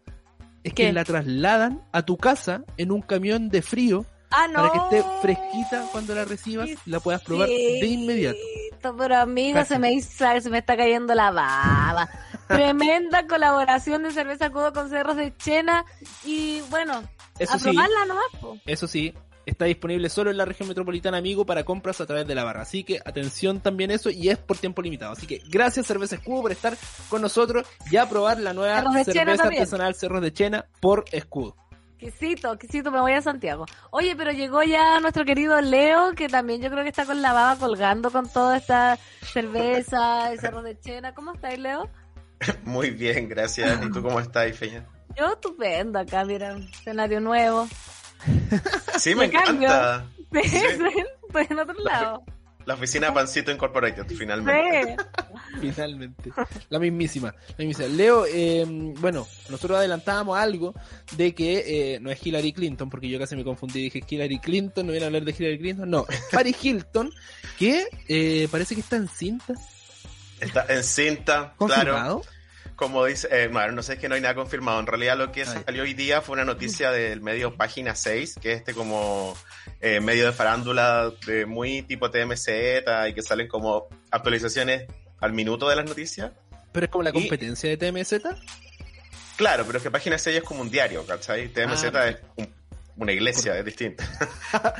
es 0.62 0.75
que 0.75 0.93
la 0.93 1.05
trasladan 1.05 1.83
a 1.93 2.03
tu 2.03 2.16
casa 2.16 2.64
en 2.77 2.93
un 2.93 3.03
camión 3.03 3.49
de 3.49 3.62
frío 3.62 4.05
Ah, 4.31 4.47
no. 4.49 4.55
para 4.55 4.70
que 4.70 4.79
esté 4.97 5.11
fresquita 5.20 5.87
cuando 5.93 6.14
la 6.14 6.25
recibas 6.25 6.70
y 6.70 6.77
la 6.91 7.01
puedas 7.01 7.23
probar 7.23 7.49
de 7.49 7.87
inmediato. 7.87 8.39
Pero 8.99 9.16
amigo, 9.16 9.64
se 9.64 9.79
me, 9.79 9.93
hizo- 9.93 10.25
se 10.41 10.51
me 10.51 10.59
está 10.59 10.77
cayendo 10.77 11.14
la 11.14 11.31
baba. 11.31 12.09
Tremenda 12.49 13.27
colaboración 13.27 14.03
de 14.03 14.11
cerveza 14.11 14.51
Cudo 14.51 14.73
con 14.73 14.89
cerros 14.91 15.16
de 15.16 15.35
Chena. 15.37 15.85
Y 16.25 16.62
bueno, 16.70 17.03
Eso 17.39 17.55
a 17.55 17.59
sí, 17.59 17.64
probarla 17.64 18.05
nomás, 18.07 18.25
po. 18.41 18.59
eso 18.66 18.87
sí, 18.89 19.14
está 19.47 19.64
disponible 19.64 20.09
solo 20.09 20.30
en 20.30 20.36
la 20.36 20.45
región 20.45 20.68
metropolitana, 20.68 21.18
amigo, 21.18 21.45
para 21.45 21.64
compras 21.64 22.01
a 22.01 22.07
través 22.07 22.26
de 22.26 22.34
la 22.34 22.45
barra. 22.45 22.62
Así 22.62 22.84
que 22.84 23.01
atención 23.05 23.61
también 23.61 23.90
eso 23.90 24.11
y 24.11 24.28
es 24.28 24.38
por 24.38 24.59
tiempo 24.59 24.82
limitado. 24.82 25.12
Así 25.12 25.26
que 25.26 25.43
gracias 25.49 25.86
Cerveza 25.86 26.16
Escudo 26.16 26.43
por 26.43 26.53
estar 26.53 26.76
con 27.09 27.22
nosotros 27.22 27.66
y 27.90 27.97
a 27.97 28.09
probar 28.09 28.40
la 28.40 28.53
nueva 28.53 28.82
cerveza 29.05 29.45
artesanal 29.45 29.95
Cerros 29.95 30.22
de 30.22 30.32
Chena 30.32 30.66
por 30.80 31.05
Escudo. 31.12 31.57
Quisito, 31.99 32.59
quisito, 32.59 32.90
me 32.90 33.01
voy 33.01 33.12
a 33.12 33.22
Santiago. 33.22 33.64
Oye, 33.93 34.16
pero 34.16 34.32
llegó 34.32 34.64
ya 34.64 34.99
nuestro 34.99 35.24
querido 35.24 35.61
Leo, 35.61 36.14
que 36.16 36.28
también 36.28 36.61
yo 36.61 36.68
creo 36.68 36.82
que 36.82 36.88
está 36.88 37.07
con 37.07 37.22
la 37.22 37.32
baba 37.32 37.57
colgando 37.61 38.11
con 38.11 38.28
toda 38.28 38.57
esta 38.57 38.99
cerveza 39.20 40.34
y 40.34 40.38
cerros 40.38 40.64
de 40.64 40.80
Chena. 40.80 41.14
¿Cómo 41.14 41.32
estáis, 41.32 41.61
Leo? 41.61 41.88
Muy 42.64 42.90
bien, 42.90 43.28
gracias. 43.28 43.80
¿Y 43.84 43.90
tú 43.93 44.03
cómo 44.03 44.18
estás, 44.18 44.57
Feña? 44.57 44.84
Yo 45.16 45.32
estupendo 45.32 46.01
acá, 46.01 46.24
mira, 46.24 46.57
escenario 46.57 47.20
nuevo. 47.20 47.68
Sí, 48.99 49.14
me 49.14 49.27
encanta. 49.27 50.07
Sí, 50.33 50.41
estoy 50.41 51.47
en 51.51 51.59
otro 51.59 51.75
lado. 51.85 52.25
La 52.64 52.75
oficina 52.75 53.12
Pancito 53.12 53.51
Incorporated, 53.51 54.07
finalmente. 54.16 54.97
finalmente. 55.61 56.31
La 56.68 56.79
mismísima. 56.79 57.35
La 57.49 57.64
mismísima. 57.64 57.89
Leo, 57.89 58.25
eh, 58.27 58.64
bueno, 58.99 59.27
nosotros 59.49 59.79
adelantábamos 59.79 60.39
algo 60.39 60.75
de 61.16 61.35
que 61.35 61.95
eh, 61.95 62.01
no 62.01 62.11
es 62.11 62.25
Hillary 62.25 62.53
Clinton, 62.53 62.89
porque 62.89 63.09
yo 63.09 63.18
casi 63.18 63.35
me 63.37 63.45
confundí. 63.45 63.83
Dije 63.83 64.03
Hillary 64.09 64.39
Clinton, 64.39 64.87
no 64.87 64.93
viene 64.93 65.05
a 65.05 65.09
hablar 65.09 65.25
de 65.25 65.35
Hillary 65.37 65.59
Clinton. 65.59 65.91
No, 65.91 66.07
es 66.09 66.23
Paris 66.31 66.57
Hilton, 66.62 67.11
que 67.59 67.87
eh, 68.09 68.49
parece 68.51 68.75
que 68.75 68.81
está 68.81 68.97
en 68.97 69.09
cinta. 69.09 69.55
Está 70.41 70.66
en 70.68 70.85
cinta, 70.85 71.55
¿Confirmado? 71.57 72.20
claro. 72.20 72.41
Como 72.77 73.05
dice, 73.05 73.29
eh, 73.31 73.49
bueno, 73.49 73.73
no 73.73 73.83
sé, 73.83 73.95
es 73.95 73.99
que 73.99 74.09
no 74.09 74.14
hay 74.14 74.20
nada 74.20 74.35
confirmado. 74.35 74.81
En 74.81 74.87
realidad 74.87 75.16
lo 75.16 75.31
que 75.31 75.45
salió 75.45 75.83
hoy 75.85 75.95
día 75.95 76.20
fue 76.20 76.33
una 76.35 76.45
noticia 76.45 76.91
del 76.91 77.20
medio 77.20 77.55
Página 77.57 77.95
6, 77.95 78.37
que 78.41 78.53
es 78.53 78.59
este 78.59 78.75
como 78.75 79.37
eh, 79.81 80.01
medio 80.01 80.27
de 80.27 80.33
farándula 80.33 81.12
de 81.27 81.47
muy 81.47 81.83
tipo 81.83 82.11
TMZ 82.11 82.49
y 83.09 83.12
que 83.14 83.23
salen 83.23 83.47
como 83.49 83.87
actualizaciones 84.11 84.87
al 85.20 85.33
minuto 85.33 85.68
de 85.68 85.77
las 85.77 85.85
noticias. 85.85 86.33
Pero 86.73 86.87
es 86.87 86.91
como 86.91 87.05
la 87.05 87.12
competencia 87.12 87.68
de 87.70 87.77
TMZ. 87.77 88.14
Claro, 89.37 89.64
pero 89.66 89.79
es 89.79 89.83
que 89.85 89.91
Página 89.91 90.18
6 90.18 90.39
es 90.39 90.43
como 90.43 90.62
un 90.62 90.70
diario, 90.70 91.07
¿cachai? 91.07 91.49
TMZ 91.49 91.85
Ah, 91.95 92.09
es 92.09 92.16
un- 92.37 92.53
una 92.97 93.12
iglesia, 93.12 93.59
es 93.59 93.64
distinta. 93.64 94.05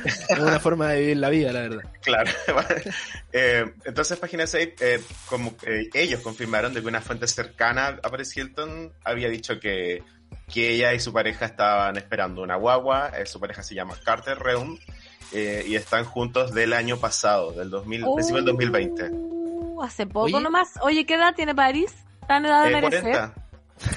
Es 0.05 0.25
una 0.39 0.59
forma 0.59 0.89
de 0.89 0.99
vivir 0.99 1.17
la 1.17 1.29
vida, 1.29 1.51
la 1.51 1.61
verdad. 1.61 1.83
Claro. 2.01 2.31
Eh, 3.35 3.65
entonces, 3.85 4.19
página 4.19 4.45
6, 4.45 4.69
eh, 4.79 5.01
como 5.25 5.55
eh, 5.63 5.89
ellos 5.95 6.21
confirmaron 6.21 6.71
de 6.73 6.81
que 6.81 6.87
una 6.87 7.01
fuente 7.01 7.27
cercana 7.27 7.99
a 8.03 8.09
Paris 8.09 8.37
Hilton 8.37 8.93
había 9.03 9.27
dicho 9.27 9.59
que, 9.59 10.03
que 10.53 10.69
ella 10.69 10.93
y 10.93 10.99
su 10.99 11.11
pareja 11.11 11.45
estaban 11.45 11.97
esperando 11.97 12.43
una 12.43 12.55
guagua. 12.57 13.09
eh, 13.17 13.25
su 13.25 13.39
pareja 13.39 13.63
se 13.63 13.73
llama 13.73 13.95
Carter 14.05 14.37
Reum 14.37 14.77
eh, 15.31 15.63
y 15.67 15.75
están 15.75 16.05
juntos 16.05 16.53
del 16.53 16.73
año 16.73 16.97
pasado, 16.97 17.53
del 17.53 17.71
2000, 17.71 18.03
principio 18.13 18.35
del 18.37 18.45
2020. 18.45 19.09
Uh, 19.11 19.81
hace 19.81 20.05
poco 20.05 20.25
Oye. 20.25 20.39
nomás. 20.39 20.73
Oye, 20.81 21.07
¿qué 21.07 21.15
edad 21.15 21.33
tiene 21.35 21.55
París? 21.55 21.91
¿Está 22.21 22.37
en 22.37 22.45
edad 22.45 22.63
de 22.65 22.69
Eh, 22.69 22.73
merecer? 22.81 23.01
40. 23.01 23.33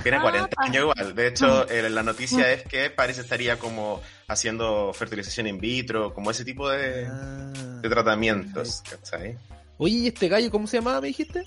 Tiene 0.03 0.19
Ah, 0.19 0.23
40 0.23 0.49
pa. 0.49 0.65
años 0.65 0.83
igual. 0.83 1.15
De 1.15 1.27
hecho, 1.29 1.69
eh, 1.69 1.89
la 1.91 2.03
noticia 2.03 2.51
es 2.53 2.63
que 2.65 2.91
Paris 2.91 3.19
estaría 3.19 3.59
como 3.59 4.03
haciendo 4.29 4.93
fertilización 4.93 5.47
in 5.47 5.59
vitro, 5.59 6.13
como 6.13 6.31
ese 6.31 6.45
tipo 6.45 6.69
de, 6.69 7.09
de 7.09 7.89
tratamientos, 7.89 8.83
¿cachai? 8.89 9.37
Oye, 9.79 9.95
¿y 9.95 10.07
este 10.09 10.29
gallo 10.29 10.51
cómo 10.51 10.67
se 10.67 10.79
llamaba, 10.79 11.01
me 11.01 11.09
dijiste? 11.09 11.45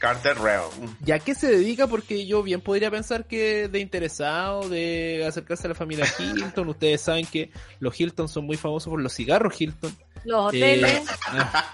Carter 0.00 0.36
Reum. 0.38 0.96
¿Y 1.06 1.12
a 1.12 1.18
qué 1.20 1.34
se 1.34 1.46
dedica? 1.48 1.86
Porque 1.86 2.26
yo 2.26 2.42
bien 2.42 2.60
podría 2.62 2.90
pensar 2.90 3.26
que 3.26 3.68
de 3.68 3.78
interesado, 3.80 4.68
de 4.68 5.24
acercarse 5.28 5.66
a 5.66 5.68
la 5.68 5.74
familia 5.76 6.06
Hilton. 6.18 6.68
Ustedes 6.70 7.02
saben 7.02 7.26
que 7.26 7.50
los 7.78 8.00
Hilton 8.00 8.28
son 8.28 8.46
muy 8.46 8.56
famosos 8.56 8.90
por 8.90 9.00
los 9.00 9.12
cigarros 9.14 9.60
Hilton. 9.60 9.94
Los 10.24 10.52
Eh, 10.54 10.56
hoteles. 10.58 11.02
ah, 11.28 11.70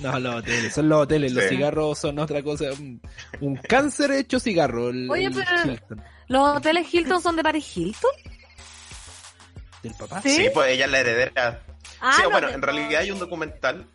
no, 0.00 0.18
los 0.20 0.36
hoteles, 0.36 0.72
son 0.74 0.88
los 0.88 1.02
hoteles. 1.02 1.32
Los 1.32 1.44
cigarros 1.48 1.98
son 1.98 2.18
otra 2.20 2.42
cosa. 2.42 2.66
Un, 2.78 3.00
un 3.40 3.56
cáncer 3.56 4.12
hecho 4.12 4.38
cigarro. 4.40 4.88
el- 4.90 5.10
Oye, 5.10 5.26
el 5.26 5.34
pero- 5.34 5.72
Hilton. 5.72 6.02
¿Los 6.28 6.56
hoteles 6.56 6.94
Hilton 6.94 7.20
son 7.20 7.34
de 7.36 7.42
Paris 7.42 7.76
Hilton? 7.76 8.10
¿Del 9.82 9.94
papá? 9.94 10.22
¿Sí? 10.22 10.30
Sí, 10.30 10.48
pues 10.54 10.70
ella 10.72 10.84
es 10.86 10.90
la 10.90 11.00
heredera. 11.00 11.62
Ah, 12.00 12.12
sí, 12.16 12.22
no, 12.22 12.30
bueno, 12.30 12.48
de- 12.48 12.54
en 12.54 12.62
realidad 12.62 13.00
hay 13.02 13.10
un 13.10 13.18
documental. 13.18 13.86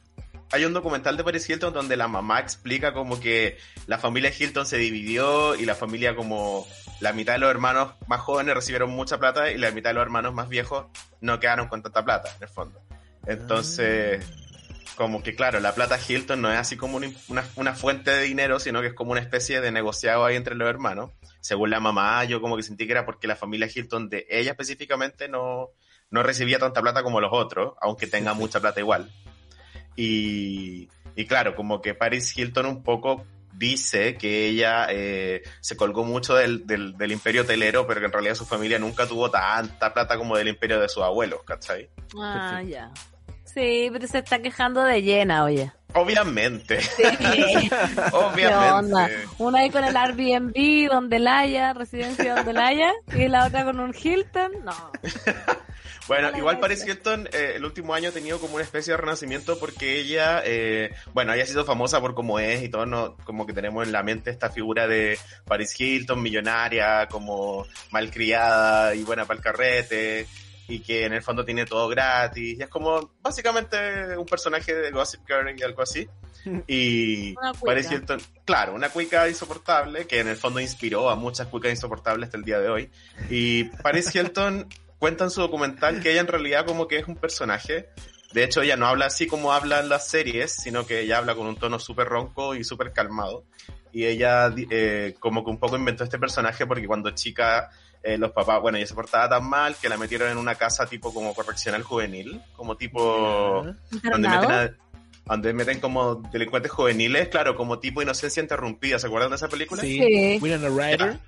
Hay 0.54 0.66
un 0.66 0.74
documental 0.74 1.16
de 1.16 1.24
Paris 1.24 1.50
Hilton 1.50 1.74
donde 1.74 1.96
la 1.96 2.10
mamá 2.10 2.40
explica 2.40 2.94
como 2.94 3.20
que 3.22 3.58
la 3.88 3.98
familia 3.98 4.34
Hilton 4.38 4.66
se 4.66 4.78
dividió 4.78 5.56
y 5.56 5.66
la 5.66 5.76
familia 5.76 6.14
como 6.16 6.68
la 7.00 7.14
mitad 7.14 7.34
de 7.34 7.40
los 7.40 7.50
hermanos 7.50 7.94
más 8.08 8.20
jóvenes 8.20 8.54
recibieron 8.56 8.90
mucha 8.90 9.18
plata 9.18 9.50
y 9.50 9.58
la 9.58 9.72
mitad 9.72 9.92
de 9.92 9.94
los 9.96 10.02
hermanos 10.04 10.34
más 10.34 10.50
viejos 10.50 10.88
no 11.22 11.40
quedaron 11.40 11.68
con 11.70 11.82
tanta 11.82 12.04
plata, 12.04 12.30
en 12.36 12.44
el 12.44 12.50
fondo. 12.50 12.82
Entonces, 13.28 14.26
como 14.96 15.24
que 15.24 15.36
claro, 15.36 15.62
la 15.62 15.74
plata 15.74 15.98
Hilton 16.06 16.42
no 16.42 16.52
es 16.52 16.58
así 16.60 16.76
como 16.76 16.98
un- 16.98 17.16
una, 17.30 17.46
una 17.56 17.74
fuente 17.74 18.12
de 18.12 18.24
dinero, 18.24 18.60
sino 18.60 18.82
que 18.82 18.88
es 18.88 18.94
como 18.94 19.12
una 19.14 19.22
especie 19.22 19.62
de 19.62 19.72
negociado 19.72 20.26
ahí 20.26 20.36
entre 20.36 20.56
los 20.56 20.68
hermanos. 20.70 21.12
Según 21.40 21.70
la 21.70 21.80
mamá, 21.80 22.24
yo 22.26 22.42
como 22.42 22.58
que 22.58 22.64
sentí 22.64 22.86
que 22.86 22.92
era 22.92 23.06
porque 23.06 23.26
la 23.28 23.38
familia 23.38 23.70
Hilton 23.74 24.10
de 24.10 24.28
ella 24.30 24.52
específicamente 24.52 25.30
no, 25.30 25.70
no 26.10 26.24
recibía 26.24 26.60
tanta 26.60 26.82
plata 26.82 27.04
como 27.04 27.22
los 27.22 27.32
otros, 27.34 27.74
aunque 27.82 28.06
tenga 28.06 28.34
mucha 28.34 28.60
plata 28.60 28.82
igual. 28.82 29.10
Y, 29.96 30.90
y 31.16 31.26
claro, 31.26 31.56
como 31.56 31.82
que 31.82 31.94
Paris 31.94 32.38
Hilton 32.38 32.66
un 32.66 32.84
poco 32.84 33.26
dice 33.54 34.16
que 34.16 34.48
ella 34.48 34.88
eh, 34.90 35.44
se 35.60 35.76
colgó 35.76 36.04
mucho 36.04 36.36
del, 36.36 36.66
del, 36.66 36.98
del 36.98 37.12
imperio 37.12 37.44
hotelero, 37.44 37.86
pero 37.86 38.00
que 38.00 38.08
en 38.08 38.12
realidad 38.12 38.36
su 38.36 38.46
familia 38.46 38.80
nunca 38.80 39.08
tuvo 39.08 39.30
tanta 39.30 39.94
plata 39.94 40.18
como 40.18 40.38
del 40.38 40.48
imperio 40.48 40.80
de 40.80 40.90
sus 40.90 41.04
abuelos, 41.04 41.44
¿cachai? 41.44 41.90
Ah, 42.20 42.62
ya. 42.64 42.92
Sí, 43.54 43.90
pero 43.92 44.08
se 44.08 44.20
está 44.20 44.42
quejando 44.42 44.84
de 44.84 45.02
llena, 45.02 45.44
oye. 45.44 45.72
Obviamente. 45.94 46.80
¿Qué 46.98 47.70
Obviamente. 48.14 49.28
Una 49.38 49.60
ahí 49.60 49.70
con 49.70 49.84
el 49.84 49.98
Airbnb 49.98 50.90
donde 50.90 51.20
la 51.20 51.40
haya, 51.40 51.74
residencia 51.74 52.36
donde 52.36 52.54
la 52.54 52.68
haya, 52.68 52.94
y 53.14 53.28
la 53.28 53.46
otra 53.46 53.66
con 53.66 53.80
un 53.80 53.94
Hilton. 53.94 54.52
No. 54.64 54.92
Bueno, 56.08 56.36
igual. 56.36 56.60
Paris 56.60 56.86
Hilton 56.86 57.30
eh, 57.32 57.54
el 57.56 57.64
último 57.64 57.94
año 57.94 58.10
ha 58.10 58.12
tenido 58.12 58.38
como 58.40 58.56
una 58.56 58.64
especie 58.64 58.92
de 58.92 58.98
renacimiento 58.98 59.58
porque 59.60 60.00
ella, 60.00 60.42
eh, 60.44 60.94
bueno, 61.14 61.32
ella 61.32 61.44
ha 61.44 61.48
sido 61.48 61.64
famosa 61.64 62.02
por 62.02 62.16
cómo 62.16 62.38
es 62.38 62.64
y 62.64 62.70
todo, 62.70 62.86
no, 62.86 63.16
como 63.24 63.46
que 63.46 63.54
tenemos 63.54 63.86
en 63.86 63.94
la 63.94 64.04
mente 64.04 64.30
esta 64.30 64.50
figura 64.50 64.88
de 64.88 65.18
Paris 65.46 65.80
Hilton, 65.80 66.22
millonaria, 66.22 67.08
como 67.08 67.66
malcriada 67.92 68.94
y 68.94 69.04
buena 69.04 69.24
para 69.24 69.38
el 69.38 69.44
carrete 69.44 70.28
y 70.72 70.80
que 70.80 71.06
en 71.06 71.14
el 71.14 71.22
fondo 71.22 71.44
tiene 71.44 71.66
todo 71.66 71.90
gratis. 71.90 72.58
Y 72.58 72.62
es 72.62 72.70
como 72.70 73.12
básicamente 73.22 74.18
un 74.18 74.26
personaje 74.26 74.74
de 74.74 74.92
Gossip 74.92 75.22
Girl 75.28 75.54
y 75.58 75.62
algo 75.64 75.82
así. 75.82 76.08
Y 76.68 77.36
Hilton, 77.92 78.20
claro, 78.46 78.74
una 78.74 78.90
cuica 78.90 79.30
insoportable 79.30 80.08
que 80.08 80.22
en 80.22 80.28
el 80.28 80.38
fondo 80.38 80.60
inspiró 80.60 81.10
a 81.12 81.16
muchas 81.16 81.48
cuicas 81.48 81.72
insoportables 81.72 82.28
hasta 82.28 82.38
el 82.38 82.44
día 82.44 82.60
de 82.60 82.70
hoy. 82.70 82.90
Y 83.30 83.66
Paris 83.66 84.16
Hilton 84.16 84.68
cuenta 84.98 85.26
en 85.26 85.30
su 85.30 85.42
documental 85.42 86.02
que 86.02 86.12
ella 86.12 86.22
en 86.22 86.28
realidad 86.28 86.66
como 86.66 86.88
que 86.88 86.98
es 86.98 87.08
un 87.08 87.16
personaje. 87.16 87.90
De 88.34 88.44
hecho, 88.44 88.62
ella 88.62 88.78
no 88.78 88.88
habla 88.88 89.08
así 89.08 89.28
como 89.28 89.52
hablan 89.52 89.90
las 89.90 90.08
series, 90.08 90.54
sino 90.54 90.88
que 90.88 91.02
ella 91.02 91.18
habla 91.18 91.36
con 91.36 91.46
un 91.46 91.58
tono 91.58 91.78
súper 91.78 92.08
ronco 92.08 92.56
y 92.56 92.64
súper 92.64 92.94
calmado. 92.94 93.44
Y 93.92 94.06
ella 94.06 94.52
eh, 94.72 95.16
como 95.20 95.44
que 95.44 95.52
un 95.52 95.60
poco 95.60 95.76
inventó 95.76 96.06
este 96.06 96.18
personaje 96.18 96.66
porque 96.66 96.88
cuando 96.88 97.12
chica 97.12 97.70
eh, 98.04 98.18
los 98.18 98.32
papás, 98.32 98.60
bueno, 98.62 98.78
ella 98.78 98.88
se 98.88 98.96
portaba 98.96 99.30
tan 99.30 99.48
mal 99.50 99.76
que 99.82 99.90
la 99.90 99.98
metieron 99.98 100.30
en 100.30 100.38
una 100.38 100.56
casa 100.56 100.86
tipo 100.88 101.14
como 101.14 101.34
correccional 101.34 101.84
juvenil, 101.84 102.42
como 102.56 102.76
tipo 102.78 103.64
donde 104.12 104.28
meten, 104.30 104.52
a- 104.52 104.72
donde 105.26 105.54
meten 105.54 105.80
como 105.80 106.16
delincuentes 106.16 106.72
juveniles, 106.72 107.28
claro, 107.30 107.56
como 107.56 107.80
tipo 107.80 108.02
inocencia 108.02 108.42
interrumpida. 108.42 108.98
¿Se 109.00 109.08
acuerdan 109.08 109.30
de 109.30 109.36
esa 109.36 109.48
película? 109.50 109.82
Sí. 109.82 109.98
Sí. 110.00 110.40
Winona 110.42 110.68
Ryder. 110.70 111.20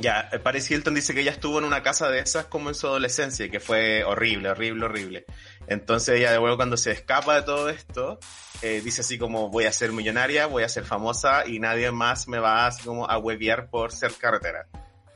Ya, 0.00 0.28
eh, 0.32 0.40
Paris 0.40 0.68
Hilton 0.70 0.94
dice 0.94 1.14
que 1.14 1.20
ella 1.20 1.30
estuvo 1.30 1.58
en 1.60 1.64
una 1.64 1.82
casa 1.84 2.08
de 2.10 2.18
esas 2.18 2.46
como 2.46 2.68
en 2.68 2.74
su 2.74 2.88
adolescencia 2.88 3.46
y 3.46 3.50
que 3.50 3.60
fue 3.60 4.02
horrible, 4.02 4.50
horrible, 4.50 4.86
horrible. 4.86 5.24
Entonces 5.68 6.16
ella 6.18 6.32
de 6.32 6.38
luego 6.38 6.56
cuando 6.56 6.76
se 6.76 6.90
escapa 6.90 7.36
de 7.36 7.42
todo 7.42 7.68
esto, 7.68 8.18
eh, 8.60 8.80
dice 8.84 9.02
así 9.02 9.18
como 9.18 9.50
voy 9.50 9.66
a 9.66 9.72
ser 9.72 9.92
millonaria, 9.92 10.46
voy 10.46 10.64
a 10.64 10.68
ser 10.68 10.84
famosa 10.84 11.46
y 11.46 11.60
nadie 11.60 11.92
más 11.92 12.26
me 12.26 12.40
va 12.40 12.66
así 12.66 12.82
como 12.82 13.08
a 13.08 13.16
huevear 13.18 13.70
por 13.70 13.92
ser 13.92 14.12
carretera. 14.14 14.66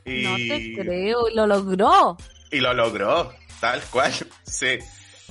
Y, 0.09 0.23
No 0.23 0.37
te 0.37 0.75
creo, 0.75 1.29
lo 1.35 1.47
logró. 1.47 2.17
y 2.51 2.61
lo 2.61 2.73
logró, 2.75 3.33
tal 3.61 3.83
cual, 3.91 4.13
sí. 4.45 4.79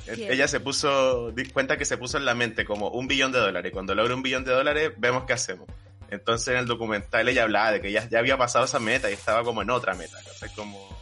Ella 0.08 0.48
se 0.48 0.62
puso, 0.62 1.32
di 1.32 1.46
cuenta 1.50 1.76
que 1.78 1.84
se 1.84 1.98
puso 1.98 2.18
en 2.18 2.24
la 2.24 2.34
mente 2.34 2.64
como 2.64 2.90
un 2.90 3.08
billón 3.10 3.34
de 3.34 3.40
dólares. 3.40 3.72
Cuando 3.74 3.94
logre 3.94 4.14
un 4.14 4.22
billón 4.24 4.46
de 4.46 4.54
dólares, 4.54 4.92
vemos 4.98 5.24
qué 5.26 5.34
hacemos. 5.34 5.68
Entonces 6.10 6.48
en 6.54 6.60
el 6.60 6.66
documental 6.66 7.28
ella 7.28 7.44
hablaba 7.44 7.74
de 7.74 7.82
que 7.82 7.92
ya, 7.92 8.08
ya 8.08 8.20
había 8.20 8.38
pasado 8.38 8.64
esa 8.64 8.80
meta 8.80 9.10
y 9.10 9.14
estaba 9.14 9.44
como 9.44 9.62
en 9.62 9.70
otra 9.70 9.94
meta, 9.96 10.18
¿cachai? 10.26 10.56
Como 10.56 10.98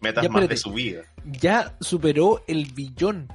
metas 0.00 0.22
Ya, 0.22 0.28
más 0.28 0.42
espérate. 0.42 0.54
de 0.54 0.56
su 0.56 0.72
vida. 0.72 1.02
Ya 1.24 1.74
superó 1.80 2.44
el 2.46 2.66
billón. 2.66 3.26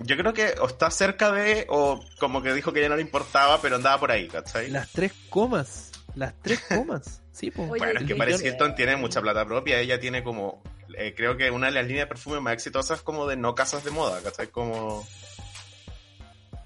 Yo 0.00 0.16
creo 0.16 0.32
que 0.32 0.54
o 0.60 0.66
está 0.66 0.90
cerca 0.90 1.30
de, 1.32 1.66
o 1.68 2.00
como 2.18 2.40
que 2.42 2.54
dijo 2.54 2.72
que 2.72 2.80
ya 2.80 2.88
no 2.88 2.96
le 2.96 3.02
importaba, 3.02 3.60
pero 3.60 3.76
andaba 3.76 4.00
por 4.00 4.10
ahí, 4.10 4.28
¿cachai? 4.28 4.70
Las 4.70 4.90
tres 4.92 5.12
comas. 5.28 5.92
Las 6.16 6.34
tres 6.42 6.60
comas. 6.68 7.22
Sí, 7.30 7.50
po. 7.50 7.62
Oye, 7.62 7.78
bueno, 7.78 8.00
es 8.00 8.06
que 8.06 8.16
Paris. 8.16 8.42
Hilton 8.42 8.74
tiene 8.74 8.96
mucha 8.96 9.20
plata 9.20 9.44
propia, 9.46 9.78
ella 9.78 10.00
tiene 10.00 10.22
como, 10.24 10.62
eh, 10.98 11.14
creo 11.16 11.36
que 11.36 11.50
una 11.50 11.66
de 11.66 11.72
las 11.74 11.86
líneas 11.86 12.04
de 12.04 12.08
perfume 12.08 12.40
más 12.40 12.54
exitosas 12.54 13.02
como 13.02 13.26
de 13.26 13.36
no 13.36 13.54
casas 13.54 13.84
de 13.84 13.90
moda, 13.92 14.20
¿cachai? 14.22 14.48
Como... 14.48 15.06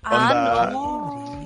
Ah, 0.02 0.16
Onda- 0.16 0.70
no. 0.70 1.39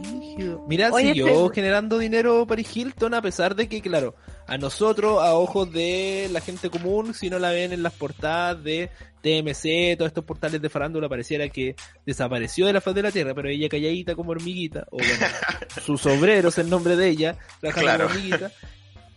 Mira, 0.69 0.91
Oye, 0.93 1.09
siguió 1.09 1.27
pero- 1.27 1.49
generando 1.51 1.99
dinero 1.99 2.47
Paris 2.47 2.75
Hilton 2.77 3.15
a 3.15 3.23
pesar 3.23 3.55
de 3.55 3.69
que, 3.69 3.81
claro, 3.81 4.15
a 4.47 4.59
nosotros, 4.59 5.23
a 5.23 5.35
ojos 5.35 5.73
de 5.73 6.29
la 6.33 6.41
gente 6.41 6.71
común, 6.71 7.15
si 7.15 7.31
no 7.31 7.39
la 7.39 7.51
ven 7.51 7.73
en 7.73 7.83
las 7.83 7.93
portadas 7.95 8.63
de 8.63 8.91
TMC, 9.23 9.97
todos 9.97 10.09
estos 10.09 10.25
portales 10.25 10.61
de 10.61 10.69
farándula, 10.69 11.09
pareciera 11.09 11.49
que 11.49 11.77
desapareció 12.05 12.67
de 12.67 12.73
la 12.75 12.81
faz 12.81 12.95
de 12.95 13.03
la 13.03 13.11
tierra, 13.11 13.35
pero 13.35 13.49
ella 13.49 13.69
calladita 13.69 14.15
como 14.15 14.33
hormiguita, 14.33 14.87
o 14.91 14.99
bueno, 14.99 15.13
sus 15.85 16.05
obreros, 16.07 16.59
el 16.59 16.69
nombre 16.69 16.97
de 16.97 17.09
ella, 17.09 17.37
trabajando 17.61 17.87
Claro. 17.89 18.05
como 18.09 18.15
hormiguita, 18.19 18.53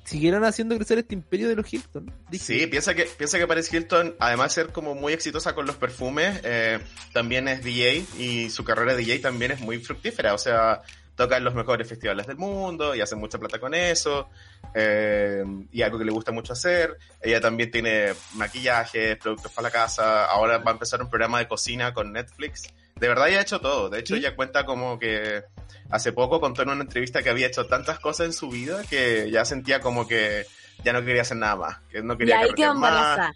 siguieron 0.05 0.45
haciendo 0.45 0.75
crecer 0.77 0.99
este 0.99 1.13
imperio 1.15 1.49
de 1.49 1.55
los 1.57 1.71
Hilton. 1.73 2.09
Sí, 2.31 2.65
piensa 2.67 2.95
que, 2.95 3.03
piensa 3.17 3.37
que 3.37 3.45
Paris 3.45 3.73
Hilton, 3.73 4.15
además 4.19 4.55
de 4.55 4.63
ser 4.63 4.71
como 4.71 4.95
muy 4.95 5.11
exitosa 5.11 5.53
con 5.53 5.65
los 5.67 5.75
perfumes, 5.75 6.39
eh, 6.45 6.79
también 7.11 7.49
es 7.49 7.61
DJ 7.61 8.05
y 8.17 8.49
su 8.49 8.63
carrera 8.63 8.93
de 8.95 8.99
DJ 9.03 9.19
también 9.19 9.51
es 9.51 9.59
muy 9.59 9.79
fructífera. 9.79 10.33
O 10.33 10.37
sea, 10.37 10.81
toca 11.17 11.35
en 11.35 11.43
los 11.43 11.55
mejores 11.55 11.89
festivales 11.89 12.27
del 12.27 12.37
mundo 12.37 12.95
y 12.95 13.01
hace 13.01 13.15
mucha 13.15 13.39
plata 13.39 13.59
con 13.59 13.73
eso. 13.73 14.29
Eh, 14.73 15.43
y 15.71 15.81
algo 15.81 15.97
que 15.97 16.05
le 16.05 16.11
gusta 16.11 16.31
mucho 16.31 16.53
hacer. 16.53 16.95
Ella 17.19 17.41
también 17.41 17.71
tiene 17.71 18.13
maquillaje, 18.35 19.15
productos 19.15 19.51
para 19.51 19.67
la 19.67 19.71
casa. 19.71 20.25
Ahora 20.25 20.59
va 20.59 20.71
a 20.71 20.73
empezar 20.75 21.01
un 21.01 21.09
programa 21.09 21.39
de 21.39 21.47
cocina 21.47 21.91
con 21.91 22.13
Netflix. 22.13 22.71
De 22.95 23.07
verdad, 23.07 23.29
ella 23.29 23.39
ha 23.39 23.41
hecho 23.41 23.59
todo. 23.59 23.89
De 23.89 23.99
hecho, 23.99 24.15
ella 24.15 24.35
cuenta 24.35 24.63
como 24.65 24.99
que 24.99 25.43
hace 25.89 26.13
poco 26.13 26.39
contó 26.39 26.61
en 26.61 26.69
una 26.69 26.83
entrevista 26.83 27.23
que 27.23 27.31
había 27.31 27.47
hecho 27.47 27.65
tantas 27.65 27.99
cosas 27.99 28.27
en 28.27 28.33
su 28.33 28.49
vida 28.49 28.83
que 28.87 29.31
ya 29.31 29.43
sentía 29.43 29.79
como 29.79 30.07
que 30.07 30.45
ya 30.83 30.93
no 30.93 31.03
quería 31.03 31.23
hacer 31.23 31.37
nada 31.37 31.55
más. 31.55 31.77
Que 31.89 32.03
no 32.03 32.15
quería 32.15 32.41
y 32.41 32.45
ahí 32.45 32.53
quedó 32.53 32.73
embarazada. 32.73 33.35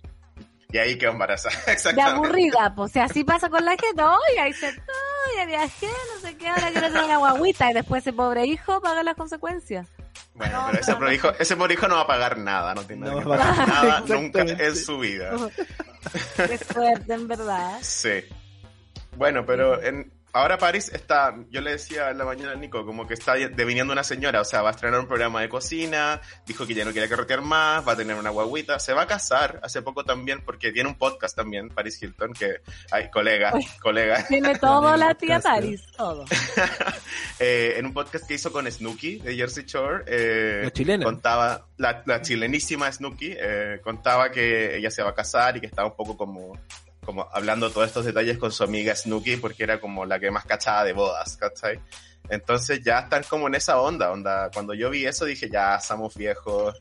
Y 0.71 0.77
ahí 0.77 0.97
quedó 0.97 1.11
embarazada, 1.11 1.55
exactamente. 1.67 2.21
De 2.21 2.27
aburrida, 2.27 2.73
pues, 2.75 2.91
o 2.91 2.93
sea, 2.93 3.05
así 3.05 3.23
pasa 3.23 3.49
con 3.49 3.63
la 3.65 3.71
gente, 3.71 4.01
y 4.35 4.39
ahí 4.39 4.53
se, 4.53 4.71
ya 5.37 5.45
viajé, 5.45 5.87
no 5.87 6.21
sé 6.21 6.37
qué, 6.37 6.47
ahora 6.47 6.71
quiero 6.71 6.87
tener 6.87 7.03
una 7.03 7.17
guaguita, 7.17 7.71
y 7.71 7.73
después 7.73 8.03
ese 8.03 8.13
pobre 8.13 8.45
hijo 8.45 8.81
paga 8.81 9.03
las 9.03 9.15
consecuencias. 9.15 9.87
Bueno, 10.33 10.65
pero 10.69 10.81
ese, 10.81 10.95
pobre 10.95 11.15
hijo, 11.15 11.31
ese 11.39 11.55
pobre 11.57 11.73
hijo 11.73 11.87
no 11.87 11.95
va 11.95 12.01
a 12.01 12.07
pagar 12.07 12.37
nada, 12.37 12.73
no 12.73 12.83
tiene 12.83 13.05
nada 13.05 13.21
que 13.21 13.29
pagar 13.29 13.67
nada 13.67 13.99
nunca 14.07 14.41
en 14.41 14.75
su 14.75 14.99
vida. 14.99 15.31
Qué 16.35 16.57
suerte, 16.57 17.13
en 17.13 17.27
verdad. 17.27 17.77
Sí. 17.81 18.23
Bueno, 19.17 19.45
pero 19.45 19.81
en, 19.83 20.11
ahora 20.33 20.57
Paris 20.57 20.89
está, 20.93 21.35
yo 21.49 21.61
le 21.61 21.71
decía 21.71 22.09
en 22.09 22.17
la 22.17 22.25
mañana 22.25 22.53
a 22.53 22.55
Nico, 22.55 22.85
como 22.85 23.07
que 23.07 23.13
está 23.13 23.35
deviniendo 23.35 23.93
una 23.93 24.03
señora, 24.03 24.41
o 24.41 24.45
sea, 24.45 24.61
va 24.61 24.69
a 24.69 24.71
estrenar 24.71 24.99
un 24.99 25.07
programa 25.07 25.41
de 25.41 25.49
cocina, 25.49 26.21
dijo 26.45 26.65
que 26.65 26.73
ya 26.73 26.85
no 26.85 26.91
quiere 26.91 27.09
carretear 27.09 27.41
más, 27.41 27.87
va 27.87 27.93
a 27.93 27.95
tener 27.95 28.15
una 28.15 28.29
guaguita, 28.29 28.79
se 28.79 28.93
va 28.93 29.03
a 29.03 29.07
casar 29.07 29.59
hace 29.63 29.81
poco 29.81 30.03
también, 30.03 30.41
porque 30.43 30.71
tiene 30.71 30.89
un 30.89 30.95
podcast 30.95 31.35
también, 31.35 31.69
Paris 31.69 32.01
Hilton, 32.01 32.33
que, 32.33 32.61
hay 32.91 33.09
colega, 33.09 33.53
colega. 33.81 34.25
Tiene 34.27 34.55
todo 34.59 34.95
la 34.95 35.13
tía 35.15 35.39
Paris, 35.39 35.83
todo. 35.95 36.25
eh, 37.39 37.75
en 37.77 37.85
un 37.85 37.93
podcast 37.93 38.27
que 38.27 38.35
hizo 38.35 38.51
con 38.51 38.69
Snooki 38.71 39.17
de 39.17 39.35
Jersey 39.35 39.65
Shore, 39.65 40.03
eh, 40.07 40.61
la 40.63 40.71
chilena. 40.71 41.05
contaba, 41.05 41.67
la, 41.77 42.03
la 42.05 42.21
chilenísima 42.21 42.91
Snooki, 42.91 43.33
eh, 43.37 43.79
contaba 43.83 44.31
que 44.31 44.77
ella 44.77 44.91
se 44.91 45.03
va 45.03 45.11
a 45.11 45.15
casar 45.15 45.57
y 45.57 45.61
que 45.61 45.67
estaba 45.67 45.89
un 45.89 45.95
poco 45.95 46.15
como 46.17 46.57
como 47.05 47.27
hablando 47.31 47.69
todos 47.71 47.87
estos 47.87 48.05
detalles 48.05 48.37
con 48.37 48.51
su 48.51 48.63
amiga 48.63 48.95
Snooki 48.95 49.37
porque 49.37 49.63
era 49.63 49.79
como 49.79 50.05
la 50.05 50.19
que 50.19 50.31
más 50.31 50.45
cachaba 50.45 50.83
de 50.83 50.93
bodas, 50.93 51.37
¿cachai? 51.37 51.79
Entonces 52.29 52.81
ya 52.83 52.99
están 52.99 53.23
como 53.27 53.47
en 53.47 53.55
esa 53.55 53.81
onda, 53.81 54.11
onda. 54.11 54.49
Cuando 54.53 54.73
yo 54.73 54.89
vi 54.89 55.05
eso 55.05 55.25
dije, 55.25 55.49
ya, 55.49 55.79
somos 55.79 56.15
viejos, 56.15 56.75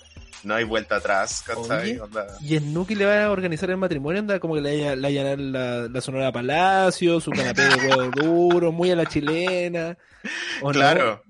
no 0.44 0.54
hay 0.54 0.64
vuelta 0.64 0.96
atrás, 0.96 1.42
¿cachai? 1.44 1.98
onda. 1.98 2.26
Y 2.40 2.58
Snooki 2.58 2.94
le 2.94 3.06
va 3.06 3.24
a 3.24 3.30
organizar 3.30 3.70
el 3.70 3.78
matrimonio, 3.78 4.20
anda 4.20 4.38
como 4.38 4.54
que 4.54 4.60
le 4.60 4.84
va 4.84 4.92
a 4.92 5.10
llenar 5.10 5.38
la, 5.38 5.88
la 5.88 6.00
Sonora 6.00 6.30
Palacio, 6.30 7.18
su 7.20 7.30
canapé 7.30 7.62
de 7.62 7.88
huevo 7.88 8.10
duro, 8.14 8.72
muy 8.72 8.90
a 8.90 8.96
la 8.96 9.06
chilena. 9.06 9.96
claro. 10.72 11.22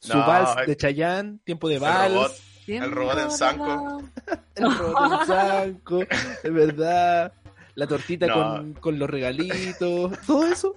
Su 0.00 0.16
vals 0.16 0.66
de 0.66 0.76
Chayán, 0.76 1.40
tiempo 1.44 1.68
de 1.68 1.78
vals. 1.78 2.42
El 2.66 2.90
robot 2.92 3.16
del 3.16 3.30
Sanco. 3.30 4.02
el 4.54 4.78
robot 4.78 5.10
del 5.10 5.26
Sanco, 5.26 6.02
es 6.02 6.52
verdad 6.52 7.32
la 7.78 7.86
tortita 7.86 8.28
con, 8.32 8.74
con, 8.74 8.98
los 8.98 9.08
regalitos, 9.08 10.10
todo 10.26 10.46
eso 10.48 10.76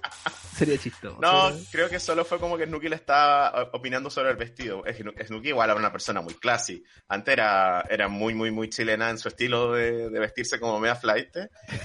sería 0.55 0.77
chistoso. 0.77 1.17
No, 1.19 1.49
creo 1.71 1.89
que 1.89 1.99
solo 1.99 2.23
fue 2.23 2.39
como 2.39 2.55
que 2.57 2.65
Snooki 2.65 2.89
le 2.89 2.95
estaba 2.95 3.69
opinando 3.73 4.11
sobre 4.11 4.29
el 4.29 4.35
vestido. 4.35 4.83
Snooki 4.85 5.49
igual 5.49 5.71
era 5.71 5.79
una 5.79 5.91
persona 5.91 6.21
muy 6.21 6.35
classy. 6.35 6.83
Antes 7.07 7.33
era, 7.33 7.83
era 7.89 8.07
muy, 8.07 8.35
muy, 8.35 8.51
muy 8.51 8.69
chilena 8.69 9.09
en 9.09 9.17
su 9.17 9.29
estilo 9.29 9.73
de, 9.73 10.09
vestirse 10.09 10.59
como 10.59 10.79
media 10.79 10.95
flight. 10.95 11.35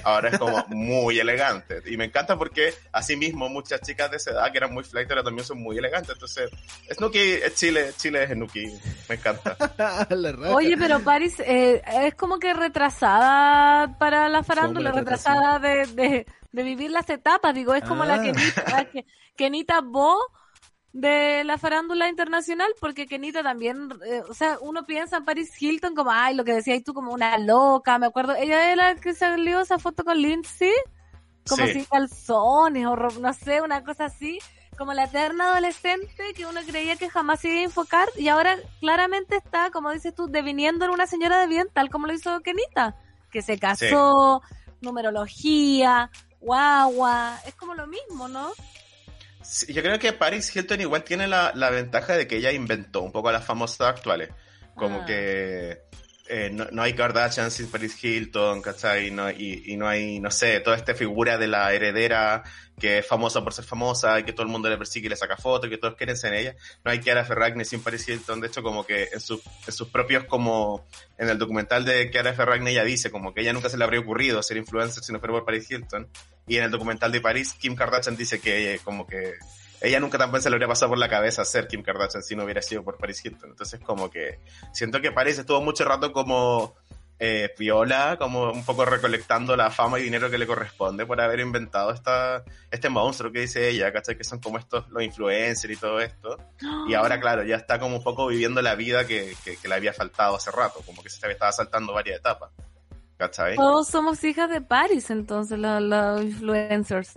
Ahora 0.04 0.28
es 0.28 0.38
como 0.38 0.62
muy 0.68 1.18
elegante. 1.18 1.82
Y 1.86 1.96
me 1.96 2.04
encanta 2.04 2.36
porque, 2.36 2.74
así 2.92 3.16
mismo, 3.16 3.48
muchas 3.48 3.80
chicas 3.80 4.10
de 4.10 4.18
esa 4.18 4.32
edad 4.32 4.52
que 4.52 4.58
eran 4.58 4.74
muy 4.74 4.84
flight 4.84 5.08
ahora 5.10 5.22
también 5.22 5.46
son 5.46 5.62
muy 5.62 5.78
elegantes. 5.78 6.10
Entonces, 6.12 6.50
Snooki 6.92 7.18
es 7.18 7.54
Chile, 7.54 7.92
Chile 7.96 8.24
es 8.24 8.30
Snooki. 8.32 8.66
Me 9.08 9.14
encanta. 9.14 9.56
Oye, 10.54 10.76
pero 10.76 11.00
Paris 11.00 11.40
eh, 11.40 11.80
es 12.02 12.14
como 12.14 12.38
que 12.38 12.52
retrasada 12.52 13.96
para 13.98 14.28
la 14.28 14.42
farándula 14.42 14.92
retrasada 15.06 15.58
de, 15.58 16.26
de, 16.52 16.62
vivir 16.62 16.90
las 16.90 17.08
etapas. 17.08 17.54
Digo, 17.54 17.74
es 17.74 17.84
como 17.84 18.04
la 18.04 18.20
Kenita, 18.20 18.88
Kenita 19.36 19.80
Bo 19.80 20.18
de 20.92 21.44
la 21.44 21.58
farándula 21.58 22.08
internacional, 22.08 22.72
porque 22.80 23.06
Kenita 23.06 23.42
también, 23.42 23.90
eh, 24.06 24.22
o 24.28 24.32
sea, 24.32 24.56
uno 24.62 24.86
piensa 24.86 25.18
en 25.18 25.26
Paris 25.26 25.50
Hilton 25.60 25.94
como, 25.94 26.10
ay, 26.10 26.34
lo 26.34 26.42
que 26.42 26.54
decías 26.54 26.82
tú, 26.82 26.94
como 26.94 27.12
una 27.12 27.36
loca, 27.36 27.98
me 27.98 28.06
acuerdo, 28.06 28.34
ella 28.34 28.72
era 28.72 28.94
la 28.94 28.94
que 28.94 29.12
salió 29.12 29.60
esa 29.60 29.78
foto 29.78 30.04
con 30.04 30.16
Lindsay, 30.16 30.72
como 31.46 31.66
sin 31.66 31.84
calzones, 31.84 32.86
o 32.86 32.96
no 32.96 33.32
sé, 33.34 33.60
una 33.60 33.84
cosa 33.84 34.06
así, 34.06 34.38
como 34.78 34.94
la 34.94 35.04
eterna 35.04 35.50
adolescente 35.50 36.32
que 36.34 36.46
uno 36.46 36.60
creía 36.66 36.96
que 36.96 37.10
jamás 37.10 37.44
iba 37.44 37.60
a 37.60 37.64
enfocar, 37.64 38.08
y 38.16 38.28
ahora 38.28 38.56
claramente 38.80 39.36
está, 39.36 39.70
como 39.70 39.90
dices 39.90 40.14
tú, 40.14 40.28
deviniendo 40.28 40.86
en 40.86 40.92
una 40.92 41.06
señora 41.06 41.38
de 41.38 41.46
bien, 41.46 41.68
tal 41.74 41.90
como 41.90 42.06
lo 42.06 42.14
hizo 42.14 42.40
Kenita, 42.40 42.96
que 43.30 43.42
se 43.42 43.58
casó, 43.58 44.40
numerología, 44.80 46.10
guagua, 46.40 47.38
es 47.46 47.54
como 47.54 47.74
lo 47.74 47.86
mismo, 47.86 48.28
¿no? 48.28 48.52
yo 49.68 49.82
creo 49.82 49.98
que 49.98 50.12
Paris 50.12 50.54
Hilton 50.54 50.80
igual 50.80 51.04
tiene 51.04 51.28
la, 51.28 51.52
la, 51.54 51.70
ventaja 51.70 52.16
de 52.16 52.26
que 52.26 52.38
ella 52.38 52.50
inventó 52.50 53.02
un 53.02 53.12
poco 53.12 53.28
a 53.28 53.32
las 53.32 53.44
famosas 53.44 53.88
actuales. 53.88 54.30
Como 54.74 55.02
ah. 55.02 55.06
que 55.06 55.82
eh, 56.28 56.50
no, 56.52 56.66
no, 56.72 56.82
hay 56.82 56.94
Kardashian 56.94 57.50
sin 57.50 57.70
Paris 57.70 58.02
Hilton, 58.02 58.62
¿cachai? 58.62 59.10
No, 59.10 59.30
y, 59.30 59.62
y, 59.66 59.76
no 59.76 59.86
hay, 59.86 60.18
no 60.18 60.30
sé, 60.30 60.60
toda 60.60 60.76
esta 60.76 60.94
figura 60.94 61.38
de 61.38 61.46
la 61.46 61.72
heredera 61.72 62.42
que 62.78 62.98
es 62.98 63.06
famosa 63.06 63.42
por 63.42 63.54
ser 63.54 63.64
famosa 63.64 64.18
y 64.20 64.24
que 64.24 64.32
todo 64.32 64.42
el 64.42 64.52
mundo 64.52 64.68
le 64.68 64.76
persigue 64.76 65.06
y 65.06 65.08
le 65.08 65.16
saca 65.16 65.36
fotos 65.36 65.70
que 65.70 65.78
todos 65.78 65.94
quieren 65.94 66.16
ser 66.16 66.34
ella. 66.34 66.54
No 66.84 66.90
hay 66.90 67.00
Kiara 67.00 67.24
Ferragni 67.24 67.64
sin 67.64 67.82
Paris 67.82 68.06
Hilton. 68.08 68.40
De 68.40 68.48
hecho, 68.48 68.62
como 68.62 68.84
que 68.84 69.08
en, 69.12 69.20
sus 69.20 69.40
en 69.66 69.72
sus 69.72 69.88
propios, 69.88 70.24
como 70.24 70.86
en 71.16 71.28
el 71.28 71.38
documental 71.38 71.84
de 71.84 72.10
Kiara 72.10 72.34
Ferragni, 72.34 72.70
ella 72.70 72.84
dice 72.84 73.10
como 73.10 73.32
que 73.32 73.40
ella 73.40 73.52
nunca 73.52 73.68
se 73.68 73.78
le 73.78 73.84
habría 73.84 74.00
ocurrido 74.00 74.42
ser 74.42 74.58
influencer 74.58 75.02
si 75.02 75.12
no 75.12 75.20
fuera 75.20 75.34
por 75.34 75.44
Paris 75.46 75.70
Hilton. 75.70 76.08
Y 76.46 76.58
en 76.58 76.64
el 76.64 76.70
documental 76.70 77.10
de 77.12 77.20
Paris, 77.20 77.54
Kim 77.54 77.74
Kardashian 77.74 78.16
dice 78.16 78.40
que 78.40 78.78
como 78.84 79.06
que 79.06 79.34
ella 79.80 80.00
nunca 80.00 80.18
tampoco 80.18 80.42
se 80.42 80.50
le 80.50 80.56
habría 80.56 80.68
pasado 80.68 80.90
por 80.90 80.98
la 80.98 81.08
cabeza 81.08 81.44
ser 81.44 81.68
Kim 81.68 81.82
Kardashian 81.82 82.22
si 82.22 82.34
no 82.36 82.44
hubiera 82.44 82.62
sido 82.62 82.82
por 82.82 82.96
Paris 82.96 83.24
Hilton. 83.24 83.50
Entonces, 83.50 83.80
como 83.80 84.10
que 84.10 84.40
siento 84.72 85.00
que 85.00 85.12
Paris 85.12 85.38
estuvo 85.38 85.60
mucho 85.60 85.84
rato 85.84 86.12
como 86.12 86.74
eh, 87.18 87.54
viola, 87.58 88.16
como 88.18 88.52
un 88.52 88.64
poco 88.64 88.84
recolectando 88.84 89.56
la 89.56 89.70
fama 89.70 89.98
y 89.98 90.02
dinero 90.02 90.30
que 90.30 90.36
le 90.36 90.46
corresponde 90.46 91.06
por 91.06 91.18
haber 91.20 91.40
inventado 91.40 91.90
esta, 91.90 92.44
este 92.70 92.90
monstruo 92.90 93.32
que 93.32 93.40
dice 93.40 93.68
ella, 93.68 93.90
¿cachai? 93.90 94.18
Que 94.18 94.24
son 94.24 94.38
como 94.38 94.58
estos, 94.58 94.88
los 94.90 95.02
influencers 95.02 95.72
y 95.72 95.76
todo 95.76 96.00
esto. 96.00 96.36
Y 96.88 96.94
ahora, 96.94 97.18
claro, 97.20 97.42
ya 97.42 97.56
está 97.56 97.78
como 97.78 97.96
un 97.96 98.02
poco 98.02 98.26
viviendo 98.26 98.60
la 98.60 98.74
vida 98.74 99.06
que, 99.06 99.34
que, 99.44 99.66
le 99.66 99.74
había 99.74 99.94
faltado 99.94 100.36
hace 100.36 100.50
rato, 100.50 100.82
como 100.84 101.02
que 101.02 101.08
se 101.08 101.26
estaba 101.26 101.52
saltando 101.52 101.94
varias 101.94 102.18
etapas. 102.18 102.50
¿Cachai? 103.16 103.56
Todos 103.56 103.88
somos 103.88 104.22
hijas 104.24 104.50
de 104.50 104.60
Paris, 104.60 105.08
entonces, 105.08 105.58
los 105.58 106.22
influencers. 106.22 107.14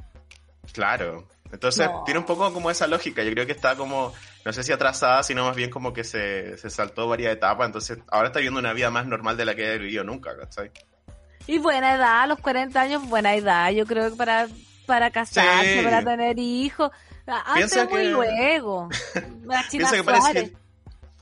Claro, 0.72 1.28
entonces 1.52 1.90
tiene 2.06 2.20
un 2.20 2.26
poco 2.26 2.54
como 2.54 2.70
esa 2.70 2.88
lógica. 2.88 3.24
Yo 3.24 3.32
creo 3.32 3.46
que 3.46 3.54
está 3.54 3.76
como, 3.76 4.14
no 4.46 4.54
sé 4.54 4.64
si 4.64 4.72
atrasada, 4.72 5.24
sino 5.24 5.46
más 5.46 5.56
bien 5.56 5.70
como 5.70 5.94
que 5.94 6.04
se, 6.04 6.58
se 6.58 6.70
saltó 6.70 7.08
varias 7.08 7.34
etapas. 7.34 7.66
Entonces 7.66 8.00
ahora 8.10 8.28
está 8.28 8.40
viviendo 8.40 8.60
una 8.60 8.74
vida 8.74 8.92
más 8.92 9.08
normal 9.08 9.36
de 9.38 9.46
la 9.46 9.56
que 9.56 9.72
ha 9.72 9.78
vivido 9.78 10.04
nunca, 10.04 10.38
¿cachai? 10.38 10.72
Y 11.48 11.58
buena 11.58 11.96
edad, 11.96 12.28
los 12.28 12.40
40 12.40 12.80
años, 12.80 13.10
buena 13.10 13.36
edad. 13.36 13.72
Yo 13.72 13.86
creo 13.86 14.12
que 14.12 14.16
para, 14.16 14.48
para 14.86 15.10
casarse, 15.10 15.82
para 15.84 16.04
tener 16.04 16.38
hijos. 16.38 16.92
Antes 17.26 17.90
muy 17.90 18.10
luego. 18.10 18.90
piensa 19.72 19.96
que 19.96 20.04
parece 20.04 20.54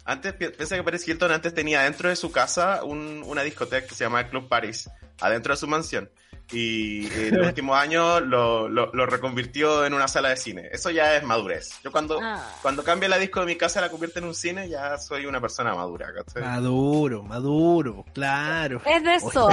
antes, 0.03 0.33
piensa 0.33 0.77
que 0.77 0.83
Paris 0.83 1.05
Hilton 1.05 1.33
antes 1.33 1.53
tenía 1.53 1.81
dentro 1.81 2.07
de 2.07 2.15
su 2.15 2.31
casa 2.31 2.81
un, 2.85 3.23
una 3.25 3.43
discoteca 3.43 3.85
que 3.85 3.93
se 3.93 4.05
llama 4.05 4.29
Club 4.29 4.47
Paris, 4.47 4.89
adentro 5.19 5.53
de 5.53 5.57
su 5.57 5.67
mansión 5.67 6.09
y 6.51 7.07
en 7.27 7.37
los 7.37 7.47
últimos 7.47 7.77
años 7.77 8.21
lo, 8.21 8.69
lo, 8.69 9.05
reconvirtió 9.05 9.85
en 9.85 9.93
una 9.93 10.07
sala 10.07 10.29
de 10.29 10.37
cine. 10.37 10.69
Eso 10.71 10.89
ya 10.89 11.15
es 11.15 11.23
madurez. 11.23 11.79
Yo 11.83 11.91
cuando, 11.91 12.19
ah. 12.21 12.43
cuando 12.61 12.83
cambie 12.83 13.09
la 13.09 13.17
disco 13.17 13.41
de 13.41 13.47
mi 13.47 13.55
casa 13.55 13.81
la 13.81 13.89
convierte 13.89 14.19
en 14.19 14.25
un 14.25 14.35
cine, 14.35 14.69
ya 14.69 14.97
soy 14.97 15.25
una 15.25 15.41
persona 15.41 15.75
madura. 15.75 16.07
Maduro, 16.39 17.23
maduro, 17.23 18.05
claro. 18.13 18.81
Es 18.85 19.03
de 19.03 19.15
eso, 19.15 19.49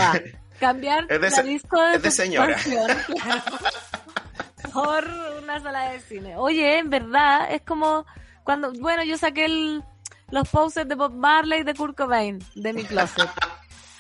cambiar 0.59 1.07
la 1.09 1.43
disco 1.43 1.81
de, 1.81 1.97
es 1.97 2.03
de 2.03 2.11
señora. 2.11 2.57
por 4.73 5.05
una 5.43 5.61
sala 5.61 5.91
de 5.91 6.01
cine. 6.01 6.37
Oye, 6.37 6.79
en 6.79 6.91
verdad, 6.91 7.53
es 7.53 7.63
como 7.63 8.07
cuando, 8.43 8.73
bueno, 8.73 9.05
yo 9.05 9.17
saqué 9.17 9.47
el, 9.47 9.83
los 10.31 10.49
poses 10.49 10.89
de 10.89 10.95
Bob 10.95 11.13
Marley 11.13 11.61
y 11.61 11.65
de 11.65 11.75
Kurt 11.75 11.97
Cobain 11.97 12.45
de 12.55 12.73
mi 12.73 12.85
closet. 12.85 13.29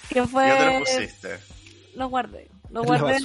Que 0.09 0.27
fue... 0.27 0.49
¿Ya 0.49 0.59
te 0.59 0.66
lo 0.66 0.79
pusiste? 0.81 1.39
Los 1.95 2.11
guardé. 2.11 2.53
Lo 2.74 2.82
guardé 2.82 3.16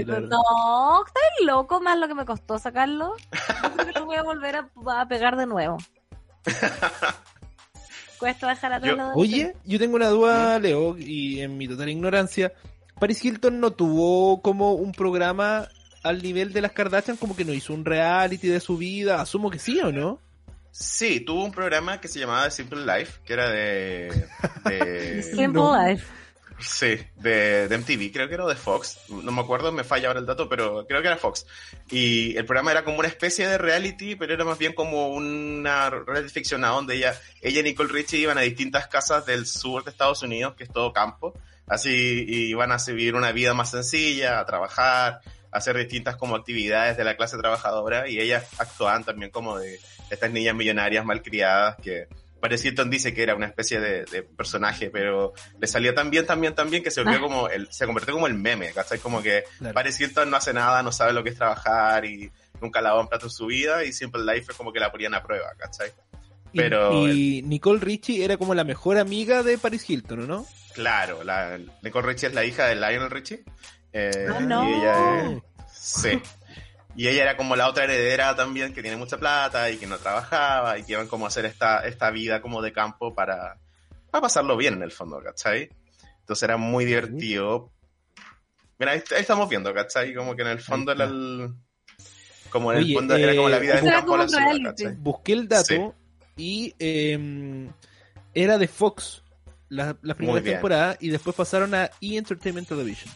en 0.00 0.08
No, 0.30 1.04
estás 1.06 1.22
loco, 1.44 1.78
más 1.82 1.98
lo 1.98 2.08
que 2.08 2.14
me 2.14 2.24
costó 2.24 2.58
sacarlo. 2.58 3.14
Yo 3.62 3.72
creo 3.72 3.86
que 3.86 4.00
lo 4.00 4.06
voy 4.06 4.16
a 4.16 4.22
volver 4.22 4.56
a, 4.56 5.06
pegar 5.06 5.36
de 5.36 5.44
nuevo. 5.44 5.76
cuesta 8.18 8.48
dejar 8.48 8.72
atrás 8.72 8.96
Yo- 8.96 9.12
oye, 9.14 9.54
yo 9.64 9.78
tengo 9.78 9.96
una 9.96 10.08
duda, 10.08 10.58
Leo, 10.58 10.96
y 10.96 11.40
en 11.42 11.58
mi 11.58 11.68
total 11.68 11.90
ignorancia. 11.90 12.54
Paris 12.98 13.22
Hilton 13.22 13.60
no 13.60 13.72
tuvo 13.72 14.40
como 14.40 14.72
un 14.72 14.92
programa 14.92 15.68
al 16.02 16.22
nivel 16.22 16.54
de 16.54 16.62
las 16.62 16.72
Kardashian, 16.72 17.18
como 17.18 17.36
que 17.36 17.44
no 17.44 17.52
hizo 17.52 17.74
un 17.74 17.84
reality 17.84 18.48
de 18.48 18.60
su 18.60 18.78
vida. 18.78 19.20
Asumo 19.20 19.50
que 19.50 19.58
sí 19.58 19.80
o 19.80 19.92
no. 19.92 20.18
Sí, 20.70 21.20
tuvo 21.20 21.44
un 21.44 21.52
programa 21.52 22.00
que 22.00 22.08
se 22.08 22.20
llamaba 22.20 22.44
The 22.44 22.52
Simple 22.52 22.86
Life, 22.86 23.20
que 23.26 23.32
era 23.34 23.50
de... 23.50 24.26
de 24.64 25.22
Simple 25.36 25.48
No. 25.48 25.86
Life. 25.86 26.06
Sí, 26.66 26.98
de, 27.16 27.68
de 27.68 27.78
MTV, 27.78 28.12
creo 28.12 28.28
que 28.28 28.34
era 28.34 28.46
de 28.46 28.54
Fox, 28.54 28.98
no 29.08 29.30
me 29.32 29.42
acuerdo, 29.42 29.70
me 29.70 29.84
falla 29.84 30.08
ahora 30.08 30.20
el 30.20 30.26
dato, 30.26 30.48
pero 30.48 30.86
creo 30.86 31.02
que 31.02 31.08
era 31.08 31.16
Fox. 31.16 31.46
Y 31.90 32.36
el 32.36 32.46
programa 32.46 32.70
era 32.70 32.84
como 32.84 32.98
una 32.98 33.08
especie 33.08 33.46
de 33.46 33.58
reality, 33.58 34.16
pero 34.16 34.32
era 34.34 34.44
más 34.44 34.58
bien 34.58 34.72
como 34.72 35.08
una 35.08 35.90
reality 35.90 36.30
ficcionada 36.30 36.74
donde 36.74 36.96
ella, 36.96 37.20
ella 37.42 37.60
y 37.60 37.62
Nicole 37.64 37.92
Richie 37.92 38.18
iban 38.18 38.38
a 38.38 38.42
distintas 38.42 38.88
casas 38.88 39.26
del 39.26 39.46
sur 39.46 39.84
de 39.84 39.90
Estados 39.90 40.22
Unidos, 40.22 40.54
que 40.54 40.64
es 40.64 40.70
todo 40.70 40.92
campo, 40.92 41.34
así 41.66 42.24
y 42.26 42.50
iban 42.50 42.72
a 42.72 42.78
vivir 42.86 43.14
una 43.14 43.32
vida 43.32 43.52
más 43.52 43.70
sencilla, 43.70 44.40
a 44.40 44.46
trabajar, 44.46 45.20
a 45.52 45.58
hacer 45.58 45.76
distintas 45.76 46.16
como 46.16 46.34
actividades 46.34 46.96
de 46.96 47.04
la 47.04 47.16
clase 47.16 47.36
trabajadora, 47.36 48.08
y 48.08 48.18
ellas 48.20 48.46
actuaban 48.58 49.04
también 49.04 49.30
como 49.30 49.58
de 49.58 49.80
estas 50.10 50.30
niñas 50.30 50.54
millonarias 50.54 51.04
malcriadas 51.04 51.76
que 51.82 52.08
Paris 52.44 52.62
Hilton 52.64 52.90
dice 52.90 53.14
que 53.14 53.22
era 53.22 53.34
una 53.34 53.46
especie 53.46 53.80
de, 53.80 54.04
de 54.04 54.22
personaje, 54.22 54.90
pero 54.90 55.32
le 55.58 55.66
salió 55.66 55.94
tan 55.94 56.10
bien, 56.10 56.26
tan 56.26 56.40
bien, 56.42 56.54
tan 56.54 56.68
bien 56.70 56.82
que 56.82 56.90
se 56.90 57.02
volvió 57.02 57.18
Ah. 57.18 57.22
como 57.22 57.48
el, 57.48 57.68
se 57.72 57.86
convirtió 57.86 58.12
como 58.12 58.26
el 58.26 58.34
meme, 58.34 58.70
¿cachai? 58.72 58.98
Como 58.98 59.22
que 59.22 59.44
Claro. 59.58 59.72
Paris 59.74 59.98
Hilton 59.98 60.28
no 60.30 60.36
hace 60.36 60.52
nada, 60.52 60.82
no 60.82 60.92
sabe 60.92 61.14
lo 61.14 61.24
que 61.24 61.30
es 61.30 61.36
trabajar 61.36 62.04
y 62.04 62.30
nunca 62.60 62.82
lavó 62.82 63.00
un 63.00 63.08
plato 63.08 63.26
en 63.26 63.30
su 63.30 63.46
vida 63.46 63.82
y 63.84 63.92
Simple 63.94 64.22
Life 64.24 64.52
es 64.52 64.56
como 64.58 64.72
que 64.74 64.78
la 64.80 64.92
ponían 64.92 65.14
a 65.14 65.22
prueba, 65.22 65.52
¿cachai? 65.56 65.88
Y- 66.52 66.58
Pero 66.58 67.08
Y, 67.08 67.40
Nicole 67.42 67.80
Richie 67.80 68.22
era 68.24 68.36
como 68.36 68.54
la 68.54 68.64
mejor 68.64 68.98
amiga 68.98 69.42
de 69.42 69.56
Paris 69.58 69.88
Hilton, 69.88 70.20
¿o 70.24 70.26
no? 70.26 70.46
Claro, 70.74 71.24
la, 71.24 71.58
Nicole 71.82 72.06
Richie 72.08 72.28
es 72.28 72.34
la 72.34 72.44
hija 72.44 72.66
de 72.66 72.74
Lionel 72.76 73.10
Richie. 73.10 73.42
eh, 73.92 74.26
Ah, 74.28 74.40
no. 74.40 74.68
Y 74.68 74.72
ella 74.74 75.30
es- 75.30 75.42
sí. 75.72 76.20
Y 76.96 77.08
ella 77.08 77.22
era 77.22 77.36
como 77.36 77.56
la 77.56 77.68
otra 77.68 77.84
heredera 77.84 78.36
también 78.36 78.72
que 78.72 78.82
tiene 78.82 78.96
mucha 78.96 79.18
plata 79.18 79.70
y 79.70 79.78
que 79.78 79.86
no 79.86 79.98
trabajaba 79.98 80.78
y 80.78 80.84
que 80.84 80.92
iban 80.92 81.08
como 81.08 81.24
a 81.24 81.28
hacer 81.28 81.44
esta, 81.44 81.80
esta 81.86 82.10
vida 82.10 82.40
como 82.40 82.62
de 82.62 82.72
campo 82.72 83.14
para, 83.14 83.58
para 84.10 84.22
pasarlo 84.22 84.56
bien 84.56 84.74
en 84.74 84.82
el 84.82 84.92
fondo, 84.92 85.20
¿cachai? 85.22 85.68
Entonces 86.20 86.42
era 86.44 86.56
muy 86.56 86.84
divertido. 86.84 87.72
Mira, 88.78 88.92
ahí, 88.92 89.02
ahí 89.10 89.20
estamos 89.20 89.48
viendo, 89.48 89.74
¿cachai? 89.74 90.14
Como 90.14 90.36
que 90.36 90.42
en 90.42 90.48
el 90.48 90.60
fondo 90.60 90.92
era 90.92 91.04
el... 91.04 91.52
Como 92.48 92.70
en 92.70 92.78
el 92.78 92.84
Oye, 92.84 92.94
fondo 92.94 93.16
era 93.16 93.34
como 93.34 93.48
la 93.48 93.56
eh, 93.56 93.60
vida 93.60 93.72
de 93.72 93.78
Eso 93.78 93.86
era 93.88 93.96
campo 93.96 94.14
a 94.14 94.18
la 94.18 94.22
un 94.22 94.30
ciudad. 94.30 94.56
¿cachai? 94.64 94.94
Busqué 94.96 95.32
el 95.32 95.48
dato 95.48 95.94
y 96.36 96.74
eh, 96.78 97.68
era 98.32 98.58
de 98.58 98.68
Fox 98.68 99.22
la, 99.68 99.96
la 100.02 100.14
primera 100.14 100.40
temporada 100.40 100.96
y 101.00 101.08
después 101.08 101.34
pasaron 101.34 101.74
a 101.74 101.90
E! 102.00 102.16
Entertainment 102.16 102.68
Television. 102.68 103.12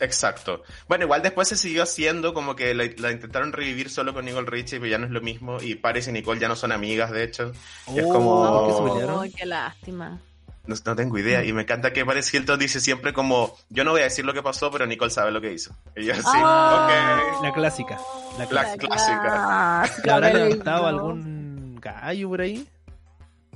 Exacto. 0.00 0.62
Bueno, 0.88 1.04
igual 1.04 1.22
después 1.22 1.48
se 1.48 1.56
siguió 1.56 1.84
haciendo 1.84 2.34
como 2.34 2.56
que 2.56 2.74
la, 2.74 2.84
la 2.98 3.12
intentaron 3.12 3.52
revivir 3.52 3.90
solo 3.90 4.12
con 4.12 4.24
Nicole 4.24 4.48
Richie, 4.50 4.78
pero 4.80 4.90
ya 4.90 4.98
no 4.98 5.06
es 5.06 5.12
lo 5.12 5.20
mismo. 5.20 5.58
Y 5.60 5.76
Paris 5.76 6.08
y 6.08 6.12
Nicole 6.12 6.40
ya 6.40 6.48
no 6.48 6.56
son 6.56 6.72
amigas, 6.72 7.10
de 7.12 7.22
hecho. 7.24 7.52
Y 7.94 7.98
es 8.00 8.04
Oh, 8.06 8.12
como- 8.12 9.06
¿por 9.06 9.30
qué 9.30 9.46
lástima. 9.46 10.18
No, 10.66 10.74
no 10.84 10.96
tengo 10.96 11.18
idea. 11.18 11.44
Y 11.44 11.52
me 11.52 11.62
encanta 11.62 11.92
que 11.92 12.04
Paris 12.06 12.32
Hilton 12.32 12.58
dice 12.58 12.80
siempre 12.80 13.12
como, 13.12 13.54
yo 13.68 13.84
no 13.84 13.90
voy 13.92 14.00
a 14.00 14.04
decir 14.04 14.24
lo 14.24 14.32
que 14.32 14.42
pasó, 14.42 14.70
pero 14.70 14.86
Nicole 14.86 15.10
sabe 15.10 15.30
lo 15.30 15.40
que 15.40 15.52
hizo. 15.52 15.76
Y 15.94 16.06
yo, 16.06 16.14
sí, 16.14 16.22
Ah. 16.24 17.34
ok. 17.38 17.42
La 17.44 17.52
clásica. 17.52 17.98
La 18.38 18.44
La 18.44 18.46
clásica. 18.76 19.90
¿Le 20.04 20.10
habrá 20.10 20.32
levantado 20.32 20.86
algún 20.86 21.78
gallo 21.80 22.28
por 22.30 22.40
ahí? 22.40 22.66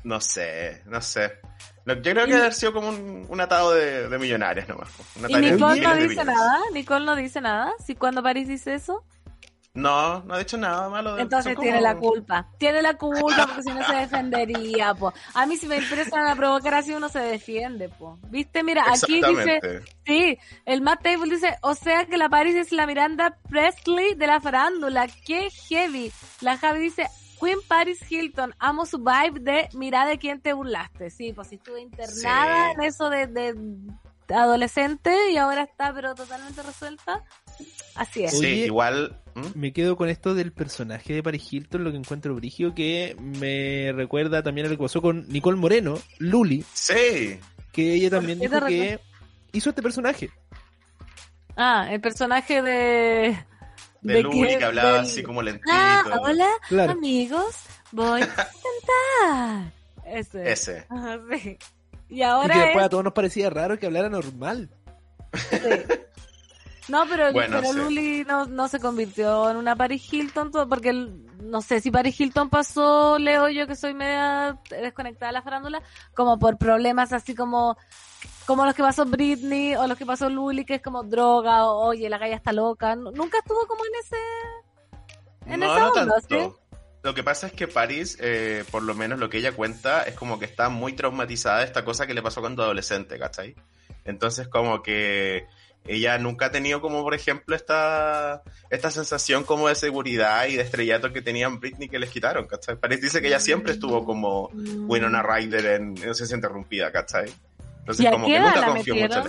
No 0.04 0.20
sé, 0.20 0.82
no 0.86 1.00
sé. 1.00 1.32
Yo 1.94 2.02
creo 2.12 2.24
que 2.24 2.30
debe 2.32 2.40
haber 2.42 2.54
sido 2.54 2.72
como 2.72 2.88
un, 2.88 3.26
un 3.28 3.40
atado 3.40 3.72
de, 3.72 4.08
de 4.08 4.18
millonarias 4.18 4.68
nomás. 4.68 4.88
¿Y 5.28 5.34
Nicole 5.36 5.80
no 5.80 5.94
dice 5.96 6.24
nada? 6.24 6.58
¿Nicole 6.72 7.04
no 7.06 7.16
dice 7.16 7.40
nada? 7.40 7.72
¿Si 7.84 7.94
cuando 7.94 8.22
Paris 8.22 8.48
dice 8.48 8.74
eso? 8.74 9.04
No, 9.74 10.24
no 10.24 10.34
ha 10.34 10.38
dicho 10.38 10.56
nada 10.56 10.88
malo. 10.88 11.14
de- 11.14 11.22
Entonces 11.22 11.56
tiene 11.56 11.80
la 11.80 11.94
culpa. 11.96 12.48
Tiene 12.58 12.82
la 12.82 12.94
culpa 12.94 13.46
porque 13.46 13.62
si 13.62 13.70
no 13.70 13.86
se 13.86 13.94
defendería, 13.94 14.92
po. 14.94 15.12
A 15.34 15.46
mí 15.46 15.56
si 15.56 15.68
me 15.68 15.76
empiezan 15.76 16.26
a 16.26 16.34
provocar 16.34 16.74
así 16.74 16.92
uno 16.94 17.08
se 17.08 17.20
defiende, 17.20 17.88
po. 17.88 18.18
¿Viste? 18.28 18.64
Mira, 18.64 18.82
aquí 19.04 19.20
dice, 19.22 19.60
sí, 20.04 20.36
el 20.64 20.80
Matt 20.80 21.02
Table 21.04 21.30
dice, 21.32 21.56
o 21.62 21.74
sea 21.76 22.06
que 22.06 22.16
la 22.16 22.28
Paris 22.28 22.56
es 22.56 22.72
la 22.72 22.86
Miranda 22.86 23.36
Presley 23.48 24.14
de 24.14 24.26
la 24.26 24.40
farándula. 24.40 25.06
¡Qué 25.24 25.48
heavy! 25.68 26.10
La 26.40 26.56
Javi 26.58 26.80
dice, 26.80 27.06
Queen 27.40 27.58
Paris 27.66 28.00
Hilton, 28.10 28.54
amo 28.58 28.84
su 28.86 28.98
vibe 28.98 29.40
de 29.40 29.68
mira 29.74 30.06
de 30.06 30.18
quién 30.18 30.40
te 30.40 30.52
burlaste. 30.52 31.10
Sí, 31.10 31.32
pues 31.32 31.48
si 31.48 31.54
estuve 31.56 31.80
internada 31.80 32.66
Sí. 32.70 32.74
en 32.76 32.82
eso 32.84 33.10
de, 33.10 33.26
de 33.26 33.54
adolescente 34.34 35.30
y 35.30 35.36
ahora 35.36 35.62
está 35.62 35.92
pero 35.94 36.14
totalmente 36.14 36.62
resuelta. 36.62 37.24
Así 37.94 38.24
es. 38.24 38.32
Sí, 38.32 38.38
Oye, 38.38 38.66
igual. 38.66 39.20
¿Mm? 39.34 39.58
Me 39.58 39.72
quedo 39.72 39.96
con 39.96 40.08
esto 40.08 40.34
del 40.34 40.52
personaje 40.52 41.12
de 41.14 41.22
Paris 41.22 41.52
Hilton, 41.52 41.84
lo 41.84 41.90
que 41.90 41.96
encuentro 41.96 42.34
brigio, 42.34 42.74
que 42.74 43.16
me 43.18 43.92
recuerda 43.92 44.42
también 44.42 44.66
a 44.66 44.70
lo 44.70 44.76
que 44.76 44.82
pasó 44.82 45.00
con 45.02 45.28
Nicole 45.28 45.56
Moreno, 45.56 45.98
Luli, 46.18 46.64
Sí. 46.72 47.38
que 47.72 47.94
ella 47.94 48.10
también 48.10 48.38
dijo 48.38 48.64
que 48.66 49.00
hizo 49.52 49.70
este 49.70 49.82
personaje. 49.82 50.30
Ah, 51.56 51.88
el 51.90 52.00
personaje 52.00 52.62
de... 52.62 53.36
De, 54.00 54.22
Luli 54.22 54.56
que 54.58 54.64
hablaba 54.64 54.92
Del- 54.92 55.00
así 55.00 55.22
como 55.22 55.42
lentito. 55.42 55.70
Ah, 55.72 56.02
hola, 56.22 56.48
Claro. 56.68 56.92
amigos, 56.92 57.56
voy 57.92 58.22
a 58.22 58.26
cantar. 58.28 59.72
Ese. 60.06 60.52
Ese. 60.52 60.86
Ajá, 60.88 61.18
sí. 61.32 61.58
Y 62.08 62.16
Y 62.18 62.22
ahora 62.22 62.54
que 62.54 62.60
después 62.60 62.82
es- 62.82 62.86
a 62.86 62.88
todos 62.88 63.04
nos 63.04 63.12
parecía 63.12 63.50
raro 63.50 63.78
que 63.78 63.86
hablara 63.86 64.08
normal. 64.08 64.70
No, 66.88 67.04
pero, 67.06 67.32
Bueno, 67.34 67.58
pero 67.60 67.72
sí. 67.74 67.78
Luli 67.78 68.24
no, 68.24 68.46
no 68.46 68.66
se 68.68 68.80
convirtió 68.80 69.50
en 69.50 69.58
una 69.58 69.76
Paris 69.76 70.10
Hilton, 70.10 70.50
todo- 70.50 70.66
porque 70.68 70.88
el- 70.88 71.26
no 71.42 71.60
sé 71.60 71.80
si 71.82 71.90
Paris 71.90 72.18
Hilton 72.18 72.48
pasó, 72.48 73.18
leo 73.18 73.50
yo 73.50 73.66
que 73.66 73.76
soy 73.76 73.92
media 73.92 74.58
desconectada 74.70 75.26
de 75.28 75.32
la 75.34 75.42
farándula, 75.42 75.82
como 76.14 76.38
por 76.38 76.56
problemas 76.56 77.12
así 77.12 77.34
como 77.34 77.76
como 78.48 78.64
los 78.64 78.74
que 78.74 78.82
pasó 78.82 79.04
Britney 79.04 79.76
o 79.76 79.86
los 79.86 79.96
que 79.98 80.06
pasó 80.06 80.28
Luli, 80.30 80.64
que 80.64 80.76
es 80.76 80.82
como 80.82 81.02
droga, 81.04 81.66
o 81.66 81.88
oye, 81.88 82.08
la 82.08 82.16
galla 82.18 82.34
está 82.34 82.50
loca. 82.52 82.96
Nu- 82.96 83.12
Nunca 83.12 83.38
estuvo 83.38 83.64
como 83.66 83.84
en 83.84 83.92
ese... 84.00 85.52
En 85.52 85.60
no, 85.60 85.66
esa 85.66 85.78
no 85.80 85.88
onda, 85.92 86.20
tanto. 86.20 86.56
¿sí? 86.56 86.78
Lo 87.02 87.14
que 87.14 87.22
pasa 87.22 87.46
es 87.46 87.52
que 87.52 87.68
Paris, 87.68 88.16
eh, 88.20 88.64
por 88.70 88.82
lo 88.82 88.94
menos 88.94 89.18
lo 89.18 89.28
que 89.30 89.36
ella 89.38 89.52
cuenta, 89.52 90.02
es 90.02 90.14
como 90.14 90.38
que 90.38 90.46
está 90.46 90.68
muy 90.70 90.94
traumatizada 90.94 91.58
de 91.58 91.66
esta 91.66 91.84
cosa 91.84 92.06
que 92.06 92.14
le 92.14 92.22
pasó 92.22 92.40
cuando 92.40 92.62
adolescente, 92.62 93.18
¿cachai? 93.18 93.54
Entonces 94.04 94.48
como 94.48 94.82
que 94.82 95.46
ella 95.86 96.18
nunca 96.18 96.46
ha 96.46 96.50
tenido 96.50 96.80
como, 96.80 97.02
por 97.02 97.14
ejemplo, 97.14 97.54
esta, 97.54 98.42
esta 98.70 98.90
sensación 98.90 99.44
como 99.44 99.68
de 99.68 99.74
seguridad 99.74 100.46
y 100.46 100.56
de 100.56 100.62
estrellato 100.62 101.12
que 101.12 101.22
tenían 101.22 101.60
Britney 101.60 101.88
que 101.88 101.98
les 101.98 102.10
quitaron, 102.10 102.46
¿cachai? 102.46 102.76
Paris 102.76 103.00
dice 103.00 103.20
que 103.20 103.28
ella 103.28 103.40
siempre 103.40 103.72
estuvo 103.72 104.04
como 104.04 104.48
Winona 104.54 105.22
Ryder 105.22 105.66
en 105.66 105.96
Inocencia 105.98 106.34
Interrumpida, 106.34 106.90
¿cachai? 106.90 107.30
Entonces 107.88 108.04
¿Y 108.04 108.06
a 108.06 108.10
como 108.10 108.26
qué 108.26 108.32
que 108.34 108.38
nunca 108.40 108.60
la 108.60 108.66
confió 108.66 108.94
mucho. 108.96 109.24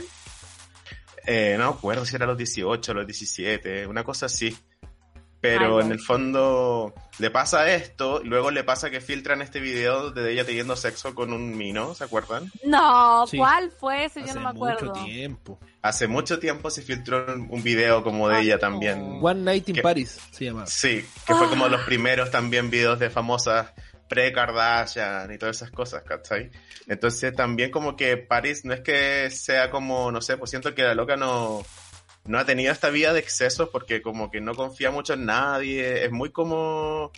Eh, 1.26 1.56
no 1.58 1.72
me 1.72 1.78
acuerdo 1.78 2.06
si 2.06 2.16
era 2.16 2.26
los 2.26 2.38
18, 2.38 2.92
a 2.92 2.96
los 2.96 3.06
17, 3.08 3.88
una 3.88 4.04
cosa 4.04 4.26
así. 4.26 4.58
Pero 5.42 5.78
Ay, 5.80 5.86
en 5.86 5.92
el 5.94 6.00
fondo 6.02 6.94
le 7.20 7.32
pasa 7.32 7.74
esto, 7.74 8.20
y 8.22 8.28
luego 8.28 8.52
le 8.52 8.66
pasa 8.66 8.90
que 8.90 9.00
filtran 9.00 9.42
este 9.42 9.62
video 9.62 10.12
de 10.12 10.34
ella 10.34 10.44
teniendo 10.44 10.76
sexo 10.76 11.16
con 11.16 11.32
un 11.32 11.56
mino, 11.58 11.96
¿se 11.96 12.04
acuerdan? 12.04 12.52
No, 12.66 13.26
Sí. 13.26 13.38
¿cuál 13.38 13.72
fue 13.72 14.04
ese? 14.04 14.20
Yo 14.20 14.26
Hace 14.26 14.36
no 14.36 14.42
me 14.42 14.50
acuerdo. 14.50 14.88
mucho 14.94 15.04
tiempo. 15.06 15.58
Hace 15.82 16.08
mucho 16.10 16.40
tiempo 16.40 16.70
se 16.70 16.82
filtró 16.82 17.26
un 17.50 17.64
video 17.64 18.04
como 18.04 18.28
de 18.28 18.42
ella 18.42 18.60
también. 18.60 19.20
One 19.22 19.42
Night 19.44 19.70
in 19.70 19.76
¿Qué? 19.76 19.82
Paris 19.82 20.20
se 20.32 20.44
llama. 20.44 20.66
Sí, 20.68 21.06
que 21.26 21.34
fue 21.34 21.48
como 21.48 21.66
Ah. 21.66 21.70
los 21.70 21.82
primeros 21.84 22.32
también 22.32 22.70
videos 22.70 23.00
de 23.00 23.10
famosas 23.10 23.72
pre-Kardashian 24.10 25.32
y 25.32 25.38
todas 25.38 25.58
esas 25.58 25.72
cosas, 25.72 26.04
¿cachai? 26.04 26.52
Entonces 26.88 27.34
también 27.34 27.72
como 27.72 27.96
que 27.96 28.18
Paris 28.18 28.66
no 28.66 28.74
es 28.74 28.82
que 28.82 29.30
sea 29.30 29.70
como, 29.70 30.12
no 30.12 30.22
sé, 30.22 30.36
pues 30.36 30.50
siento 30.50 30.76
que 30.76 30.84
la 30.84 30.96
loca 30.96 31.16
no, 31.16 31.64
no 32.26 32.40
ha 32.40 32.46
tenido 32.46 32.74
esta 32.74 32.90
vida 32.90 33.14
de 33.14 33.20
excesos 33.20 33.70
porque 33.70 34.02
como 34.02 34.30
que 34.30 34.42
no 34.42 34.56
confía 34.56 34.92
mucho 34.92 35.14
en 35.14 35.26
nadie, 35.26 36.04
es 36.04 36.12
muy 36.12 36.32
como, 36.32 37.12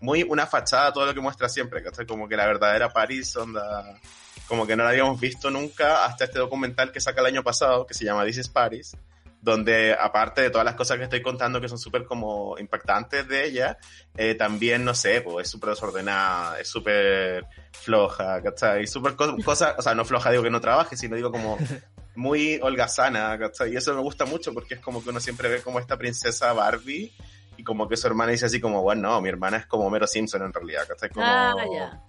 muy 0.00 0.24
una 0.24 0.46
fachada 0.46 0.92
todo 0.92 1.06
lo 1.06 1.14
que 1.14 1.20
muestra 1.20 1.48
siempre, 1.48 1.82
¿cachai? 1.82 2.04
Como 2.04 2.28
que 2.28 2.36
la 2.36 2.46
verdadera 2.46 2.92
Paris 2.92 3.34
onda, 3.36 3.98
como 4.48 4.66
que 4.66 4.76
no 4.76 4.82
la 4.82 4.90
habíamos 4.90 5.20
visto 5.20 5.50
nunca 5.50 6.04
hasta 6.04 6.24
este 6.24 6.40
documental 6.40 6.92
que 6.92 7.00
saca 7.00 7.20
el 7.20 7.28
año 7.28 7.44
pasado 7.44 7.86
que 7.86 7.94
se 7.94 8.04
llama 8.04 8.24
This 8.24 8.38
is 8.38 8.48
Paris 8.48 8.96
donde 9.42 9.92
aparte 9.92 10.40
de 10.40 10.50
todas 10.50 10.64
las 10.64 10.76
cosas 10.76 10.96
que 10.96 11.02
estoy 11.04 11.20
contando 11.20 11.60
que 11.60 11.68
son 11.68 11.78
súper 11.78 12.04
como 12.04 12.56
impactantes 12.58 13.26
de 13.28 13.44
ella, 13.44 13.76
eh, 14.16 14.34
también, 14.36 14.84
no 14.84 14.94
sé, 14.94 15.20
pues 15.20 15.46
es 15.46 15.50
súper 15.50 15.70
desordenada, 15.70 16.58
es 16.60 16.68
súper 16.68 17.44
floja, 17.72 18.40
¿cachai? 18.40 18.86
Súper 18.86 19.16
co- 19.16 19.36
cosa, 19.44 19.74
o 19.76 19.82
sea, 19.82 19.94
no 19.96 20.04
floja 20.04 20.30
digo 20.30 20.44
que 20.44 20.50
no 20.50 20.60
trabaje, 20.60 20.96
sino 20.96 21.16
digo 21.16 21.30
como 21.32 21.58
muy 22.14 22.60
holgazana, 22.62 23.36
¿cachai? 23.38 23.72
Y 23.72 23.76
eso 23.76 23.92
me 23.94 24.00
gusta 24.00 24.24
mucho 24.26 24.54
porque 24.54 24.74
es 24.74 24.80
como 24.80 25.02
que 25.02 25.10
uno 25.10 25.18
siempre 25.18 25.48
ve 25.48 25.60
como 25.60 25.80
esta 25.80 25.96
princesa 25.98 26.52
Barbie 26.52 27.12
y 27.56 27.64
como 27.64 27.88
que 27.88 27.96
su 27.96 28.06
hermana 28.06 28.30
dice 28.32 28.46
así 28.46 28.60
como, 28.60 28.80
bueno, 28.82 29.10
no, 29.10 29.20
mi 29.20 29.28
hermana 29.28 29.56
es 29.56 29.66
como 29.66 29.90
Mero 29.90 30.06
Simpson 30.06 30.42
en 30.42 30.52
realidad, 30.52 30.86
¿cachai? 30.86 31.10
Como, 31.10 31.26
Ah, 31.26 31.54
ya. 31.74 32.00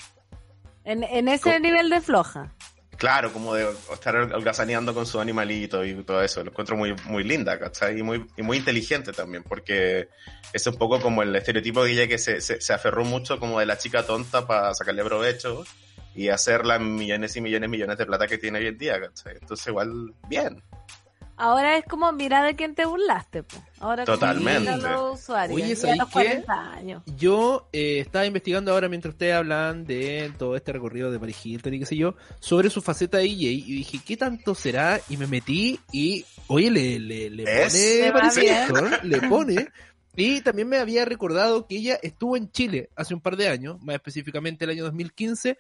En, 0.86 1.04
en 1.04 1.28
ese 1.30 1.60
nivel 1.60 1.90
de 1.90 2.00
floja. 2.02 2.54
Claro, 3.04 3.34
como 3.34 3.54
de 3.54 3.70
estar 3.92 4.16
holgazaneando 4.16 4.94
con 4.94 5.06
su 5.06 5.20
animalito 5.20 5.84
y 5.84 5.94
todo 6.06 6.24
eso. 6.24 6.42
Lo 6.42 6.52
encuentro 6.52 6.78
muy, 6.78 6.96
muy 7.04 7.26
linda, 7.26 7.60
¿cachai? 7.60 8.00
Y 8.00 8.02
muy, 8.02 8.26
y 8.38 8.44
muy 8.44 8.56
inteligente 8.56 9.12
también, 9.12 9.44
porque 9.44 10.08
es 10.54 10.66
un 10.68 10.78
poco 10.78 11.02
como 11.02 11.22
el 11.22 11.36
estereotipo 11.36 11.84
de 11.84 11.92
ella 11.92 12.08
que 12.08 12.18
se, 12.18 12.40
se, 12.40 12.62
se 12.62 12.72
aferró 12.72 13.04
mucho 13.04 13.42
como 13.42 13.60
de 13.60 13.66
la 13.66 13.78
chica 13.78 14.06
tonta 14.06 14.48
para 14.48 14.74
sacarle 14.74 15.04
provecho 15.04 15.66
y 16.16 16.30
hacer 16.30 16.66
las 16.66 16.80
millones 16.80 17.36
y 17.36 17.42
millones 17.42 17.68
y 17.68 17.72
millones 17.72 17.98
de 17.98 18.06
plata 18.06 18.26
que 18.26 18.38
tiene 18.38 18.60
hoy 18.60 18.68
en 18.68 18.78
día, 18.78 19.02
¿cachai? 19.02 19.34
Entonces 19.34 19.68
igual, 19.68 20.14
bien. 20.30 20.64
Ahora 21.36 21.78
es 21.78 21.86
como 21.86 22.12
mira 22.12 22.44
de 22.44 22.56
quién 22.56 22.76
te 22.76 22.86
burlaste, 22.86 23.44
po. 23.44 23.58
Ahora 23.80 24.06
Totalmente. 24.06 24.70
a 24.70 24.78
los 24.78 25.20
usuarios. 25.20 25.60
Oye, 25.60 25.76
¿sabéis 25.76 26.00
los 26.00 26.08
qué? 26.10 26.14
40 26.14 26.72
años. 26.74 27.04
Yo 27.18 27.68
eh, 27.74 28.00
estaba 28.00 28.26
investigando 28.26 28.72
ahora 28.72 28.88
mientras 28.88 29.14
ustedes 29.14 29.36
hablan 29.36 29.86
de 29.86 30.32
todo 30.38 30.56
este 30.56 30.72
recorrido 30.72 31.12
de 31.12 31.20
Paris 31.20 31.46
Hilton 31.46 31.74
y 31.74 31.80
qué 31.80 31.86
sé 31.86 31.98
yo, 31.98 32.16
sobre 32.40 32.70
su 32.70 32.82
faceta 32.82 33.18
de 33.18 33.24
DJ 33.24 33.52
y 33.52 33.76
dije, 33.78 34.00
¿qué 34.06 34.16
tanto 34.16 34.56
será? 34.56 35.00
Y 35.10 35.18
me 35.18 35.28
metí 35.28 35.80
y, 35.92 36.26
oye, 36.48 36.70
le, 36.70 37.00
le, 37.00 37.30
le 37.30 37.44
pone 37.44 38.12
Paris. 38.14 38.38
Hilton, 38.38 38.92
le 39.04 39.22
pone. 39.28 39.68
Y 40.16 40.42
también 40.42 40.70
me 40.70 40.78
había 40.78 41.06
recordado 41.06 41.66
que 41.66 41.78
ella 41.78 41.98
estuvo 42.04 42.38
en 42.38 42.52
Chile 42.52 42.90
hace 42.96 43.16
un 43.16 43.22
par 43.22 43.36
de 43.36 43.48
años, 43.48 43.82
más 43.82 43.96
específicamente 43.96 44.66
el 44.66 44.72
año 44.72 44.84
2015, 44.84 45.58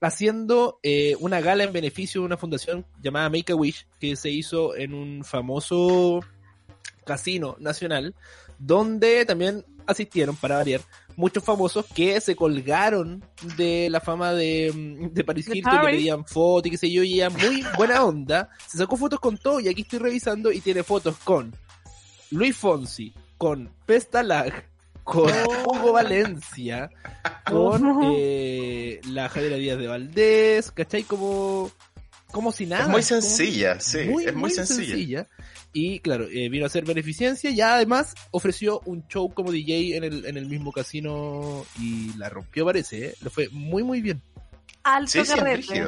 haciendo 0.00 0.78
eh, 0.82 1.16
una 1.20 1.40
gala 1.40 1.64
en 1.64 1.72
beneficio 1.72 2.20
de 2.20 2.26
una 2.26 2.36
fundación 2.36 2.86
llamada 3.02 3.30
Make 3.30 3.52
a 3.52 3.56
Wish, 3.56 3.86
que 3.98 4.16
se 4.16 4.30
hizo 4.30 4.76
en 4.76 4.94
un 4.94 5.24
famoso 5.24 6.20
casino 7.04 7.56
nacional, 7.58 8.14
donde 8.58 9.24
también 9.24 9.64
asistieron, 9.86 10.36
para 10.36 10.56
variar, 10.56 10.80
muchos 11.16 11.42
famosos 11.44 11.86
que 11.86 12.20
se 12.20 12.36
colgaron 12.36 13.24
de 13.56 13.88
la 13.88 14.00
fama 14.00 14.32
de, 14.32 14.72
mm, 14.74 15.14
de 15.14 15.24
Paris 15.24 15.48
Hilton, 15.48 15.80
que 15.80 15.86
pedían 15.86 16.24
fotos 16.24 16.66
y 16.66 16.70
qué 16.70 16.78
sé 16.78 16.90
yo, 16.90 17.02
y 17.02 17.14
ella 17.14 17.30
muy 17.30 17.64
buena 17.76 18.04
onda, 18.04 18.50
se 18.66 18.78
sacó 18.78 18.96
fotos 18.96 19.20
con 19.20 19.38
todo, 19.38 19.60
y 19.60 19.68
aquí 19.68 19.82
estoy 19.82 20.00
revisando, 20.00 20.52
y 20.52 20.60
tiene 20.60 20.82
fotos 20.82 21.16
con 21.18 21.54
Luis 22.30 22.56
Fonsi, 22.56 23.14
con 23.38 23.70
Pestalag, 23.86 24.68
con 25.06 25.30
Hugo 25.66 25.92
Valencia, 25.92 26.90
con 27.48 28.00
eh, 28.14 29.00
la 29.08 29.28
Javiera 29.28 29.56
Díaz 29.56 29.78
de 29.78 29.86
Valdés, 29.86 30.70
¿cachai? 30.72 31.04
Como, 31.04 31.70
como 32.32 32.50
si 32.52 32.66
nada. 32.66 32.82
es 32.82 32.88
muy 32.88 33.02
como- 33.02 33.22
sencilla, 33.22 33.78
sí, 33.80 34.00
es 34.00 34.34
muy, 34.34 34.50
sencilla. 34.50 35.26
Y 35.72 36.00
claro, 36.00 36.26
eh, 36.30 36.48
vino 36.48 36.64
a 36.64 36.66
hacer 36.66 36.84
beneficencia 36.84 37.50
y 37.50 37.60
además 37.60 38.14
ofreció 38.32 38.80
un 38.84 39.06
show 39.06 39.32
como 39.32 39.52
DJ 39.52 39.96
en 39.96 40.04
el, 40.04 40.26
en 40.26 40.36
el 40.36 40.46
mismo 40.46 40.72
casino 40.72 41.64
y 41.80 42.12
la 42.16 42.28
rompió 42.28 42.64
parece, 42.64 43.06
¿eh? 43.06 43.14
Le 43.22 43.30
fue 43.30 43.48
muy 43.52 43.84
muy 43.84 44.00
bien. 44.00 44.20
Alto 44.82 45.24
Sí. 45.24 45.80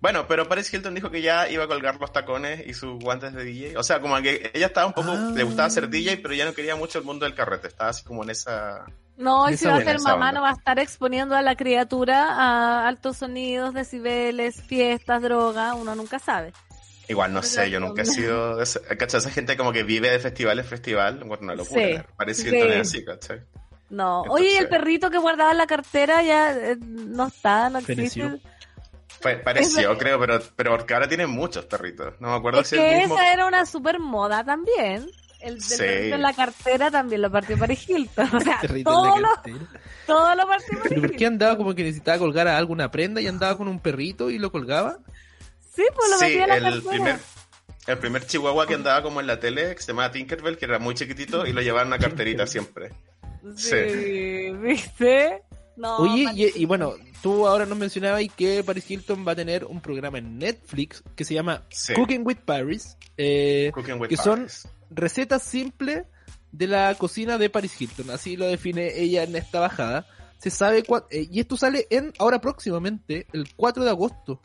Bueno, 0.00 0.26
pero 0.28 0.46
Paris 0.46 0.72
Hilton 0.72 0.94
dijo 0.94 1.10
que 1.10 1.22
ya 1.22 1.48
iba 1.48 1.64
a 1.64 1.66
colgar 1.68 1.96
los 1.98 2.12
tacones 2.12 2.66
y 2.66 2.74
sus 2.74 3.02
guantes 3.02 3.32
de 3.32 3.44
DJ. 3.44 3.76
O 3.78 3.82
sea, 3.82 4.00
como 4.00 4.20
que 4.20 4.50
ella 4.54 4.66
estaba 4.66 4.86
un 4.86 4.92
poco, 4.92 5.10
Ah. 5.12 5.32
le 5.34 5.42
gustaba 5.42 5.70
ser 5.70 5.88
DJ, 5.88 6.18
pero 6.18 6.34
ya 6.34 6.44
no 6.44 6.52
quería 6.52 6.76
mucho 6.76 6.98
el 6.98 7.04
mundo 7.04 7.24
del 7.24 7.34
carrete. 7.34 7.68
Estaba 7.68 7.90
así 7.90 8.04
como 8.04 8.22
en 8.22 8.30
esa... 8.30 8.84
No, 9.16 9.48
y 9.48 9.56
si 9.56 9.64
va 9.64 9.76
a 9.76 9.82
ser 9.82 9.98
mamá, 10.00 10.28
onda. 10.28 10.32
no 10.32 10.42
va 10.42 10.50
a 10.50 10.52
estar 10.52 10.78
exponiendo 10.78 11.34
a 11.34 11.40
la 11.40 11.56
criatura 11.56 12.26
a 12.34 12.86
altos 12.86 13.16
sonidos, 13.16 13.72
decibeles, 13.72 14.62
fiestas, 14.62 15.22
droga, 15.22 15.72
uno 15.74 15.94
nunca 15.94 16.18
sabe. 16.18 16.52
Igual, 17.08 17.32
no 17.32 17.42
sé, 17.42 17.70
yo 17.70 17.80
nunca 17.80 18.02
he 18.02 18.04
sido... 18.04 18.58
¿Cachai? 18.98 19.18
Esa 19.20 19.30
gente 19.30 19.56
como 19.56 19.72
que 19.72 19.84
vive 19.84 20.10
de 20.10 20.18
festival 20.18 20.58
en 20.58 20.64
festival. 20.66 21.24
Bueno, 21.24 21.44
una 21.44 21.54
locura. 21.54 21.80
Sí, 21.86 21.98
Paris 22.16 22.36
sí. 22.36 22.48
Hilton 22.48 22.72
es 22.72 22.80
así, 22.88 23.04
¿cachai? 23.04 23.40
No. 23.88 24.24
Entonces- 24.24 24.44
Oye, 24.44 24.52
¿y 24.54 24.56
el 24.58 24.68
perrito 24.68 25.08
que 25.10 25.16
guardaba 25.18 25.52
en 25.52 25.58
la 25.58 25.66
cartera 25.66 26.22
ya 26.22 26.52
eh, 26.52 26.76
no 26.80 27.28
está, 27.28 27.70
no 27.70 27.78
existe. 27.78 27.94
Feneció. 28.10 28.40
Pa- 29.22 29.40
pareció, 29.42 29.92
Es- 29.92 29.98
creo, 29.98 30.18
pero, 30.20 30.40
pero 30.56 30.70
porque 30.76 30.94
ahora 30.94 31.08
tiene 31.08 31.26
muchos 31.26 31.64
perritos. 31.64 32.14
No 32.20 32.30
me 32.30 32.36
acuerdo 32.36 32.60
Es 32.60 32.68
si 32.68 32.76
el 32.76 32.82
que 32.82 32.96
mismo... 32.98 33.14
esa 33.14 33.32
era 33.32 33.46
una 33.46 33.64
super 33.66 33.98
moda 33.98 34.44
también. 34.44 35.06
El 35.40 35.54
del 35.54 35.62
Sí. 35.62 35.76
perrito 35.78 36.14
en 36.16 36.22
la 36.22 36.32
cartera 36.32 36.90
también 36.90 37.22
lo 37.22 37.30
partió 37.30 37.58
Paris 37.58 37.88
Hilton. 37.88 38.28
O 38.34 38.40
sea, 38.40 38.60
todo 38.84 39.18
lo, 39.20 39.28
todo 40.06 40.34
lo 40.34 40.46
partió 40.46 40.78
Paris 40.82 41.00
¿por 41.00 41.12
qué 41.16 41.26
andaba 41.26 41.56
como 41.56 41.74
que 41.74 41.82
necesitaba 41.84 42.18
colgar 42.18 42.48
a 42.48 42.56
alguna 42.56 42.90
prenda 42.90 43.20
y 43.20 43.26
andaba 43.26 43.56
con 43.56 43.68
un 43.68 43.78
perrito 43.80 44.30
y 44.30 44.38
lo 44.38 44.50
colgaba? 44.50 44.98
Sí, 45.74 45.82
pues 45.94 46.10
lo 46.10 46.18
Sí, 46.18 46.24
metía 46.24 46.42
en 46.44 46.48
la 46.48 46.56
el 46.56 46.62
cartera. 46.64 46.90
primer, 46.90 47.16
el 47.86 47.98
primer 47.98 48.26
chihuahua 48.26 48.66
que 48.66 48.74
andaba 48.74 49.02
como 49.02 49.20
en 49.20 49.26
la 49.26 49.38
tele, 49.38 49.74
que 49.74 49.82
se 49.82 49.88
llamaba 49.88 50.10
Tinkerbell, 50.10 50.56
que 50.56 50.64
era 50.64 50.78
muy 50.78 50.94
chiquitito, 50.94 51.46
y 51.46 51.52
lo 51.52 51.60
llevaba 51.60 51.82
en 51.82 51.88
una 51.88 51.98
carterita 51.98 52.46
siempre. 52.46 52.92
Sí, 53.56 54.50
¿viste? 54.60 55.42
No, 55.76 55.98
Oye, 55.98 56.26
y, 56.34 56.62
y 56.62 56.64
bueno, 56.64 56.94
tú 57.22 57.46
ahora 57.46 57.66
nos 57.66 57.76
mencionabas 57.76 58.22
y 58.22 58.28
que 58.28 58.62
Paris 58.64 58.90
Hilton 58.90 59.26
va 59.26 59.32
a 59.32 59.36
tener 59.36 59.64
un 59.64 59.80
programa 59.80 60.18
en 60.18 60.38
Netflix 60.38 61.02
que 61.14 61.24
se 61.24 61.34
llama 61.34 61.64
Sí. 61.70 61.92
Cooking 61.94 62.22
with 62.24 62.38
Paris, 62.44 62.96
eh, 63.16 63.70
Cooking 63.74 64.00
with 64.00 64.08
que 64.08 64.16
son 64.16 64.46
recetas 64.90 65.42
simples 65.42 66.04
de 66.52 66.66
la 66.66 66.94
cocina 66.94 67.36
de 67.36 67.50
Paris 67.50 67.78
Hilton, 67.80 68.10
así 68.10 68.36
lo 68.36 68.46
define 68.46 68.98
ella 68.98 69.22
en 69.24 69.36
esta 69.36 69.60
bajada. 69.60 70.06
Se 70.38 70.50
sabe 70.50 70.82
cua- 70.84 71.06
eh, 71.10 71.26
y 71.30 71.40
esto 71.40 71.56
sale 71.56 71.86
en 71.90 72.12
ahora 72.18 72.40
próximamente, 72.40 73.26
el 73.32 73.48
4 73.56 73.84
de 73.84 73.90
agosto. 73.90 74.40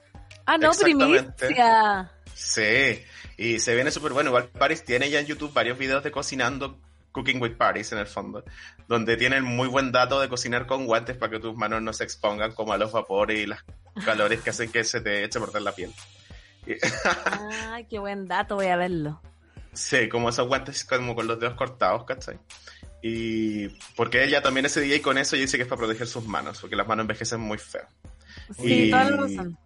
Ah, 0.46 0.58
no, 0.58 0.72
primicia. 0.72 2.12
Sí, 2.34 3.02
y 3.38 3.60
se 3.60 3.76
viene 3.76 3.92
súper 3.92 4.14
bueno. 4.14 4.30
Igual 4.30 4.50
Paris 4.50 4.84
tiene 4.84 5.10
ya 5.10 5.20
en 5.20 5.28
YouTube 5.28 5.54
varios 5.54 5.78
videos 5.78 6.04
de 6.04 6.12
cocinando, 6.12 6.80
Cooking 7.12 7.42
with 7.42 7.58
Paris 7.58 7.92
en 7.92 7.98
el 8.00 8.08
fondo, 8.08 8.44
donde 8.88 9.18
tienen 9.18 9.44
muy 9.44 9.68
buen 9.68 9.92
dato 9.92 10.20
de 10.20 10.30
cocinar 10.30 10.66
con 10.68 10.86
guantes 10.86 11.18
para 11.18 11.32
que 11.32 11.40
tus 11.40 11.56
manos 11.56 11.82
no 11.82 11.92
se 11.94 12.04
expongan 12.04 12.54
como 12.54 12.74
a 12.74 12.78
los 12.78 12.92
vapores 12.92 13.40
y 13.40 13.46
las 13.48 13.64
calores 14.06 14.42
que 14.42 14.50
hacen 14.52 14.72
que 14.72 14.84
se 14.84 15.02
te 15.02 15.24
eche 15.24 15.38
a 15.40 15.42
perder 15.42 15.62
la 15.64 15.74
piel. 15.74 15.92
Ay, 17.70 17.86
qué 17.90 18.00
buen 18.00 18.28
dato, 18.28 18.56
voy 18.56 18.68
a 18.68 18.76
verlo. 18.78 19.22
Sí, 19.74 20.10
como 20.10 20.30
esos 20.30 20.48
guantes 20.48 20.84
como 20.86 21.16
con 21.16 21.28
los 21.28 21.40
dedos 21.40 21.56
cortados, 21.56 22.04
¿cachai? 22.06 22.38
Y 23.02 23.70
porque 23.96 24.24
ella 24.24 24.42
también 24.42 24.66
es 24.66 24.76
DJ 24.76 25.02
con 25.02 25.18
eso 25.18 25.36
y 25.36 25.40
dice 25.42 25.58
que 25.58 25.64
es 25.64 25.70
para 25.70 25.80
proteger 25.80 26.08
sus 26.08 26.26
manos, 26.26 26.60
porque 26.60 26.76
las 26.76 26.88
manos 26.88 27.04
envejecen 27.04 27.40
muy 27.40 27.58
feo. 27.58 27.86
Sí, 28.58 28.86
Y- 28.88 28.92
toda 28.92 29.04
la 29.06 29.18
razón. 29.18 29.58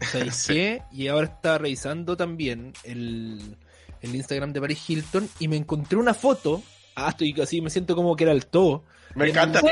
¿Sabéis 0.00 0.34
Sí. 0.46 0.52
qué? 0.54 0.82
Y 0.90 1.08
ahora 1.08 1.26
estaba 1.28 1.58
revisando 1.58 2.16
también 2.16 2.72
el, 2.82 3.56
el 4.00 4.14
Instagram 4.16 4.52
de 4.52 4.60
Paris 4.60 4.90
Hilton 4.90 5.28
y 5.38 5.48
me 5.48 5.56
encontré 5.56 5.96
una 5.98 6.14
foto. 6.14 6.62
Ah, 6.94 7.08
estoy 7.10 7.34
así, 7.40 7.60
me 7.60 7.70
siento 7.70 7.94
como 7.96 8.14
que 8.16 8.24
era 8.24 8.32
el 8.32 8.46
todo. 8.46 8.84
Me 9.14 9.28
encanta. 9.28 9.60
Sí, 9.60 9.66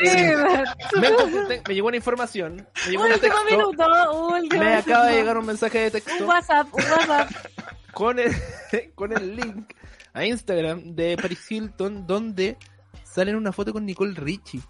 Me, 1.01 1.62
me 1.68 1.74
llegó 1.74 1.88
una 1.88 1.97
información, 1.97 2.66
me 2.84 2.90
llegó 2.90 3.05
un 3.05 3.12
último 3.12 3.34
texto, 3.34 3.56
minuto, 3.56 4.28
último 4.28 4.62
me 4.62 4.74
acaba 4.74 5.06
de 5.06 5.14
llegar 5.14 5.38
un 5.38 5.47
mensaje 5.47 5.78
de 5.78 5.86
Un 5.86 5.92
texto 5.92 6.26
WhatsApp, 6.26 6.74
un 6.74 6.82
WhatsApp. 6.82 7.30
con 7.92 8.18
el, 8.18 8.32
con 8.94 9.12
el 9.12 9.36
link 9.36 9.74
a 10.12 10.24
Instagram 10.24 10.94
de 10.94 11.16
Paris 11.16 11.51
Hilton 11.51 12.06
donde 12.06 12.56
salen 13.05 13.36
una 13.36 13.52
foto 13.52 13.72
con 13.72 13.86
Nicole 13.86 14.14
Richie. 14.14 14.60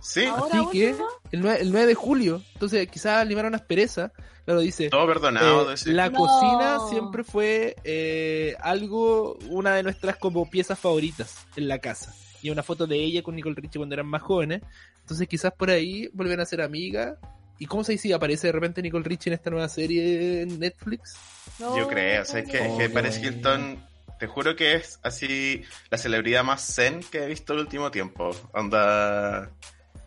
Sí, 0.00 0.24
Así 0.24 0.58
que 0.72 0.96
el 1.32 1.40
9, 1.42 1.58
el 1.60 1.72
9 1.72 1.86
de 1.86 1.94
julio, 1.94 2.42
entonces 2.54 2.88
quizás 2.88 3.26
limaron 3.26 3.54
aspereza, 3.54 4.12
claro, 4.44 4.60
dice, 4.60 4.88
todo 4.88 5.06
perdonado. 5.06 5.72
Eh, 5.72 5.76
la 5.86 6.08
No. 6.08 6.16
cocina 6.18 6.78
siempre 6.88 7.22
fue 7.24 7.76
eh, 7.84 8.56
algo, 8.60 9.34
una 9.48 9.74
de 9.74 9.82
nuestras 9.82 10.16
como 10.16 10.48
piezas 10.48 10.78
favoritas 10.78 11.46
en 11.56 11.68
la 11.68 11.78
casa. 11.78 12.14
Y 12.42 12.48
una 12.50 12.62
foto 12.62 12.86
de 12.86 12.96
ella 12.96 13.22
con 13.22 13.36
Nicole 13.36 13.54
Richie 13.56 13.78
cuando 13.78 13.94
eran 13.94 14.06
más 14.06 14.22
jóvenes. 14.22 14.62
Entonces 15.02 15.28
quizás 15.28 15.52
por 15.52 15.68
ahí 15.70 16.08
vuelven 16.14 16.40
a 16.40 16.46
ser 16.46 16.62
amigas. 16.62 17.18
¿Y 17.58 17.66
cómo 17.66 17.84
se 17.84 17.92
dice 17.92 18.02
si 18.08 18.12
aparece 18.14 18.46
de 18.46 18.52
repente 18.54 18.80
Nicole 18.80 19.04
Richie 19.04 19.28
en 19.28 19.34
esta 19.34 19.50
nueva 19.50 19.68
serie 19.68 20.40
en 20.42 20.58
Netflix? 20.58 21.16
Yo 21.58 21.86
creo, 21.88 22.22
o 22.22 22.24
sea, 22.24 22.40
es 22.40 22.48
que, 22.48 22.60
Oh, 22.66 22.78
que 22.78 22.88
Paris 22.88 23.18
bueno. 23.20 23.36
Hilton, 23.36 23.86
te 24.18 24.26
juro 24.26 24.56
que 24.56 24.72
es 24.76 24.98
así 25.02 25.62
la 25.90 25.98
celebridad 25.98 26.42
más 26.42 26.74
zen 26.74 27.00
que 27.12 27.24
he 27.24 27.26
visto 27.26 27.52
el 27.52 27.58
último 27.58 27.90
tiempo. 27.90 28.30
Onda, 28.54 29.50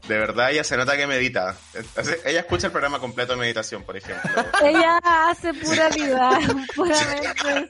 de 0.08 0.18
verdad 0.18 0.52
ella 0.52 0.64
se 0.64 0.76
nota 0.78 0.96
que 0.98 1.08
medita. 1.08 1.56
Entonces, 1.74 2.20
Ella 2.26 2.42
escucha 2.42 2.68
el 2.68 2.72
programa 2.72 3.00
completo 3.00 3.34
de 3.34 3.40
meditación, 3.40 3.84
por 3.84 3.96
ejemplo. 3.98 4.30
Ella 4.64 4.98
hace 5.04 5.54
pura 5.54 5.90
vida, 5.90 6.40
puramente. 6.76 7.68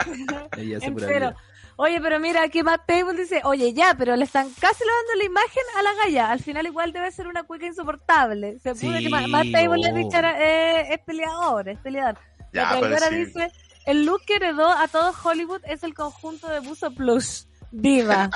Ella 0.57 0.77
hace 0.77 0.91
pura 0.91 1.07
vida. 1.07 1.35
Oye, 1.75 1.99
pero 2.01 2.19
mira, 2.19 2.43
aquí 2.43 2.61
Matt 2.61 2.85
Table 2.85 3.17
dice, 3.19 3.41
oye, 3.45 3.73
ya, 3.73 3.95
pero 3.97 4.15
le 4.15 4.25
están 4.25 4.47
casi 4.59 4.83
lavando 4.85 5.15
la 5.17 5.23
imagen 5.23 5.63
a 5.77 5.81
la 5.81 5.93
galla. 6.03 6.29
Al 6.31 6.39
final 6.39 6.67
igual 6.67 6.93
debe 6.93 7.11
ser 7.11 7.27
una 7.27 7.43
cueca 7.43 7.65
insoportable. 7.65 8.59
Se 8.59 8.75
pudo 8.75 8.95
Sí, 8.97 9.03
que 9.03 9.09
Ma- 9.09 9.25
Matt 9.27 9.51
Table 9.51 9.81
no. 9.81 9.87
es, 9.87 9.93
bichara- 10.05 10.37
eh, 10.39 10.93
es 10.93 10.99
peleador, 10.99 11.69
es 11.69 11.79
peleador. 11.79 12.19
Ya, 12.53 12.63
la 12.63 12.69
pero 12.69 12.79
traidora 12.81 13.07
sí. 13.09 13.15
dice, 13.25 13.51
el 13.87 14.05
look 14.05 14.21
que 14.27 14.35
heredó 14.35 14.69
a 14.69 14.87
todo 14.87 15.13
Hollywood 15.23 15.61
es 15.65 15.81
el 15.81 15.95
conjunto 15.95 16.47
de 16.47 16.59
buzo 16.59 16.91
plush. 16.93 17.45
Diva. 17.75 18.29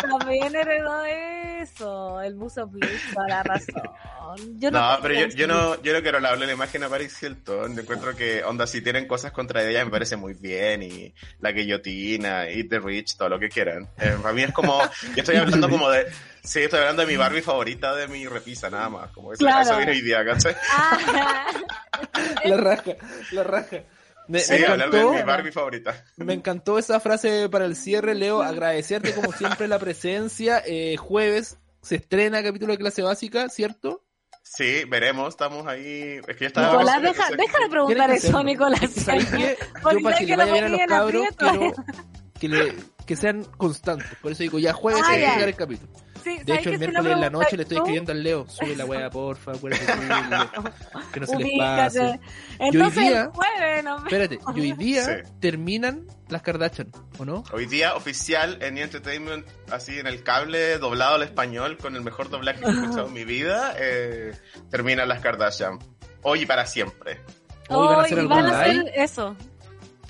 También 0.00 0.54
heredó 0.54 1.04
eso. 1.04 2.22
El 2.22 2.34
buzo 2.36 2.70
plus, 2.70 2.88
toda 3.12 3.26
la 3.26 3.42
razón. 3.42 3.82
Yo 4.56 4.70
no, 4.70 4.96
no 4.96 5.02
pero 5.02 5.14
yo, 5.14 5.26
yo, 5.34 5.46
no, 5.48 5.82
yo 5.82 5.92
no 5.92 6.00
quiero 6.00 6.18
hablarle 6.18 6.46
la 6.46 6.52
imagen 6.52 6.84
a 6.84 6.88
Paris 6.88 7.20
Hilton. 7.20 7.74
Yo 7.74 7.82
encuentro 7.82 8.14
que, 8.14 8.44
onda, 8.44 8.68
si 8.68 8.82
tienen 8.82 9.08
cosas 9.08 9.32
contra 9.32 9.64
ella, 9.64 9.84
me 9.84 9.90
parece 9.90 10.14
muy 10.14 10.34
bien. 10.34 10.84
Y 10.84 11.12
la 11.40 11.50
guillotina, 11.50 12.48
Eat 12.48 12.68
the 12.68 12.78
Rich, 12.78 13.16
todo 13.16 13.30
lo 13.30 13.40
que 13.40 13.48
quieran. 13.48 13.88
Eh, 13.98 14.16
para 14.22 14.32
mí 14.32 14.44
es 14.44 14.52
como, 14.52 14.80
yo 14.80 14.88
estoy 15.16 15.36
hablando 15.38 15.68
como 15.68 15.90
de, 15.90 16.06
sí, 16.44 16.60
estoy 16.60 16.78
hablando 16.78 17.02
de 17.02 17.08
mi 17.08 17.16
Barbie 17.16 17.42
favorita 17.42 17.96
de 17.96 18.06
mi 18.06 18.28
repisa, 18.28 18.70
nada 18.70 18.88
más. 18.90 19.10
Como 19.10 19.32
eso, 19.32 19.40
claro. 19.40 19.62
eso 19.62 19.76
vino 19.76 19.90
hoy 19.90 20.02
día, 20.02 20.24
¿cachai? 20.24 20.54
la 22.44 22.56
raja, 22.58 22.92
la 23.32 23.42
raja. 23.42 23.78
Me, 24.26 24.40
sí, 24.40 24.52
me 24.52 24.58
encantó, 24.58 25.10
de 25.10 25.16
mi 25.18 25.22
Barbie 25.22 25.52
favorita. 25.52 26.04
Me 26.16 26.32
encantó 26.32 26.78
esa 26.78 27.00
frase 27.00 27.48
para 27.48 27.66
el 27.66 27.76
cierre, 27.76 28.14
Leo. 28.14 28.42
Agradecerte 28.42 29.14
como 29.14 29.32
siempre 29.32 29.68
la 29.68 29.78
presencia. 29.78 30.62
Eh, 30.66 30.96
jueves 30.96 31.58
se 31.82 31.96
estrena 31.96 32.42
capítulo 32.42 32.72
de 32.72 32.78
clase 32.78 33.02
básica, 33.02 33.48
¿cierto? 33.48 34.02
Sí, 34.42 34.84
veremos, 34.84 35.28
estamos 35.28 35.66
ahí. 35.66 36.20
Es 36.26 36.36
que 36.36 36.40
ya 36.40 36.46
está. 36.48 36.70
Nicolás, 36.70 37.02
deja, 37.02 37.30
deja 37.30 37.58
de 37.60 37.68
preguntar 37.68 38.10
eso, 38.10 38.42
Nicolás. 38.44 38.90
¿Sabes 38.90 39.26
qué? 39.26 39.56
Yo 39.92 40.00
para 40.02 40.18
que 40.18 40.26
le 40.26 40.36
vaya 40.36 40.52
bien 40.52 40.64
a 40.64 40.68
los 40.68 40.80
cabros, 40.86 41.26
quiero 41.36 41.72
que, 42.38 42.48
le, 42.48 42.74
que 43.06 43.16
sean 43.16 43.44
constantes. 43.56 44.08
Por 44.20 44.32
eso 44.32 44.42
digo, 44.42 44.58
ya 44.58 44.72
jueves 44.72 45.02
ah, 45.04 45.14
se 45.14 45.22
va 45.22 45.34
a 45.34 45.44
el 45.44 45.54
capítulo. 45.54 45.92
Sí, 46.24 46.38
de 46.42 46.54
hecho, 46.54 46.70
el 46.70 46.78
miércoles 46.78 47.12
en 47.12 47.20
la 47.20 47.28
noche 47.28 47.54
le 47.54 47.64
estoy 47.64 47.76
escribiendo 47.76 48.12
al 48.12 48.22
Leo, 48.22 48.48
sube 48.48 48.74
la 48.74 48.86
weá, 48.86 49.10
porfa, 49.10 49.52
acuérdate 49.52 49.84
que 51.12 51.20
no 51.20 51.26
se 51.26 51.36
les 51.36 51.58
pase. 51.58 52.20
Entonces, 52.58 52.98
hoy 52.98 53.08
día, 53.08 53.30
jueves, 53.34 53.84
no 53.84 53.98
me... 53.98 54.04
Espérate, 54.04 54.38
y 54.56 54.60
hoy 54.60 54.72
día 54.72 55.04
sí. 55.04 55.30
terminan 55.38 56.06
las 56.30 56.40
Kardashian, 56.40 56.90
¿o 57.18 57.26
no? 57.26 57.44
Hoy 57.52 57.66
día 57.66 57.94
oficial 57.94 58.56
en 58.62 58.78
Entertainment, 58.78 59.46
así 59.70 59.98
en 59.98 60.06
el 60.06 60.22
cable, 60.22 60.78
doblado 60.78 61.16
al 61.16 61.24
español, 61.24 61.76
con 61.76 61.94
el 61.94 62.00
mejor 62.00 62.30
doblaje 62.30 62.60
que 62.60 62.70
he 62.70 62.72
escuchado 62.72 63.08
en 63.08 63.12
mi 63.12 63.24
vida, 63.24 63.74
eh, 63.78 64.32
terminan 64.70 65.06
las 65.08 65.20
Kardashian. 65.20 65.78
Hoy 66.22 66.40
y 66.40 66.46
para 66.46 66.64
siempre. 66.64 67.20
Hoy 67.68 67.86
van 67.86 67.98
a 67.98 68.02
hacer, 68.02 68.26
van 68.26 68.46
a 68.46 68.60
hacer 68.60 68.92
eso. 68.94 69.36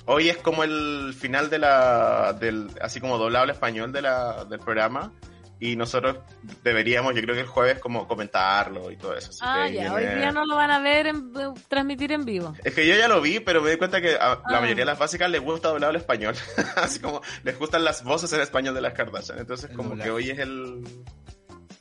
Hoy 0.05 0.29
es 0.29 0.37
como 0.37 0.63
el 0.63 1.13
final 1.17 1.49
de 1.49 1.59
la, 1.59 2.31
del, 2.39 2.69
así 2.79 3.01
como 3.01 3.17
doblado 3.17 3.43
al 3.43 3.49
español 3.49 3.91
de 3.91 4.01
la, 4.01 4.45
del 4.45 4.59
programa 4.59 5.11
y 5.65 5.75
nosotros 5.75 6.17
deberíamos, 6.63 7.15
yo 7.15 7.21
creo 7.21 7.35
que 7.35 7.41
el 7.41 7.47
jueves, 7.47 7.79
como 7.79 8.07
comentarlo 8.07 8.91
y 8.91 8.97
todo 8.97 9.15
eso. 9.15 9.31
Así 9.31 9.39
ah, 9.41 9.67
ya, 9.67 9.93
hoy 9.93 10.05
día 10.05 10.31
no 10.31 10.45
lo 10.45 10.55
van 10.55 10.71
a 10.71 10.79
ver, 10.79 11.07
en, 11.07 11.31
transmitir 11.67 12.11
en 12.11 12.25
vivo. 12.25 12.53
Es 12.63 12.73
que 12.73 12.85
yo 12.87 12.95
ya 12.95 13.07
lo 13.07 13.21
vi, 13.21 13.39
pero 13.39 13.61
me 13.61 13.71
di 13.71 13.77
cuenta 13.77 14.01
que 14.01 14.15
a 14.15 14.29
la 14.29 14.41
ah. 14.45 14.61
mayoría 14.61 14.83
de 14.83 14.85
las 14.85 14.99
básicas 14.99 15.29
les 15.29 15.41
gusta 15.41 15.69
doblar 15.69 15.89
el 15.89 15.95
español. 15.97 16.35
Así 16.75 16.99
como 16.99 17.21
les 17.43 17.57
gustan 17.57 17.83
las 17.83 18.03
voces 18.03 18.31
en 18.33 18.41
español 18.41 18.75
de 18.75 18.81
las 18.81 18.93
Kardashian. 18.93 19.39
Entonces, 19.39 19.71
como 19.75 19.97
que 19.97 20.11
hoy 20.11 20.29
es 20.29 20.39
el, 20.39 20.83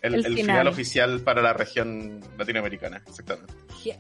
el, 0.05 0.27
el, 0.27 0.35
final. 0.35 0.69
oficial 0.69 1.21
para 1.21 1.41
la 1.41 1.53
región 1.55 2.21
latinoamericana, 2.37 3.03
exactamente. 3.07 3.55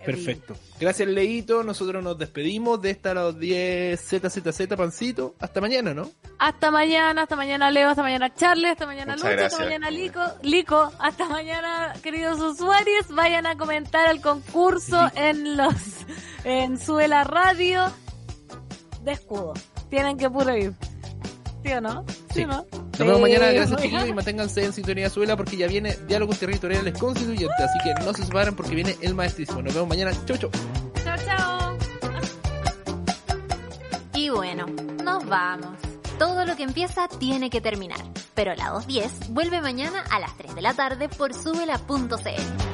Perfecto. 0.04 0.54
Gracias, 0.78 1.08
Leito. 1.08 1.62
Nosotros 1.62 2.02
nos 2.02 2.18
despedimos 2.18 2.80
de 2.80 2.90
esta 2.90 3.12
a 3.12 3.14
los 3.14 3.38
10 3.38 4.00
ZZZ 4.00 4.66
Pancito. 4.76 5.34
Hasta 5.40 5.60
mañana, 5.60 5.94
¿no? 5.94 6.10
Hasta 6.38 6.70
mañana, 6.70 7.22
hasta 7.22 7.36
mañana, 7.36 7.70
Leo, 7.70 7.88
hasta 7.88 8.02
mañana, 8.02 8.34
Charlie, 8.34 8.68
hasta 8.68 8.86
mañana, 8.86 9.16
Lucho, 9.16 9.28
hasta 9.28 9.58
mañana, 9.64 9.90
Lico. 9.90 10.20
Lico, 10.42 10.92
hasta 10.98 11.28
mañana, 11.28 11.94
queridos 12.02 12.40
usuarios. 12.40 13.08
Vayan 13.08 13.46
a 13.46 13.56
comentar 13.56 14.10
el 14.10 14.20
concurso 14.20 15.10
en 15.14 15.56
los 15.56 15.74
en 16.44 16.78
Suela 16.78 17.24
Radio 17.24 17.92
de 19.02 19.12
escudo. 19.12 19.54
Tienen 19.90 20.16
que 20.16 20.28
puro 20.28 20.56
ir. 20.56 20.72
¿Sí 21.64 21.72
o 21.72 21.80
no? 21.80 22.04
¿Sí, 22.34 22.44
no? 22.44 22.66
Nos 22.72 22.98
vemos 22.98 23.20
mañana, 23.22 23.46
gracias 23.46 23.80
chicos, 23.80 24.06
y 24.06 24.12
manténganse 24.12 24.64
en 24.66 24.72
sintonía 24.74 25.08
suela 25.08 25.34
porque 25.36 25.56
ya 25.56 25.66
viene 25.66 25.96
Diálogos 26.06 26.38
Territoriales 26.38 26.98
Constituyentes, 26.98 27.58
así 27.58 27.78
que 27.82 28.04
no 28.04 28.12
se 28.12 28.24
separen 28.24 28.54
porque 28.54 28.74
viene 28.74 28.96
el 29.00 29.14
maestrísimo. 29.14 29.62
Nos 29.62 29.72
vemos 29.72 29.88
mañana, 29.88 30.12
chau 30.26 30.36
chau. 30.36 30.50
Chao, 31.02 31.16
chao. 31.24 31.78
Y 34.14 34.28
bueno, 34.28 34.66
nos 35.02 35.26
vamos. 35.26 35.70
Todo 36.18 36.44
lo 36.44 36.54
que 36.54 36.64
empieza 36.64 37.08
tiene 37.08 37.48
que 37.48 37.60
terminar, 37.60 38.00
pero 38.34 38.54
la 38.54 38.68
210 38.68 39.30
vuelve 39.30 39.60
mañana 39.60 40.04
a 40.10 40.20
las 40.20 40.36
3 40.36 40.54
de 40.54 40.62
la 40.62 40.74
tarde 40.74 41.08
por 41.08 41.32
subela.cl. 41.32 42.73